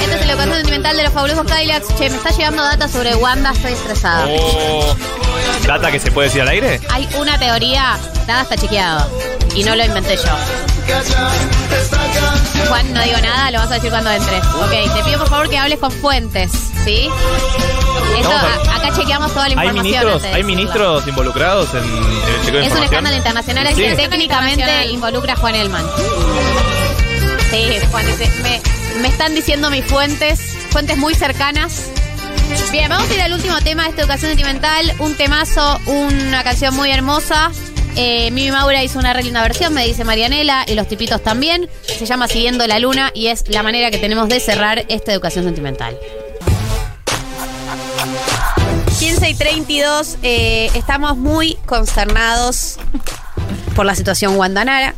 Este 0.00 0.14
es 0.14 0.22
el 0.22 0.30
educación 0.30 0.54
sentimental 0.56 0.96
de 0.96 1.02
los 1.04 1.12
fabulosos 1.12 1.46
Kylax. 1.46 1.94
Che, 1.96 2.10
me 2.10 2.16
está 2.16 2.30
llegando 2.30 2.62
data 2.64 2.88
sobre 2.88 3.14
Wanda, 3.14 3.52
estoy 3.52 3.72
estresada. 3.72 4.26
Oh. 4.28 4.96
¿Data 5.66 5.92
que 5.92 6.00
se 6.00 6.10
puede 6.10 6.26
decir 6.28 6.42
al 6.42 6.48
aire? 6.48 6.80
Hay 6.90 7.08
una 7.18 7.38
teoría, 7.38 7.96
nada 8.26 8.42
está 8.42 8.56
chequeado. 8.56 9.08
Y 9.54 9.62
no 9.62 9.76
lo 9.76 9.84
inventé 9.84 10.16
yo. 10.16 10.75
Juan, 12.68 12.92
no 12.92 13.02
digo 13.02 13.18
nada, 13.20 13.50
lo 13.50 13.58
vas 13.58 13.70
a 13.70 13.74
decir 13.74 13.90
cuando 13.90 14.10
entres. 14.10 14.44
Ok, 14.44 14.94
te 14.96 15.04
pido 15.04 15.18
por 15.18 15.28
favor 15.28 15.48
que 15.50 15.58
hables 15.58 15.78
con 15.78 15.90
fuentes, 15.90 16.50
¿sí? 16.84 17.08
A- 18.24 18.76
acá 18.76 18.92
chequeamos 18.94 19.32
toda 19.32 19.48
la 19.48 19.60
¿Hay 19.60 19.68
información. 19.68 20.04
ministros, 20.04 20.34
¿Hay 20.34 20.42
ministros 20.44 21.06
involucrados 21.06 21.74
en, 21.74 21.84
en 21.84 22.34
el 22.34 22.44
chequeo 22.44 22.60
de 22.60 22.66
Es 22.66 22.72
un 22.72 22.82
escándalo 22.82 23.16
internacional 23.16 23.66
Sí. 23.68 23.74
que 23.82 23.94
técnicamente 23.94 24.60
Internacional. 24.60 24.90
involucra 24.90 25.32
a 25.34 25.36
Juan 25.36 25.54
Elman. 25.54 25.84
Sí, 27.50 27.68
Juan, 27.90 28.06
me, 28.42 28.60
me 29.00 29.08
están 29.08 29.34
diciendo 29.34 29.70
mis 29.70 29.84
fuentes, 29.84 30.40
fuentes 30.70 30.96
muy 30.96 31.14
cercanas. 31.14 31.84
Bien, 32.72 32.88
vamos 32.88 33.08
a 33.10 33.14
ir 33.14 33.20
al 33.22 33.32
último 33.32 33.58
tema 33.60 33.84
de 33.84 33.90
esta 33.90 34.02
educación 34.02 34.30
sentimental. 34.30 34.92
Un 34.98 35.14
temazo, 35.16 35.80
una 35.86 36.42
canción 36.42 36.74
muy 36.74 36.90
hermosa. 36.90 37.50
Eh, 37.96 38.30
Mimi 38.30 38.50
Maura 38.50 38.84
hizo 38.84 38.98
una 38.98 39.14
re 39.14 39.22
linda 39.22 39.40
versión, 39.42 39.72
me 39.72 39.86
dice 39.86 40.04
Marianela, 40.04 40.64
y 40.68 40.74
los 40.74 40.86
tipitos 40.86 41.22
también. 41.22 41.68
Se 41.82 42.04
llama 42.04 42.28
Siguiendo 42.28 42.66
la 42.66 42.78
Luna 42.78 43.10
y 43.14 43.28
es 43.28 43.48
la 43.48 43.62
manera 43.62 43.90
que 43.90 43.98
tenemos 43.98 44.28
de 44.28 44.38
cerrar 44.38 44.84
esta 44.88 45.12
educación 45.12 45.44
sentimental. 45.46 45.98
15 48.98 49.30
y 49.30 49.34
32, 49.34 50.16
eh, 50.22 50.70
estamos 50.74 51.16
muy 51.16 51.54
consternados 51.66 52.76
por 53.74 53.86
la 53.86 53.94
situación 53.94 54.36
Guandanara. 54.36 54.94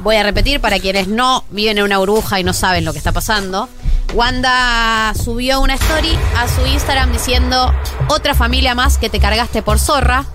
Voy 0.00 0.16
a 0.16 0.22
repetir 0.22 0.60
para 0.60 0.78
quienes 0.78 1.08
no 1.08 1.44
viven 1.50 1.78
en 1.78 1.84
una 1.84 1.98
burbuja 1.98 2.40
y 2.40 2.44
no 2.44 2.52
saben 2.52 2.84
lo 2.84 2.92
que 2.92 2.98
está 2.98 3.12
pasando. 3.12 3.68
Wanda 4.14 5.12
subió 5.14 5.60
una 5.60 5.74
story 5.74 6.16
a 6.36 6.46
su 6.48 6.64
Instagram 6.66 7.12
diciendo 7.12 7.72
otra 8.08 8.34
familia 8.34 8.74
más 8.74 8.96
que 8.96 9.10
te 9.10 9.18
cargaste 9.18 9.62
por 9.62 9.78
zorra. 9.78 10.26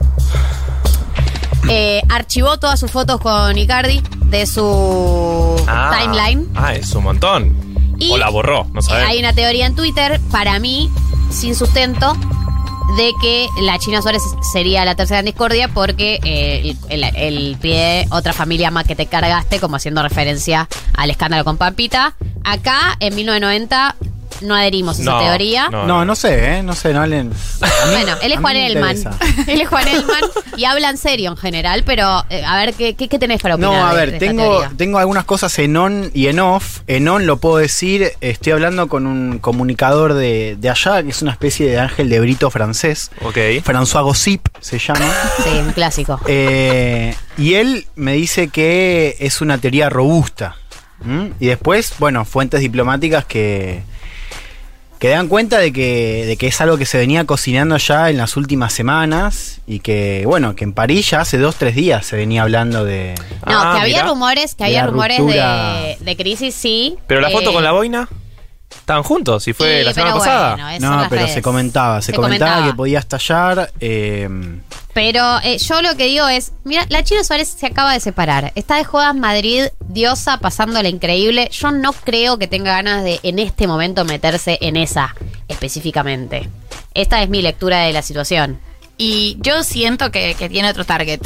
Eh, 1.68 2.02
archivó 2.10 2.58
todas 2.58 2.80
sus 2.80 2.90
fotos 2.92 3.20
con 3.20 3.58
Icardi 3.58 4.02
de 4.26 4.46
su 4.46 5.56
Ah, 5.68 5.98
timeline. 6.00 6.48
Ah, 6.56 6.74
es 6.76 6.94
un 6.96 7.04
montón. 7.04 7.56
Y 8.00 8.12
o 8.12 8.18
la 8.18 8.30
borró, 8.30 8.66
no 8.74 8.82
sabemos. 8.82 9.10
Hay 9.12 9.20
una 9.20 9.34
teoría 9.34 9.66
en 9.66 9.76
Twitter, 9.76 10.20
para 10.32 10.58
mí, 10.60 10.90
sin 11.32 11.54
sustento, 11.56 12.16
de 12.98 13.12
que 13.22 13.48
la 13.62 13.78
China 13.78 14.02
Suárez 14.02 14.24
sería 14.54 14.86
la 14.86 14.96
tercera 14.96 15.20
en 15.20 15.26
discordia 15.26 15.68
porque 15.68 16.20
eh, 16.24 16.76
el, 16.90 17.04
el- 17.04 17.16
el 17.16 17.58
pie 17.58 18.08
otra 18.10 18.34
familia 18.34 18.72
más 18.72 18.86
que 18.86 18.96
te 18.96 19.06
cargaste, 19.06 19.60
como 19.60 19.76
haciendo 19.76 20.02
referencia 20.02 20.68
al 20.96 21.10
escándalo 21.12 21.44
con 21.44 21.58
Pampita. 21.58 22.16
Acá, 22.46 22.96
en 23.00 23.14
1990, 23.16 23.96
no 24.42 24.56
adherimos 24.56 24.98
a 25.00 25.02
esa 25.02 25.12
No, 25.12 25.20
teoría. 25.20 25.70
no. 25.70 25.86
No, 25.86 26.06
no 26.06 26.16
sé, 26.16 26.58
¿eh? 26.58 26.64
No 26.64 26.74
sé, 26.74 26.94
no 26.94 27.02
hablen. 27.02 27.32
A 27.62 27.66
mí- 27.88 27.92
Bueno, 27.94 28.14
él 28.22 28.32
es 28.32 28.38
mí 28.38 28.42
Juan 28.44 28.54
me 28.56 28.68
Elman. 28.68 28.98
interesa. 28.98 29.18
él 29.52 29.62
es 29.62 29.68
Juan 29.70 29.88
Elman 29.88 30.22
y 30.58 30.66
habla 30.66 30.90
en 30.90 30.98
serio 30.98 31.32
en 31.32 31.38
general, 31.38 31.84
pero 31.86 32.24
eh, 32.30 32.44
a 32.46 32.58
ver, 32.58 32.74
¿qué, 32.74 32.96
qué, 32.96 33.08
qué 33.08 33.20
tenés 33.20 33.42
para 33.42 33.56
opinar? 33.56 33.72
No, 33.74 33.86
a 33.88 33.92
de- 33.94 33.98
ver, 34.00 34.10
esta 34.16 34.20
tengo, 34.20 34.44
teoría? 34.60 34.72
tengo 34.78 35.00
algunas 35.00 35.26
cosas 35.26 35.58
en 35.60 35.76
on 35.78 36.12
y 36.14 36.28
en 36.28 36.40
off. 36.40 36.80
En 36.88 37.08
on 37.08 37.26
lo 37.26 37.38
puedo 37.38 37.58
decir, 37.58 38.12
estoy 38.22 38.54
hablando 38.54 38.88
con 38.88 39.08
un 39.08 39.40
comunicador 39.40 40.14
de, 40.14 40.56
de 40.60 40.70
allá, 40.70 41.02
que 41.04 41.10
es 41.10 41.22
una 41.22 41.32
especie 41.32 41.70
de 41.70 41.80
ángel 41.80 42.10
de 42.10 42.20
brito 42.20 42.50
francés. 42.50 43.12
Ok. 43.22 43.38
François 43.64 44.04
Gossip 44.04 44.48
se 44.60 44.80
llama. 44.80 45.00
Sí, 45.44 45.50
un 45.58 45.72
clásico. 45.72 46.20
Eh, 46.28 47.16
y 47.38 47.54
él 47.56 47.88
me 47.96 48.14
dice 48.14 48.50
que 48.50 49.16
es 49.20 49.42
una 49.42 49.58
teoría 49.58 49.90
robusta. 49.90 50.56
Y 51.40 51.48
después, 51.48 51.94
bueno, 51.98 52.26
fuentes 52.26 52.60
diplomáticas 52.60 53.24
que, 53.24 53.84
que 55.00 55.08
dan 55.10 55.28
cuenta 55.30 55.58
de 55.60 55.72
que, 55.72 56.26
de 56.28 56.36
que 56.38 56.48
es 56.48 56.60
algo 56.62 56.78
que 56.78 56.86
se 56.86 56.98
venía 56.98 57.24
cocinando 57.26 57.78
ya 57.78 58.10
en 58.10 58.18
las 58.18 58.36
últimas 58.38 58.74
semanas 58.74 59.62
y 59.66 59.80
que, 59.80 60.24
bueno, 60.26 60.56
que 60.56 60.66
en 60.66 60.74
París 60.74 61.10
ya 61.10 61.22
hace 61.22 61.38
dos, 61.38 61.56
tres 61.56 61.74
días 61.74 62.06
se 62.06 62.18
venía 62.18 62.42
hablando 62.42 62.84
de... 62.84 63.16
No, 63.48 63.62
Ah, 63.62 63.72
que 63.76 63.82
había 63.84 63.98
mirá. 64.00 64.10
rumores, 64.10 64.56
que 64.56 64.66
De 64.66 64.70
había 64.78 64.86
rumores 64.88 65.26
de, 65.26 65.98
de 66.02 66.16
crisis, 66.18 66.54
sí. 66.54 66.98
Pero 67.08 67.22
la 67.22 67.30
foto 67.30 67.52
Eh, 67.52 67.54
con 67.54 67.64
la 67.64 67.72
boina, 67.72 68.10
estaban 68.90 69.04
juntos, 69.04 69.48
y 69.48 69.54
fue 69.54 69.80
sí, 69.80 69.84
la 69.86 69.94
semana 69.94 70.14
pero 70.14 70.20
pasada. 70.26 70.52
bueno, 70.56 70.70
eso 70.72 70.86
No, 70.86 70.96
las 70.98 71.10
pero 71.10 71.22
redes. 71.22 71.34
se 71.36 71.42
comentaba, 71.44 72.02
se, 72.02 72.08
Se 72.08 72.14
comentaba, 72.14 72.52
comentaba. 72.54 72.72
que 72.72 72.76
podía 72.78 73.00
estallar. 73.00 73.72
eh, 73.80 74.28
Pero 74.94 75.40
eh, 75.44 75.60
yo 75.60 75.82
lo 75.84 75.96
que 75.96 76.06
digo 76.06 76.28
es, 76.28 76.52
mira, 76.64 76.86
la 76.90 77.04
China 77.04 77.24
Suárez 77.24 77.48
se 77.58 77.68
acaba 77.68 77.94
de 77.94 78.00
separar. 78.00 78.52
Está 78.56 78.78
de 78.78 78.84
jodas 78.84 79.16
Madrid, 79.16 79.66
diosa, 79.88 80.40
pasándola 80.40 80.90
increíble. 80.90 81.50
Yo 81.52 81.72
no 81.72 81.94
creo 81.94 82.38
que 82.40 82.48
tenga 82.48 82.72
ganas 82.74 83.04
de 83.04 83.20
en 83.24 83.38
este 83.40 83.68
momento 83.68 84.04
meterse 84.06 84.58
en 84.62 84.76
esa 84.76 85.16
específicamente. 85.48 86.50
Esta 86.94 87.22
es 87.22 87.30
mi 87.30 87.42
lectura 87.42 87.82
de 87.82 87.94
la 87.94 88.02
situación. 88.02 88.60
Y 88.98 89.38
yo 89.42 89.64
siento 89.64 90.12
que, 90.12 90.36
que 90.36 90.50
tiene 90.50 90.70
otro 90.70 90.84
target. 90.86 91.22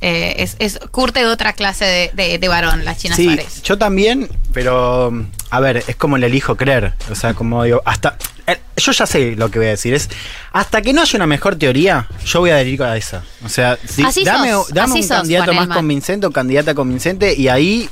Eh, 0.00 0.36
es, 0.38 0.56
es 0.60 0.78
curte 0.92 1.20
de 1.20 1.26
otra 1.26 1.52
clase 1.52 1.84
de, 1.84 2.10
de- 2.14 2.38
de 2.38 2.48
varón, 2.48 2.84
la 2.84 2.96
China 2.96 3.16
sí, 3.16 3.24
Suárez. 3.24 3.62
yo 3.64 3.76
también, 3.76 4.30
pero 4.52 5.12
a 5.50 5.60
ver, 5.60 5.82
es 5.86 5.96
como 5.96 6.18
le 6.18 6.26
elijo 6.26 6.56
creer. 6.56 6.92
O 7.10 7.14
sea, 7.14 7.34
como 7.34 7.64
digo, 7.64 7.82
hasta. 7.84 8.16
eh, 8.46 8.58
yo 8.76 8.92
ya 8.92 9.06
sé 9.06 9.34
lo 9.36 9.50
que 9.50 9.58
voy 9.58 9.68
a 9.68 9.70
decir. 9.70 9.94
Es 9.94 10.08
hasta 10.52 10.82
que 10.82 10.92
no 10.92 11.02
haya 11.02 11.16
una 11.16 11.26
mejor 11.26 11.56
teoría, 11.56 12.06
yo 12.24 12.40
voy 12.40 12.50
a 12.50 12.54
adherir 12.54 12.82
a 12.82 12.96
esa. 12.96 13.22
O 13.44 13.48
sea, 13.48 13.78
si- 13.86 14.02
Así 14.04 14.24
dame, 14.24 14.50
sos, 14.52 14.68
dame 14.72 14.90
así 14.92 15.02
un 15.02 15.08
sos, 15.08 15.16
candidato 15.18 15.44
Juan 15.46 15.56
más 15.56 15.64
Elman. 15.64 15.78
convincente 15.78 16.26
o 16.26 16.30
candidata 16.30 16.74
convincente 16.74 17.34
y 17.34 17.48
ahí 17.48 17.88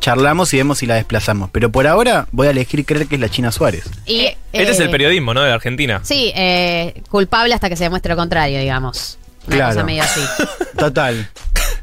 charlamos 0.00 0.52
y 0.52 0.56
vemos 0.56 0.78
si 0.78 0.86
la 0.86 0.94
desplazamos. 0.96 1.50
Pero 1.52 1.70
por 1.70 1.86
ahora 1.86 2.26
voy 2.32 2.48
a 2.48 2.50
elegir 2.50 2.84
creer 2.84 3.06
que 3.06 3.14
es 3.14 3.20
la 3.20 3.28
China 3.28 3.52
Suárez. 3.52 3.84
Y, 4.06 4.26
Este 4.52 4.72
es 4.72 4.80
el 4.80 4.88
eh, 4.88 4.90
periodismo, 4.90 5.34
¿no? 5.34 5.42
De 5.42 5.52
Argentina. 5.52 6.00
Sí, 6.02 6.32
eh, 6.34 7.02
culpable 7.10 7.54
hasta 7.54 7.68
que 7.68 7.76
se 7.76 7.84
demuestre 7.84 8.10
lo 8.10 8.16
contrario, 8.16 8.58
digamos. 8.58 9.18
Una 9.46 9.56
Claro. 9.56 9.74
cosa 9.74 9.84
medio 9.84 10.02
así. 10.02 10.20
Total. 10.78 11.28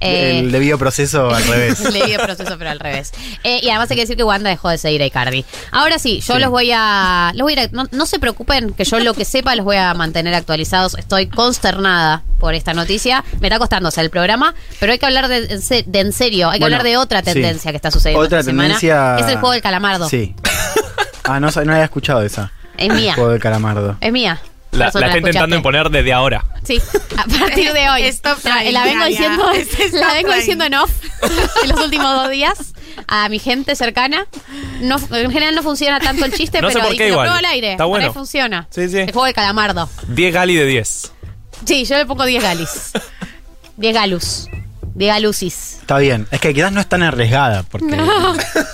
Eh, 0.01 0.39
el 0.39 0.51
debido 0.51 0.77
proceso 0.77 1.29
al 1.33 1.43
revés. 1.47 1.79
El 1.85 2.19
proceso, 2.19 2.55
pero 2.57 2.69
al 2.71 2.79
revés. 2.79 3.11
Eh, 3.43 3.59
y 3.61 3.69
además 3.69 3.89
hay 3.91 3.95
que 3.97 4.01
decir 4.01 4.17
que 4.17 4.23
Wanda 4.23 4.49
dejó 4.49 4.69
de 4.69 4.77
seguir 4.77 5.01
a 5.01 5.05
Icardi. 5.05 5.45
Ahora 5.71 5.99
sí, 5.99 6.21
yo 6.21 6.35
Sí. 6.35 6.39
los 6.41 6.49
voy 6.49 6.71
a. 6.73 7.31
Los 7.35 7.43
voy 7.43 7.53
a 7.59 7.67
no, 7.71 7.85
no 7.91 8.05
se 8.05 8.17
preocupen, 8.19 8.73
que 8.73 8.83
yo 8.83 8.99
lo 8.99 9.13
que 9.13 9.25
sepa 9.25 9.55
los 9.55 9.63
voy 9.63 9.77
a 9.77 9.93
mantener 9.93 10.33
actualizados. 10.33 10.95
Estoy 10.97 11.27
consternada 11.27 12.23
por 12.39 12.55
esta 12.55 12.73
noticia. 12.73 13.23
Me 13.39 13.47
está 13.47 13.59
costando 13.59 13.89
hacer 13.89 14.03
el 14.05 14.09
programa, 14.09 14.55
pero 14.79 14.91
hay 14.91 14.97
que 14.97 15.05
hablar 15.05 15.27
de, 15.27 15.45
de 15.85 15.99
en 15.99 16.11
serio. 16.13 16.49
Hay 16.49 16.57
que 16.59 16.63
Bueno, 16.63 16.77
hablar 16.77 16.83
de 16.91 16.97
otra 16.97 17.19
sí. 17.19 17.25
tendencia 17.33 17.71
que 17.71 17.77
está 17.77 17.91
sucediendo 17.91 18.25
Otra 18.25 18.39
esta 18.39 18.49
semana. 18.51 18.69
tendencia. 18.79 19.17
Es 19.19 19.27
el 19.27 19.33
juego 19.39 19.51
del 19.53 19.61
calamardo. 19.61 20.09
Sí. 20.09 20.33
Ah, 21.23 21.39
no, 21.39 21.49
no 21.51 21.71
había 21.73 21.83
escuchado 21.83 22.23
esa. 22.23 22.51
Es 22.77 22.91
mía. 22.91 23.13
Juego 23.13 23.29
del 23.29 23.39
calamardo. 23.39 23.97
Es 24.01 24.11
mía. 24.11 24.41
La, 24.71 24.89
Por 24.91 25.01
la 25.01 25.07
está 25.07 25.17
intentando 25.17 25.55
imponer 25.55 25.89
desde 25.89 26.13
ahora. 26.13 26.45
Sí, 26.63 26.79
a 27.17 27.25
partir 27.25 27.73
de 27.73 27.89
hoy. 27.89 28.03
Stop 28.07 28.39
trying, 28.41 28.73
la 28.73 28.83
vengo 28.85 29.05
diciendo, 29.05 29.51
Stop 29.53 29.93
la 29.93 30.13
vengo 30.13 30.33
diciendo 30.33 30.63
en 30.65 30.73
off 30.75 30.91
en 31.63 31.69
los 31.69 31.79
últimos 31.81 32.15
dos 32.15 32.29
días 32.29 32.73
a 33.07 33.27
mi 33.29 33.39
gente 33.39 33.75
cercana. 33.75 34.27
No, 34.79 34.95
en 35.11 35.31
general 35.31 35.55
no 35.55 35.63
funciona 35.63 35.99
tanto 35.99 36.23
el 36.25 36.33
chiste, 36.33 36.61
No 36.61 36.69
sé 36.69 36.75
pero 36.75 36.85
por 36.85 36.91
dije, 36.93 37.03
qué 37.03 37.09
lo 37.09 37.13
igual. 37.15 37.27
pruebo 37.27 37.39
al 37.39 37.45
aire. 37.53 37.71
Está 37.71 37.83
Por 37.83 37.89
bueno. 37.89 38.05
ahí 38.07 38.13
funciona. 38.13 38.67
Sí, 38.69 38.87
sí. 38.89 38.99
El 38.99 39.11
juego 39.11 39.25
de 39.25 39.33
calamardo. 39.33 39.89
10 40.07 40.33
gali 40.33 40.55
de 40.55 40.65
10. 40.65 41.11
Sí, 41.65 41.85
yo 41.85 41.97
le 41.97 42.05
pongo 42.05 42.25
10 42.25 42.41
galis. 42.41 42.91
10 43.77 43.93
galus. 43.93 44.47
10 44.95 45.13
galusis. 45.13 45.77
Está 45.81 45.97
bien. 45.97 46.27
Es 46.31 46.39
que 46.39 46.53
quizás 46.53 46.71
no 46.71 46.79
es 46.81 46.87
tan 46.87 47.03
arriesgada 47.03 47.63
porque. 47.63 47.95
No. 47.95 48.33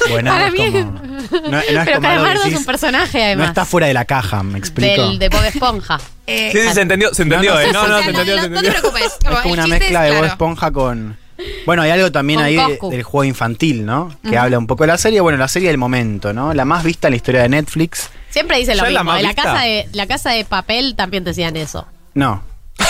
Bueno, 0.09 0.31
Para 0.31 0.47
es 0.47 0.53
mí- 0.53 0.71
como- 0.71 0.91
no, 1.01 1.49
no 1.49 1.59
es 1.59 1.65
pero 1.67 1.85
como 1.95 2.01
Calamardo 2.01 2.43
es 2.43 2.55
un 2.55 2.65
personaje, 2.65 3.17
No 3.19 3.23
además. 3.25 3.47
está 3.49 3.65
fuera 3.65 3.87
de 3.87 3.93
la 3.93 4.05
caja, 4.05 4.43
me 4.43 4.57
explico. 4.57 5.07
del, 5.09 5.19
de 5.19 5.29
Bob 5.29 5.43
Esponja. 5.43 5.99
Eh, 6.29 6.49
Sí, 6.51 6.59
sí, 6.61 6.73
se 6.73 6.81
entendió, 6.81 7.13
se 7.13 7.23
entendió, 7.23 7.53
no, 7.53 7.59
eh. 7.61 7.71
No, 7.71 7.87
no, 7.87 7.99
se 7.99 8.03
no, 8.03 8.09
entendió, 8.09 8.35
no, 8.35 8.41
se 8.41 8.49
no 8.49 8.59
te 8.61 8.67
entendió. 8.67 8.81
preocupes. 8.81 9.17
es 9.23 9.41
como 9.41 9.53
una 9.53 9.65
mezcla 9.67 9.99
es 9.99 10.03
de 10.03 10.09
Bob 10.09 10.17
claro. 10.19 10.25
Esponja 10.25 10.71
con. 10.71 11.17
Bueno, 11.65 11.83
hay 11.83 11.91
algo 11.91 12.11
también 12.11 12.39
Con 12.39 12.45
ahí 12.47 12.55
de- 12.57 12.63
Coscu. 12.63 12.89
del 12.91 13.03
juego 13.03 13.23
infantil, 13.23 13.85
¿no? 13.85 14.13
Que 14.27 14.37
habla 14.37 14.57
un 14.57 14.67
poco 14.67 14.83
de 14.83 14.87
la 14.87 14.97
serie. 14.97 15.21
Bueno, 15.21 15.37
la 15.37 15.47
serie 15.47 15.69
del 15.69 15.77
momento, 15.77 16.33
¿no? 16.33 16.53
La 16.53 16.65
más 16.65 16.83
vista 16.83 17.07
en 17.07 17.11
la 17.13 17.15
historia 17.15 17.43
de 17.43 17.49
Netflix. 17.49 18.09
Siempre 18.29 18.57
dicen 18.57 18.75
lo 18.75 18.83
¿Ya 18.83 18.87
es 18.89 18.93
la 18.93 18.99
mismo. 19.03 19.11
más 19.13 19.17
De 19.19 19.23
la 19.23 19.29
vista? 19.29 19.43
casa 19.43 19.61
de, 19.63 19.87
la 19.93 20.07
casa 20.07 20.29
de 20.31 20.43
papel 20.43 20.95
también 20.97 21.23
decían 21.23 21.55
eso. 21.55 21.87
No. 22.13 22.43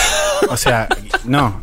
O 0.50 0.56
sea, 0.56 0.88
no. 1.24 1.60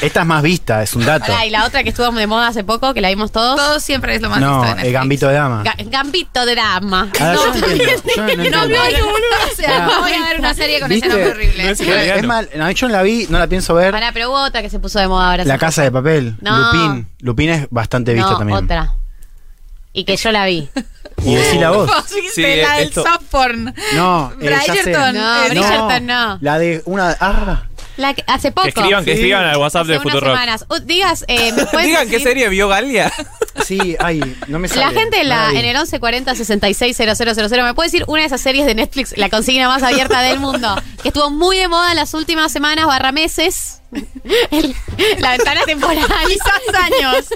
Esta 0.00 0.20
es 0.20 0.26
más 0.26 0.42
vista, 0.42 0.82
es 0.82 0.94
un 0.94 1.04
dato. 1.04 1.26
Pará, 1.26 1.44
y 1.46 1.50
la 1.50 1.64
otra 1.66 1.82
que 1.82 1.90
estuvo 1.90 2.10
de 2.12 2.26
moda 2.26 2.48
hace 2.48 2.64
poco, 2.64 2.94
que 2.94 3.00
la 3.00 3.08
vimos 3.08 3.32
todos. 3.32 3.56
Todo 3.56 3.80
siempre 3.80 4.14
es 4.14 4.22
lo 4.22 4.30
más 4.30 4.40
No, 4.40 4.62
visto 4.62 4.76
de 4.76 4.86
el 4.86 4.92
gambito 4.92 5.28
de 5.28 5.34
dama. 5.34 5.62
Ga- 5.64 5.90
Gambito 5.90 6.46
de 6.46 6.54
dama. 6.54 7.08
Ah, 7.20 7.34
yo 7.34 7.46
No, 7.46 7.46
no 7.60 7.66
entiendo. 7.66 8.02
Yo 8.16 8.22
no 8.22 8.26
No, 8.26 8.32
entiendo. 8.32 8.58
no, 8.60 8.66
no, 8.66 9.52
o 9.52 9.56
sea, 9.56 9.86
no 9.86 10.00
voy 10.00 10.12
a 10.12 10.22
ver 10.28 10.38
una 10.40 10.54
serie 10.54 10.80
con 10.80 10.88
¿Viste? 10.88 11.08
escenas 11.08 11.30
horribles. 11.34 11.80
No 11.80 11.94
es 11.94 12.16
Es 12.16 12.24
mal, 12.26 12.48
no, 12.56 12.70
yo 12.70 12.88
no 12.88 12.92
la 12.92 13.02
vi, 13.02 13.26
no 13.28 13.38
la 13.38 13.46
pienso 13.46 13.74
ver. 13.74 13.92
Pará, 13.92 14.10
pero 14.12 14.30
hubo 14.30 14.40
otra 14.42 14.62
que 14.62 14.70
se 14.70 14.78
puso 14.78 14.98
de 14.98 15.08
moda 15.08 15.30
ahora. 15.30 15.44
La 15.44 15.58
casa 15.58 15.82
de 15.82 15.90
papel, 15.92 16.36
No. 16.40 16.56
Lupin. 16.72 17.08
Lupin 17.20 17.50
es 17.50 17.66
bastante 17.70 18.14
vista 18.14 18.30
no, 18.32 18.38
también. 18.38 18.58
otra. 18.64 18.94
Y 19.94 20.04
que 20.04 20.16
yo 20.16 20.32
la 20.32 20.46
vi. 20.46 20.70
Y 21.22 21.34
decí 21.34 21.58
la 21.58 21.70
voz. 21.70 21.90
Sí, 22.34 22.42
la 22.42 22.76
del 22.76 22.88
esto- 22.88 23.02
soft 23.04 23.24
porn. 23.30 23.74
No, 23.94 24.32
eh. 24.40 24.46
Bridgerton. 24.46 25.14
No, 25.14 25.48
Bridgerton 25.50 26.06
no. 26.06 26.38
La 26.40 26.58
de 26.58 26.82
una. 26.86 27.14
Ah, 27.20 27.64
La 27.96 28.14
que- 28.14 28.24
hace 28.26 28.52
poco. 28.52 28.62
Que 28.64 28.68
escriban, 28.70 29.04
que 29.04 29.12
Sí. 29.12 29.18
escriban 29.20 29.44
al 29.44 29.56
WhatsApp 29.58 29.82
hace 29.82 29.92
de 29.92 29.98
unas 29.98 30.12
Futurock. 30.12 30.30
semanas. 30.34 30.64
Uh, 30.70 30.78
digas, 30.84 31.24
eh, 31.28 31.52
¿me 31.52 31.66
puedes 31.66 31.86
Digan 31.86 32.06
qué 32.08 32.12
decir- 32.16 32.28
serie 32.28 32.48
vio 32.48 32.68
Galia. 32.68 33.12
sí, 33.66 33.96
ay, 34.00 34.20
no 34.48 34.58
me 34.58 34.68
sale. 34.68 34.80
La 34.80 34.90
gente 34.98 35.20
en, 35.20 35.28
la, 35.28 35.50
en 35.50 35.58
el 35.58 35.74
1140 35.76 36.34
660000 36.34 37.62
me 37.62 37.74
puede 37.74 37.88
decir 37.88 38.04
una 38.08 38.20
de 38.22 38.26
esas 38.26 38.40
series 38.40 38.64
de 38.66 38.74
Netflix, 38.74 39.16
la 39.16 39.28
consigna 39.28 39.68
más 39.68 39.82
abierta 39.82 40.20
del 40.22 40.40
mundo, 40.40 40.74
que 41.02 41.08
estuvo 41.08 41.30
muy 41.30 41.58
de 41.58 41.68
moda 41.68 41.90
en 41.90 41.96
las 41.96 42.14
últimas 42.14 42.50
semanas 42.52 42.86
barra 42.86 43.12
meses. 43.12 43.78
El- 44.50 44.74
la 45.18 45.32
ventana 45.32 45.60
temporal. 45.66 45.98
Quizás 46.28 46.82
años. 46.82 47.26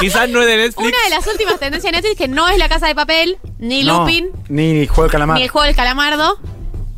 Quizás 0.00 0.28
no 0.28 0.42
es 0.42 0.46
de 0.46 0.56
Netflix. 0.58 0.86
Una 0.86 1.02
de 1.04 1.10
las 1.10 1.26
últimas 1.26 1.58
tendencias 1.58 1.90
de 1.92 1.96
Netflix 1.98 2.18
que 2.18 2.28
no 2.28 2.46
es 2.48 2.58
la 2.58 2.68
casa 2.68 2.86
de 2.88 2.94
papel, 2.94 3.38
ni 3.58 3.84
No, 3.84 4.00
Lupin, 4.00 4.28
Ni 4.48 4.86
Juego 4.86 5.04
de 5.04 5.10
Calamar. 5.10 5.38
ni 5.38 5.44
el 5.44 5.48
juego 5.48 5.64
del 5.64 5.74
calamardo. 5.74 6.38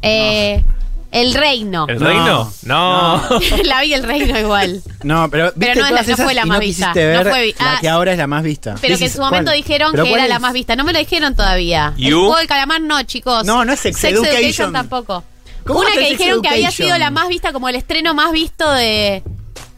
Eh, 0.03 0.65
El 1.13 1.35
reino. 1.35 1.87
¿El 1.89 1.99
No. 1.99 2.07
reino? 2.07 2.53
No. 2.63 3.23
la 3.65 3.81
vi 3.83 3.95
el 3.95 4.03
reino 4.05 4.39
igual. 4.39 4.81
No, 5.03 5.29
pero, 5.29 5.53
Pero 5.53 5.55
¿viste 5.57 5.67
no 5.67 5.71
es 5.73 5.77
la- 5.77 5.89
todas 5.89 6.07
no 6.09 6.15
esas 6.15 6.25
fue 6.25 6.35
la 6.35 6.43
y 6.43 6.47
más 6.47 6.57
no 6.59 6.61
vista. 6.61 6.87
quisiste 6.93 7.13
No 7.15 7.25
ver 7.25 7.29
fue 7.33 7.43
vi- 7.47 7.55
la 7.59 7.73
ah, 7.73 7.79
que 7.81 7.89
ahora 7.89 8.13
es 8.13 8.19
la 8.19 8.27
más 8.29 8.43
vista. 8.45 8.75
Pero 8.81 8.97
que 8.97 9.05
en 9.07 9.11
su 9.11 9.19
momento 9.21 9.51
¿cuál? 9.51 9.57
dijeron 9.57 9.91
¿Pero 9.93 10.05
que 10.05 10.11
cuál 10.11 10.21
era 10.21 10.29
la 10.29 10.35
es? 10.37 10.41
más 10.41 10.53
vista. 10.53 10.77
No 10.77 10.85
me 10.85 10.93
lo 10.93 10.99
dijeron 11.01 11.35
todavía. 11.35 11.95
El 11.99 12.05
You? 12.05 12.19
juego 12.21 12.37
del 12.37 12.47
calamar 12.47 12.81
no, 12.81 13.03
chicos. 13.03 13.45
No, 13.45 13.65
no 13.65 13.73
es 13.73 13.81
Sex 13.81 14.05
Education. 14.05 14.73
tampoco. 14.73 15.25
¿Cómo 15.67 15.81
Una 15.81 15.89
va 15.89 15.95
a 15.95 15.99
que 15.99 16.07
Sex 16.07 16.19
dijeron 16.19 16.43
que 16.43 16.49
había 16.49 16.69
Education? 16.69 16.87
sido 16.87 16.99
la 16.99 17.11
más 17.11 17.29
vista 17.29 17.53
como 17.53 17.69
el 17.69 17.75
estreno 17.75 18.15
más 18.15 18.31
visto 18.33 18.71
de... 18.73 19.23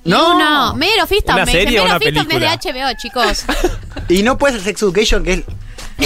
No. 0.05 0.39
no. 0.39 0.74
Mero 0.74 1.07
Fista. 1.07 1.35
¿Una 1.35 1.47
me 1.47 1.53
serie 1.53 1.80
o 1.80 1.85
Mero 1.85 1.97
una 1.97 1.99
Fista 2.05 2.20
es 2.20 2.28
de 2.28 2.35
película? 2.35 2.91
HBO, 2.91 2.99
chicos. 3.01 3.45
Y 4.09 4.22
no 4.22 4.37
puede 4.37 4.55
ser 4.55 4.62
Sex 4.64 4.83
Education, 4.83 5.24
que 5.24 5.33
es. 5.35 5.43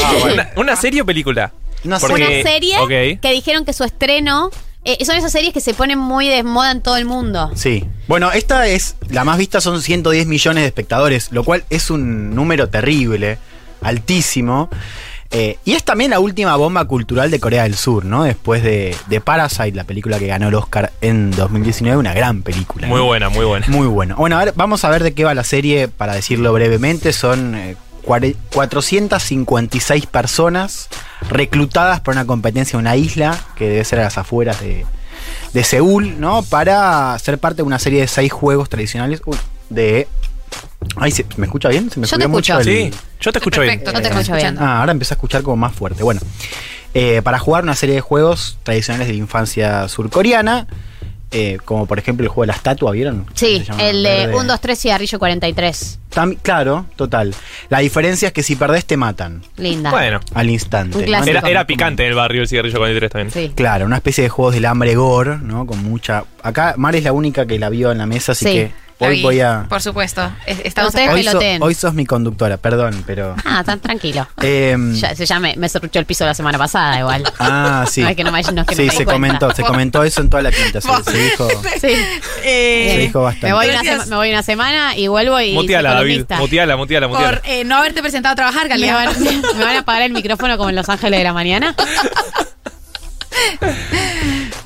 Ah, 0.05 0.13
bueno. 0.21 0.35
¿Una, 0.35 0.51
una 0.57 0.77
serie 0.77 1.01
o 1.03 1.07
película? 1.07 1.53
No 1.85 1.99
sé. 1.99 2.07
Porque- 2.07 2.23
Una 2.25 2.43
serie 2.51 2.79
ok. 2.79 3.21
que 3.21 3.33
dijeron 3.33 3.65
que 3.65 3.73
su 3.73 3.83
estreno... 3.85 4.51
eh, 4.87 5.05
son 5.05 5.17
esas 5.17 5.33
series 5.33 5.53
que 5.53 5.61
se 5.61 5.75
ponen 5.75 5.99
muy 5.99 6.29
de 6.29 6.43
moda 6.43 6.71
en 6.71 6.81
todo 6.81 6.97
el 6.97 7.05
mundo. 7.05 7.51
Sí. 7.55 7.85
Bueno, 8.09 8.31
esta 8.33 8.67
es. 8.69 8.97
La 9.11 9.25
más 9.25 9.37
vista 9.39 9.61
son 9.61 9.83
110 9.83 10.27
millones 10.27 10.63
de 10.63 10.69
espectadores, 10.69 11.33
lo 11.33 11.45
cual 11.45 11.65
es 11.71 11.91
un 11.91 12.35
número 12.35 12.69
terrible, 12.69 13.39
altísimo. 13.83 14.69
Eh, 15.33 15.59
y 15.65 15.73
es 15.73 15.83
también 15.83 16.13
la 16.13 16.21
última 16.21 16.55
bomba 16.55 16.85
cultural 16.85 17.33
de 17.33 17.41
Corea 17.41 17.65
del 17.65 17.75
Sur, 17.75 18.05
¿no? 18.05 18.23
Después 18.23 18.63
de, 18.63 18.97
de 19.09 19.21
Parasite, 19.21 19.73
la 19.73 19.83
película 19.83 20.21
que 20.21 20.29
ganó 20.29 20.47
el 20.49 20.55
Oscar 20.55 20.93
en 21.01 21.33
2019, 21.33 21.99
una 21.99 22.15
gran 22.15 22.43
película. 22.43 22.87
Muy 22.87 22.99
¿no? 23.01 23.07
buena, 23.07 23.29
muy 23.29 23.45
buena. 23.45 23.67
Muy 23.69 23.89
bueno. 23.89 24.15
Bueno, 24.17 24.39
a 24.39 24.45
ver, 24.45 24.55
vamos 24.57 24.85
a 24.85 24.89
ver 24.91 25.03
de 25.03 25.15
qué 25.15 25.25
va 25.25 25.35
la 25.35 25.43
serie, 25.43 25.89
para 25.89 26.15
decirlo 26.15 26.53
brevemente. 26.53 27.13
Son 27.13 27.57
eh, 27.57 27.77
cuare- 28.05 28.37
456 28.53 30.07
personas 30.07 30.89
reclutadas 31.29 32.01
para 32.01 32.19
una 32.21 32.27
competencia 32.27 32.77
en 32.77 32.81
una 32.81 32.97
isla, 32.97 33.39
que 33.57 33.69
debe 33.69 33.85
ser 33.85 34.01
a 34.01 34.05
las 34.05 34.19
afueras 34.19 34.61
de, 34.61 34.85
de 35.53 35.65
Seúl, 35.65 36.21
¿no? 36.21 36.43
Para 36.43 37.19
ser 37.19 37.39
parte 37.39 37.59
de 37.59 37.63
una 37.65 37.79
serie 37.79 38.01
de 38.01 38.09
seis 38.09 38.33
juegos 38.33 38.69
tradicionales 38.69 39.21
uy, 39.27 39.37
de... 39.71 40.07
Ay, 40.97 41.11
¿se- 41.11 41.27
¿me 41.37 41.47
escucha 41.47 41.69
bien? 41.69 41.91
¿Se 41.91 41.99
me 41.99 42.07
Yo 42.07 42.19
te 42.19 42.29
mucho 42.29 42.53
escucho. 42.59 42.71
el- 42.71 42.93
Sí, 42.93 42.99
yo 43.21 43.33
te 43.33 43.39
escucho 43.39 43.61
bien. 43.61 43.71
Perfecto, 43.81 43.91
Yo 43.93 43.97
te 43.97 44.03
te 44.03 44.09
escucho 44.09 44.37
estoy 44.37 44.51
bien. 44.53 44.63
Ah, 44.63 44.81
ahora 44.81 44.93
empecé 44.93 45.15
a 45.15 45.17
escuchar 45.17 45.43
como 45.43 45.57
más 45.57 45.75
fuerte. 45.75 46.03
Bueno, 46.03 46.21
eh, 46.95 47.23
para 47.23 47.39
jugar 47.39 47.65
una 47.65 47.75
serie 47.75 47.95
de 47.97 48.01
juegos 48.01 48.59
tradicionales 48.63 49.09
de 49.09 49.15
la 49.15 49.19
infancia 49.19 49.89
surcoreana, 49.89 50.67
eh, 51.31 51.59
como 51.65 51.87
por 51.87 51.99
ejemplo 51.99 52.25
el 52.25 52.29
juego 52.29 52.43
de 52.45 52.47
la 52.49 52.55
estatua, 52.55 52.93
¿vieron? 52.93 53.27
Sí, 53.35 53.65
el 53.81 54.03
de 54.03 54.09
Verde. 54.27 54.35
1, 54.37 54.45
2, 54.45 54.61
3 54.61 54.79
cigarrillo 54.79 55.19
43. 55.19 55.99
Tam- 56.15 56.39
claro, 56.41 56.87
total. 56.97 57.35
La 57.69 57.81
diferencia 57.81 58.29
es 58.29 58.33
que 58.35 58.43
si 58.43 58.57
perdés 58.57 58.85
te 58.87 58.97
matan 58.97 59.43
Linda. 59.57 59.91
Bueno, 59.91 60.21
al 60.35 60.49
instante. 60.49 60.97
Un 60.97 61.03
¿no? 61.03 61.07
clásico. 61.07 61.37
era, 61.39 61.49
era 61.49 61.67
picante 61.67 62.05
en 62.05 62.11
el 62.11 62.15
barrio 62.15 62.43
el 62.43 62.49
cigarrillo 62.49 62.79
43 62.79 63.11
también. 63.11 63.31
Sí. 63.33 63.53
Claro, 63.55 63.87
una 63.87 63.97
especie 63.97 64.23
de 64.23 64.31
juegos 64.31 64.55
del 64.55 64.65
hambre 64.67 64.95
gore, 64.95 65.39
¿no? 65.39 65.67
Con 65.67 65.83
mucha. 65.83 66.25
Acá 66.43 66.75
Mar 66.77 66.95
es 66.97 67.03
la 67.05 67.13
única 67.13 67.45
que 67.47 67.59
la 67.59 67.69
vio 67.71 67.91
en 67.93 67.99
la 67.99 68.07
mesa, 68.07 68.33
así 68.33 68.45
Sí. 68.47 68.53
que 68.53 68.86
Hoy 68.99 69.23
voy 69.23 69.41
a. 69.41 69.67
Por 69.69 69.83
supuesto. 69.83 70.31
es- 70.47 70.61
Estamos 70.65 70.95
Ustedes 70.95 71.11
Hoy, 71.11 71.23
so- 71.25 71.39
hoy 71.61 71.75
sos 71.75 71.93
mi 71.93 72.07
conductora, 72.07 72.57
perdón, 72.57 73.03
pero. 73.07 73.35
Ah, 73.45 73.63
tan 73.65 73.79
tranquilo. 73.81 74.27
em, 74.43 74.95
Ya, 74.95 75.39
me, 75.39 75.55
me 75.57 75.69
serruchó 75.69 75.99
el 75.99 76.07
piso 76.07 76.25
la 76.25 76.33
semana 76.35 76.57
pasada 76.57 76.99
igual. 77.01 77.23
ah, 77.39 77.85
sí. 77.91 78.01
No 78.07 78.09
es 78.09 78.17
que 78.17 78.25
no 78.25 78.33
me- 78.33 78.43
no 78.43 78.63
es 78.63 78.67
que 78.67 78.75
no 78.75 78.81
sí, 78.83 78.83
me 78.85 78.91
se 78.91 79.05
cuenta. 79.05 79.13
comentó, 79.13 79.53
se 79.55 79.63
comentó 79.65 80.03
eso 80.03 80.21
en 80.23 80.31
toda 80.31 80.43
la 80.43 80.51
quinta. 80.53 80.81
Se, 80.81 80.89
se 81.11 81.19
dijo, 81.19 81.49
Sí. 81.81 81.89
Eh, 82.45 82.91
se 82.95 82.99
dijo 83.01 83.23
bastante. 83.23 83.47
Me 83.49 83.53
voy, 83.53 83.67
una 83.67 83.75
Gracias. 83.83 83.95
sema- 84.05 84.07
me 84.11 84.17
voy 84.17 84.31
una 84.31 84.43
semana 84.43 84.97
y 84.97 85.09
vuelvo 85.09 85.41
y. 85.41 85.53
Muteala, 85.53 85.91
soy 85.91 85.97
David. 85.97 86.09
columnista. 86.13 86.37
Muteala, 86.39 86.77
muteala, 86.77 87.09
muteala. 87.09 87.41
por 87.41 87.51
eh, 87.51 87.65
no 87.65 87.77
haberte 87.77 88.01
presentado 88.01 88.33
a 88.33 88.37
trabajar, 88.37 88.63
Me 88.65 88.69
Galia. 88.71 88.95
van, 88.95 89.23
me 89.59 89.65
van 89.65 89.77
a 89.77 89.81
apagar 89.81 90.03
el 90.03 90.13
micrófono 90.13 90.57
como 90.57 90.71
en 90.71 90.77
Los 90.77 90.89
Ángeles 90.89 91.19
de 91.21 91.25
la 91.25 91.33
Mañana. 91.35 91.75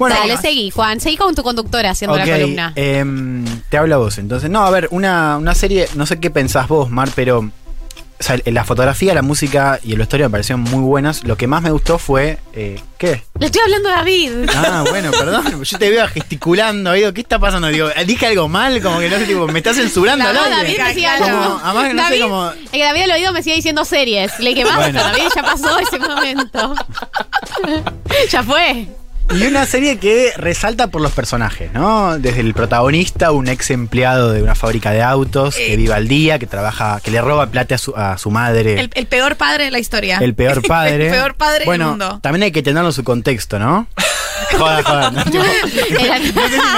Bueno, 0.00 0.16
Dale, 0.18 0.36
seguí, 0.38 0.70
Juan. 0.70 0.98
Seguí 0.98 1.16
con 1.16 1.34
tu 1.34 1.42
conductora 1.44 1.90
haciendo 1.90 2.16
la 2.16 2.26
columna. 2.26 2.72
em, 2.74 3.44
te 3.68 3.76
habla 3.78 3.98
vos. 3.98 4.18
Entonces, 4.18 4.50
no, 4.50 4.64
a 4.64 4.70
ver, 4.70 4.88
una, 4.90 5.36
una 5.38 5.54
serie, 5.54 5.88
no 5.94 6.06
sé 6.06 6.18
qué 6.18 6.30
pensás 6.30 6.66
vos, 6.66 6.90
Mar, 6.90 7.08
pero 7.14 7.38
o 7.38 8.22
sea, 8.22 8.38
la 8.44 8.64
fotografía, 8.64 9.14
la 9.14 9.22
música 9.22 9.78
y 9.82 9.92
el 9.92 9.98
vestuario 9.98 10.26
me 10.28 10.32
parecieron 10.32 10.60
muy 10.62 10.82
buenas. 10.82 11.24
Lo 11.24 11.36
que 11.38 11.46
más 11.46 11.62
me 11.62 11.70
gustó 11.70 11.98
fue. 11.98 12.38
eh, 12.52 12.78
¿Qué? 12.98 13.22
Le 13.38 13.46
estoy 13.46 13.62
hablando 13.62 13.88
a 13.88 13.92
David. 13.92 14.30
Ah, 14.54 14.84
bueno, 14.90 15.10
perdón. 15.10 15.62
Yo 15.64 15.78
te 15.78 15.88
veo 15.88 16.06
gesticulando. 16.08 16.92
Digo, 16.92 17.14
¿qué 17.14 17.22
está 17.22 17.38
pasando? 17.38 17.68
Digo, 17.68 17.88
¿dije 18.06 18.26
algo 18.26 18.46
mal? 18.48 18.82
Como 18.82 18.98
que 19.00 19.08
no 19.08 19.16
sé, 19.18 19.24
tipo, 19.24 19.46
me 19.48 19.58
estás 19.60 19.76
censurando 19.76 20.26
al 20.28 20.36
aire. 20.36 20.50
David 20.50 20.78
me 20.82 20.94
sigue 20.94 21.06
Como, 21.18 21.30
hablando. 21.34 21.60
además, 21.64 21.84
no 21.84 21.88
sé 21.90 21.96
David, 21.96 22.22
cómo. 22.22 22.50
Es 22.50 22.70
que 22.70 22.82
David 22.84 23.02
al 23.02 23.10
oído 23.12 23.32
me 23.32 23.42
sigue 23.42 23.56
diciendo 23.56 23.84
series. 23.86 24.38
Le 24.38 24.50
dije, 24.50 24.64
basta, 24.64 24.80
Bueno. 24.80 25.00
David, 25.02 25.22
ya 25.34 25.42
pasó 25.42 25.78
ese 25.78 25.98
momento. 25.98 26.74
ya 28.30 28.42
fue. 28.42 28.86
Y 29.32 29.46
una 29.46 29.64
serie 29.64 29.98
que 29.98 30.32
resalta 30.36 30.88
por 30.88 31.00
los 31.00 31.12
personajes, 31.12 31.72
¿no? 31.72 32.18
Desde 32.18 32.40
el 32.40 32.52
protagonista, 32.52 33.30
un 33.30 33.48
ex 33.48 33.70
empleado 33.70 34.32
de 34.32 34.42
una 34.42 34.54
fábrica 34.54 34.90
de 34.90 35.02
autos 35.02 35.54
que 35.54 35.76
vive 35.76 35.94
al 35.94 36.08
día, 36.08 36.38
que 36.38 36.46
trabaja, 36.46 37.00
que 37.02 37.10
le 37.10 37.20
roba 37.20 37.46
plata 37.46 37.76
a 37.76 37.78
su, 37.78 37.94
a 37.96 38.18
su 38.18 38.30
madre. 38.30 38.80
El, 38.80 38.90
el 38.94 39.06
peor 39.06 39.36
padre 39.36 39.66
de 39.66 39.70
la 39.70 39.78
historia. 39.78 40.18
El 40.20 40.34
peor 40.34 40.62
padre. 40.66 41.06
el 41.06 41.12
peor 41.12 41.34
padre 41.36 41.64
bueno, 41.64 41.84
del 41.84 41.90
mundo. 41.90 42.20
También 42.22 42.42
hay 42.44 42.52
que 42.52 42.62
tenerlo 42.62 42.88
en 42.88 42.94
su 42.94 43.04
contexto, 43.04 43.58
¿no? 43.58 43.86
Joder, 44.58 44.84
joder. 44.84 45.12
No, 45.12 45.24
no 45.24 45.44
sé 45.44 45.70
si 45.70 45.76
me 45.76 45.86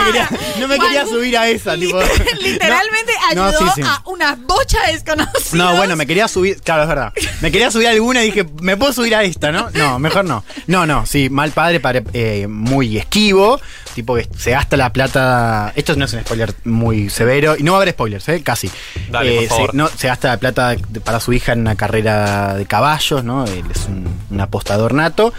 quería, 0.06 0.28
no 0.58 0.68
me 0.68 0.78
quería 0.78 1.02
Juan, 1.02 1.14
subir 1.14 1.38
a 1.38 1.48
esa, 1.48 1.74
tipo. 1.76 2.00
Literalmente 2.40 3.12
ayudó 3.30 3.52
no, 3.52 3.58
sí, 3.58 3.64
sí. 3.76 3.82
a 3.84 4.02
una 4.06 4.34
bocha 4.34 4.86
de 4.86 4.92
desconocidos. 4.92 5.54
No, 5.54 5.76
bueno, 5.76 5.96
me 5.96 6.06
quería 6.06 6.28
subir, 6.28 6.60
claro, 6.60 6.82
es 6.82 6.88
verdad. 6.88 7.12
Me 7.40 7.50
quería 7.50 7.70
subir 7.70 7.88
a 7.88 7.90
alguna 7.90 8.22
y 8.22 8.26
dije, 8.26 8.46
¿me 8.60 8.76
puedo 8.76 8.92
subir 8.92 9.14
a 9.14 9.22
esta, 9.22 9.52
no? 9.52 9.70
No, 9.74 9.98
mejor 9.98 10.24
no. 10.24 10.44
No, 10.66 10.86
no, 10.86 11.06
sí, 11.06 11.30
mal 11.30 11.52
padre, 11.52 11.80
padre 11.80 12.04
eh, 12.12 12.41
muy 12.48 12.98
esquivo, 12.98 13.60
tipo 13.94 14.14
que 14.14 14.28
se 14.36 14.50
gasta 14.52 14.76
la 14.76 14.92
plata. 14.92 15.72
Esto 15.76 15.94
no 15.96 16.04
es 16.04 16.12
un 16.12 16.20
spoiler 16.20 16.54
muy 16.64 17.10
severo, 17.10 17.56
y 17.58 17.62
no 17.62 17.72
va 17.72 17.78
a 17.78 17.82
haber 17.82 17.94
spoilers, 17.94 18.28
¿eh? 18.28 18.42
Casi. 18.42 18.70
Dale, 19.10 19.34
por 19.34 19.44
Eh, 19.44 19.48
favor. 19.48 19.70
Se, 19.70 19.76
no, 19.76 19.88
se 19.88 20.06
gasta 20.08 20.28
la 20.28 20.36
plata 20.38 20.76
para 21.04 21.20
su 21.20 21.32
hija 21.32 21.52
en 21.52 21.60
una 21.60 21.74
carrera 21.76 22.54
de 22.54 22.66
caballos, 22.66 23.24
¿no? 23.24 23.44
Él 23.44 23.64
es 23.74 23.84
un, 23.86 24.06
un 24.30 24.40
apostador 24.40 24.94
nato. 24.94 25.32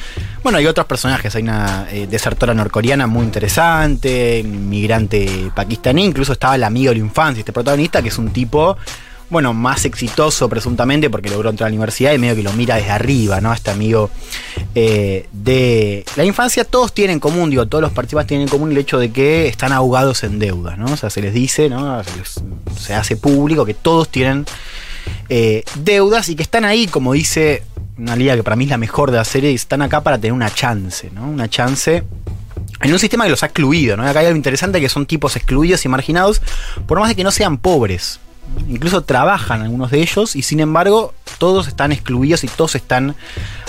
Bueno, 0.43 0.58
hay 0.58 0.66
otros 0.68 0.86
personajes, 0.88 1.36
hay 1.36 1.43
una 1.43 1.88
eh, 1.91 2.08
desertora 2.10 2.54
norcoreana 2.54 3.08
muy 3.08 3.24
interesante, 3.24 4.39
inmigrante 4.39 5.51
pakistaní, 5.56 6.04
incluso 6.06 6.34
estaba 6.34 6.56
el 6.56 6.64
amigo 6.64 6.89
de 6.91 6.95
la 6.99 7.06
infancia, 7.06 7.39
este 7.39 7.54
protagonista, 7.54 8.01
que 8.01 8.10
es 8.10 8.18
un 8.18 8.32
tipo 8.34 8.78
bueno, 9.34 9.54
más 9.54 9.84
exitoso 9.84 10.48
presuntamente 10.48 11.10
porque 11.10 11.30
logró 11.30 11.50
entrar 11.50 11.68
a 11.68 11.70
la 11.72 11.74
universidad 11.74 12.14
y 12.14 12.20
medio 12.20 12.36
que 12.36 12.44
lo 12.44 12.54
mira 12.54 12.76
desde 12.76 12.92
arriba, 12.92 13.42
¿no? 13.42 13.52
Este 13.52 13.72
amigo 13.72 14.10
eh, 14.76 15.28
de 15.34 16.06
la 16.16 16.24
infancia, 16.24 16.64
todos 16.64 16.94
tienen 16.94 17.16
en 17.16 17.20
común, 17.20 17.50
digo, 17.50 17.68
todos 17.68 17.82
los 17.82 17.92
participantes 17.92 18.28
tienen 18.30 18.48
en 18.48 18.50
común 18.50 18.72
el 18.72 18.78
hecho 18.78 19.00
de 19.00 19.12
que 19.12 19.48
están 19.48 19.74
ahogados 19.74 20.24
en 20.24 20.40
deuda, 20.40 20.78
¿no? 20.78 20.86
O 20.86 20.96
sea, 20.96 21.10
se 21.10 21.22
les 21.22 21.34
dice, 21.34 21.68
¿no? 21.68 22.02
Se 22.80 22.94
hace 22.94 23.18
público 23.18 23.66
que 23.66 23.74
todos 23.74 24.08
tienen 24.08 24.46
eh, 25.30 25.64
deudas 25.76 26.30
y 26.30 26.36
que 26.36 26.44
están 26.44 26.64
ahí, 26.64 26.88
como 26.88 27.14
dice 27.14 27.64
una 27.98 28.16
liga 28.16 28.36
que 28.36 28.44
para 28.44 28.56
mí 28.56 28.64
es 28.66 28.70
la 28.70 28.78
mejor 28.78 29.12
de 29.12 29.18
la 29.18 29.26
serie, 29.26 29.52
y 29.52 29.56
están 29.56 29.82
acá 29.82 30.02
para 30.02 30.18
tener 30.18 30.34
una 30.34 30.54
chance, 30.54 31.10
¿no? 31.12 31.28
Una 31.28 31.50
chance 31.50 32.04
en 32.82 32.94
un 32.94 33.00
sistema 33.00 33.24
que 33.24 33.32
los 33.32 33.42
ha 33.44 33.48
excluido, 33.48 33.98
¿no? 33.98 34.08
Acá 34.08 34.20
hay 34.20 34.28
algo 34.28 34.38
interesante 34.38 34.80
que 34.80 34.90
son 34.90 35.06
tipos 35.06 35.36
excluidos 35.36 35.84
y 35.86 35.90
marginados, 35.90 36.42
por 36.86 37.00
más 37.00 37.10
de 37.10 37.16
que 37.16 37.24
no 37.24 37.32
sean 37.32 37.58
pobres. 37.58 38.20
Incluso 38.70 39.02
trabajan 39.02 39.62
algunos 39.62 39.91
de 39.91 40.02
ellos 40.02 40.36
y 40.36 40.41
sin 40.41 40.60
embargo 40.60 41.14
todos 41.38 41.68
están 41.68 41.91
excluidos 41.91 42.44
y 42.44 42.48
todos 42.48 42.76
están 42.76 43.16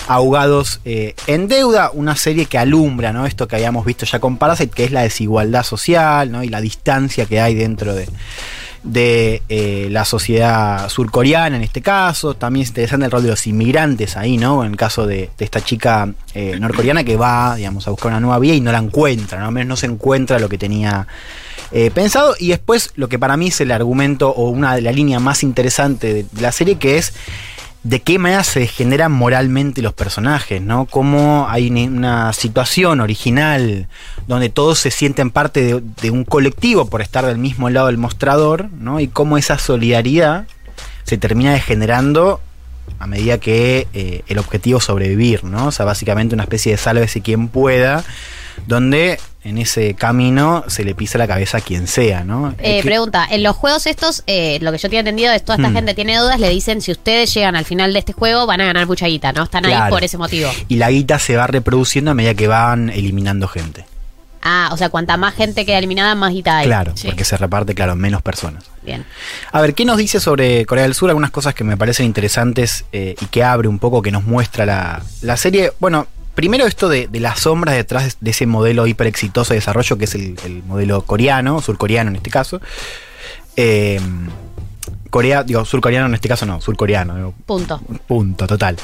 ahogados 0.09 0.81
eh, 0.85 1.15
en 1.27 1.49
deuda. 1.49 1.91
Una 1.93 2.17
serie 2.17 2.47
que 2.47 2.59
alumbra, 2.59 3.13
¿no? 3.13 3.27
Esto 3.27 3.49
que 3.49 3.57
habíamos 3.57 3.85
visto 3.85 4.07
ya 4.07 4.21
con 4.21 4.37
Parasite, 4.37 4.75
que 4.75 4.85
es 4.85 4.93
la 4.93 5.03
desigualdad 5.03 5.65
social, 5.65 6.31
¿no? 6.31 6.43
Y 6.45 6.49
la 6.49 6.61
distancia 6.61 7.27
que 7.27 7.41
hay 7.41 7.55
dentro 7.55 7.95
de, 7.95 8.09
de 8.85 9.43
eh, 9.49 9.89
la 9.91 10.05
sociedad 10.05 10.89
surcoreana 10.89 11.57
en 11.57 11.63
este 11.63 11.81
caso. 11.81 12.35
También 12.35 12.65
es 12.65 12.69
interesante 12.69 13.07
el 13.07 13.11
rol 13.11 13.23
de 13.23 13.31
los 13.31 13.47
inmigrantes 13.47 14.17
ahí, 14.17 14.37
¿no? 14.37 14.65
En 14.65 14.73
el 14.73 14.77
caso 14.77 15.07
de, 15.07 15.31
de 15.37 15.45
esta 15.45 15.63
chica 15.63 16.13
eh, 16.35 16.59
norcoreana 16.61 17.03
que 17.03 17.17
va, 17.17 17.57
digamos, 17.57 17.89
a 17.89 17.91
buscar 17.91 18.13
una 18.13 18.21
nueva 18.21 18.39
vida 18.39 18.55
y 18.55 18.61
no 18.61 18.71
la 18.71 18.79
encuentra, 18.79 19.41
¿no? 19.41 19.47
Al 19.47 19.53
menos 19.53 19.69
no 19.69 19.77
se 19.77 19.87
encuentra 19.87 20.39
lo 20.39 20.49
que 20.49 20.59
tenía 20.59 21.07
eh, 21.73 21.91
pensado. 21.93 22.35
Y 22.39 22.49
después 22.49 22.93
lo 22.95 23.09
que 23.09 23.19
para 23.19 23.37
mí 23.37 23.49
es 23.49 23.61
el 23.63 23.73
argumento 23.73 24.29
o 24.31 24.51
una 24.51 24.75
de 24.75 24.83
las 24.83 24.95
líneas 24.95 25.23
más 25.23 25.43
interesantes 25.43 26.15
de, 26.15 26.27
de 26.31 26.41
la 26.43 26.53
serie 26.53 26.77
que 26.77 26.99
es 26.99 27.15
de 27.85 28.03
qué 28.03 28.19
manera 28.19 28.43
se 28.45 28.67
generan 28.67 29.13
moralmente 29.13 29.83
los 29.83 29.93
personajes, 29.93 30.61
¿no? 30.61 30.87
Cómo 30.87 31.47
hay 31.49 31.71
una 31.71 32.33
situación 32.33 33.01
original 33.01 33.89
donde 34.27 34.49
todos 34.49 34.79
se 34.79 34.91
sienten 34.91 35.31
parte 35.31 35.63
de, 35.63 35.83
de 36.03 36.11
un 36.11 36.25
colectivo 36.25 36.87
por 36.87 37.03
estar 37.03 37.25
del 37.25 37.39
mismo 37.39 37.71
lado 37.71 37.87
del 37.87 37.99
mostrador, 37.99 38.71
¿no? 38.73 39.01
Y 39.01 39.09
cómo 39.09 39.39
esa 39.39 39.59
solidaridad 39.59 40.47
se 41.05 41.19
termina 41.19 41.53
degenerando 41.53 42.41
a 42.99 43.07
medida 43.07 43.39
que 43.39 43.87
eh, 43.93 44.23
el 44.27 44.39
objetivo 44.39 44.79
es 44.79 44.85
sobrevivir, 44.85 45.45
¿no? 45.45 45.67
O 45.67 45.73
sea, 45.73 45.85
básicamente 45.85 46.35
una 46.35 46.45
especie 46.45 46.73
de 46.73 46.79
sálvese 46.79 47.21
quien 47.21 47.49
pueda, 47.49 48.05
donde 48.67 49.19
en 49.45 49.59
ese 49.59 49.95
camino 49.95 50.65
se 50.69 50.85
le 50.85 50.95
pisa 50.95 51.19
la 51.19 51.27
cabeza 51.27 51.59
a 51.59 51.61
quien 51.61 51.87
sea, 51.87 52.25
¿no? 52.25 52.55
Eh, 52.59 52.81
pregunta, 52.83 53.27
en 53.31 53.43
los 53.43 53.55
juegos 53.57 53.87
estos, 53.87 54.23
eh, 54.27 54.59
lo 54.63 54.73
que 54.73 54.79
yo 54.79 54.89
tenía 54.89 55.01
entendido 55.01 55.33
es 55.33 55.45
toda 55.45 55.57
esta 55.57 55.69
Hmm. 55.71 55.75
gente 55.75 55.95
tiene 55.95 56.17
dudas, 56.19 56.41
le 56.41 56.49
dicen 56.49 56.81
si 56.81 56.93
ustedes 56.93 57.33
llegan 57.35 57.55
al 57.57 57.65
final 57.67 57.93
de 57.93 57.99
este 57.99 58.13
juego 58.15 58.47
van 58.47 58.61
a 58.63 58.65
ganar 58.65 58.87
mucha 58.87 59.07
guita, 59.07 59.33
¿no? 59.33 59.43
Están 59.45 59.67
ahí 59.67 59.91
por 59.91 60.03
ese 60.03 60.17
motivo. 60.19 60.51
y 60.69 60.77
la 60.77 60.91
guita 60.91 61.19
se 61.19 61.37
va 61.37 61.47
reproduciendo 61.47 62.11
a 62.13 62.15
medida 62.15 62.35
que 62.35 62.49
van 62.49 62.89
eliminando 62.91 63.47
gente. 63.49 63.85
Ah, 64.47 64.69
o 64.73 64.77
sea, 64.77 64.91
cuanta 64.91 65.17
más 65.17 65.35
gente 65.35 65.65
queda 65.65 65.79
eliminada, 65.79 66.15
más 66.15 66.31
guita 66.33 66.59
hay. 66.59 66.67
Claro, 66.67 66.93
Sí. 66.95 67.07
porque 67.07 67.25
se 67.25 67.35
reparte, 67.39 67.75
claro, 67.75 67.97
menos 67.97 68.21
personas. 68.21 68.65
Bien. 68.83 69.07
A 69.53 69.61
ver, 69.63 69.73
¿qué 69.75 69.87
nos 69.87 69.97
dice 69.97 70.21
sobre 70.21 70.67
Corea 70.67 70.85
del 70.85 70.95
Sur? 70.95 71.09
Algunas 71.09 71.31
cosas 71.31 71.55
que 71.55 71.65
me 71.65 71.79
parecen 71.79 72.05
interesantes 72.05 72.85
eh, 72.93 73.15
y 73.21 73.25
que 73.27 73.43
abre 73.43 73.69
un 73.69 73.79
poco, 73.79 74.03
que 74.03 74.11
nos 74.11 74.25
muestra 74.25 74.67
la, 74.67 75.03
la 75.23 75.37
serie. 75.39 75.73
Bueno, 75.81 76.07
primero 76.35 76.67
esto 76.67 76.89
de, 76.89 77.09
de 77.09 77.21
las 77.21 77.41
sombras 77.41 77.75
detrás 77.77 78.17
de 78.21 78.31
ese 78.31 78.47
modelo 78.47 78.87
hiper 78.87 79.07
exitoso 79.07 79.55
de 79.55 79.61
desarrollo 79.61 79.99
que 79.99 80.05
es 80.05 80.15
el, 80.15 80.37
el 80.45 80.63
modelo 80.65 81.03
coreano, 81.03 81.61
surcoreano 81.61 82.11
en 82.11 82.17
este 82.17 82.31
caso. 82.31 82.61
Eh, 83.57 84.01
Corea, 85.15 85.45
digo, 85.45 85.65
surcoreano 85.65 86.07
en 86.09 86.15
este 86.15 86.29
caso 86.29 86.45
no, 86.45 86.61
surcoreano, 86.61 87.15
digo, 87.15 87.35
Punto. 87.47 87.81
Punto, 88.09 88.49
total. 88.49 88.77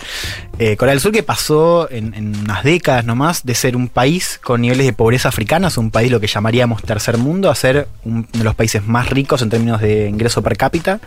Eh, 0.61 0.77
Corea 0.77 0.93
del 0.95 1.01
Sur 1.01 1.11
que 1.11 1.25
pasó 1.25 1.91
en, 1.91 2.15
en 2.15 2.37
unas 2.39 2.63
décadas 2.63 3.05
nomás 3.05 3.45
de 3.45 3.57
ser 3.57 3.75
un 3.75 3.89
país 3.89 4.39
con 4.41 4.61
niveles 4.61 4.87
de 4.87 4.93
pobreza 4.93 5.29
africanos, 5.29 5.77
un 5.77 5.91
país 5.91 6.09
lo 6.13 6.21
que 6.21 6.29
llamaríamos 6.29 6.83
tercer 6.85 7.19
mundo, 7.19 7.51
a 7.51 7.55
ser 7.57 7.89
un- 8.05 8.29
uno 8.33 8.39
de 8.39 8.45
los 8.45 8.55
países 8.55 8.87
más 8.87 9.11
ricos 9.11 9.43
en 9.43 9.51
términos 9.51 9.81
de 9.81 10.09
ingreso 10.09 10.41
per 10.41 10.57
cápita 10.57 11.01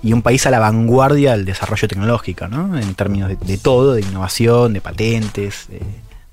y 0.00 0.12
un 0.12 0.22
país 0.22 0.46
a 0.46 0.50
la 0.50 0.60
vanguardia 0.60 1.32
del 1.32 1.44
desarrollo 1.44 1.88
tecnológico, 1.88 2.46
¿no? 2.46 2.78
En 2.78 2.94
términos 2.94 3.30
de, 3.30 3.36
de 3.36 3.58
todo, 3.58 3.94
de 3.94 4.02
innovación, 4.02 4.74
de 4.74 4.80
patentes, 4.80 5.66
de- 5.68 5.82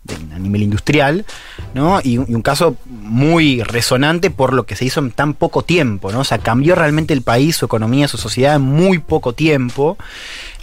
de- 0.05 0.35
a 0.35 0.39
nivel 0.39 0.63
industrial, 0.63 1.25
¿no? 1.73 1.99
Y, 2.01 2.13
y 2.13 2.17
un 2.17 2.41
caso 2.41 2.75
muy 2.85 3.61
resonante 3.63 4.29
por 4.31 4.53
lo 4.53 4.65
que 4.65 4.75
se 4.75 4.85
hizo 4.85 4.99
en 5.01 5.11
tan 5.11 5.33
poco 5.33 5.63
tiempo, 5.63 6.11
¿no? 6.11 6.19
O 6.21 6.23
sea, 6.23 6.37
cambió 6.37 6.75
realmente 6.75 7.13
el 7.13 7.21
país, 7.21 7.57
su 7.57 7.65
economía, 7.65 8.07
su 8.07 8.17
sociedad 8.17 8.55
en 8.55 8.61
muy 8.61 8.99
poco 8.99 9.33
tiempo. 9.33 9.97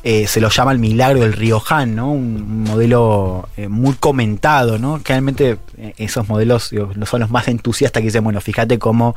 Eh, 0.05 0.27
se 0.27 0.41
lo 0.41 0.49
llama 0.49 0.73
el 0.73 0.81
milagro 0.81 1.21
del 1.21 1.33
Río 1.33 1.63
Han, 1.69 1.95
¿no? 1.95 2.11
Un, 2.11 2.65
modelo 2.65 3.49
eh, 3.57 3.69
muy 3.69 3.95
comentado, 3.95 4.77
¿no? 4.79 5.01
Realmente 5.05 5.59
eh, 5.79 5.95
esos 5.97 6.29
modelos 6.29 6.71
digo, 6.71 6.91
no 6.97 7.07
son 7.07 7.21
los 7.21 7.31
más 7.31 7.47
entusiastas 7.47 8.01
que 8.01 8.07
dicen, 8.07 8.25
bueno, 8.25 8.41
fíjate 8.41 8.79
cómo... 8.81 9.15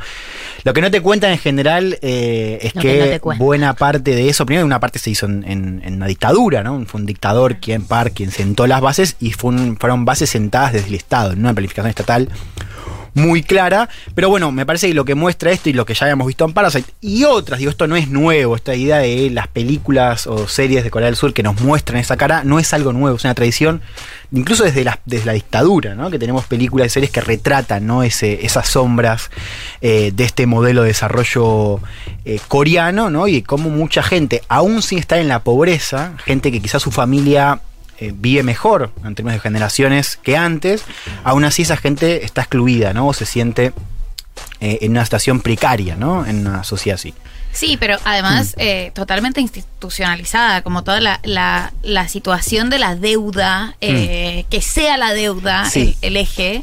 Lo 0.63 0.73
que 0.73 0.81
no 0.81 0.91
te 0.91 1.01
cuentan 1.01 1.31
en 1.31 1.39
general 1.39 1.97
eh, 2.03 2.59
es 2.61 2.75
Lo 2.75 2.81
que 2.81 2.87
no 2.99 3.05
buena 3.39 3.73
parte 3.73 4.13
de 4.15 4.29
eso, 4.29 4.45
primero 4.45 4.63
una 4.65 4.79
parte 4.79 4.99
se 4.99 5.09
hizo 5.09 5.25
en, 5.25 5.43
en- 5.49 5.81
en 5.83 5.95
una 5.95 6.05
dictadura, 6.07 6.61
¿no? 6.63 6.83
Fue 6.85 6.99
un 7.01 7.07
dictador 7.07 7.57
quien 7.57 7.83
par, 7.85 8.11
quien 8.11 8.29
sentó 8.29 8.67
las 8.67 8.79
bases 8.81 9.15
y 9.19 9.31
fue 9.31 9.49
un- 9.51 9.77
fueron 9.77 10.05
bases 10.05 10.29
sentadas 10.29 10.73
desde 10.73 10.87
el 10.89 10.95
Estado, 10.95 11.31
en 11.33 11.39
una 11.39 11.53
planificación 11.53 11.89
estatal 11.89 12.29
muy 13.15 13.41
clara. 13.41 13.89
Pero 14.13 14.29
bueno, 14.29 14.51
me 14.51 14.65
parece 14.65 14.87
que 14.87 14.93
lo 14.93 15.05
que 15.05 15.15
muestra 15.15 15.51
esto 15.51 15.69
y 15.69 15.73
lo 15.73 15.85
que 15.85 15.95
ya 15.95 16.05
habíamos 16.05 16.27
visto 16.27 16.45
en 16.45 16.53
Parasite 16.53 16.93
y 17.01 17.23
otras, 17.23 17.57
digo, 17.57 17.71
esto 17.71 17.87
no 17.87 17.95
es 17.95 18.09
nuevo, 18.09 18.55
esta 18.55 18.75
idea 18.75 18.97
de 18.97 19.31
las 19.31 19.47
películas 19.47 20.27
o 20.27 20.47
series 20.47 20.83
de 20.83 20.91
Corea 20.91 21.07
del 21.07 21.15
Sur 21.15 21.33
que 21.33 21.41
nos 21.41 21.59
muestran 21.61 21.99
esa 21.99 22.17
cara, 22.17 22.43
no 22.43 22.59
es 22.59 22.73
algo 22.73 22.93
nuevo, 22.93 23.17
es 23.17 23.23
una 23.23 23.33
tradición, 23.33 23.81
incluso 24.31 24.63
desde 24.63 24.83
la, 24.83 25.33
dictadura, 25.33 25.95
¿no? 25.95 26.11
que 26.11 26.19
tenemos 26.19 26.45
películas 26.45 26.87
y 26.87 26.89
series 26.91 27.11
que 27.11 27.21
retratan 27.21 27.87
¿no? 27.87 28.03
Ese, 28.03 28.45
esas 28.45 28.67
sombras 28.67 29.31
eh, 29.81 30.11
de 30.13 30.23
este 30.23 30.45
modelo 30.45 30.81
de 30.81 30.89
desarrollo 30.89 31.79
eh, 32.25 32.39
coreano, 32.47 33.09
¿no? 33.09 33.27
y 33.27 33.41
cómo 33.41 33.69
mucha 33.69 34.03
gente, 34.03 34.41
aún 34.49 34.81
sin 34.81 34.99
estar 34.99 35.19
en 35.19 35.29
la 35.29 35.39
pobreza, 35.39 36.13
gente 36.25 36.51
que 36.51 36.61
quizás 36.61 36.81
su 36.81 36.91
familia 36.91 37.61
eh, 37.99 38.11
vive 38.13 38.43
mejor 38.43 38.91
en 39.03 39.15
términos 39.15 39.35
de 39.37 39.41
generaciones 39.41 40.17
que 40.21 40.37
antes, 40.37 40.83
aún 41.23 41.43
así 41.45 41.61
esa 41.63 41.77
gente 41.77 42.23
está 42.25 42.41
excluida, 42.41 42.93
¿no? 42.93 43.07
O 43.07 43.13
se 43.13 43.25
siente 43.25 43.73
eh, 44.59 44.79
en 44.81 44.91
una 44.91 45.03
situación 45.05 45.39
precaria, 45.41 45.95
¿no? 45.95 46.25
En 46.25 46.47
una 46.47 46.63
sociedad 46.63 46.95
así. 46.95 47.13
Sí, 47.51 47.77
pero 47.79 47.97
además 48.03 48.53
eh, 48.57 48.91
totalmente 48.93 49.39
institucionalizada, 49.39 50.61
como 50.61 50.83
toda 50.83 50.99
la, 50.99 51.21
la, 51.23 51.71
la 51.83 52.07
situación 52.09 52.69
de 52.69 52.79
la 52.79 52.95
deuda, 52.95 53.77
eh, 53.79 54.45
que 54.49 54.61
sea 54.61 54.97
la 54.97 55.13
deuda 55.13 55.69
Sí. 55.69 55.95
el, 56.01 56.09
el 56.09 56.17
eje. 56.17 56.61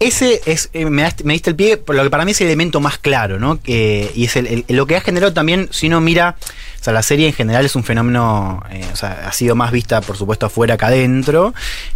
Ese 0.00 0.40
es, 0.46 0.70
eh, 0.72 0.86
me, 0.86 1.04
diste 1.24 1.50
el 1.50 1.56
pie, 1.56 1.76
por 1.76 1.94
lo 1.94 2.02
que 2.02 2.08
para 2.08 2.24
mí 2.24 2.30
es 2.30 2.40
el 2.40 2.46
elemento 2.46 2.80
más 2.80 2.96
claro, 2.96 3.38
¿no? 3.38 3.60
Y 3.66 4.24
es 4.24 4.34
el, 4.34 4.64
lo 4.68 4.86
que 4.86 4.96
ha 4.96 5.02
generado 5.02 5.34
también, 5.34 5.68
si 5.72 5.88
uno 5.88 6.00
mira, 6.00 6.36
o 6.80 6.82
sea, 6.82 6.94
la 6.94 7.02
serie 7.02 7.26
en 7.26 7.34
general 7.34 7.66
es 7.66 7.76
un 7.76 7.84
fenómeno, 7.84 8.62
eh, 8.70 8.82
o 8.90 8.96
sea, 8.96 9.26
ha 9.26 9.32
sido 9.32 9.54
más 9.56 9.72
vista, 9.72 10.00
por 10.00 10.16
supuesto, 10.16 10.46
afuera 10.46 10.78
que 10.78 10.86
adentro, 10.86 11.52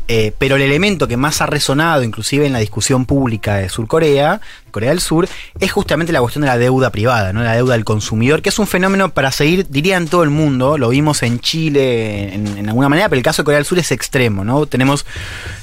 eh, 0.06 0.34
pero 0.36 0.56
el 0.56 0.62
elemento 0.62 1.08
que 1.08 1.16
más 1.16 1.40
ha 1.40 1.46
resonado, 1.46 2.02
inclusive 2.02 2.46
en 2.46 2.52
la 2.52 2.58
discusión 2.58 3.06
pública 3.06 3.54
de 3.54 3.70
Surcorea, 3.70 4.38
Corea 4.38 4.40
del 4.80 5.00
Sur, 5.00 5.28
es 5.58 5.72
justamente 5.72 6.12
la 6.12 6.20
cuestión 6.20 6.42
de 6.42 6.48
la 6.48 6.58
deuda 6.58 6.90
privada, 6.90 7.32
¿no? 7.32 7.42
La 7.42 7.54
deuda 7.54 7.74
del 7.74 7.84
consumidor, 7.84 8.42
que 8.42 8.48
es 8.48 8.58
un 8.58 8.66
fenómeno 8.66 9.10
para 9.10 9.30
seguir, 9.32 9.66
diría 9.68 9.96
en 9.96 10.08
todo 10.08 10.22
el 10.22 10.30
mundo, 10.30 10.78
lo 10.78 10.88
vimos 10.88 11.22
en 11.22 11.40
Chile 11.40 12.34
en, 12.34 12.46
en 12.58 12.68
alguna 12.68 12.88
manera, 12.88 13.08
pero 13.08 13.18
el 13.18 13.24
caso 13.24 13.42
de 13.42 13.44
Corea 13.44 13.58
del 13.58 13.66
Sur 13.66 13.78
es 13.78 13.92
extremo, 13.92 14.44
¿no? 14.44 14.66
Tenemos 14.66 15.06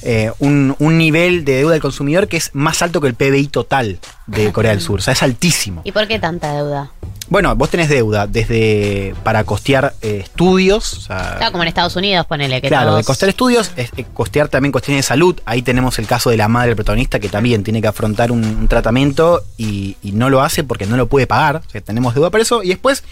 eh, 0.04 0.32
un, 0.40 0.76
un 0.80 0.98
nivel 0.98 1.46
de 1.46 1.58
deuda 1.58 1.74
del 1.74 1.82
consumidor 1.82 2.28
que 2.28 2.38
es 2.38 2.52
más 2.54 2.82
alto 2.82 3.02
que 3.02 3.08
el 3.08 3.16
PBI 3.16 3.48
total 3.48 4.00
de 4.32 4.52
Corea 4.52 4.72
del 4.72 4.82
Sur, 4.82 5.00
o 5.00 5.02
sea, 5.04 5.14
es 5.14 5.24
altísimo. 5.24 5.82
¿Y 5.84 5.92
por 5.92 6.08
qué 6.08 6.20
tanta 6.20 6.54
deuda? 6.54 6.92
Bueno, 7.30 7.56
vos 7.56 7.70
tenés 7.70 7.88
deuda 7.88 8.28
desde 8.28 9.16
para 9.24 9.46
costear 9.46 9.94
eh, 10.02 10.20
estudios, 10.24 10.94
o 10.96 11.02
sea, 11.02 11.36
Claro, 11.38 11.52
como 11.54 11.64
en 11.64 11.70
Estados 11.70 11.96
Unidos, 11.96 12.26
ponele 12.26 12.60
que 12.62 12.68
Claro, 12.68 12.88
de 12.88 12.92
todos- 12.96 13.06
costear 13.06 13.30
estudios, 13.30 13.72
es, 13.78 13.90
eh, 13.96 14.06
costear 14.14 14.50
también 14.50 14.74
cuestiones 14.74 15.06
de 15.06 15.08
salud. 15.08 15.40
Ahí 15.46 15.62
tenemos 15.62 15.98
el 16.00 16.08
caso 16.08 16.30
de 16.30 16.36
la 16.36 16.50
madre 16.50 16.70
del 16.70 16.76
protagonista 16.76 17.20
que 17.20 17.30
también 17.30 17.64
tiene 17.64 17.82
que 17.82 17.88
afrontar 17.88 18.34
un, 18.34 18.44
un 18.44 18.68
tratamiento 18.68 19.44
y, 19.58 19.96
y 20.04 20.12
no 20.12 20.30
lo 20.30 20.42
hace 20.42 20.66
porque 20.66 20.86
no 20.88 20.98
lo 20.98 21.08
puede 21.08 21.26
pagar. 21.26 21.62
O 21.66 21.70
sea, 21.70 21.80
tenemos 21.80 22.14
deuda 22.16 22.30
por 22.32 22.42
eso. 22.42 22.64
Y 22.64 22.68
después, 22.70 23.06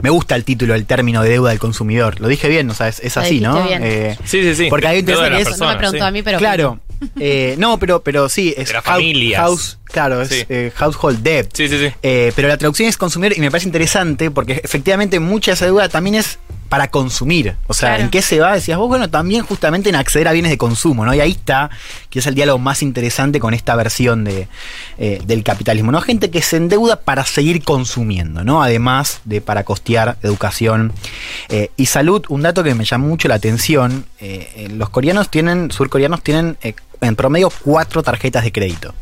me 0.00 0.10
gusta 0.10 0.36
el 0.36 0.44
título, 0.44 0.74
el 0.76 0.86
término 0.86 1.20
de 1.22 1.30
deuda 1.30 1.50
del 1.50 1.58
consumidor. 1.58 2.20
Lo 2.20 2.28
dije 2.28 2.48
bien, 2.48 2.70
o 2.70 2.74
sea, 2.74 2.86
es, 2.86 3.16
así, 3.16 3.40
¿no? 3.40 3.64
bien. 3.64 4.16
Sí, 4.24 4.42
sí, 4.42 4.54
sí. 4.54 4.66
Porque 4.70 4.86
hay 4.86 5.00
un 5.00 5.06
de 5.06 5.14
que 5.14 5.38
es- 5.40 5.44
persona, 5.48 5.66
No 5.66 5.72
me 5.72 5.78
preguntó 5.78 6.04
sí. 6.04 6.08
a 6.08 6.10
mí, 6.12 6.22
pero. 6.22 6.38
Claro. 6.38 6.78
Eh, 7.20 7.54
no, 7.58 7.78
pero, 7.78 8.02
pero 8.02 8.28
sí, 8.28 8.54
es 8.56 8.68
De 8.68 8.74
las 8.74 8.82
hou- 8.84 8.86
familias. 8.86 9.40
house, 9.40 9.77
claro, 9.90 10.22
es 10.22 10.28
Sí. 10.28 10.44
eh, 10.48 10.72
household 10.74 11.22
debt. 11.22 11.50
Sí, 11.54 11.68
sí, 11.68 11.78
sí. 11.78 11.92
Eh, 12.02 12.32
pero 12.36 12.48
la 12.48 12.56
traducción 12.56 12.88
es 12.88 12.96
consumidor 12.96 13.36
y 13.36 13.40
me 13.40 13.50
parece 13.50 13.68
interesante 13.68 14.30
porque 14.30 14.60
efectivamente 14.64 15.20
mucha 15.20 15.50
de 15.52 15.54
esa 15.56 15.64
deuda 15.66 15.88
también 15.88 16.14
es 16.16 16.38
para 16.68 16.88
consumir. 16.90 17.56
O 17.66 17.72
sea, 17.72 17.90
Claro. 17.90 18.04
¿en 18.04 18.10
qué 18.10 18.20
se 18.20 18.40
va? 18.40 18.52
Decías 18.52 18.76
vos, 18.76 18.88
bueno, 18.88 19.08
también 19.08 19.42
justamente 19.42 19.88
en 19.88 19.94
acceder 19.94 20.28
a 20.28 20.32
bienes 20.32 20.50
de 20.50 20.58
consumo, 20.58 21.06
¿no? 21.06 21.14
Y 21.14 21.20
ahí 21.20 21.30
está, 21.30 21.70
que 22.10 22.18
es 22.18 22.26
el 22.26 22.34
diálogo 22.34 22.58
más 22.58 22.82
interesante 22.82 23.40
con 23.40 23.54
esta 23.54 23.74
versión 23.74 24.22
de, 24.24 24.48
eh, 24.98 25.22
del 25.24 25.42
capitalismo, 25.44 25.92
¿no? 25.92 26.02
Gente 26.02 26.30
que 26.30 26.42
se 26.42 26.58
endeuda 26.58 26.96
para 27.00 27.24
seguir 27.24 27.64
consumiendo, 27.64 28.44
¿no? 28.44 28.62
Además 28.62 29.22
de 29.24 29.40
para 29.40 29.64
costear 29.64 30.18
educación 30.22 30.92
eh, 31.48 31.70
y 31.78 31.86
salud. 31.86 32.22
Un 32.28 32.42
dato 32.42 32.62
que 32.62 32.74
me 32.74 32.84
llamó 32.84 33.08
mucho 33.08 33.28
la 33.28 33.36
atención, 33.36 34.04
eh, 34.20 34.68
los 34.70 34.90
coreanos 34.90 35.30
tienen, 35.30 35.70
surcoreanos 35.70 36.22
tienen 36.22 36.58
eh, 36.62 36.74
en 37.00 37.16
promedio 37.16 37.50
cuatro 37.62 38.02
tarjetas 38.02 38.44
de 38.44 38.52
crédito. 38.52 38.94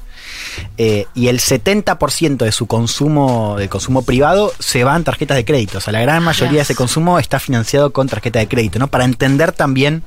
Eh, 0.78 1.07
y 1.15 1.28
el 1.28 1.41
70% 1.41 2.39
de 2.45 2.53
su 2.53 2.66
consumo, 2.66 3.57
del 3.59 3.69
consumo 3.69 4.03
privado, 4.03 4.53
se 4.59 4.85
va 4.85 4.97
en 4.97 5.05
tarjetas 5.05 5.37
de 5.37 5.45
crédito. 5.45 5.78
O 5.78 5.81
sea, 5.81 5.93
la 5.93 6.01
gran 6.01 6.23
mayoría 6.23 6.57
de 6.59 6.62
ese 6.62 6.74
consumo 6.74 7.19
está 7.19 7.39
financiado 7.41 7.93
con 7.93 8.09
tarjeta 8.09 8.39
de 8.39 8.49
crédito, 8.49 8.78
¿no? 8.78 8.89
Para 8.89 9.05
entender 9.05 9.53
también 9.53 10.03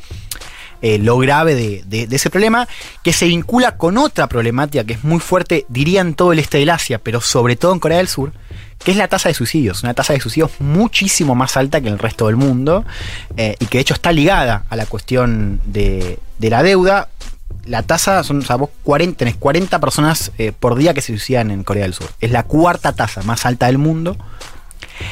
eh, 0.82 0.98
lo 0.98 1.18
grave 1.18 1.56
de, 1.56 1.84
de- 1.88 2.08
de 2.08 2.16
ese 2.16 2.30
problema, 2.30 2.68
que 3.04 3.12
se 3.12 3.26
vincula 3.28 3.76
con 3.76 3.98
otra 3.98 4.28
problemática 4.28 4.86
que 4.86 4.94
es 4.94 5.04
muy 5.04 5.20
fuerte, 5.20 5.66
diría 5.68 6.00
en 6.02 6.14
todo 6.14 6.32
el 6.32 6.40
este 6.40 6.58
del 6.60 6.70
Asia, 6.70 7.00
pero 7.00 7.20
sobre 7.20 7.58
todo 7.58 7.74
en 7.74 7.80
Corea 7.80 7.98
del 7.98 8.08
Sur, 8.08 8.32
que 8.82 8.92
es 8.92 8.98
la 8.98 9.10
tasa 9.10 9.28
de 9.28 9.36
suicidios. 9.36 9.84
Una 9.84 9.94
tasa 9.94 10.14
de 10.14 10.22
suicidios 10.22 10.52
muchísimo 10.60 11.36
más 11.36 11.58
alta 11.58 11.82
que 11.82 11.88
en 11.88 11.94
el 11.96 12.00
resto 12.00 12.28
del 12.28 12.38
mundo, 12.38 12.86
eh, 13.36 13.58
y 13.60 13.66
que 13.66 13.78
de 13.80 13.82
hecho 13.82 13.94
está 13.94 14.14
ligada 14.14 14.64
a 14.70 14.76
la 14.78 14.86
cuestión 14.86 15.60
de, 15.66 16.18
de 16.38 16.50
la 16.50 16.64
deuda. 16.64 17.10
La 17.66 17.84
tasa 17.84 18.24
son, 18.24 18.40
o 18.40 18.42
sea, 18.42 18.56
vos 18.56 18.70
40, 18.84 19.18
tenés 19.18 19.36
40 19.36 19.80
personas 19.80 20.32
eh, 20.38 20.52
por 20.58 20.76
día 20.76 20.94
que 20.94 21.02
se 21.02 21.08
suicidan 21.08 21.52
en 21.52 21.64
Corea 21.64 21.84
del 21.84 21.94
Sur. 21.94 22.10
Es 22.20 22.32
la 22.32 22.44
cuarta 22.44 22.94
tasa 22.94 23.22
más 23.24 23.46
alta 23.46 23.68
del 23.68 23.78
mundo. 23.78 24.18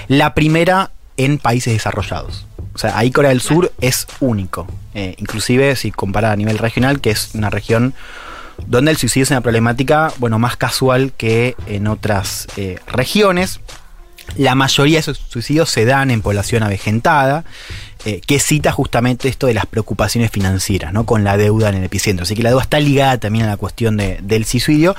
La 0.08 0.34
primera 0.34 0.92
en 1.18 1.38
países 1.38 1.74
desarrollados. 1.74 2.46
O 2.74 2.78
sea, 2.78 2.98
ahí 2.98 3.12
Corea 3.12 3.30
del 3.30 3.42
Sur 3.42 3.72
es 3.82 4.08
único. 4.20 4.68
Eh, 4.94 5.16
inclusive 5.18 5.76
si 5.76 5.92
compara 5.92 6.32
a 6.32 6.36
nivel 6.36 6.58
regional, 6.58 7.02
que 7.02 7.12
es 7.12 7.32
una 7.34 7.50
región 7.50 7.94
donde 8.66 8.92
el 8.92 8.98
suicidio 8.98 9.24
es 9.24 9.32
una 9.32 9.42
problemática, 9.42 10.12
bueno, 10.18 10.40
más 10.40 10.58
casual 10.58 11.12
que 11.16 11.56
en 11.68 11.88
otras 11.88 12.48
eh, 12.58 12.80
regiones. 12.88 13.60
La 14.36 14.56
mayoría 14.56 14.96
de 14.98 15.00
esos 15.00 15.22
suicidios 15.30 15.70
se 15.70 15.86
dan 15.86 16.12
en 16.12 16.22
población 16.22 16.64
avejentada, 16.64 17.46
eh, 18.06 18.22
que 18.26 18.40
cita 18.40 18.72
justamente 18.72 19.28
esto 19.30 19.48
de 19.48 19.54
las 19.54 19.66
preocupaciones 19.66 20.30
financieras, 20.32 20.94
¿no? 20.94 21.06
Con 21.06 21.24
la 21.24 21.38
deuda 21.38 21.70
en 21.70 21.76
el 21.76 21.84
epicentro. 21.84 22.24
Así 22.24 22.36
que 22.36 22.44
la 22.44 22.50
deuda 22.50 22.62
está 22.64 22.80
ligada 22.80 23.18
también 23.18 23.46
a 23.46 23.48
la 23.48 23.58
cuestión 23.58 23.98
de- 23.98 24.20
del 24.22 24.46
suicidio, 24.46 24.96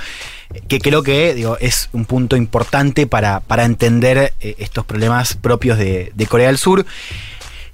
eh, 0.52 0.62
que 0.66 0.80
creo 0.80 1.02
que 1.02 1.34
digo, 1.34 1.56
es 1.60 1.88
un 1.92 2.06
punto 2.06 2.36
importante 2.36 3.06
para, 3.06 3.40
para 3.40 3.64
entender 3.64 4.32
eh, 4.40 4.56
estos 4.58 4.84
problemas 4.84 5.34
propios 5.34 5.78
de, 5.78 6.12
Corea 6.28 6.48
del 6.48 6.58
Sur. 6.58 6.84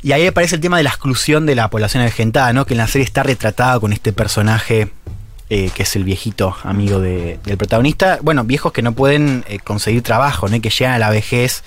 Y 0.02 0.12
ahí 0.12 0.26
aparece 0.26 0.56
el 0.56 0.60
tema 0.60 0.76
de 0.76 0.82
la 0.82 0.90
exclusión 0.90 1.47
de 1.47 1.55
la 1.55 1.70
población 1.70 2.02
avejentada, 2.02 2.52
¿no? 2.52 2.66
Que 2.66 2.74
en 2.74 2.78
la 2.78 2.86
serie 2.89 3.06
está 3.06 3.22
retratada 3.22 3.81
con 3.81 3.93
este 3.94 4.12
personaje 4.12 4.89
eh, 5.50 5.70
que 5.74 5.82
es 5.82 5.94
el 5.96 6.04
viejito 6.04 6.56
amigo 6.64 7.00
de- 7.00 7.38
del 7.44 7.56
protagonista. 7.58 8.18
Bueno, 8.22 8.44
viejos 8.44 8.72
que 8.72 8.80
no 8.82 8.92
pueden 8.92 9.44
eh, 9.48 9.58
conseguir 9.58 10.02
trabajo, 10.02 10.48
¿no? 10.48 10.56
Y 10.56 10.60
que 10.60 10.70
llegan 10.70 10.94
a 10.94 10.98
la 10.98 11.10
vejez 11.10 11.62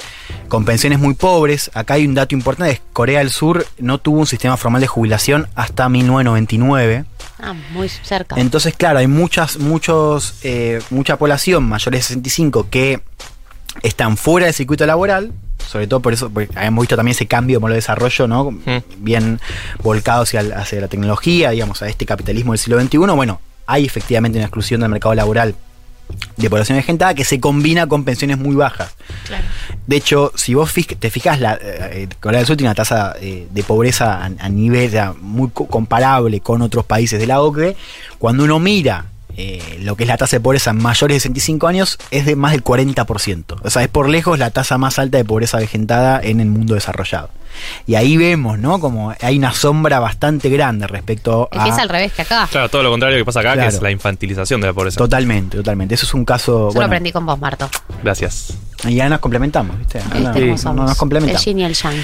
con 0.48 0.66
pensiones 0.66 0.98
muy 1.00 1.14
pobres. 1.14 1.70
Acá 1.74 1.94
hay 1.96 2.06
un 2.08 2.16
dato 2.16 2.34
importante, 2.36 2.74
es 2.74 2.82
Corea 2.94 3.20
del 3.20 3.30
Sur 3.30 3.66
no 3.78 4.00
tuvo 4.00 4.20
un 4.20 4.28
sistema 4.28 4.58
formal 4.58 4.82
de 4.82 4.88
jubilación 4.88 5.48
hasta 5.56 5.88
1999. 5.90 7.06
Ah, 7.40 7.54
muy 7.72 7.88
cerca. 7.90 8.36
Entonces, 8.40 8.74
claro, 8.76 8.98
hay 9.00 9.08
muchas, 9.08 9.58
muchos, 9.60 10.36
eh, 10.44 10.82
mucha 10.90 11.18
población 11.18 11.64
mayores 11.70 12.00
de 12.00 12.04
65 12.04 12.68
que 12.72 13.02
están 13.84 14.18
fuera 14.18 14.46
del 14.48 14.56
circuito 14.56 14.86
laboral, 14.88 15.34
sobre 15.70 15.86
todo 15.86 16.00
por 16.00 16.14
eso, 16.14 16.30
porque 16.32 16.50
habíamos 16.58 16.82
visto 16.82 16.96
también 16.96 17.14
ese 17.16 17.28
cambio 17.28 17.58
de 17.58 17.60
modelo 17.62 17.74
de 17.76 17.82
desarrollo, 17.82 18.28
¿no? 18.28 18.58
Bien 18.98 19.40
volcado 19.84 20.24
hacia, 20.24 20.40
hacia 20.40 20.82
la 20.82 20.88
tecnología, 20.88 21.52
digamos, 21.52 21.84
a 21.84 21.88
este 21.90 22.06
capitalismo 22.08 22.54
del 22.54 22.60
siglo 22.60 22.82
XXI. 22.82 22.98
Bueno, 22.98 23.40
hay 23.68 23.86
efectivamente 23.86 24.38
una 24.40 24.46
exclusión 24.46 24.82
del 24.82 24.90
mercado 24.90 25.14
laboral 25.14 25.56
de 26.38 26.50
población 26.50 26.78
agentada 26.78 27.14
que 27.14 27.26
se 27.26 27.40
combina 27.42 27.86
con 27.86 28.06
pensiones 28.06 28.38
muy 28.38 28.56
bajas. 28.56 28.96
Claro. 29.26 29.44
De 29.88 29.98
hecho, 29.98 30.32
si 30.36 30.54
vos 30.54 30.72
te 30.74 31.10
fijas, 31.12 31.40
la, 31.42 31.60
eh, 31.62 32.08
Corea 32.22 32.40
del 32.40 32.48
Sur 32.48 32.56
tiene 32.56 32.70
una 32.70 32.76
tasa 32.76 33.16
eh, 33.20 33.46
de 33.52 33.64
pobreza 33.64 34.24
a, 34.24 34.26
a 34.40 34.50
nivel 34.50 34.90
ya 34.90 35.14
muy 35.20 35.50
co- 35.50 35.68
comparable 35.68 36.40
con 36.40 36.62
otros 36.62 36.86
países 36.86 37.20
de 37.20 37.28
la 37.28 37.42
OCDE. 37.42 37.76
Cuando 38.20 38.46
uno 38.46 38.58
mira 38.60 39.08
eh, 39.36 39.80
lo 39.82 39.98
que 39.98 40.04
es 40.06 40.08
la 40.08 40.16
tasa 40.18 40.38
de 40.38 40.42
pobreza 40.42 40.72
en 40.72 40.78
mayores 40.82 41.16
de 41.18 41.20
65 41.20 41.68
años, 41.68 41.98
es 42.10 42.26
de 42.26 42.38
más 42.38 42.54
del 42.54 42.64
40%. 42.64 43.58
O 43.62 43.70
sea, 43.70 43.84
es 43.84 43.90
por 43.90 44.08
lejos 44.08 44.40
la 44.40 44.50
tasa 44.50 44.78
más 44.78 45.00
alta 45.00 45.18
de 45.18 45.26
pobreza 45.26 45.58
vegetada 45.58 46.22
en 46.24 46.40
el 46.40 46.48
mundo 46.48 46.74
desarrollado. 46.74 47.30
Y 47.86 47.96
ahí 47.96 48.18
vemos, 48.18 48.60
¿no? 48.60 48.80
Como 48.80 49.14
hay 49.22 49.38
una 49.38 49.54
sombra 49.54 50.00
bastante 50.00 50.50
grande 50.50 50.88
respecto 50.88 51.50
Es 51.52 51.62
que 51.64 51.70
es 51.70 51.78
a... 51.78 51.82
al 51.82 51.90
revés 51.90 52.14
que 52.14 52.22
acá. 52.24 52.48
Claro, 52.52 52.70
todo 52.70 52.84
lo 52.84 52.90
contrario 52.92 53.18
que 53.18 53.26
pasa 53.26 53.40
acá, 53.40 53.54
que 53.56 53.66
es 53.68 53.82
la 53.82 53.92
infantilización 53.92 54.62
de 54.62 54.68
la 54.68 54.74
pobreza. 54.74 54.98
Totalmente, 54.98 55.58
totalmente. 55.58 55.96
Eso 55.96 56.06
es 56.06 56.14
un 56.14 56.26
caso... 56.26 56.72
Yo 56.74 56.80
lo 56.80 56.86
aprendí 56.86 57.12
con 57.12 57.26
vos, 57.26 57.40
Marto. 57.40 57.70
Gracias. 58.04 58.54
y 58.88 58.96
ya 58.96 59.10
nos 59.10 59.20
complementamos, 59.20 59.78
¿viste? 59.78 60.00
Ahora 60.00 60.32
¿Viste 60.32 60.64
cómo 60.64 60.64
no- 60.64 60.74
no 60.74 60.82
nos 60.84 60.92
El 60.92 60.98
complementamos. 60.98 61.46
yin 61.46 61.60
y 61.60 61.64
el 61.66 61.74
yang. 61.74 61.96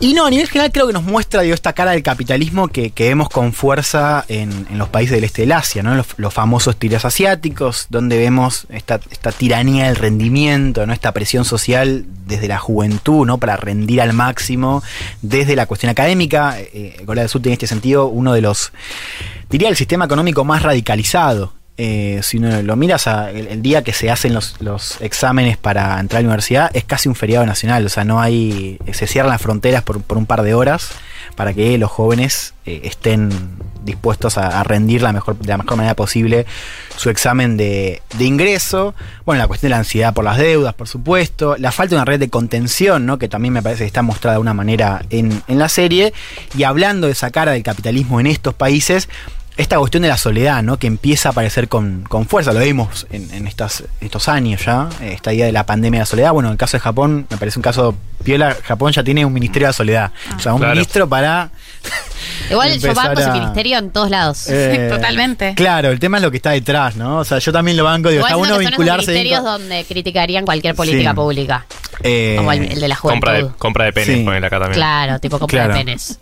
Y 0.00 0.14
no, 0.14 0.26
a 0.26 0.30
nivel 0.30 0.46
general 0.46 0.70
creo 0.70 0.86
que 0.86 0.92
nos 0.92 1.02
muestra 1.02 1.42
digo, 1.42 1.54
esta 1.54 1.72
cara 1.72 1.90
del 1.90 2.04
capitalismo 2.04 2.68
que, 2.68 2.92
vemos 2.96 3.28
con 3.28 3.52
fuerza 3.52 4.24
en, 4.28 4.68
en 4.70 4.78
los 4.78 4.88
países 4.88 5.16
del 5.16 5.24
este 5.24 5.42
del 5.42 5.50
Asia, 5.50 5.82
¿no? 5.82 5.96
los, 5.96 6.32
famosos 6.32 6.76
tiros 6.76 7.04
asiáticos, 7.04 7.88
donde 7.90 8.16
vemos 8.16 8.66
esta, 8.68 9.00
esta 9.10 9.32
tiranía 9.32 9.86
del 9.86 9.96
rendimiento, 9.96 10.86
¿no? 10.86 10.92
esta 10.92 11.10
presión 11.10 11.44
social 11.44 12.04
desde 12.26 12.46
la 12.46 12.58
juventud 12.58 13.26
¿no? 13.26 13.38
para 13.38 13.56
rendir 13.56 14.00
al 14.00 14.12
máximo, 14.12 14.84
desde 15.20 15.56
la 15.56 15.66
cuestión 15.66 15.90
académica. 15.90 16.60
Eh, 16.60 17.02
Corea 17.04 17.24
del 17.24 17.28
Sur 17.28 17.42
tiene 17.42 17.54
en 17.54 17.56
este 17.56 17.66
sentido 17.66 18.06
uno 18.06 18.32
de 18.34 18.40
los, 18.40 18.72
diría, 19.50 19.68
el 19.68 19.76
sistema 19.76 20.04
económico 20.04 20.44
más 20.44 20.62
radicalizado 20.62 21.57
eh, 21.80 22.18
si 22.24 22.38
uno 22.38 22.60
lo 22.62 22.74
mira, 22.74 22.96
o 22.96 22.98
sea, 22.98 23.30
el, 23.30 23.62
día 23.62 23.84
que 23.84 23.92
se 23.92 24.10
hacen 24.10 24.34
los, 24.34 24.56
los 24.58 25.00
exámenes 25.00 25.56
para 25.56 26.00
entrar 26.00 26.18
a 26.18 26.22
la 26.22 26.28
universidad 26.28 26.70
es 26.74 26.82
casi 26.82 27.08
un 27.08 27.14
feriado 27.14 27.46
nacional, 27.46 27.86
o 27.86 27.88
sea, 27.88 28.04
no 28.04 28.20
hay, 28.20 28.78
se 28.92 29.06
cierran 29.06 29.30
las 29.30 29.40
fronteras 29.40 29.84
por, 29.84 30.02
por 30.02 30.18
un 30.18 30.26
par 30.26 30.42
de 30.42 30.54
horas 30.54 30.90
para 31.36 31.54
que 31.54 31.78
los 31.78 31.88
jóvenes 31.88 32.54
eh, 32.66 32.80
estén 32.82 33.30
dispuestos 33.84 34.38
a, 34.38 34.60
a 34.60 34.64
rendir 34.64 35.02
la 35.02 35.12
mejor, 35.12 35.38
de 35.38 35.46
la 35.46 35.58
mejor 35.58 35.76
manera 35.76 35.94
posible 35.94 36.46
su 36.96 37.10
examen 37.10 37.56
de, 37.56 38.02
de 38.16 38.24
ingreso. 38.24 38.92
Bueno, 39.24 39.42
la 39.42 39.46
cuestión 39.46 39.68
de 39.68 39.74
la 39.74 39.78
ansiedad 39.78 40.12
por 40.12 40.24
las 40.24 40.36
deudas, 40.36 40.74
por 40.74 40.88
supuesto. 40.88 41.56
La 41.58 41.70
falta 41.70 41.90
de 41.90 41.96
una 41.96 42.04
red 42.04 42.18
de 42.18 42.28
contención, 42.28 43.06
¿no? 43.06 43.18
que 43.18 43.28
también 43.28 43.54
me 43.54 43.62
parece 43.62 43.84
que 43.84 43.86
está 43.86 44.02
mostrada 44.02 44.36
de 44.36 44.40
una 44.40 44.52
manera 44.52 45.04
en, 45.10 45.42
en 45.46 45.58
la 45.60 45.68
serie. 45.68 46.12
Y 46.56 46.64
hablando 46.64 47.06
de 47.06 47.12
esa 47.12 47.30
cara 47.30 47.52
del 47.52 47.62
capitalismo 47.62 48.18
en 48.18 48.26
estos 48.26 48.54
países, 48.54 49.08
esta 49.58 49.76
cuestión 49.78 50.02
de 50.04 50.08
la 50.08 50.16
soledad, 50.16 50.62
¿no? 50.62 50.78
Que 50.78 50.86
empieza 50.86 51.28
a 51.28 51.32
aparecer 51.32 51.68
con, 51.68 52.04
con 52.08 52.26
fuerza. 52.26 52.52
Lo 52.52 52.60
vimos 52.60 53.06
en, 53.10 53.30
en 53.34 53.46
estas, 53.46 53.84
estos 54.00 54.28
años 54.28 54.64
ya. 54.64 54.88
eh, 55.02 55.12
Esta 55.12 55.32
idea 55.34 55.44
de 55.46 55.52
la 55.52 55.66
pandemia 55.66 55.98
de 55.98 56.02
la 56.02 56.06
soledad. 56.06 56.32
Bueno, 56.32 56.48
en 56.48 56.52
el 56.52 56.58
caso 56.58 56.76
de 56.76 56.80
Japón, 56.80 57.26
me 57.28 57.36
parece 57.36 57.58
un 57.58 57.62
caso 57.62 57.94
piola. 58.24 58.56
Japón 58.64 58.92
ya 58.92 59.02
tiene 59.04 59.24
un 59.26 59.32
ministerio 59.32 59.66
de 59.66 59.70
la 59.70 59.72
soledad. 59.74 60.12
o 60.36 60.40
sea, 60.40 60.54
un 60.54 60.60
Claro. 60.60 60.74
ministro 60.74 61.08
para. 61.08 61.50
Igual 62.50 62.78
yo 62.78 62.94
banco 62.94 63.20
ese 63.20 63.28
a- 63.28 63.32
ministerio 63.34 63.78
en 63.78 63.90
todos 63.90 64.10
lados. 64.10 64.46
eh, 64.48 64.88
Totalmente. 64.92 65.54
Claro, 65.54 65.90
el 65.90 65.98
tema 65.98 66.16
es 66.18 66.22
lo 66.22 66.30
que 66.30 66.36
está 66.38 66.50
detrás, 66.50 66.96
¿no? 66.96 67.18
O 67.18 67.24
sea, 67.24 67.38
yo 67.38 67.52
también 67.52 67.76
lo 67.76 67.84
banco. 67.84 68.08
Digo, 68.10 68.22
está 68.24 68.36
bueno 68.36 68.54
son 68.54 68.64
vincularse. 68.64 69.10
ministerios 69.10 69.44
donde 69.44 69.84
criticarían 69.84 70.44
cualquier 70.44 70.74
política 70.74 71.10
Sí. 71.10 71.16
pública. 71.16 71.66
Eh, 72.02 72.34
Como 72.38 72.52
el, 72.52 72.62
el 72.72 72.80
de 72.80 72.88
la 72.88 72.94
juventud. 72.96 73.20
Compra 73.26 73.32
de, 73.32 73.48
compra 73.58 73.84
de 73.86 73.92
penes, 73.92 74.18
Sí. 74.18 74.24
ponele 74.24 74.46
acá 74.46 74.58
también. 74.60 74.74
Claro, 74.78 75.18
tipo 75.18 75.38
compra 75.38 75.64
Claro. 75.64 75.74
de 75.74 75.80
penes. 75.84 76.18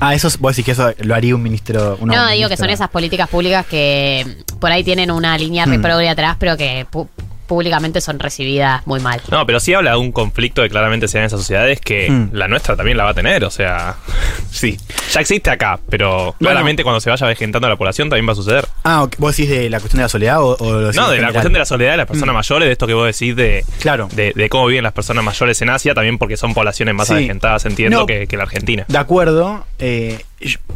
Ah, 0.00 0.14
eso, 0.14 0.28
es- 0.28 0.38
vos 0.38 0.52
decís 0.54 0.64
que 0.66 0.72
eso 0.72 0.92
lo 1.00 1.14
haría 1.14 1.34
un 1.34 1.42
ministro. 1.42 1.98
no, 2.02 2.28
digo 2.28 2.48
que 2.48 2.56
son 2.56 2.70
esas 2.70 2.88
políticas 2.90 3.28
públicas 3.28 3.64
que 3.66 4.26
mm, 4.52 4.58
por 4.58 4.70
ahí 4.70 4.84
tienen 4.84 5.10
una 5.10 5.36
línea 5.38 5.64
progre 5.82 6.08
atrás, 6.08 6.36
pero 6.38 6.56
que 6.56 6.86
pu- 6.90 7.08
públicamente 7.46 8.00
son 8.00 8.18
recibidas 8.18 8.86
muy 8.86 9.00
mal. 9.00 9.20
No, 9.30 9.46
pero 9.46 9.60
sí 9.60 9.72
habla 9.74 9.92
de 9.92 9.96
un 9.98 10.12
conflicto 10.12 10.62
que 10.62 10.68
claramente 10.68 11.08
se 11.08 11.18
da 11.18 11.22
en 11.24 11.26
esas 11.26 11.40
sociedades 11.40 11.80
que 11.80 12.10
Mm. 12.10 12.28
la 12.32 12.48
nuestra 12.48 12.76
también 12.76 12.96
la 12.96 13.04
va 13.04 13.10
a 13.10 13.14
tener. 13.14 13.44
O 13.44 13.50
sea, 13.50 13.96
sí, 14.50 14.78
ya 15.12 15.20
existe 15.20 15.50
acá, 15.50 15.78
pero 15.88 16.34
claramente 16.38 16.82
cuando 16.82 17.00
se 17.00 17.10
vaya 17.10 17.24
avejentando 17.26 17.68
la 17.68 17.76
población 17.76 18.08
también 18.08 18.28
va 18.28 18.32
a 18.32 18.36
suceder. 18.36 18.66
Ah, 18.84 19.02
ok. 19.02 19.14
¿vos 19.18 19.36
decís 19.36 19.50
de 19.50 19.70
la 19.70 19.80
cuestión 19.80 19.98
de 19.98 20.02
la 20.04 20.08
soledad 20.08 20.42
o, 20.42 20.56
o 20.58 20.72
lo 20.72 20.80
decís 20.80 20.96
No, 20.96 21.10
de 21.10 21.20
la 21.20 21.30
cuestión 21.32 21.52
de 21.52 21.58
la 21.58 21.64
soledad 21.66 21.90
de 21.92 21.96
las 21.98 22.06
personas 22.06 22.32
Mm. 22.32 22.36
mayores, 22.36 22.66
de 22.66 22.72
esto 22.72 22.86
que 22.86 22.94
vos 22.94 23.06
decís 23.06 23.34
de, 23.36 23.64
Claro. 23.80 24.08
de, 24.12 24.32
de 24.34 24.48
cómo 24.48 24.66
viven 24.66 24.84
las 24.84 24.92
personas 24.92 25.24
mayores 25.24 25.60
en 25.62 25.70
Asia, 25.70 25.94
también 25.94 26.18
porque 26.18 26.36
son 26.36 26.54
poblaciones 26.54 26.94
más 26.94 27.08
Sí. 27.08 27.14
avejentadas, 27.14 27.64
entiendo, 27.66 28.00
No. 28.00 28.06
que, 28.06 28.26
que 28.26 28.36
la 28.36 28.44
Argentina. 28.44 28.84
De 28.88 28.98
acuerdo. 28.98 29.64
eh, 29.78 30.20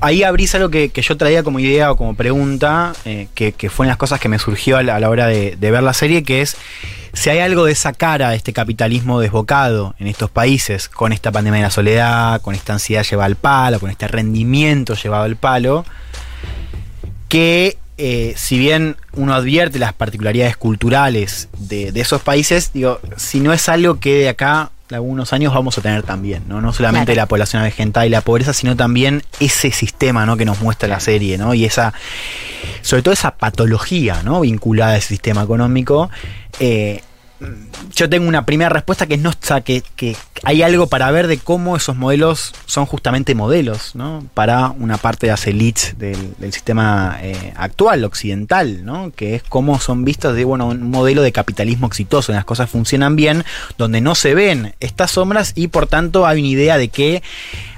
ahí 0.01 0.23
abrís 0.23 0.55
algo 0.55 0.71
que, 0.71 0.91
yo 0.95 1.17
traía 1.17 1.43
como 1.43 1.59
idea 1.59 1.93
o 1.93 1.97
como 1.97 2.15
pregunta, 2.15 2.93
eh, 3.05 3.29
que, 3.35 3.53
que 3.53 3.69
fue 3.69 3.87
en 3.87 3.89
las 3.89 3.99
cosas 3.99 4.21
que 4.21 4.29
me 4.29 4.39
surgió 4.39 4.79
a 4.79 4.83
la, 4.83 5.09
hora 5.09 5.27
de, 5.27 5.57
ver 5.59 5.83
la 5.83 5.93
serie, 5.93 6.23
que 6.23 6.41
es 6.41 6.57
si 7.13 7.29
hay 7.29 7.41
algo 7.41 7.65
de 7.65 7.73
esa 7.73 7.93
cara 7.93 8.31
de 8.31 8.37
este 8.37 8.53
capitalismo 8.53 9.21
desbocado 9.21 9.95
en 9.99 10.07
estos 10.07 10.31
países, 10.31 10.89
con 10.89 11.13
esta 11.13 11.33
pandemia 11.33 11.59
de 11.59 11.65
la 11.65 11.71
soledad, 11.71 12.41
con 12.41 12.55
esta 12.55 12.73
ansiedad 12.73 13.03
llevada 13.03 13.27
al 13.27 13.37
palo, 13.37 13.81
con 13.81 13.91
este 13.91 14.07
rendimiento 14.07 14.95
llevado 14.95 15.25
al 15.25 15.37
palo, 15.37 15.85
que 17.29 17.77
eh, 17.99 18.33
si 18.37 18.59
bien 18.59 18.97
uno 19.13 19.35
advierte 19.35 19.79
las 19.79 19.93
particularidades 19.93 20.57
culturales 20.57 21.49
de, 21.59 21.93
de 21.93 22.01
esos 22.01 22.23
países, 22.23 22.73
digo, 22.73 23.01
si 23.17 23.41
no 23.41 23.53
es 23.53 23.69
algo 23.69 23.99
que 23.99 24.15
de 24.15 24.29
acá 24.31 24.71
algunos 24.93 25.33
años 25.33 25.55
vamos 25.55 25.77
a 25.79 25.81
tener 25.83 26.03
también, 26.03 26.45
¿no? 26.49 26.61
No 26.61 26.73
solamente 26.73 27.13
Claro. 27.13 27.23
la 27.23 27.27
población 27.27 27.63
avejentada 27.63 28.07
y 28.07 28.09
la 28.11 28.21
pobreza, 28.21 28.53
sino 28.53 28.77
también 28.77 29.23
ese 29.39 29.71
sistema, 29.71 30.27
¿no? 30.27 30.37
Que 30.37 30.45
nos 30.45 30.61
muestra 30.61 30.89
la 30.89 31.01
serie, 31.01 31.39
¿no? 31.39 31.55
Y 31.55 31.65
esa, 31.65 31.93
sobre 32.83 33.03
todo 33.03 33.15
esa 33.15 33.33
patología, 33.37 34.23
¿no? 34.25 34.41
Vinculada 34.41 34.93
a 34.93 34.97
ese 34.97 35.09
sistema 35.09 35.43
económico. 35.43 36.11
eh, 36.59 37.03
yo 37.95 38.09
tengo 38.09 38.29
una 38.29 38.45
primera 38.45 38.69
respuesta 38.69 39.07
que 39.07 39.15
es 39.15 39.21
no, 39.21 39.33
sea, 39.41 39.63
que, 39.63 39.83
hay 40.43 40.63
algo 40.63 40.87
para 40.87 41.11
ver 41.11 41.27
de 41.27 41.39
cómo 41.39 41.77
esos 41.77 41.97
modelos 41.97 42.53
son 42.67 42.87
justamente 42.87 43.35
modelos, 43.35 43.95
¿no? 43.95 44.25
Para 44.35 44.71
una 44.71 44.97
parte 44.97 45.27
de 45.27 45.33
las 45.33 45.47
elites 45.47 45.99
del, 45.99 46.35
del 46.39 46.53
sistema 46.53 47.19
eh, 47.23 47.53
actual, 47.57 48.05
occidental, 48.05 48.85
¿no? 48.85 49.11
Que 49.11 49.35
es 49.35 49.43
cómo 49.43 49.81
son 49.81 50.05
vistos 50.05 50.35
de, 50.35 50.45
bueno, 50.45 50.69
un 50.69 50.91
modelo 50.91 51.23
de 51.23 51.33
capitalismo 51.33 51.87
exitoso, 51.87 52.33
en 52.33 52.37
las 52.37 52.45
cosas 52.45 52.71
funcionan 52.71 53.17
bien, 53.17 53.45
donde 53.77 54.01
no 54.01 54.15
se 54.15 54.35
ven 54.35 54.75
estas 54.81 55.11
sombras 55.11 55.53
y 55.55 55.69
por 55.69 55.87
tanto 55.87 56.27
hay 56.27 56.41
una 56.41 56.49
idea 56.49 56.79
de 56.79 56.89
que 56.89 57.23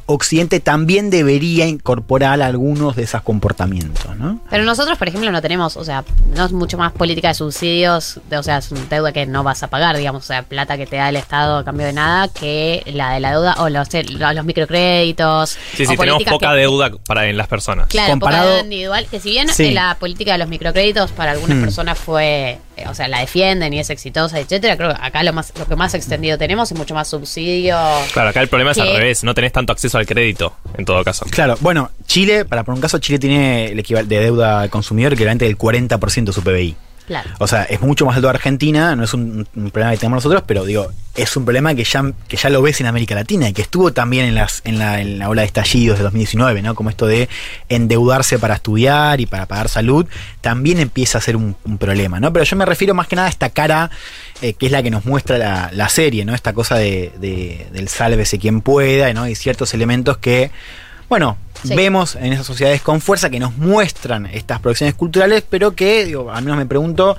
Occidente 0.07 0.61
también 0.61 1.11
debería 1.11 1.67
incorporar 1.67 2.43
algunos 2.43 2.97
de 2.97 3.05
esos 3.05 3.23
comportamientos, 3.23 4.17
¿no? 4.19 4.41
Pero 4.51 4.65
nosotros, 4.65 4.99
por 4.99 5.09
ejemplo, 5.09 5.31
no 5.31 5.41
tenemos, 5.41 5.77
o 5.77 5.85
sea, 5.85 6.05
no 6.35 6.45
es 6.45 6.53
mucho 6.53 6.77
más 6.77 6.93
política 6.93 7.29
de 7.29 7.35
subsidios, 7.35 8.21
de- 8.29 8.37
o 8.39 8.43
sea, 8.43 8.59
es 8.59 8.71
una 8.73 8.83
deuda 8.91 9.13
que 9.13 9.27
no 9.27 9.43
vas 9.43 9.63
a 9.63 9.69
pagar, 9.69 9.97
digamos, 9.97 10.25
o 10.25 10.27
sea, 10.27 10.43
plata 10.43 10.77
que 10.77 10.87
te 10.87 10.97
da 10.97 11.09
el 11.09 11.17
Estado 11.17 11.59
a 11.59 11.65
cambio 11.65 11.87
de 11.87 11.93
nada, 11.93 12.29
que 12.29 12.83
la 12.87 13.13
de 13.13 13.21
la 13.21 13.31
deuda 13.33 13.55
o 13.59 13.69
los, 13.69 13.89
los, 13.93 14.35
los 14.35 14.45
microcréditos. 14.45 15.51
Sí, 15.77 15.87
sí, 15.87 15.97
tenemos 15.97 16.25
poca 16.25 16.51
que- 16.51 16.57
deuda 16.57 16.91
para 17.07 17.27
en 17.29 17.37
las 17.37 17.49
personas. 17.49 17.87
Claro, 17.89 18.11
Comparado- 18.13 18.43
poca 18.45 18.51
deuda 18.55 18.65
individual, 18.65 19.07
que 19.11 19.21
si 19.21 19.31
bien 19.31 19.49
Sí. 19.49 19.67
eh, 19.67 19.73
la 19.73 19.97
política 19.99 20.33
de 20.33 20.39
los 20.39 20.49
microcréditos 20.49 21.11
para 21.13 21.33
algunas 21.33 21.59
Hmm. 21.59 21.63
personas 21.63 21.99
fue, 21.99 22.59
eh, 22.72 22.72
o 22.89 22.95
sea, 22.95 23.09
la 23.09 23.21
defienden 23.21 23.73
y 23.73 23.81
es 23.81 23.91
exitosa, 23.91 24.39
etcétera, 24.41 24.77
creo 24.77 24.91
que 24.91 24.97
acá 25.01 25.23
lo 25.23 25.33
más 25.33 25.53
lo 25.59 25.67
que 25.67 25.77
más 25.77 25.95
extendido 25.95 26.39
tenemos 26.39 26.71
es 26.71 26.79
mucho 26.79 26.95
más 26.95 27.09
subsidio. 27.09 27.77
Claro, 28.13 28.31
acá 28.31 28.41
el 28.41 28.49
problema 28.49 28.73
es 28.73 28.79
al 28.79 28.97
revés, 28.97 29.25
no 29.25 29.35
tenés 29.35 29.53
tanto 29.53 29.73
acceso 29.73 29.99
al 29.99 30.07
crédito, 30.07 30.55
en 30.77 30.85
todo 30.85 31.03
caso. 31.05 31.27
Claro, 31.31 31.57
bueno, 31.61 31.91
Chile, 32.07 32.45
para 32.45 32.65
poner 32.65 32.77
un 32.77 32.83
caso, 32.83 32.99
Chile 32.99 33.19
tiene 33.19 33.67
el 33.67 33.79
equivalente 33.79 34.15
de 34.15 34.21
deuda 34.23 34.61
al 34.63 34.71
consumidor 34.71 35.13
equivalente 35.13 35.45
del 35.45 35.59
40% 35.59 36.25
de 36.25 36.33
su 36.33 36.43
PBI. 36.43 36.77
O 37.39 37.47
sea, 37.47 37.63
es 37.65 37.81
mucho 37.81 38.07
más 38.07 38.17
alto 38.17 38.29
de 38.29 38.35
Argentina, 38.35 38.97
no 38.97 39.05
es 39.05 39.15
un, 39.15 39.47
problema 39.73 39.93
que 39.93 39.99
tenemos 39.99 40.19
nosotros, 40.19 40.43
pero 40.47 40.65
digo, 40.65 40.91
es 41.15 41.37
un 41.37 41.45
problema 41.45 41.75
que 41.75 41.85
ya, 41.85 42.03
que 42.29 42.37
ya 42.37 42.49
lo 42.49 42.63
ves 42.63 42.81
en 42.81 42.87
América 42.87 43.15
Latina 43.15 43.49
y 43.49 43.53
que 43.53 43.63
estuvo 43.63 43.93
también 43.93 44.25
en, 44.25 44.35
las, 44.35 44.63
en, 44.65 44.79
la, 44.79 45.01
en 45.01 45.19
la 45.19 45.29
ola 45.29 45.43
de 45.43 45.47
estallidos 45.47 45.99
de 45.99 46.05
2019, 46.05 46.63
¿no? 46.63 46.75
Como 46.75 46.91
esto 46.91 47.07
de 47.07 47.29
endeudarse 47.69 48.39
para 48.39 48.55
estudiar 48.55 49.21
y 49.21 49.27
para 49.27 49.47
pagar 49.47 49.69
salud, 49.69 50.07
también 50.41 50.79
empieza 50.79 51.19
a 51.19 51.21
ser 51.21 51.37
un, 51.37 51.55
problema, 51.79 52.21
¿no? 52.21 52.33
Pero 52.33 52.45
yo 52.45 52.57
me 52.57 52.65
refiero 52.65 52.95
más 52.95 53.09
que 53.09 53.17
nada 53.17 53.29
a 53.29 53.31
esta 53.31 53.51
cara 53.51 53.91
eh, 54.41 54.55
que 54.55 54.67
es 54.67 54.73
la 54.73 54.83
que 54.83 54.91
nos 54.91 55.05
muestra 55.05 55.39
la, 55.39 55.71
la 55.73 55.89
serie, 55.89 56.25
¿no? 56.25 56.35
Esta 56.35 56.53
cosa 56.53 56.77
de, 56.77 57.13
de- 57.19 57.67
del 57.73 57.89
sálvese 57.89 58.39
quien 58.39 58.61
pueda, 58.61 59.13
¿no? 59.13 59.29
Y 59.29 59.35
ciertos 59.35 59.75
elementos 59.75 60.19
que, 60.19 60.51
bueno, 61.13 61.37
Sí. 61.63 61.75
vemos 61.77 62.17
en 62.17 62.33
esas 62.33 62.47
sociedades 62.47 62.81
con 62.81 63.03
fuerza 63.03 63.29
que 63.29 63.39
nos 63.39 63.55
muestran 63.59 64.25
estas 64.25 64.61
producciones 64.61 64.95
culturales, 64.95 65.45
pero 65.47 65.75
que, 65.77 66.07
digo, 66.07 66.33
al 66.33 66.43
menos 66.43 66.57
me 66.57 66.65
pregunto 66.65 67.19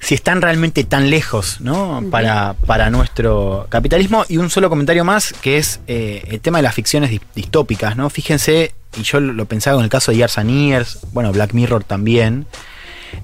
si 0.00 0.16
están 0.16 0.42
realmente 0.42 0.82
tan 0.82 1.08
lejos, 1.08 1.60
¿no? 1.60 2.02
Para, 2.10 2.54
para 2.66 2.90
nuestro 2.90 3.66
capitalismo. 3.68 4.24
Y 4.28 4.38
un 4.38 4.50
solo 4.50 4.68
comentario 4.68 5.04
más, 5.04 5.32
que 5.40 5.56
es 5.58 5.78
eh, 5.86 6.24
el 6.26 6.40
tema 6.40 6.58
de 6.58 6.62
las 6.64 6.74
ficciones 6.74 7.12
dis- 7.12 7.20
distópicas, 7.36 7.96
¿no? 7.96 8.10
Fíjense, 8.10 8.74
y 8.98 9.02
yo 9.04 9.20
lo 9.20 9.44
pensaba 9.46 9.78
en 9.78 9.84
el 9.84 9.90
caso 9.90 10.10
de 10.10 10.16
Years 10.18 10.36
and 10.38 10.50
Years, 10.50 10.98
bueno, 11.12 11.30
Black 11.32 11.52
Mirror 11.52 11.84
también, 11.84 12.46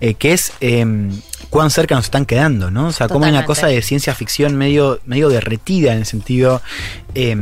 eh, 0.01 0.15
que 0.15 0.33
es 0.33 0.53
eh, 0.61 0.87
cuán 1.51 1.71
cerca 1.71 1.97
nos 1.97 2.05
están 2.05 2.25
quedando, 2.25 2.71
¿no? 2.71 2.87
O 2.87 2.93
sea, 2.93 3.09
como 3.09 3.25
hay 3.25 3.33
una 3.33 3.45
cosa 3.45 3.67
de 3.67 3.83
ciencia 3.83 4.15
ficción 4.15 4.55
medio, 4.57 5.01
medio 5.07 5.29
derretida 5.29 5.93
en 5.93 5.99
el 5.99 6.07
sentido 6.07 6.63
eh, 7.17 7.37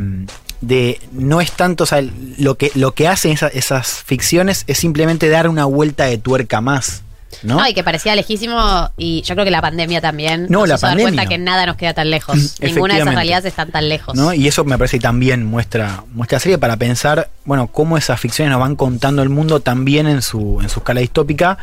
de 0.61 0.99
no 1.11 1.41
es 1.41 1.51
tanto, 1.51 1.83
o 1.83 1.87
sea, 1.87 2.03
lo 2.37 2.55
que, 2.55 2.71
lo 2.75 2.93
que 2.93 3.07
hacen 3.07 3.31
esa- 3.31 3.47
esas 3.47 4.03
ficciones 4.03 4.63
es 4.67 4.77
simplemente 4.77 5.29
dar 5.29 5.47
una 5.49 5.65
vuelta 5.65 6.05
de 6.05 6.17
tuerca 6.17 6.61
más, 6.61 7.01
¿no? 7.43 7.59
Ay, 7.61 7.73
que 7.73 7.83
parecía 7.83 8.15
lejísimo 8.15 8.89
y 8.97 9.21
yo 9.23 9.35
creo 9.35 9.43
que 9.45 9.51
la 9.51 9.61
pandemia 9.61 9.99
también 10.01 10.47
No, 10.49 10.59
nos 10.61 10.69
la 10.69 10.75
hizo 10.75 10.87
dar 10.87 10.91
pandemia. 10.95 11.13
cuenta 11.15 11.29
que 11.29 11.37
nada 11.37 11.65
nos 11.65 11.75
queda 11.75 11.93
tan 11.93 12.09
lejos. 12.09 12.37
Ninguna 12.61 12.95
de 12.95 13.01
esas 13.01 13.13
realidades 13.13 13.45
están 13.45 13.71
tan 13.71 13.89
lejos. 13.89 14.15
¿no? 14.15 14.33
Y 14.33 14.47
eso 14.47 14.63
me 14.63 14.77
parece 14.77 14.97
que 14.97 15.03
también 15.03 15.45
muestra, 15.45 16.03
muestra 16.13 16.39
serie 16.39 16.57
para 16.57 16.77
pensar, 16.77 17.29
bueno, 17.43 17.67
cómo 17.67 17.97
esas 17.97 18.19
ficciones 18.19 18.51
nos 18.51 18.61
van 18.61 18.75
contando 18.75 19.21
el 19.21 19.29
mundo 19.29 19.59
también 19.59 20.07
en 20.07 20.21
su, 20.21 20.59
en 20.61 20.69
su 20.69 20.79
escala 20.79 21.01
distópica, 21.01 21.57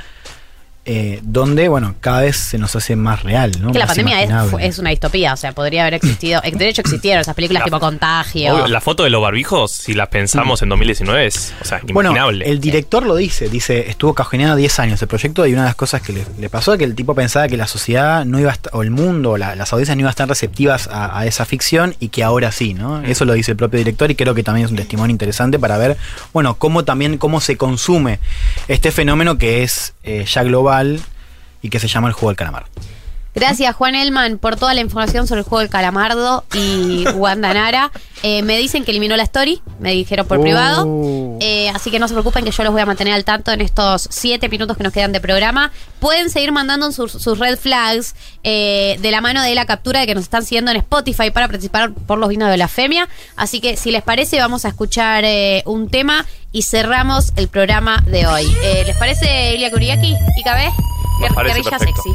eh, 0.84 1.20
donde, 1.22 1.68
bueno, 1.68 1.94
cada 2.00 2.22
vez 2.22 2.36
se 2.36 2.58
nos 2.58 2.74
hace 2.74 2.96
más 2.96 3.22
real, 3.22 3.52
¿no? 3.60 3.70
que 3.70 3.78
la 3.78 3.86
Más 3.86 3.96
pandemia 3.96 4.22
es, 4.22 4.28
imaginable. 4.30 4.72
una 4.80 4.90
distopía, 4.90 5.32
o 5.32 5.36
sea, 5.36 5.52
podría 5.52 5.82
haber 5.82 5.94
existido. 5.94 6.40
De 6.52 6.68
hecho, 6.68 6.80
existieron 6.80 7.20
esas 7.20 7.34
películas 7.36 7.60
La- 7.60 7.64
tipo 7.66 7.78
Contagio. 7.78 8.54
Obvio, 8.54 8.66
la 8.66 8.80
foto 8.80 9.04
de 9.04 9.10
los 9.10 9.22
barbijos, 9.22 9.70
si 9.70 9.94
las 9.94 10.08
pensamos 10.08 10.60
en 10.62 10.68
2019, 10.70 11.26
es 11.26 11.54
o 11.60 11.64
sea, 11.64 11.78
Bueno, 11.92 12.10
inimaginable. 12.10 12.50
el 12.50 12.60
director 12.60 13.06
lo 13.06 13.14
dice, 13.14 13.48
dice, 13.48 13.88
estuvo 13.90 14.12
cajoneado 14.14 14.56
10 14.56 14.78
años 14.80 15.00
el 15.02 15.06
proyecto 15.08 15.46
y 15.46 15.52
una 15.52 15.62
de 15.62 15.68
las 15.68 15.76
cosas 15.76 16.02
que 16.02 16.12
le, 16.12 16.26
le 16.40 16.48
pasó 16.50 16.72
es 16.72 16.78
que 16.78 16.84
el 16.84 16.96
tipo 16.96 17.14
pensaba 17.14 17.46
que 17.46 17.56
la 17.56 17.68
sociedad 17.68 18.24
no 18.24 18.40
iba 18.40 18.50
a 18.50 18.54
estar, 18.54 18.74
o 18.74 18.82
el 18.82 18.90
mundo, 18.90 19.36
la- 19.36 19.54
las 19.54 19.72
audiencias 19.72 19.96
no 19.96 20.00
iban 20.00 20.08
a 20.08 20.10
estar 20.10 20.28
receptivas 20.28 20.88
a, 20.88 21.16
a 21.16 21.26
esa 21.26 21.44
ficción 21.44 21.94
y 22.00 22.08
que 22.08 22.24
ahora 22.24 22.50
sí, 22.50 22.74
¿no? 22.74 23.02
Eso 23.04 23.24
lo 23.24 23.34
dice 23.34 23.52
el 23.52 23.56
propio 23.56 23.78
director 23.78 24.10
y 24.10 24.16
creo 24.16 24.34
que 24.34 24.42
también 24.42 24.64
es 24.64 24.70
un 24.72 24.76
testimonio 24.78 25.12
interesante 25.12 25.60
para 25.60 25.78
ver, 25.78 25.96
bueno, 26.32 26.54
cómo 26.56 26.84
también, 26.84 27.18
cómo 27.18 27.40
se 27.40 27.56
consume 27.56 28.18
este 28.66 28.90
fenómeno 28.90 29.38
que 29.38 29.62
es 29.62 29.92
eh, 30.02 30.24
ya 30.26 30.42
global 30.42 30.71
y 31.60 31.70
que 31.70 31.78
se 31.78 31.88
llama 31.88 32.08
el 32.08 32.14
juego 32.14 32.30
del 32.30 32.36
calamar. 32.36 32.64
Gracias, 33.34 33.74
Juan 33.74 33.94
Elman, 33.94 34.36
por 34.38 34.56
toda 34.56 34.74
la 34.74 34.80
información 34.82 35.26
sobre 35.26 35.40
el 35.40 35.44
juego 35.46 35.60
del 35.60 35.70
calamardo 35.70 36.44
y 36.54 37.06
Wanda 37.14 37.54
Nara. 37.54 37.90
Eh, 38.22 38.42
me 38.42 38.58
dicen 38.58 38.84
que 38.84 38.90
eliminó 38.90 39.16
la 39.16 39.22
story, 39.24 39.62
me 39.80 39.92
dijeron 39.92 40.26
por 40.28 40.38
Uh. 40.38 40.42
privado. 40.42 41.38
Eh, 41.40 41.70
así 41.70 41.90
que 41.90 41.98
no 41.98 42.08
se 42.08 42.14
preocupen 42.14 42.44
que 42.44 42.50
yo 42.50 42.62
los 42.62 42.72
voy 42.72 42.82
a 42.82 42.86
mantener 42.86 43.14
al 43.14 43.24
tanto 43.24 43.50
en 43.50 43.60
estos 43.62 44.06
siete 44.10 44.48
minutos 44.48 44.76
que 44.76 44.84
nos 44.84 44.92
quedan 44.92 45.12
de 45.12 45.20
programa. 45.20 45.72
Pueden 45.98 46.30
seguir 46.30 46.52
mandando 46.52 46.92
sus, 46.92 47.10
sus 47.10 47.38
red 47.38 47.58
flags 47.58 48.14
eh, 48.44 48.96
de 49.00 49.10
la 49.10 49.20
mano 49.20 49.42
de 49.42 49.54
la 49.54 49.64
captura 49.64 50.00
de 50.00 50.06
que 50.06 50.14
nos 50.14 50.24
están 50.24 50.44
siguiendo 50.44 50.70
en 50.70 50.76
Spotify 50.76 51.30
para 51.30 51.48
participar 51.48 51.92
por 51.92 52.18
los 52.18 52.28
vinos 52.28 52.50
de 52.50 52.56
la 52.58 52.68
femia. 52.68 53.08
Así 53.36 53.60
que 53.60 53.76
si 53.76 53.90
les 53.90 54.02
parece, 54.02 54.38
vamos 54.38 54.64
a 54.64 54.68
escuchar 54.68 55.24
eh, 55.24 55.62
un 55.64 55.88
tema 55.88 56.26
y 56.52 56.62
cerramos 56.62 57.32
el 57.36 57.48
programa 57.48 58.04
de 58.06 58.26
hoy. 58.26 58.44
Eh, 58.62 58.84
¿Les 58.86 58.96
parece, 58.98 59.54
Ilia 59.54 59.70
Kuriaki? 59.70 60.12
¿Y? 60.12 61.01
Guerrilla 61.20 61.78
sexy. 61.78 62.10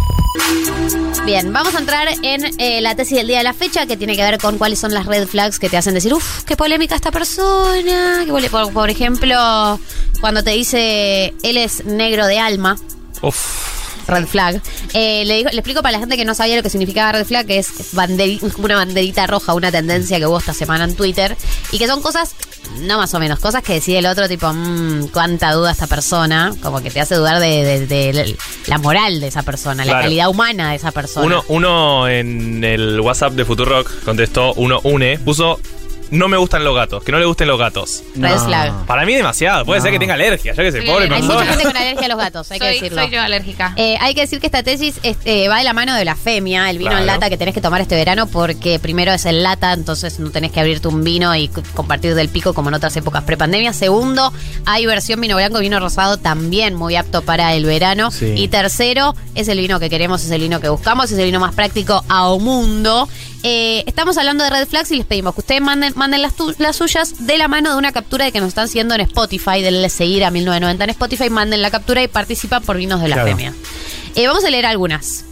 Bien, 1.25 1.51
vamos 1.51 1.75
a 1.75 1.79
entrar 1.79 2.07
en 2.21 2.45
eh, 2.59 2.81
la 2.81 2.95
tesis 2.95 3.17
del 3.17 3.27
día 3.27 3.39
de 3.39 3.43
la 3.43 3.53
fecha 3.53 3.85
que 3.85 3.97
tiene 3.97 4.15
que 4.15 4.21
ver 4.23 4.37
con 4.39 4.57
cuáles 4.57 4.79
son 4.79 4.93
las 4.93 5.05
red 5.05 5.27
flags 5.27 5.59
que 5.59 5.69
te 5.69 5.77
hacen 5.77 5.93
decir, 5.93 6.13
uff, 6.13 6.43
qué 6.43 6.55
polémica 6.55 6.95
esta 6.95 7.11
persona. 7.11 8.23
Qué 8.25 8.31
pole- 8.31 8.49
por, 8.49 8.71
por 8.71 8.89
ejemplo, 8.89 9.79
cuando 10.21 10.43
te 10.43 10.51
dice, 10.51 11.33
él 11.43 11.57
es 11.57 11.85
negro 11.85 12.25
de 12.27 12.39
alma. 12.39 12.77
Uf. 13.21 13.86
Red 14.07 14.25
flag. 14.27 14.61
Eh, 14.93 15.25
le, 15.25 15.35
digo- 15.37 15.49
le 15.51 15.57
explico 15.57 15.81
para 15.81 15.91
la 15.93 15.99
gente 15.99 16.15
que 16.17 16.25
no 16.25 16.33
sabía 16.33 16.55
lo 16.55 16.63
que 16.63 16.69
significaba 16.69 17.11
red 17.11 17.25
flag, 17.25 17.45
que 17.45 17.57
es 17.59 17.93
banderi- 17.93 18.39
una 18.57 18.75
banderita 18.77 19.27
roja, 19.27 19.53
una 19.53 19.71
tendencia 19.71 20.17
que 20.17 20.25
hubo 20.25 20.37
esta 20.39 20.53
semana 20.53 20.85
en 20.85 20.95
Twitter. 20.95 21.35
Y 21.71 21.77
que 21.79 21.87
son 21.87 22.01
cosas, 22.01 22.35
no 22.81 22.97
más 22.97 23.13
o 23.13 23.19
menos, 23.19 23.39
cosas 23.39 23.63
que 23.63 23.73
decide 23.73 23.99
el 23.99 24.05
otro, 24.05 24.27
tipo, 24.27 24.51
mmm, 24.51 25.07
cuánta 25.07 25.51
duda 25.51 25.71
esta 25.71 25.87
persona. 25.87 26.53
Como 26.61 26.81
que 26.81 26.89
te 26.89 26.99
hace 27.01 27.15
dudar 27.15 27.39
de, 27.39 27.63
de- 27.63 27.87
de 27.87 28.37
la 28.67 28.77
moral 28.77 29.19
de 29.19 29.27
esa 29.27 29.43
persona, 29.43 29.83
la 29.85 29.93
calidad 30.03 30.29
humana 30.29 30.69
de 30.71 30.75
esa 30.77 30.91
persona. 30.91 31.25
Uno, 31.25 31.43
uno 31.47 32.07
en 32.07 32.63
el 32.63 32.99
WhatsApp 33.01 33.33
de 33.33 33.45
Futurock 33.45 34.03
contestó, 34.03 34.53
uno 34.53 34.79
une, 34.83 35.19
puso, 35.19 35.59
no 36.11 36.27
me 36.27 36.37
gustan 36.37 36.63
los 36.63 36.75
gatos, 36.75 37.03
que 37.03 37.11
no 37.11 37.19
le 37.19 37.25
gusten 37.25 37.47
los 37.47 37.59
gatos. 37.59 38.03
Red 38.15 38.37
flag. 38.39 38.85
Para 38.85 39.05
mí 39.05 39.13
demasiado, 39.15 39.65
puede 39.65 39.81
ser 39.81 39.91
que 39.91 39.99
tenga 39.99 40.13
alergia, 40.13 40.53
yo 40.53 40.63
que 40.63 40.71
sé, 40.71 40.81
Sí, 40.81 40.87
pobre 40.87 41.03
hay 41.05 41.09
persona. 41.09 41.33
mucha 41.35 41.45
gente 41.47 41.63
con 41.63 41.77
alergia 41.77 42.05
a 42.05 42.09
los 42.09 42.17
gatos, 42.17 42.51
hay 42.51 42.59
que 42.59 42.65
soy, 42.65 42.73
decirlo. 42.75 43.01
soy 43.03 43.11
yo 43.11 43.21
alérgica. 43.21 43.73
Eh, 43.75 43.97
hay 43.99 44.13
que 44.15 44.21
decir 44.21 44.39
que 44.39 44.45
esta 44.47 44.63
tesis 44.63 44.99
este, 45.03 45.47
va 45.47 45.57
de 45.57 45.63
la 45.63 45.73
mano 45.73 45.93
de 45.95 46.05
la 46.05 46.15
femia, 46.15 46.69
el 46.69 46.77
vino 46.77 46.97
en 46.97 47.05
lata 47.05 47.29
que 47.29 47.37
tenés 47.37 47.53
que 47.53 47.61
tomar 47.61 47.81
este 47.81 47.95
verano, 47.95 48.27
porque 48.27 48.79
primero 48.79 49.11
es 49.11 49.25
en 49.25 49.43
lata, 49.43 49.73
entonces 49.73 50.19
no 50.19 50.29
tenés 50.31 50.51
que 50.51 50.59
abrirte 50.59 50.87
un 50.87 51.03
vino 51.03 51.35
y 51.35 51.47
c- 51.47 51.61
compartir 51.73 52.15
del 52.15 52.29
pico 52.29 52.53
como 52.53 52.69
en 52.69 52.75
otras 52.75 52.95
épocas 52.97 53.23
prepandemia. 53.23 53.73
Segundo, 53.73 54.31
hay 54.65 54.85
versión 54.85 55.19
vino 55.21 55.35
blanco 55.35 55.59
y 55.59 55.61
vino 55.63 55.79
rosado 55.79 56.17
también 56.17 56.75
muy 56.75 56.95
apto 56.95 57.21
para 57.23 57.53
el 57.53 57.65
verano. 57.65 58.11
Sí. 58.11 58.33
Y 58.37 58.47
tercero, 58.47 59.15
es 59.35 59.47
el 59.47 59.59
vino 59.59 59.79
que 59.79 59.89
queremos, 59.89 60.23
es 60.23 60.31
el 60.31 60.41
vino 60.41 60.59
que 60.59 60.69
buscamos, 60.69 61.11
es 61.11 61.17
el 61.17 61.25
vino 61.25 61.39
más 61.39 61.53
práctico 61.53 62.03
a 62.07 62.27
o 62.27 62.39
mundo. 62.39 63.07
Eh, 63.43 63.83
estamos 63.85 64.17
hablando 64.17 64.43
de 64.43 64.49
red 64.49 64.67
flags 64.67 64.91
y 64.91 64.97
les 64.97 65.05
pedimos 65.05 65.33
que 65.35 65.41
ustedes 65.41 65.61
manden, 65.61 65.93
manden 65.97 66.21
las, 66.21 66.35
tu- 66.35 66.55
las 66.59 66.75
suyas 66.77 67.25
de 67.27 67.37
la 67.37 67.47
mano 67.47 67.71
de 67.71 67.77
una 67.77 67.91
captura 67.91 68.25
de 68.25 68.31
que 68.31 68.39
nos 68.39 68.49
están 68.49 68.67
siguiendo 68.67 68.95
en 68.95 69.01
Spotify, 69.01 69.61
denle 69.61 69.89
seguir 69.89 70.23
a 70.23 70.31
1990 70.31 70.83
en 70.83 70.89
Spotify, 70.91 71.29
manden 71.29 71.61
la 71.61 71.71
captura 71.71 72.01
y 72.03 72.07
participan 72.07 72.63
por 72.63 72.77
vinos 72.77 73.01
de 73.01 73.09
la 73.09 73.15
Claro. 73.15 73.29
femia. 73.29 73.53
Eh, 74.15 74.27
vamos 74.27 74.43
a 74.45 74.49
leer 74.49 74.65
algunas. 74.65 75.25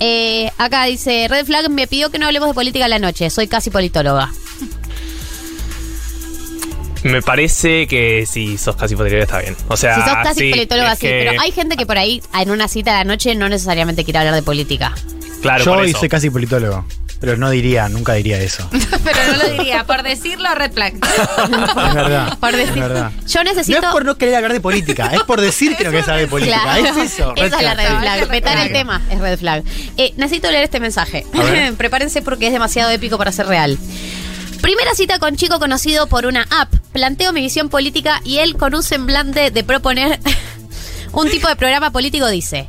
Eh, 0.00 0.50
acá 0.58 0.84
dice, 0.84 1.26
Red 1.28 1.46
Flag 1.46 1.70
me 1.70 1.86
pidió 1.86 2.10
que 2.10 2.18
no 2.18 2.26
hablemos 2.26 2.48
de 2.48 2.54
política 2.54 2.84
a 2.84 2.88
la 2.88 2.98
noche, 2.98 3.30
soy 3.30 3.46
casi 3.48 3.70
politóloga. 3.70 4.30
Me 7.02 7.20
parece 7.20 7.86
que 7.86 8.24
si 8.26 8.56
sos 8.56 8.76
casi 8.76 8.96
politóloga 8.96 9.24
está 9.24 9.38
bien. 9.40 9.56
O 9.68 9.76
sea, 9.76 9.94
si 9.96 10.00
sos 10.00 10.14
casi 10.22 10.40
sí, 10.40 10.50
politóloga, 10.50 10.94
sí, 10.96 11.02
que- 11.02 11.26
pero 11.28 11.40
hay 11.40 11.52
gente 11.52 11.76
que 11.76 11.84
por 11.84 11.98
ahí 11.98 12.22
en 12.40 12.50
una 12.50 12.66
cita 12.66 12.92
a 12.92 12.98
la 12.98 13.04
noche 13.04 13.34
no 13.34 13.48
necesariamente 13.48 14.04
quiere 14.04 14.20
hablar 14.20 14.34
de 14.34 14.42
política. 14.42 14.94
Claro, 15.42 15.64
Yo 15.64 15.74
por 15.74 15.84
eso. 15.84 15.98
soy 16.00 16.08
casi 16.08 16.30
politólogo. 16.30 16.84
Pero 17.24 17.38
no 17.38 17.48
diría, 17.48 17.88
nunca 17.88 18.12
diría 18.12 18.38
eso. 18.38 18.68
Pero 18.70 19.18
no 19.30 19.36
lo 19.38 19.48
diría. 19.48 19.84
Por 19.84 20.02
decirlo, 20.02 20.54
red 20.54 20.72
flag. 20.72 20.92
Es 21.88 21.94
verdad. 21.94 22.38
Por 22.38 22.52
decir- 22.52 22.68
es 22.68 22.74
verdad. 22.74 23.12
Yo 23.26 23.44
necesito... 23.44 23.80
No 23.80 23.86
es 23.88 23.92
por 23.94 24.04
no 24.04 24.18
querer 24.18 24.34
hablar 24.34 24.52
de 24.52 24.60
política, 24.60 25.06
es 25.14 25.22
por 25.22 25.40
decir 25.40 25.74
que 25.74 25.84
no 25.84 25.90
querés 25.90 26.04
hablar 26.06 26.20
de 26.20 26.26
política. 26.26 26.60
Claro. 26.62 27.00
Es 27.00 27.12
eso. 27.12 27.32
Esa 27.36 27.56
es 27.56 27.62
la 27.62 27.74
red 27.74 27.86
flag. 27.86 28.26
flag. 28.26 28.66
el 28.66 28.72
tema 28.72 29.00
es 29.10 29.18
red 29.18 29.38
flag. 29.38 29.64
Eh, 29.96 30.12
necesito 30.18 30.50
leer 30.50 30.64
este 30.64 30.80
mensaje. 30.80 31.24
Prepárense 31.78 32.20
porque 32.20 32.48
es 32.48 32.52
demasiado 32.52 32.90
épico 32.90 33.16
para 33.16 33.32
ser 33.32 33.46
real. 33.46 33.78
Primera 34.60 34.94
cita 34.94 35.18
con 35.18 35.36
chico 35.36 35.58
conocido 35.58 36.06
por 36.06 36.26
una 36.26 36.46
app. 36.50 36.74
Planteo 36.92 37.32
mi 37.32 37.40
visión 37.40 37.70
política 37.70 38.20
y 38.22 38.38
él 38.40 38.56
con 38.56 38.74
un 38.74 38.82
semblante 38.82 39.50
de 39.50 39.64
proponer 39.64 40.20
un 41.12 41.30
tipo 41.30 41.48
de 41.48 41.56
programa 41.56 41.90
político 41.90 42.28
dice, 42.28 42.68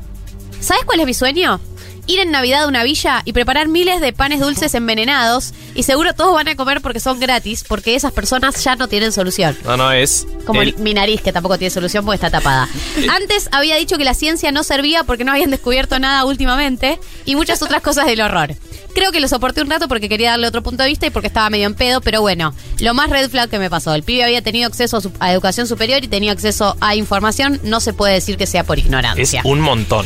¿sabes 0.61 0.86
cuál 0.86 1.02
es 1.02 1.06
mi 1.06 1.14
sueño? 1.14 1.60
Ir 2.07 2.19
en 2.19 2.30
Navidad 2.32 2.64
a 2.64 2.68
una 2.68 2.84
villa 2.84 3.22
y 3.26 3.34
preparar 3.34 3.68
miles 3.68 3.99
de 3.99 4.14
panes 4.14 4.40
dulces 4.40 4.73
envenenados 4.76 5.53
y 5.73 5.84
seguro 5.84 6.14
todos 6.14 6.34
van 6.36 6.48
a 6.48 6.56
comer 6.56 6.82
porque 6.82 6.99
son 6.99 7.19
gratis 7.19 7.64
porque 7.68 7.95
esas 7.95 8.11
personas 8.11 8.64
ya 8.64 8.76
no 8.76 8.88
tienen 8.88 9.11
solución. 9.11 9.57
No, 9.64 9.76
no, 9.76 9.91
es... 9.91 10.27
Como 10.45 10.61
el- 10.61 10.76
mi 10.77 10.94
nariz, 10.94 11.22
que 11.22 11.32
tampoco 11.34 11.57
tiene 11.57 11.72
solución 11.72 12.06
porque 12.06 12.15
está 12.15 12.30
tapada. 12.30 12.69
Antes 13.10 13.49
había 13.52 13.76
dicho 13.77 13.98
que 13.98 14.03
la 14.03 14.14
ciencia 14.14 14.52
no 14.52 14.64
servía 14.64 15.03
porque 15.03 15.23
no 15.23 15.32
habían 15.32 15.49
descubierto 15.49 15.98
nada 15.98 16.26
últimamente 16.26 16.99
y 17.26 17.36
muchas 17.36 17.61
otras 17.64 17.82
cosas 17.82 18.06
del 18.06 18.22
horror. 18.22 18.56
Creo 18.94 19.11
que 19.11 19.19
lo 19.19 19.27
soporté 19.27 19.61
un 19.61 19.69
rato 19.69 19.88
porque 19.88 20.07
quería 20.07 20.32
darle 20.32 20.48
otro 20.48 20.61
punto 20.64 20.84
de 20.84 20.90
vista 20.90 21.07
y 21.07 21.10
porque 21.10 21.27
estaba 21.27 21.49
medio 21.49 21.65
en 21.65 21.73
pedo, 21.73 21.99
pero 22.02 22.22
bueno, 22.22 22.53
lo 22.80 22.94
más 22.94 23.10
red 23.10 23.30
flag 23.30 23.49
que 23.49 23.60
me 23.60 23.69
pasó. 23.69 23.94
El 23.95 24.03
pibe 24.03 24.23
había 24.23 24.41
tenido 24.41 24.68
acceso 24.68 24.98
a, 24.98 25.02
su- 25.02 25.11
a 25.19 25.34
educación 25.34 25.68
superior 25.68 26.03
y 26.03 26.07
tenía 26.07 26.32
acceso 26.32 26.77
a 26.80 26.95
información. 26.95 27.60
No 27.64 27.80
se 27.82 27.94
puede 27.94 28.14
decir 28.14 28.38
que 28.38 28.45
sea 28.48 28.64
por 28.64 28.77
es 28.77 28.86
ignorancia. 28.86 29.41
un 29.44 29.60
montón. 29.60 30.06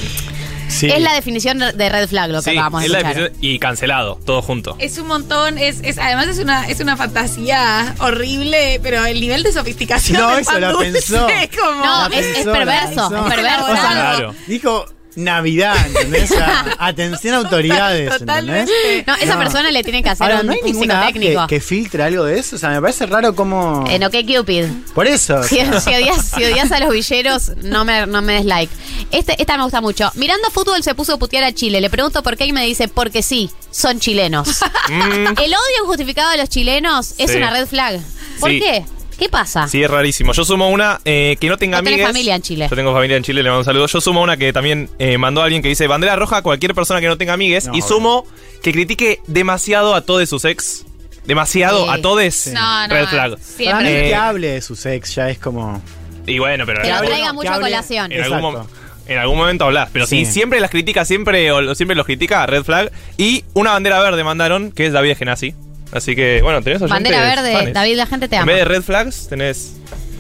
Sí. 0.70 0.88
Es 0.90 1.02
la 1.02 1.14
definición 1.14 1.60
de 1.60 1.90
red 1.90 2.08
flag 2.08 2.30
lo 2.30 2.42
que 2.42 2.52
Sí, 2.52 2.58
acabamos 2.58 2.82
de 2.82 2.86
es 2.88 2.92
la 2.92 3.00
escuchar. 3.00 3.22
definición- 3.24 3.44
y 3.44 3.60
cancelado, 3.60 4.20
todo 4.26 4.42
junto. 4.42 4.76
Es 4.80 4.98
un 4.98 5.08
montón, 5.08 5.58
es, 5.58 5.80
es 5.84 5.98
además 5.98 6.28
es 6.28 6.40
una, 6.40 6.68
es 6.70 6.80
una 6.80 6.96
fantasía 6.96 7.96
horrible, 8.00 8.80
pero 8.82 9.06
el 9.06 9.20
nivel 9.20 9.44
de 9.44 9.52
sofisticación 9.52 10.20
No, 10.22 10.30
del 10.30 10.40
eso 10.40 10.52
pan 10.52 10.62
la 10.62 10.72
dulce 10.72 10.92
pensó. 10.92 11.28
es 11.30 11.50
como... 11.58 11.84
No, 11.86 12.08
La 12.10 12.16
es- 12.16 12.26
es 12.26 12.34
pensó, 12.36 12.52
la 12.52 12.58
perverso, 12.60 13.10
pensó. 13.10 13.28
es 13.28 13.34
perverso. 13.36 13.66
O 13.66 13.76
sea, 13.76 13.90
Claro. 13.92 14.36
Dijo 14.48 14.86
Navidad, 15.16 15.76
¿entendés? 15.88 16.32
Atención 16.80 17.36
autoridades, 17.36 18.22
¿entendés? 18.22 18.70
No, 19.08 19.16
esa 19.16 19.38
persona 19.38 19.72
le 19.72 19.84
tiene 19.84 20.04
que 20.04 20.10
hacer 20.10 20.26
Ahora, 20.26 20.42
un, 20.42 20.48
no 20.48 20.54
hay 20.54 20.60
un 20.60 20.66
ninguna 20.66 21.08
app 21.08 21.48
que, 21.48 21.60
filtre 21.60 22.04
algo 22.04 22.24
de 22.26 22.40
eso. 22.40 22.56
O 22.56 22.60
sea, 22.60 22.70
me 22.70 22.82
parece 22.82 23.06
raro 23.06 23.36
como. 23.36 23.86
En 23.90 24.04
OK 24.04 24.14
Cupid. 24.26 24.66
Por 24.94 25.08
eso. 25.08 25.36
o 25.38 25.44
Si, 25.44 25.56
sea, 25.58 25.80
si 25.82 25.90
odias, 25.94 26.26
si 26.26 26.44
odias 26.44 26.72
a 26.72 26.80
los 26.80 26.92
villeros, 26.92 27.52
no 27.64 27.86
me, 27.86 28.06
no 28.08 28.22
me 28.22 28.34
des 28.34 28.46
like. 28.46 28.74
Este, 29.12 29.40
esta 29.42 29.58
me 29.58 29.64
gusta 29.64 29.82
mucho. 29.82 30.12
Mirando 30.16 30.50
fútbol 30.52 30.84
se 30.84 30.94
puso 30.96 31.14
a 31.16 31.18
putear 31.20 31.44
a 31.44 31.54
Chile. 31.54 31.82
Le 31.82 31.90
pregunto 31.90 32.22
por 32.24 32.38
qué 32.38 32.46
y 32.46 32.54
me 32.54 32.64
dice, 32.66 32.88
porque 32.88 33.24
sí, 33.24 33.50
son 33.72 34.00
chilenos. 34.00 34.60
Mm, 34.90 35.28
El 35.38 35.54
odio 35.54 35.84
injustificado 35.84 36.32
de 36.32 36.38
los 36.38 36.50
chilenos 36.50 37.14
es 37.20 37.30
Sí. 37.30 37.38
una 37.38 37.52
red 37.52 37.68
flag. 37.68 38.00
¿Por 38.40 38.50
Sí. 38.50 38.60
qué? 38.60 38.84
¿Qué 39.20 39.30
pasa? 39.30 39.68
sí, 39.68 39.84
es 39.84 39.90
rarísimo. 39.92 40.32
Yo 40.34 40.46
sumo 40.46 40.70
una 40.70 41.00
eh, 41.06 41.36
que 41.40 41.50
no 41.50 41.58
tenga 41.58 41.78
tenés 41.80 41.94
amigues. 41.94 42.08
familia 42.08 42.36
en 42.36 42.42
Chile. 42.42 42.68
Yo 42.70 42.76
tengo 42.76 42.94
familia 42.94 43.18
en 43.18 43.24
Chile, 43.24 43.44
le 43.44 43.50
mando 43.50 43.60
un 43.60 43.66
saludo. 43.66 43.86
Yo 43.88 44.00
sumo 44.02 44.22
una 44.22 44.38
que 44.38 44.54
también 44.54 44.90
eh, 44.98 45.18
mandó 45.18 45.42
a 45.42 45.44
alguien 45.44 45.62
que 45.62 45.68
dice 45.70 45.86
bandera 45.88 46.16
roja 46.16 46.38
a 46.38 46.42
cualquier 46.42 46.74
persona 46.74 47.02
que 47.02 47.08
no 47.08 47.18
tenga 47.18 47.34
amigues. 47.34 47.68
No, 47.68 47.76
y 47.76 47.82
sumo 47.82 48.26
que 48.64 48.72
critique 48.72 49.20
demasiado 49.28 49.94
a 49.94 50.02
todos 50.02 50.28
sus 50.30 50.46
ex. 50.46 50.86
Demasiado 51.26 51.84
Sí. 51.86 51.90
a 51.92 52.02
todos. 52.02 52.48
No, 52.48 52.88
no, 52.88 52.94
Red 52.94 53.08
flag. 53.08 53.32
Para 53.32 53.44
siempre. 53.44 53.84
mí 53.84 53.90
Eh, 53.90 54.10
que 54.10 54.16
hable 54.16 54.48
de 54.48 54.62
su 54.62 54.76
sex 54.76 55.14
ya 55.16 55.30
es 55.30 55.38
como. 55.38 55.82
Y 56.26 56.40
bueno, 56.40 56.66
pero 56.66 56.82
Que 56.82 56.88
en 56.90 56.96
lo 56.96 57.02
traiga 57.02 57.34
mucho 57.34 57.52
a 57.52 57.60
colación. 57.60 58.12
en 58.12 58.24
algún 58.24 58.38
Exacto. 58.40 58.64
mom- 58.64 58.80
en 59.08 59.18
algún 59.18 59.38
momento 59.38 59.66
hablas. 59.66 59.90
Pero 59.92 60.06
si 60.08 60.26
Sí. 60.26 60.32
siempre 60.32 60.60
las 60.60 60.70
critica, 60.72 61.04
siempre, 61.04 61.52
o 61.52 61.62
lo- 61.62 61.76
siempre 61.76 61.96
los 61.96 62.06
critica, 62.06 62.46
red 62.46 62.64
flag. 62.64 62.92
Y 63.18 63.44
una 63.54 63.72
bandera 63.72 64.00
verde 64.02 64.24
mandaron, 64.24 64.72
que 64.72 64.86
es 64.86 64.94
David 64.94 65.18
Genasi. 65.18 65.54
Así 65.92 66.16
que, 66.16 66.42
bueno, 66.44 66.62
tenés 66.62 66.82
oyentes 66.82 66.96
Bandera 67.12 67.22
verde, 67.22 67.54
fanes. 67.54 67.74
David, 67.74 67.96
la 67.98 68.06
gente 68.06 68.28
te 68.28 68.36
En 68.36 68.42
ama. 68.44 68.52
vez 68.52 68.60
de 68.60 68.66
red 68.66 68.82
flags, 68.84 69.28
tenés 69.28 69.74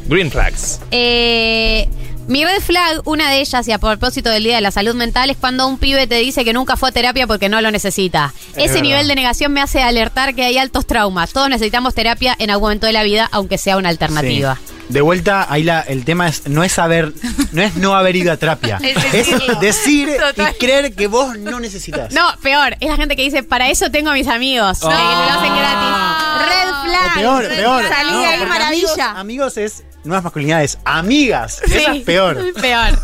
green 0.07 0.31
flags. 0.31 0.79
Eh, 0.91 1.87
mi 2.27 2.43
red 2.45 2.61
flag, 2.61 3.01
una 3.05 3.29
de 3.31 3.39
ellas, 3.41 3.67
y 3.67 3.71
a 3.71 3.77
propósito 3.79 4.29
del 4.29 4.43
Día 4.43 4.55
de 4.55 4.61
la 4.61 4.71
Salud 4.71 4.93
Mental, 4.95 5.29
es 5.29 5.37
cuando 5.37 5.67
un 5.67 5.77
pibe 5.79 6.05
te 6.07 6.15
dice 6.15 6.43
que 6.45 6.53
nunca 6.53 6.77
fue 6.77 6.89
a 6.89 6.91
terapia 6.91 7.25
porque 7.27 7.49
no 7.49 7.59
lo 7.61 7.71
necesita. 7.71 8.33
Ese 8.55 8.67
verdad. 8.67 8.81
nivel 8.81 9.07
de 9.07 9.15
negación 9.15 9.51
me 9.51 9.61
hace 9.61 9.81
alertar 9.81 10.35
que 10.35 10.43
hay 10.43 10.57
altos 10.57 10.85
traumas. 10.85 11.33
Todos 11.33 11.49
necesitamos 11.49 11.93
terapia 11.95 12.35
en 12.39 12.49
algún 12.51 12.67
momento 12.67 12.85
de 12.87 12.93
la 12.93 13.03
vida, 13.03 13.27
aunque 13.31 13.57
sea 13.57 13.77
una 13.77 13.89
alternativa. 13.89 14.57
Sí. 14.63 14.73
De 14.89 15.01
vuelta, 15.01 15.45
ahí 15.49 15.63
la, 15.63 15.81
el 15.81 16.03
tema 16.03 16.27
es 16.27 16.47
no 16.47 16.63
es 16.63 16.71
saber, 16.73 17.13
no 17.51 17.61
es 17.61 17.75
no 17.75 17.95
haber 17.95 18.15
ido 18.15 18.31
a 18.31 18.37
terapia. 18.37 18.79
Es 19.13 19.59
decir 19.61 20.09
Total. 20.19 20.53
y 20.55 20.57
creer 20.59 20.93
que 20.95 21.07
vos 21.07 21.37
no 21.37 21.59
necesitas. 21.59 22.11
No, 22.11 22.25
peor, 22.41 22.75
es 22.79 22.89
la 22.89 22.95
gente 22.97 23.15
que 23.15 23.21
dice, 23.21 23.43
para 23.43 23.69
eso 23.69 23.91
tengo 23.91 24.09
a 24.09 24.13
mis 24.13 24.27
amigos, 24.27 24.79
Oh. 24.81 24.89
que 24.89 24.95
lo 24.95 24.99
hacen 25.01 25.55
gratis. 25.55 26.49
Red 26.49 26.69
O 26.69 26.83
flag. 26.85 27.13
peor, 27.15 27.43
red 27.43 27.55
peor. 27.57 27.83
flag. 27.85 27.95
Salí 27.97 28.11
No, 28.11 28.19
de 28.19 28.25
ahí 28.25 28.45
maravilla. 28.45 29.11
Amigos, 29.11 29.19
amigos 29.19 29.57
es 29.57 29.83
nuevas 30.03 30.23
masculinidades. 30.23 30.77
Amigas. 30.85 31.61
Esa 31.63 31.93
es 31.93 32.03
peor. 32.03 32.53
Peor. 32.61 32.99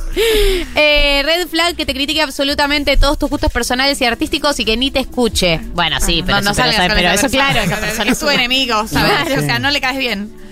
Eh, 0.75 1.21
red 1.23 1.47
flag 1.47 1.75
que 1.75 1.85
te 1.85 1.93
critique 1.93 2.21
absolutamente 2.21 2.97
todos 2.97 3.19
tus 3.19 3.29
gustos 3.29 3.51
personales 3.51 3.99
y 4.01 4.05
artísticos 4.05 4.59
y 4.59 4.65
que 4.65 4.75
ni 4.77 4.91
te 4.91 5.01
escuche. 5.01 5.59
Bueno, 5.73 5.99
sí, 5.99 6.23
pero, 6.25 6.37
no, 6.41 6.45
no 6.45 6.51
eso, 6.51 6.61
pero, 6.95 7.09
eso 7.11 7.29
claro, 7.29 7.59
esa 7.59 7.77
persona 7.77 8.11
es 8.11 8.19
tu 8.19 8.29
enemigo, 8.29 8.87
¿sabes? 8.87 9.37
O 9.37 9.41
sea, 9.41 9.59
no 9.59 9.69
le 9.71 9.81
caes 9.81 9.97
bien. 9.97 10.44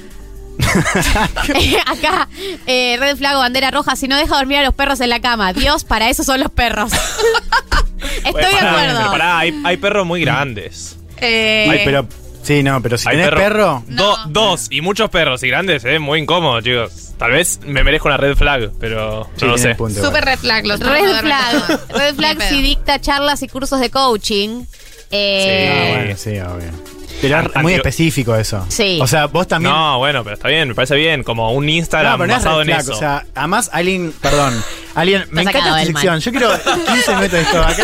Eh, 1.55 1.77
Acá, 1.85 2.27
eh, 2.67 2.97
red 2.99 3.17
flag 3.17 3.35
o 3.35 3.39
bandera 3.39 3.71
roja, 3.71 3.95
si 3.95 4.07
no 4.07 4.17
deja 4.17 4.35
dormir 4.37 4.57
a 4.59 4.63
los 4.63 4.73
perros 4.73 4.99
en 5.01 5.09
la 5.09 5.19
cama. 5.19 5.53
Dios, 5.53 5.83
para 5.83 6.09
eso 6.09 6.23
son 6.23 6.39
los 6.39 6.51
perros. 6.51 6.91
Estoy 8.17 8.31
Bueno, 8.31 8.47
de 8.47 8.53
pará, 8.55 8.71
acuerdo. 8.71 8.97
Pero 8.99 9.11
pará, 9.11 9.39
hay, 9.39 9.61
hay 9.65 9.77
perros 9.77 10.05
muy 10.05 10.21
grandes. 10.21 10.97
Eh, 11.17 11.67
Ay, 11.69 11.81
pero. 11.85 12.07
Sí, 12.43 12.61
no, 12.61 12.81
pero 12.81 12.97
si 12.97 13.07
Hay 13.07 13.15
tenés 13.15 13.31
perro. 13.31 13.83
Do- 13.87 14.17
dos 14.27 14.67
y 14.69 14.81
muchos 14.81 15.09
perros 15.09 15.41
y 15.43 15.47
grandes, 15.47 15.85
es 15.85 15.99
muy 16.01 16.19
incómodo, 16.19 16.59
chicos. 16.59 17.13
Tal 17.17 17.31
vez 17.31 17.61
me 17.65 17.83
merezco 17.85 18.09
una 18.09 18.17
red 18.17 18.35
flag, 18.35 18.71
pero 18.81 19.29
Sí, 19.37 19.45
no 19.45 19.51
lo 19.51 19.57
sé. 19.57 19.75
punto. 19.75 20.03
Super 20.03 20.25
red 20.25 20.39
flag. 20.39 20.65
Los 20.65 20.79
Red 20.81 21.19
flag. 21.21 21.81
Red 21.89 22.15
flag 22.15 22.41
si 22.49 22.61
dicta 22.61 22.99
charlas 22.99 23.41
y 23.43 23.47
cursos 23.47 23.79
de 23.79 23.89
coaching. 23.89 24.65
Eh, 25.11 25.71
Ah, 25.71 25.97
bueno, 25.99 26.17
sí, 26.17 26.31
obvio. 26.39 26.92
Pero 27.21 27.39
es 27.39 27.45
Anti- 27.45 27.59
muy 27.59 27.73
específico 27.73 28.35
eso. 28.35 28.65
Sí. 28.69 28.99
O 29.01 29.07
sea, 29.07 29.27
vos 29.27 29.47
también. 29.47 29.73
No, 29.73 29.97
bueno, 29.99 30.23
pero 30.23 30.35
está 30.35 30.47
bien, 30.49 30.67
me 30.67 30.75
parece 30.75 30.95
bien. 30.95 31.23
Como 31.23 31.51
un 31.53 31.67
Instagram 31.69 32.13
No, 32.13 32.17
pero 32.17 32.27
no 32.27 32.33
es 32.37 32.43
basado 32.43 32.61
en 32.61 32.67
flag, 32.67 32.79
eso. 32.81 32.91
O 32.93 32.95
sea, 32.95 33.25
además 33.35 33.69
alguien, 33.73 34.13
perdón, 34.21 34.61
alguien, 34.95 35.25
me 35.31 35.41
encanta 35.43 35.81
esta 35.81 35.85
sección. 35.85 36.19
Yo 36.19 36.31
quiero 36.31 36.49
15 36.87 37.15
minutos 37.15 37.31
de 37.31 37.41
esto 37.41 37.61
acá. 37.63 37.83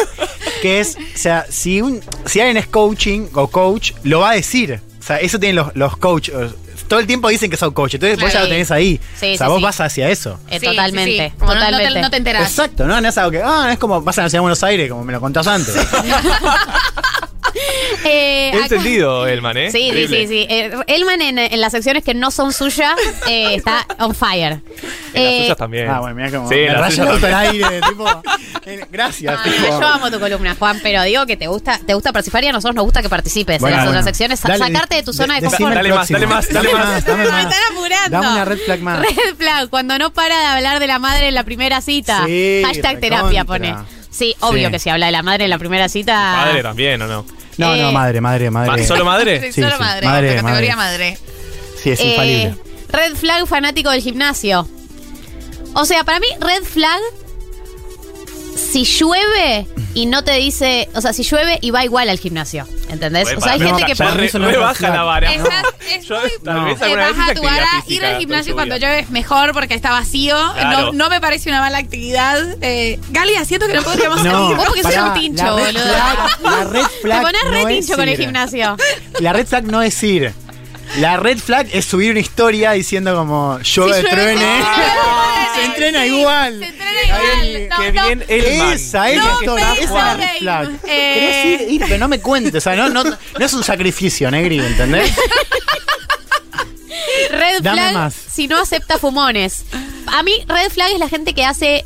Que 0.61 0.79
es, 0.81 0.97
o 0.97 1.17
sea, 1.17 1.45
si 1.49 1.81
un, 1.81 2.01
si 2.25 2.41
alguien 2.41 2.57
es 2.57 2.67
coaching 2.67 3.27
o 3.33 3.47
coach, 3.47 3.93
lo 4.03 4.19
va 4.21 4.31
a 4.31 4.33
decir. 4.33 4.81
O 4.99 5.03
sea, 5.03 5.17
eso 5.17 5.39
tienen 5.39 5.55
los, 5.55 5.73
los 5.75 5.95
coaches. 5.97 6.35
Todo 6.89 6.99
el 6.99 7.07
tiempo 7.07 7.29
dicen 7.29 7.49
que 7.49 7.55
son 7.55 7.71
coach, 7.73 7.93
entonces 7.93 8.19
vos 8.19 8.33
ya 8.33 8.41
lo 8.41 8.49
tenés 8.49 8.69
ahí. 8.71 8.99
Sí, 9.17 9.35
o 9.35 9.37
sea, 9.37 9.47
sí, 9.47 9.51
vos 9.51 9.57
sí. 9.59 9.63
vas 9.63 9.79
hacia 9.79 10.09
eso. 10.09 10.39
eh, 10.49 10.59
Sí, 10.59 10.65
totalmente. 10.65 11.11
sí, 11.11 11.29
sí. 11.29 11.33
Como 11.39 11.53
no- 11.53 11.59
no 11.59 11.65
te- 11.65 11.71
totalmente. 11.71 12.01
No 12.01 12.09
te 12.11 12.17
enterás. 12.17 12.49
Exacto, 12.49 12.85
¿no? 12.87 12.99
No 12.99 13.07
es 13.07 13.17
algo 13.17 13.31
que, 13.31 13.41
ah, 13.43 13.69
es 13.71 13.79
como 13.79 14.01
vas 14.01 14.17
a 14.17 14.23
la 14.23 14.29
ciudad 14.29 14.39
de 14.39 14.41
Buenos 14.41 14.63
Aires, 14.63 14.89
como 14.89 15.03
me 15.05 15.13
lo 15.13 15.21
contás 15.21 15.47
antes. 15.47 15.73
Eh, 18.05 18.51
acá- 18.53 18.67
sentido, 18.69 19.27
Elman, 19.27 19.57
¿eh? 19.57 19.71
Sí, 19.71 19.79
sí, 19.79 19.87
Increíble. 19.87 20.17
sí, 20.21 20.27
sí. 20.27 20.47
Eh, 20.49 20.71
Elman 20.87 21.21
en, 21.21 21.39
en 21.39 21.59
las 21.61 21.71
secciones 21.71 22.03
que 22.03 22.13
no 22.13 22.31
son 22.31 22.53
suyas 22.53 22.93
eh, 23.27 23.55
está 23.55 23.85
on 23.99 24.13
fire. 24.15 24.53
En 24.53 25.23
las 25.23 25.33
Eh, 25.33 25.39
suyas 25.41 25.57
también. 25.57 25.89
ah, 25.89 25.99
bueno, 25.99 26.15
mirá 26.15 26.31
como 26.31 26.47
Sí, 26.47 26.55
me 26.55 26.67
en 26.67 26.73
las 26.73 26.81
rayo 26.81 26.95
suyas 26.95 27.07
el 27.07 27.13
auto 27.15 27.25
al 27.27 27.31
también. 27.43 27.65
aire, 27.65 27.81
tipo, 27.89 28.23
eh, 28.65 28.85
gracias. 28.91 29.39
Ay, 29.43 29.51
tipo. 29.51 29.67
yo 29.81 29.87
amo 29.87 30.11
tu 30.11 30.19
columna, 30.19 30.55
Juan, 30.57 30.79
pero 30.81 31.03
digo 31.03 31.25
que 31.25 31.37
te 31.37 31.47
gusta, 31.47 31.79
te 31.85 31.93
gusta 31.93 32.13
participar 32.13 32.43
y 32.43 32.47
a 32.47 32.51
nosotros 32.51 32.75
nos 32.75 32.85
gusta 32.85 33.01
que 33.01 33.09
participes 33.09 33.59
Bueno, 33.59 33.73
en 33.73 33.77
las 33.77 33.85
bueno. 33.87 33.99
otras 33.99 34.05
secciones, 34.05 34.39
sa- 34.39 34.47
Dale, 34.49 34.65
sacarte 34.65 34.95
de 34.95 35.03
tu 35.03 35.11
zona 35.13 35.35
de 35.35 35.41
de- 35.41 35.47
confort. 35.47 35.73
decime 35.73 35.75
Dale 35.75 35.89
más, 35.93 36.09
dale 36.09 36.27
más, 36.27 36.53
dale 36.53 36.73
más. 36.85 37.05
dame 37.05 37.23
Me 37.23 37.41
están 37.41 37.61
apurando. 37.71 38.09
Dame 38.21 38.27
una 38.33 38.45
red 38.45 38.57
flag 38.65 38.79
más. 38.81 38.99
Red 38.99 39.35
flag, 39.37 39.69
cuando 39.69 39.97
no 39.97 40.11
para 40.11 40.37
de 40.39 40.45
hablar 40.45 40.79
de 40.79 40.87
la 40.87 40.99
madre 40.99 41.27
en 41.29 41.33
la 41.35 41.43
primera 41.43 41.81
cita. 41.81 42.23
Sí, 42.25 42.61
Hashtag 42.65 42.99
terapia 42.99 43.45
pone. 43.45 43.75
Sí, 44.09 44.35
obvio 44.39 44.67
Sí. 44.67 44.71
que 44.73 44.79
si 44.79 44.89
habla 44.89 45.05
de 45.05 45.11
la 45.11 45.23
madre 45.23 45.43
en 45.45 45.49
la 45.49 45.57
primera 45.59 45.87
cita. 45.89 46.43
Padre 46.45 46.63
también, 46.63 47.01
¿o 47.01 47.07
no? 47.07 47.25
No, 47.57 47.75
no, 47.75 47.89
Eh, 47.89 47.91
madre, 47.91 48.21
madre, 48.21 48.49
madre. 48.49 48.71
Ma- 48.81 48.87
¿Solo 48.87 49.03
madre? 49.05 49.51
Sí, 49.51 49.61
Solo 49.61 49.75
sí. 49.75 49.81
madre, 49.83 50.07
Madre, 50.07 50.35
categoría 50.37 50.75
madre. 50.75 51.17
Sí, 51.83 51.91
es 51.91 51.99
Eh, 51.99 52.05
infalible. 52.07 52.55
red 52.89 53.15
flag 53.15 53.45
fanático 53.47 53.89
del 53.91 54.01
gimnasio. 54.01 54.67
O 55.75 55.85
sea, 55.85 56.03
para 56.03 56.19
mí, 56.19 56.27
red 56.39 56.63
flag, 56.63 56.99
si 58.59 58.83
llueve 58.83 59.67
y 59.93 60.05
no 60.05 60.23
te 60.23 60.33
dice, 60.33 60.87
o 60.93 61.01
sea, 61.01 61.13
si 61.13 61.23
llueve 61.23 61.57
y 61.61 61.71
va 61.71 61.83
igual 61.83 62.09
al 62.09 62.19
gimnasio, 62.19 62.67
¿entendés? 62.89 63.29
Re- 63.29 63.35
o 63.37 63.41
sea, 63.41 63.53
hay 63.53 63.59
gente 63.61 63.85
que... 63.85 63.95
por 63.95 64.07
re- 64.15 64.27
red 64.27 64.29
flag. 64.75 64.93
la 64.93 65.03
vara. 65.03 65.33
Es 65.33 65.41
muy- 65.41 65.49
No. 66.43 66.65
vez 66.65 66.79
baja 66.79 67.33
tu 67.33 67.41
vara, 67.43 67.67
ir 67.87 68.05
al 68.05 68.17
gimnasio 68.19 68.53
cuando 68.53 68.77
llueve 68.77 68.99
es 68.99 69.09
mejor 69.09 69.53
porque 69.53 69.73
está 69.73 69.91
vacío. 69.91 70.35
Claro. 70.53 70.87
No, 70.87 70.91
no 70.93 71.09
me 71.09 71.19
parece 71.19 71.49
una 71.49 71.61
mala 71.61 71.77
actividad. 71.79 72.39
Eh, 72.61 72.99
Galia, 73.09 73.43
siento 73.45 73.67
que 73.67 73.73
no 73.73 73.83
podríamos 73.83 74.23
No, 74.23 74.31
salir. 74.31 74.55
Vos 74.57 74.65
porque 74.67 74.83
sos 74.83 74.95
un 74.95 75.13
tincho, 75.13 75.43
la 75.43 75.55
red 75.55 75.65
boludo. 75.65 75.83
flag- 75.83 76.39
la 76.41 76.63
red 76.65 76.81
Te 76.83 76.89
flag 77.01 77.21
pones 77.23 77.41
re 77.43 77.49
no 77.51 77.57
es 77.57 77.67
tincho 77.79 77.95
con 77.95 78.09
el 78.09 78.17
gimnasio. 78.17 78.77
La 79.19 79.33
red 79.33 79.47
flag 79.47 79.63
no 79.65 79.81
es 79.81 80.03
ir. 80.03 80.33
La 80.97 81.17
red 81.17 81.37
flag 81.37 81.67
es 81.71 81.85
subir 81.85 82.09
una 82.11 82.19
historia 82.19 82.71
diciendo 82.71 83.15
como 83.15 83.59
yo 83.59 83.63
Si 83.63 83.89
llueve, 83.89 84.09
truene. 84.09 84.63
Se 85.59 85.65
entrena 85.65 86.05
igual. 86.05 86.59
Se 86.59 86.65
entrena 86.65 87.03
igual. 87.03 87.69
No, 87.69 87.91
no. 87.91 88.07
bien 88.07 88.25
Elman. 88.27 88.73
Esa 88.73 89.09
es 89.09 89.17
No, 89.17 89.25
la 89.25 89.33
historia, 89.33 89.67
pero 89.73 89.83
esa 89.83 89.83
es 89.83 89.91
la 89.91 90.13
red 90.15 90.37
flag. 90.39 90.69
Eh. 90.87 91.11
Querés 91.13 91.61
ir, 91.61 91.69
ir, 91.73 91.81
pero 91.87 91.97
no 91.97 92.07
me 92.07 92.19
cuentes, 92.19 92.55
o 92.55 92.61
sea, 92.61 92.75
no, 92.75 92.89
no, 92.89 93.03
no 93.03 93.45
es 93.45 93.53
un 93.53 93.63
sacrificio, 93.63 94.29
Negri, 94.31 94.59
¿entendés? 94.59 95.11
Red 97.31 97.61
Dame 97.61 97.81
flag 97.81 97.93
más. 97.93 98.13
si 98.13 98.47
no 98.47 98.57
acepta 98.61 98.97
fumones. 98.97 99.65
A 100.07 100.23
mí, 100.23 100.43
red 100.47 100.69
flag 100.71 100.91
es 100.91 100.99
la 100.99 101.09
gente 101.09 101.33
que 101.33 101.45
hace 101.45 101.85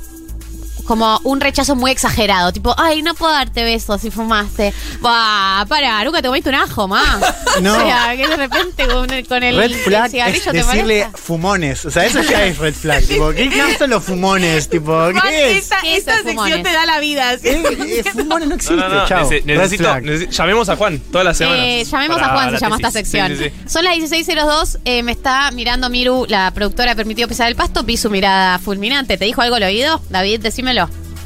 como 0.86 1.20
un 1.24 1.40
rechazo 1.42 1.76
muy 1.76 1.92
exagerado. 1.92 2.52
Tipo, 2.52 2.74
ay, 2.78 3.02
no 3.02 3.14
puedo 3.14 3.32
darte 3.34 3.64
besos 3.64 4.02
si 4.02 4.12
fumaste. 4.12 4.74
Buah, 5.02 5.66
para, 5.68 6.04
nunca 6.04 6.22
te 6.22 6.28
comiste 6.28 6.50
un 6.50 6.56
ajo, 6.56 6.88
ma. 6.88 7.04
No. 7.62 7.74
O 7.78 7.80
sea, 7.82 8.16
que 8.18 8.28
de 8.28 8.36
repente 8.36 8.88
con, 8.88 9.08
con 9.26 9.44
el, 9.44 9.56
Red 9.58 9.72
el 9.72 9.76
flag 9.76 10.06
es 10.16 10.44
te 10.44 10.52
decirle 10.54 10.66
molesta. 11.06 11.12
fumones. 11.18 11.86
O 11.86 11.92
sea, 11.92 12.04
eso 12.06 12.22
ya 12.24 12.46
es 12.46 12.58
red 12.58 12.74
flag. 12.74 13.06
Tipo, 13.06 13.30
¿qué 13.32 13.46
no 13.56 13.78
son 13.78 13.92
los 13.92 14.04
fumones? 14.04 14.70
Tipo, 14.70 15.10
¿qué 15.22 15.52
es? 15.52 15.64
esta, 15.66 15.80
¿Qué 15.82 15.94
es 15.94 16.00
esta 16.00 16.16
el 16.16 16.24
fumones? 16.24 16.54
sección 16.56 16.64
te 16.64 16.72
da 16.78 16.86
la 16.88 17.00
vida. 17.00 17.38
¿sí? 17.38 17.48
Eh, 17.50 18.02
eh, 18.06 18.12
fumones 18.12 18.48
no 18.50 18.56
existe, 18.56 18.76
No, 18.76 18.90
no, 18.90 18.96
no. 19.02 19.08
chao. 19.08 19.30
nece- 19.30 19.44
Red 19.46 19.58
necesito, 19.58 20.32
llamemos 20.32 20.68
a 20.70 20.76
Juan 20.76 21.00
todas 21.12 21.26
las 21.26 21.38
semanas. 21.38 21.60
Eh, 21.64 21.86
llamemos 21.86 22.18
para 22.20 22.32
a 22.32 22.36
Juan, 22.36 22.46
se 22.48 22.52
la 22.54 22.60
llama 22.60 22.76
esta 22.78 22.92
sección. 22.92 23.28
Sí, 23.30 23.38
sí, 23.38 23.44
sí. 23.56 23.70
Son 23.70 23.84
las 23.84 23.96
16.02. 23.96 24.80
eh, 24.86 25.04
me 25.04 25.12
está 25.12 25.52
mirando 25.52 25.90
Miru, 25.90 26.26
la 26.28 26.50
productora 26.52 26.96
Permitido 26.96 27.28
Pisar 27.28 27.48
el 27.50 27.56
Pasto. 27.56 27.84
Vi 27.84 27.98
su 27.98 28.10
mirada 28.10 28.58
fulminante. 28.58 29.18
¿Te 29.18 29.26
dijo 29.26 29.42
algo 29.42 29.56
al 29.58 29.64
oído? 29.64 30.02
David, 30.10 30.40
decímelo. 30.42 30.83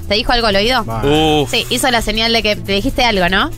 ¿Te 0.08 0.16
dijo 0.16 0.32
algo 0.32 0.48
al 0.48 0.56
oído? 0.56 0.86
Sí, 1.50 1.66
hizo 1.70 1.92
la 1.92 2.02
señal 2.02 2.34
de 2.34 2.44
que 2.44 2.56
te 2.56 2.74
dijiste 2.74 3.04
algo, 3.04 3.28
¿no? 3.30 3.50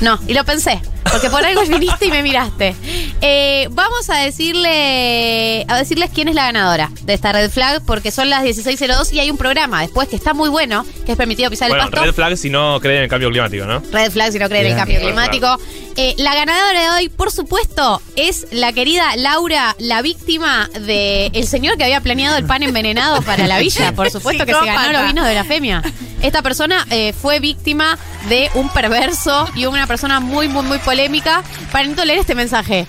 No, 0.00 0.18
y 0.26 0.34
lo 0.34 0.44
pensé. 0.44 0.80
Porque 1.10 1.30
por 1.30 1.44
algo 1.44 1.62
viniste 1.62 2.06
y 2.06 2.10
me 2.10 2.22
miraste. 2.22 2.74
Eh, 3.20 3.68
vamos 3.72 4.08
a 4.10 4.18
decirle 4.18 5.64
a 5.68 5.76
decirles 5.76 6.10
quién 6.14 6.28
es 6.28 6.34
la 6.34 6.44
ganadora 6.44 6.90
de 7.02 7.14
esta 7.14 7.32
red 7.32 7.50
flag, 7.50 7.82
porque 7.84 8.10
son 8.10 8.30
las 8.30 8.44
16.02 8.44 9.12
y 9.12 9.20
hay 9.20 9.30
un 9.30 9.36
programa 9.36 9.80
después 9.82 10.08
que 10.08 10.16
está 10.16 10.34
muy 10.34 10.48
bueno, 10.48 10.84
que 11.06 11.12
es 11.12 11.18
permitido 11.18 11.50
pisar 11.50 11.68
Bueno, 11.68 11.84
el 11.84 11.90
pasto. 11.90 12.06
red 12.06 12.14
flag 12.14 12.36
si 12.36 12.50
no 12.50 12.78
creen 12.80 12.98
en 12.98 13.02
el 13.04 13.08
cambio 13.08 13.30
climático, 13.30 13.64
¿no? 13.64 13.82
Red 13.90 14.12
flag 14.12 14.32
si 14.32 14.38
no 14.38 14.48
creen 14.48 14.66
en 14.66 14.72
el 14.72 14.78
cambio 14.78 15.00
climático. 15.00 15.58
Eh, 15.96 16.14
la 16.18 16.34
ganadora 16.34 16.80
de 16.80 16.90
hoy, 16.90 17.08
por 17.08 17.32
supuesto, 17.32 18.00
es 18.14 18.46
la 18.52 18.72
querida 18.72 19.16
Laura, 19.16 19.74
la 19.80 20.00
víctima 20.00 20.68
de 20.80 21.26
el 21.34 21.46
señor 21.48 21.76
que 21.76 21.84
había 21.84 22.00
planeado 22.00 22.36
el 22.36 22.44
pan 22.44 22.62
envenenado 22.62 23.20
para 23.22 23.46
la 23.48 23.58
villa. 23.58 23.92
Por 23.96 24.10
supuesto 24.10 24.46
que 24.46 24.54
se 24.54 24.64
ganó 24.64 24.92
los 24.92 25.06
vinos 25.08 25.26
de 25.26 25.34
la 25.34 25.42
femia. 25.44 25.82
Esta 26.22 26.42
persona 26.42 26.86
eh, 26.90 27.12
fue 27.12 27.40
víctima 27.40 27.98
de 28.28 28.48
un 28.54 28.68
perverso 28.70 29.48
y 29.56 29.66
una 29.66 29.86
persona 29.88 30.20
muy, 30.20 30.48
muy, 30.48 30.62
muy 30.62 30.78
polémica. 30.78 30.97
Para 31.70 31.86
no 31.86 32.04
leer 32.04 32.20
este 32.20 32.34
mensaje. 32.34 32.86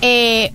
Eh, 0.00 0.52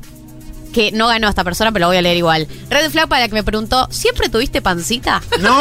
que 0.76 0.92
no 0.92 1.08
ganó 1.08 1.30
esta 1.30 1.46
persona, 1.46 1.72
pero 1.72 1.84
lo 1.84 1.88
voy 1.88 1.98
a 1.98 2.02
leer 2.02 2.18
igual. 2.18 2.48
Red 2.70 2.92
flag 2.92 3.08
para 3.08 3.22
la 3.22 3.28
que 3.30 3.34
me 3.34 3.44
preguntó, 3.44 3.88
¿siempre 3.90 4.28
tuviste 4.28 4.62
pancita? 4.62 5.22
No, 5.40 5.58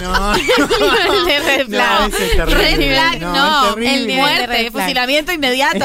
no. 0.00 0.34
El 0.34 1.24
de 1.26 1.38
red 1.40 1.66
flag. 1.68 2.00
No, 2.00 2.06
es. 2.06 2.36
Red 2.54 2.76
flag, 2.76 3.20
No, 3.20 3.76
no. 3.76 3.76
el 3.82 4.08
muerte, 4.08 4.46
red 4.48 4.70
flag. 4.72 4.82
fusilamiento 4.84 5.32
inmediato. 5.32 5.78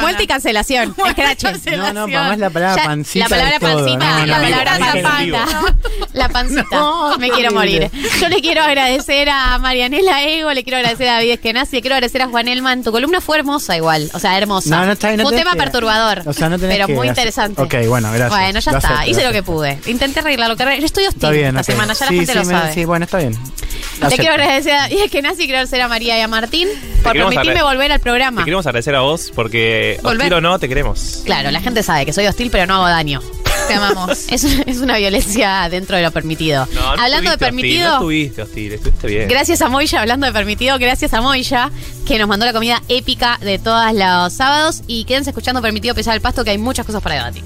Muerte, 0.00 0.22
y 0.24 0.26
cancelación. 0.26 0.94
Escrachen. 1.06 1.60
No, 1.78 1.92
no, 1.92 2.06
para 2.06 2.28
más 2.28 2.38
la 2.38 2.50
palabra 2.50 2.82
Ya, 2.82 2.88
pancita. 2.88 3.28
la 3.28 3.36
palabra 3.36 3.60
pancita, 3.60 3.96
No, 3.98 4.18
no, 4.20 4.26
la 4.26 4.36
no, 4.38 4.42
palabra 4.44 4.78
no, 4.78 4.84
no, 4.86 4.92
zapata. 4.92 5.74
La 6.12 6.28
pancita. 6.28 6.66
No, 6.70 7.18
Me 7.18 7.30
quiero 7.30 7.52
morir. 7.52 7.90
Yo 8.20 8.28
le 8.28 8.40
quiero 8.42 8.62
agradecer 8.62 9.28
a 9.30 9.56
Marianela 9.58 10.22
Ego, 10.24 10.52
le 10.52 10.64
quiero 10.64 10.76
agradecer 10.78 11.08
a 11.08 11.12
David 11.14 11.30
Eskenazi, 11.32 11.76
le 11.76 11.80
quiero 11.82 11.94
agradecer 11.96 12.20
a 12.22 12.28
Juan 12.28 12.48
Elman. 12.48 12.82
Tu 12.84 12.92
columna 12.92 13.20
fue 13.22 13.38
hermosa 13.38 13.74
igual. 13.76 14.10
O 14.12 14.18
sea, 14.18 14.36
hermosa. 14.36 14.68
No, 14.70 14.84
no 14.86 14.92
está 14.92 15.14
Fue 15.14 15.24
un 15.24 15.34
tema 15.36 15.52
que- 15.52 15.58
perturbador. 15.58 16.22
o 16.26 16.32
sea, 16.34 16.48
no 16.50 16.58
tenés 16.58 16.76
Pero 16.76 16.86
que 16.88 16.94
muy 16.94 17.08
hacer- 17.08 17.28
Ok, 17.62 17.74
bueno, 17.88 18.08
gracias. 18.12 18.30
Bueno, 18.30 18.58
ya 18.60 18.72
Lo 18.72 18.78
está. 18.78 18.88
acepto, 18.94 19.10
Hice 19.10 19.20
lo 19.22 19.26
lo 19.28 19.32
que 19.32 19.42
pude. 19.42 19.78
Intenté 19.86 20.20
arreglar 20.20 20.48
lo 20.48 20.56
que 20.56 20.62
arreglé. 20.62 20.86
Estoy 20.86 21.04
hostil 21.04 21.18
Está 21.18 21.30
bien, 21.30 21.46
esta 21.56 21.60
ok. 21.60 21.66
semana, 21.66 21.92
ya 21.94 22.04
la 22.04 22.10
Sí, 22.10 22.16
gente 22.16 22.32
sí, 22.32 22.38
lo 22.38 22.44
me- 22.44 22.52
sabe. 22.54 22.74
Sí, 22.74 22.84
bueno, 22.84 23.04
está 23.04 23.18
bien. 23.18 23.34
Acepto. 24.00 24.16
quiero 24.16 24.32
agradecer 24.32 24.72
a 24.72 24.80
David 24.88 24.98
Eskenazi, 25.04 25.36
quiero 25.38 25.52
agradecer 25.58 25.80
a 25.80 25.88
María 25.88 26.18
y 26.18 26.20
a 26.20 26.28
Martín 26.28 26.68
por 27.02 27.12
permitirme 27.12 27.62
volver 27.62 27.92
al 27.92 27.98
Te 27.98 28.02
programa. 28.02 28.44
queremos 28.44 28.66
agradecer 28.66 28.94
a 28.96 29.00
vos 29.00 29.30
porque 29.34 29.98
Volver. 30.02 30.20
hostil 30.22 30.32
o 30.34 30.40
no, 30.40 30.58
te 30.58 30.68
queremos. 30.68 31.22
Claro, 31.24 31.50
la 31.50 31.60
gente 31.60 31.82
sabe 31.82 32.04
que 32.04 32.12
soy 32.12 32.26
hostil, 32.26 32.50
pero 32.50 32.66
no 32.66 32.74
hago 32.74 32.88
daño. 32.88 33.20
Te 33.68 33.74
amamos. 33.74 34.24
Es, 34.28 34.44
es 34.44 34.78
una 34.78 34.98
violencia 34.98 35.68
dentro 35.70 35.96
de 35.96 36.02
lo 36.02 36.10
permitido. 36.10 36.66
No, 36.74 36.80
no 36.96 37.02
hablando 37.02 37.30
de 37.30 37.34
estuviste 37.36 37.44
hostil, 37.44 37.46
permitido, 37.46 37.88
no 37.88 37.94
estuviste 37.94 38.42
hostil, 38.42 38.72
estuviste 38.72 39.06
bien. 39.06 39.28
gracias 39.28 39.62
a 39.62 39.68
Moya, 39.68 40.00
hablando 40.00 40.26
de 40.26 40.32
permitido, 40.32 40.78
gracias 40.78 41.14
a 41.14 41.20
Moya, 41.20 41.70
que 42.06 42.18
nos 42.18 42.26
mandó 42.28 42.44
la 42.46 42.52
comida 42.52 42.82
épica 42.88 43.38
de 43.40 43.58
todos 43.60 43.92
los 43.94 44.32
sábados. 44.32 44.82
Y 44.88 45.04
quédense 45.04 45.30
escuchando 45.30 45.62
Permitido 45.62 45.94
Pesar 45.94 46.14
el 46.16 46.20
Pasto, 46.20 46.42
que 46.44 46.50
hay 46.50 46.58
muchas 46.58 46.84
cosas 46.84 47.00
para 47.00 47.14
debatir. 47.14 47.43